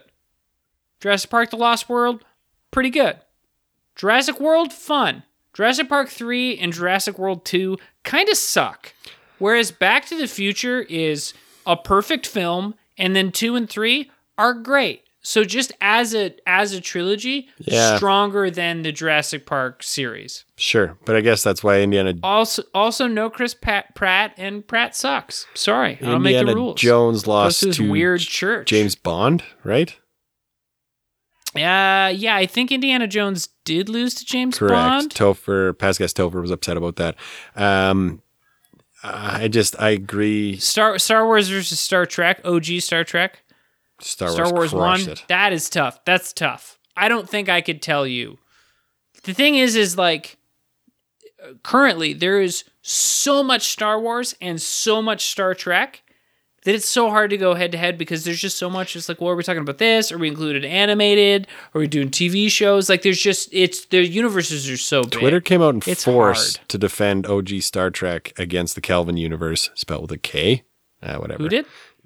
Jurassic 0.99 1.29
Park 1.29 1.51
The 1.51 1.57
Lost 1.57 1.89
World, 1.89 2.23
pretty 2.71 2.89
good. 2.89 3.17
Jurassic 3.95 4.39
World, 4.39 4.73
fun. 4.73 5.23
Jurassic 5.53 5.89
Park 5.89 6.09
3 6.09 6.57
and 6.57 6.71
Jurassic 6.71 7.19
World 7.19 7.43
2 7.45 7.77
kind 8.03 8.29
of 8.29 8.38
suck. 8.38 8.93
Whereas 9.38 9.71
Back 9.71 10.05
to 10.07 10.17
the 10.17 10.27
Future 10.27 10.81
is 10.81 11.33
a 11.65 11.75
perfect 11.75 12.25
film, 12.25 12.75
and 12.97 13.15
then 13.15 13.31
2 13.31 13.55
and 13.55 13.69
3 13.69 14.09
are 14.38 14.53
great. 14.53 15.03
So 15.30 15.43
just 15.43 15.73
as 15.82 16.15
a 16.15 16.34
as 16.47 16.71
a 16.71 16.80
trilogy, 16.80 17.49
Yeah. 17.59 17.97
stronger 17.97 18.49
than 18.49 18.84
the 18.84 18.93
Jurassic 18.93 19.45
Park 19.45 19.84
series. 19.84 20.45
sure, 20.55 20.97
but 21.03 21.17
I 21.17 21.21
guess 21.21 21.43
that's 21.43 21.61
why 21.61 21.82
Indiana 21.82 22.13
Also, 22.23 22.63
also 22.73 23.07
no 23.07 23.30
Chris 23.30 23.53
Pat, 23.53 23.93
Pratt, 23.93 24.34
and 24.38 24.65
Pratt 24.65 24.95
sucks. 24.95 25.45
Sorry, 25.53 25.97
I 26.01 26.05
don't 26.05 26.21
make 26.21 26.36
Indiana 26.36 26.51
the 26.51 26.55
rules. 26.55 26.80
Jones 26.80 27.28
lost 27.28 27.59
to 27.73 27.91
weird 27.91 28.21
church. 28.21 28.69
James 28.69 28.95
Bond, 28.95 29.43
right? 29.65 29.97
Uh, 31.55 32.07
yeah, 32.15 32.36
I 32.38 32.45
think 32.45 32.71
Indiana 32.71 33.05
Jones 33.05 33.49
did 33.65 33.89
lose 33.89 34.13
to 34.15 34.25
James 34.25 34.57
Bond. 34.57 34.69
Correct. 34.69 34.82
Bond. 34.82 35.13
Topher, 35.13 35.78
Pascal 35.78 36.07
Topher 36.07 36.39
was 36.39 36.51
upset 36.51 36.78
about 36.78 36.95
that. 36.95 37.15
Um, 37.53 38.21
I 39.03 39.49
just 39.49 39.78
I 39.78 39.89
agree. 39.89 40.55
Star 40.57 40.97
Star 40.99 41.25
Wars 41.25 41.49
versus 41.49 41.82
Star 41.82 42.05
Trek, 42.05 42.39
OG 42.45 42.80
Star 42.80 43.03
Trek. 43.03 43.43
Star, 44.00 44.30
Star 44.30 44.52
Wars 44.54 44.74
one. 44.74 45.00
it. 45.02 45.24
That 45.28 45.54
is 45.54 45.70
tough. 45.70 46.04
That's 46.06 46.34
tough. 46.34 46.78
I 46.95 47.10
don't 47.10 47.30
think 47.30 47.50
I 47.50 47.62
could 47.62 47.82
tell 47.82 48.06
you. 48.08 48.38
The 49.24 49.34
thing 49.34 49.56
is, 49.56 49.76
is 49.76 49.98
like 49.98 50.38
currently 51.64 52.14
there 52.14 52.41
is 52.41 52.64
so 52.82 53.43
much 53.43 53.70
Star 53.70 54.00
Wars 54.00 54.36
and 54.41 54.62
so 54.62 55.02
much 55.02 55.26
Star 55.28 55.54
Trek 55.54 56.02
that 56.64 56.76
it's 56.76 56.88
so 56.88 57.10
hard 57.10 57.30
to 57.30 57.38
go 57.38 57.54
head 57.54 57.72
to 57.72 57.78
head 57.78 57.98
because 57.98 58.24
there's 58.24 58.41
just 58.41 58.58
so 58.58 58.70
much. 58.70 58.95
It's 58.95 59.08
like, 59.08 59.22
well, 59.22 59.32
are 59.32 59.36
we 59.36 59.43
talking 59.43 59.62
about 59.62 59.78
this? 59.78 60.12
Are 60.12 60.18
we 60.18 60.28
included 60.28 60.66
animated? 60.66 61.48
Are 61.74 61.80
we 61.80 61.88
doing 61.88 62.10
TV 62.10 62.50
shows? 62.50 62.89
Like, 62.89 63.04
there's 63.04 63.22
just 63.22 63.50
it's 63.54 63.86
the 63.86 64.06
universes 64.06 64.70
are 64.70 64.78
so 64.78 65.04
big. 65.04 65.12
Twitter 65.20 65.39
came 65.41 65.62
out 65.62 65.76
in 65.76 65.82
It's 65.88 66.04
force 66.04 66.58
hard. 66.58 66.70
to 66.70 66.78
defend 66.78 67.26
OG 67.26 67.62
Star 67.62 67.89
Trek 67.89 68.34
against 68.38 68.76
the 68.76 68.82
Kelvin 68.82 69.18
universe, 69.18 69.70
spelled 69.76 70.04
with 70.04 70.12
a 70.12 70.18
K. 70.18 70.64
Uh, 71.02 71.18
whatever. 71.18 71.43
Who 71.43 71.50
did? 71.50 71.66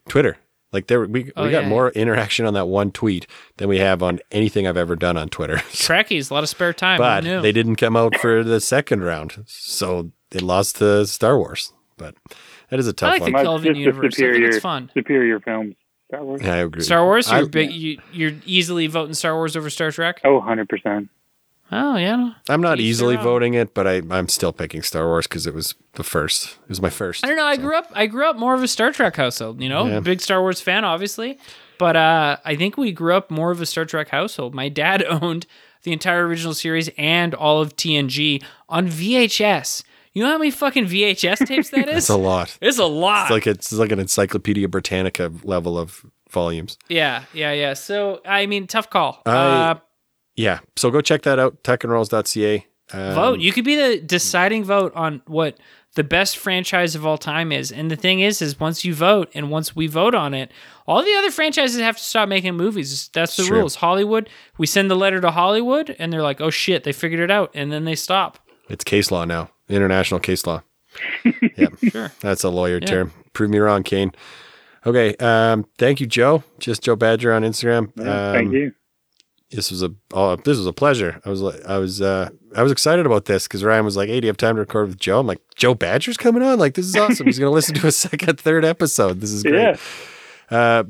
Twitter. 0.09 0.37
Like 0.73 0.87
there, 0.87 1.01
we 1.01 1.23
we 1.23 1.31
Oh, 1.35 1.49
got 1.51 1.63
yeah, 1.63 1.67
more 1.69 1.89
interaction 1.91 2.45
on 2.45 2.53
that 2.53 2.65
one 2.67 2.91
tweet 2.91 3.27
than 3.57 3.67
we 3.67 3.79
have 3.79 4.01
on 4.01 4.19
anything 4.31 4.67
I've 4.67 4.77
ever 4.77 4.95
done 4.95 5.17
on 5.17 5.27
Twitter. 5.29 5.55
Trekkies, 5.71 6.31
a 6.31 6.33
lot 6.33 6.43
of 6.43 6.49
spare 6.49 6.73
time. 6.73 6.97
but 6.97 7.23
they 7.41 7.51
didn't 7.51 7.75
come 7.75 7.97
out 7.97 8.17
for 8.19 8.43
the 8.43 8.61
second 8.61 9.03
round, 9.03 9.43
so 9.47 10.11
they 10.29 10.39
lost 10.39 10.77
to 10.77 11.05
Star 11.05 11.37
Wars. 11.37 11.73
But 11.97 12.15
that 12.69 12.79
is 12.79 12.87
a 12.87 12.93
tough 12.93 13.09
I 13.09 13.11
like 13.13 13.21
one. 13.21 13.31
the 13.31 13.37
Much 13.37 13.43
Kelvin 13.43 13.63
just 13.65 13.73
the 13.75 13.79
universe. 13.81 13.97
I 13.97 14.01
think 14.01 14.13
superior, 14.15 14.47
it's 14.49 14.59
fun. 14.59 14.89
superior 14.93 15.39
films. 15.41 15.75
Star 16.09 16.23
Wars. 16.23 16.41
Yeah, 16.41 16.53
I 16.53 16.57
agree. 16.57 16.83
Star 16.83 17.03
Wars, 17.05 17.29
you're 17.31 17.47
big. 17.47 17.71
You're 18.13 18.33
easily 18.45 18.87
voting 18.87 19.13
Star 19.13 19.35
Wars 19.35 19.55
over 19.57 19.69
Star 19.69 19.91
Trek. 19.91 20.21
Oh, 20.23 20.41
100%. 20.41 21.09
Oh 21.71 21.95
yeah. 21.95 22.33
I'm 22.49 22.61
not 22.61 22.79
Each 22.79 22.85
easily 22.85 23.15
voting 23.15 23.53
it, 23.53 23.73
but 23.73 23.87
I, 23.87 24.01
I'm 24.09 24.27
still 24.27 24.51
picking 24.51 24.81
Star 24.81 25.05
Wars 25.07 25.25
because 25.27 25.47
it 25.47 25.53
was 25.53 25.73
the 25.93 26.03
first. 26.03 26.57
It 26.63 26.69
was 26.69 26.81
my 26.81 26.89
first. 26.89 27.23
I 27.23 27.27
don't 27.29 27.37
know. 27.37 27.45
I 27.45 27.55
grew 27.57 27.75
up. 27.77 27.89
I 27.93 28.07
grew 28.07 28.25
up 28.29 28.35
more 28.37 28.53
of 28.53 28.61
a 28.63 28.67
Star 28.67 28.91
Trek 28.91 29.15
household. 29.15 29.61
You 29.61 29.69
know, 29.69 29.85
Yeah. 29.87 29.99
big 30.01 30.19
Star 30.21 30.41
Wars 30.41 30.59
fan, 30.59 30.83
obviously. 30.83 31.37
But 31.79 31.95
uh, 31.95 32.37
I 32.45 32.55
think 32.55 32.77
we 32.77 32.91
grew 32.91 33.15
up 33.15 33.31
more 33.31 33.51
of 33.51 33.61
a 33.61 33.65
Star 33.65 33.85
Trek 33.85 34.09
household. 34.09 34.53
My 34.53 34.67
dad 34.69 35.03
owned 35.09 35.47
the 35.83 35.91
entire 35.93 36.27
original 36.27 36.53
series 36.53 36.89
and 36.97 37.33
all 37.33 37.61
of 37.61 37.75
TNG 37.75 38.43
on 38.69 38.87
VHS. 38.87 39.83
You 40.13 40.23
know 40.23 40.29
how 40.29 40.37
many 40.37 40.51
fucking 40.51 40.85
VHS 40.87 41.45
tapes 41.47 41.69
that 41.69 41.87
is? 41.87 41.97
It's 41.99 42.09
a 42.09 42.17
lot. 42.17 42.57
It's 42.61 42.79
a 42.79 42.85
lot. 42.85 43.23
It's 43.23 43.31
like 43.31 43.47
it's 43.47 43.71
like 43.71 43.91
an 43.93 43.99
Encyclopedia 43.99 44.67
Britannica 44.67 45.31
level 45.43 45.77
of 45.79 46.05
volumes. 46.29 46.77
yeah, 46.89 47.23
yeah, 47.33 47.53
yeah. 47.53 47.73
So 47.73 48.19
I 48.25 48.45
mean, 48.45 48.67
tough 48.67 48.89
call. 48.89 49.21
I- 49.25 49.31
uh, 49.31 49.75
Yeah. 50.41 50.59
So 50.75 50.89
go 50.89 51.01
check 51.01 51.21
that 51.23 51.39
out. 51.39 51.63
tuckandrolls.ca. 51.63 52.65
Um, 52.93 53.13
vote. 53.13 53.39
You 53.39 53.51
could 53.53 53.63
be 53.63 53.75
the 53.75 54.01
deciding 54.01 54.63
vote 54.63 54.91
on 54.95 55.21
what 55.27 55.57
the 55.95 56.03
best 56.03 56.37
franchise 56.37 56.95
of 56.95 57.05
all 57.05 57.17
time 57.17 57.51
is. 57.51 57.71
And 57.71 57.91
the 57.91 57.95
thing 57.95 58.21
is, 58.21 58.41
is 58.41 58.59
once 58.59 58.83
you 58.83 58.93
vote 58.93 59.29
and 59.33 59.51
once 59.51 59.75
we 59.75 59.87
vote 59.87 60.15
on 60.15 60.33
it, 60.33 60.51
all 60.87 61.03
the 61.03 61.13
other 61.15 61.31
franchises 61.31 61.79
have 61.79 61.97
to 61.97 62.03
stop 62.03 62.27
making 62.27 62.55
movies. 62.55 63.09
That's 63.13 63.35
the 63.37 63.43
True. 63.43 63.59
rules. 63.59 63.75
Hollywood, 63.75 64.29
we 64.57 64.65
send 64.65 64.89
the 64.89 64.95
letter 64.95 65.21
to 65.21 65.31
Hollywood 65.31 65.95
and 65.99 66.11
they're 66.11 66.23
like, 66.23 66.41
oh 66.41 66.49
shit, 66.49 66.83
they 66.83 66.91
figured 66.91 67.19
it 67.21 67.31
out. 67.31 67.51
And 67.53 67.71
then 67.71 67.85
they 67.85 67.95
stop. 67.95 68.39
It's 68.69 68.83
case 68.83 69.11
law 69.11 69.25
now. 69.25 69.51
International 69.69 70.19
case 70.19 70.45
law. 70.45 70.63
yeah. 71.57 71.67
Sure. 71.89 72.11
That's 72.21 72.43
a 72.43 72.49
lawyer 72.49 72.79
term. 72.79 73.13
Prove 73.33 73.49
me 73.49 73.59
wrong, 73.59 73.83
Kane. 73.83 74.11
Okay. 74.85 75.15
Um, 75.17 75.65
thank 75.77 76.01
you, 76.01 76.07
Joe. 76.07 76.43
Just 76.59 76.81
Joe 76.81 76.95
Badger 76.95 77.31
on 77.31 77.43
Instagram. 77.43 77.97
Um, 77.99 78.33
Thank 78.33 78.53
you. 78.53 78.73
This 79.51 79.69
was 79.69 79.83
a 79.83 79.91
oh, 80.13 80.35
this 80.37 80.57
was 80.57 80.65
a 80.67 80.73
pleasure. 80.73 81.19
I 81.25 81.29
was 81.29 81.41
like 81.41 81.63
I 81.65 81.77
was 81.77 82.01
uh 82.01 82.29
I 82.55 82.63
was 82.63 82.71
excited 82.71 83.05
about 83.05 83.25
this 83.25 83.47
because 83.47 83.63
Ryan 83.63 83.83
was 83.85 83.97
like, 83.97 84.07
"Hey, 84.09 84.19
do 84.21 84.25
you 84.25 84.29
have 84.29 84.37
time 84.37 84.55
to 84.55 84.61
record 84.61 84.87
with 84.87 84.97
Joe?" 84.99 85.19
I'm 85.19 85.27
like, 85.27 85.41
"Joe 85.55 85.73
Badger's 85.75 86.17
coming 86.17 86.41
on! 86.41 86.57
Like 86.59 86.75
this 86.75 86.85
is 86.85 86.95
awesome. 86.95 87.25
He's 87.25 87.37
gonna 87.39 87.51
listen 87.59 87.75
to 87.75 87.87
a 87.87 87.91
second, 87.91 88.39
third 88.39 88.63
episode. 88.65 89.19
This 89.21 89.31
is 89.31 89.43
great." 89.43 89.55
Yeah. 89.61 89.77
Uh, 90.49 90.83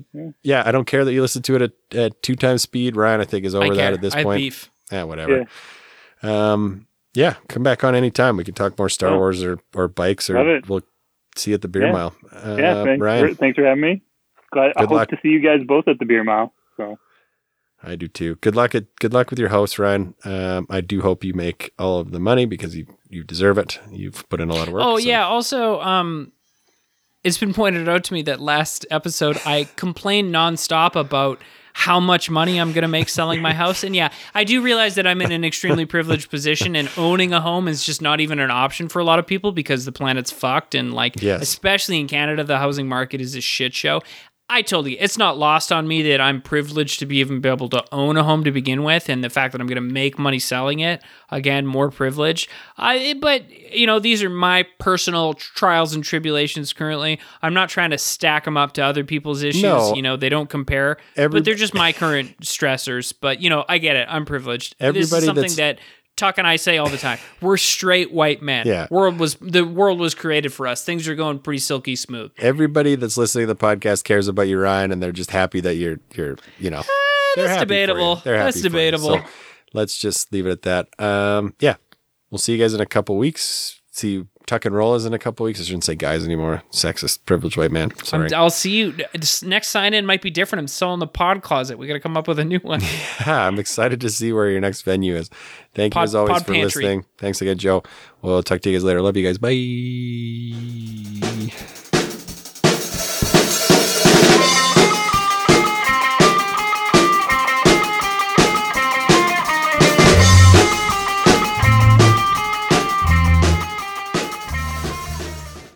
yeah, 0.44 0.64
I 0.66 0.72
don't 0.72 0.86
care 0.86 1.06
that 1.06 1.14
you 1.14 1.22
listen 1.22 1.42
to 1.44 1.56
it 1.56 1.62
at, 1.62 1.96
at 1.96 2.24
two 2.24 2.36
times 2.36 2.64
speed. 2.64 2.96
Ryan, 2.96 3.22
I 3.22 3.26
think, 3.26 3.46
is 3.46 3.54
over 3.54 3.66
I 3.66 3.70
that 3.70 3.76
care. 3.76 3.94
at 3.94 4.02
this 4.02 4.16
I 4.16 4.24
point. 4.24 4.38
beef. 4.40 4.72
Yeah, 4.92 5.04
whatever. 5.04 5.46
Um, 6.24 6.88
yeah, 7.14 7.36
come 7.48 7.64
back 7.64 7.84
on 7.84 7.96
anytime. 7.96 8.38
We 8.38 8.44
can 8.44 8.54
talk 8.54 8.78
more 8.78 8.90
Star 8.90 9.10
Oh. 9.12 9.18
Wars 9.18 9.44
or, 9.44 9.60
or 9.76 9.88
bikes, 9.88 10.30
or 10.30 10.62
we'll 10.68 10.82
see 11.36 11.52
you 11.52 11.56
at 11.56 11.62
the 11.62 11.68
beer 11.68 11.88
Yeah. 11.88 11.92
mile. 11.92 12.16
Uh, 12.32 12.56
Yeah. 12.60 12.84
Thanks, 12.84 13.02
Ryan, 13.02 13.28
for, 13.30 13.34
thanks 13.36 13.56
for 13.56 13.66
having 13.66 13.82
me. 13.82 14.02
Glad, 14.52 14.72
I 14.76 14.82
Good 14.82 14.90
hope 14.90 14.92
luck. 14.92 15.10
to 15.10 15.18
see 15.22 15.30
you 15.30 15.42
guys 15.42 15.60
both 15.68 15.88
at 15.88 16.00
the 16.00 16.06
beer 16.06 16.24
mile. 16.24 16.54
So 16.78 16.98
I 17.84 17.96
do 17.96 18.08
too. 18.08 18.36
Good 18.36 18.56
luck 18.56 18.76
at 18.76 18.96
good 18.98 19.14
luck 19.14 19.30
with 19.30 19.40
your 19.40 19.50
house, 19.50 19.80
Ryan. 19.80 20.14
Um, 20.24 20.68
I 20.70 20.82
do 20.82 21.02
hope 21.02 21.24
you 21.24 21.34
make 21.34 21.74
all 21.80 22.00
of 22.00 22.12
the 22.12 22.20
money 22.20 22.46
because 22.46 22.76
you 22.76 22.86
you 23.10 23.24
deserve 23.24 23.58
it. 23.58 23.80
You've 23.92 24.28
put 24.30 24.40
in 24.40 24.50
a 24.50 24.54
lot 24.54 24.68
of 24.68 24.74
work. 24.74 24.84
Oh 24.86 24.98
so- 25.00 25.04
yeah. 25.06 25.26
Also, 25.26 25.80
um, 25.82 26.32
it's 27.24 27.38
been 27.38 27.54
pointed 27.54 27.88
out 27.90 28.04
to 28.06 28.14
me 28.14 28.22
that 28.24 28.40
last 28.40 28.86
episode 28.92 29.40
I 29.46 29.68
complained 29.76 30.34
nonstop 30.34 30.96
about 30.96 31.42
how 31.74 32.02
much 32.02 32.30
money 32.30 32.60
I'm 32.60 32.74
going 32.74 32.82
to 32.82 32.90
make 32.90 33.08
selling 33.08 33.42
my 33.42 33.54
house, 33.64 33.86
and 33.86 33.96
yeah, 33.96 34.12
I 34.36 34.44
do 34.44 34.62
realize 34.62 34.96
that 34.96 35.08
I'm 35.08 35.22
in 35.22 35.32
an 35.32 35.46
extremely 35.46 35.86
privileged 35.86 36.30
position, 36.30 36.76
and 36.76 36.90
owning 36.98 37.32
a 37.32 37.40
home 37.40 37.70
is 37.70 37.86
just 37.86 38.02
not 38.02 38.20
even 38.20 38.40
an 38.40 38.52
option 38.52 38.90
for 38.90 39.00
a 39.00 39.06
lot 39.06 39.20
of 39.20 39.26
people 39.26 39.54
because 39.54 39.86
the 39.86 39.94
planet's 39.94 40.32
fucked, 40.32 40.76
and 40.76 40.94
like, 40.94 41.22
Yes. 41.22 41.42
especially 41.42 42.02
in 42.02 42.10
Canada, 42.10 42.44
the 42.44 42.58
housing 42.58 42.90
market 42.90 43.22
is 43.22 43.36
a 43.38 43.42
shit 43.42 43.74
show. 43.74 44.02
I 44.52 44.62
totally, 44.64 45.00
it's 45.00 45.18
not 45.18 45.38
lost 45.38 45.72
on 45.72 45.88
me 45.88 46.02
that 46.10 46.20
I'm 46.20 46.42
privileged 46.42 47.00
to 47.00 47.06
be 47.06 47.18
even 47.20 47.40
be 47.40 47.48
able 47.48 47.70
to 47.70 47.86
own 47.94 48.18
a 48.18 48.24
home 48.24 48.44
to 48.44 48.52
begin 48.52 48.84
with, 48.84 49.08
and 49.08 49.24
the 49.24 49.30
fact 49.30 49.54
that 49.54 49.62
I'm 49.62 49.68
going 49.68 49.76
to 49.78 49.82
make 49.82 50.20
money 50.20 50.40
selling 50.40 50.80
it, 50.82 51.02
again, 51.30 51.66
more 51.66 51.90
privilege. 51.90 52.50
I, 52.78 53.16
but 53.22 53.50
you 53.74 53.88
know, 53.88 54.00
these 54.00 54.22
are 54.22 54.30
my 54.30 54.68
personal 54.78 55.36
trials 55.36 55.96
and 55.96 56.04
tribulations 56.04 56.74
currently. 56.74 57.18
I'm 57.42 57.54
not 57.54 57.70
trying 57.70 57.92
to 57.92 57.98
stack 57.98 58.44
them 58.44 58.58
up 58.58 58.74
to 58.74 58.82
other 58.82 59.06
people's 59.06 59.42
issues. 59.42 59.64
No. 59.64 59.96
You 59.96 60.02
know, 60.02 60.18
they 60.18 60.28
don't 60.30 60.50
compare, 60.50 60.98
Every- 61.16 61.40
but 61.40 61.46
they're 61.46 61.56
just 61.56 61.74
my 61.74 61.94
current 61.94 62.38
stressors. 62.42 63.14
But 63.18 63.42
you 63.42 63.50
know, 63.50 63.64
I 63.70 63.78
get 63.78 63.96
it. 63.96 64.06
I'm 64.10 64.26
privileged. 64.26 64.76
this 64.80 64.88
Everybody 64.88 65.04
is 65.04 65.26
something 65.26 65.56
that. 65.56 65.80
Tuck 66.18 66.38
and 66.38 66.46
I 66.46 66.56
say 66.58 66.78
all 66.78 66.90
the 66.90 66.98
time, 66.98 67.18
we're 67.42 67.58
straight 67.58 68.12
white 68.12 68.42
men. 68.44 68.68
Yeah. 68.68 68.88
World 68.92 69.20
was 69.20 69.36
the 69.42 69.64
world 69.64 70.00
was 70.00 70.14
created 70.14 70.54
for 70.54 70.68
us. 70.68 70.84
Things 70.84 71.08
are 71.08 71.16
going 71.16 71.40
pretty 71.40 71.60
silky 71.60 71.96
smooth. 71.96 72.32
Everybody 72.38 72.96
that's 72.96 73.18
listening 73.18 73.48
to 73.48 73.54
the 73.54 73.60
podcast 73.60 74.04
cares 74.04 74.28
about 74.28 74.44
you, 74.44 74.60
Ryan, 74.60 74.92
and 74.92 75.02
they're 75.02 75.12
just 75.12 75.32
happy 75.32 75.62
that 75.62 75.76
you're 75.76 76.00
you're 76.14 76.38
you 76.60 76.70
know. 76.70 76.82
Eh, 76.82 76.84
that's 77.36 77.60
debatable. 77.62 78.16
That's 78.18 78.26
happy 78.26 78.52
for 78.52 78.58
you. 78.58 78.64
debatable. 78.64 79.18
So 79.18 79.24
let's 79.74 79.98
just 79.98 80.32
leave 80.32 80.46
it 80.46 80.52
at 80.52 80.62
that. 80.64 81.04
Um, 81.04 81.56
yeah, 81.60 81.76
we'll 82.30 82.40
see 82.40 82.52
you 82.54 82.60
guys 82.60 82.74
in 82.74 82.82
a 82.82 82.86
couple 82.86 83.18
weeks. 83.18 83.82
See 83.92 84.26
Tuck 84.46 84.66
and 84.66 84.76
Roll 84.76 84.96
is 84.96 85.06
in 85.06 85.14
a 85.14 85.20
couple 85.20 85.46
weeks. 85.46 85.60
I 85.60 85.64
shouldn't 85.64 85.84
say 85.84 85.96
guys 85.96 86.26
anymore. 86.26 86.64
Sexist, 86.72 87.20
privileged 87.26 87.58
white 87.58 87.72
man. 87.72 87.96
Sorry. 88.04 88.28
I'm, 88.28 88.34
I'll 88.34 88.50
see 88.50 88.72
you. 88.72 88.96
Next 89.44 89.70
sign 89.70 89.94
in 89.94 90.06
might 90.06 90.22
be 90.22 90.30
different. 90.30 90.62
I'm 90.62 90.68
still 90.68 90.94
in 90.94 91.00
the 91.00 91.08
pod 91.08 91.42
closet. 91.42 91.78
We 91.78 91.88
got 91.88 91.94
to 91.94 92.00
come 92.00 92.18
up 92.18 92.28
with 92.28 92.40
a 92.40 92.46
new 92.46 92.60
one. 92.64 92.82
Yeah, 93.26 93.48
I'm 93.48 93.60
excited 93.60 94.02
to 94.02 94.10
see 94.10 94.34
where 94.34 94.50
your 94.50 94.62
next 94.62 94.82
venue 94.82 95.16
is. 95.16 95.30
Thank 95.74 95.96
you 95.96 96.02
as 96.02 96.16
always 96.16 96.42
for 96.42 96.54
pantry. 96.54 96.64
listening. 96.64 97.06
Thanks 97.18 97.42
again, 97.42 97.58
Joe. 97.58 97.84
We'll 98.22 98.44
talk 98.44 98.62
to 98.62 98.70
you 98.70 98.76
guys 98.76 98.84
later. 98.84 99.02
Love 99.02 99.16
you 99.18 99.26
guys. 99.26 99.38
Bye. 99.38 101.11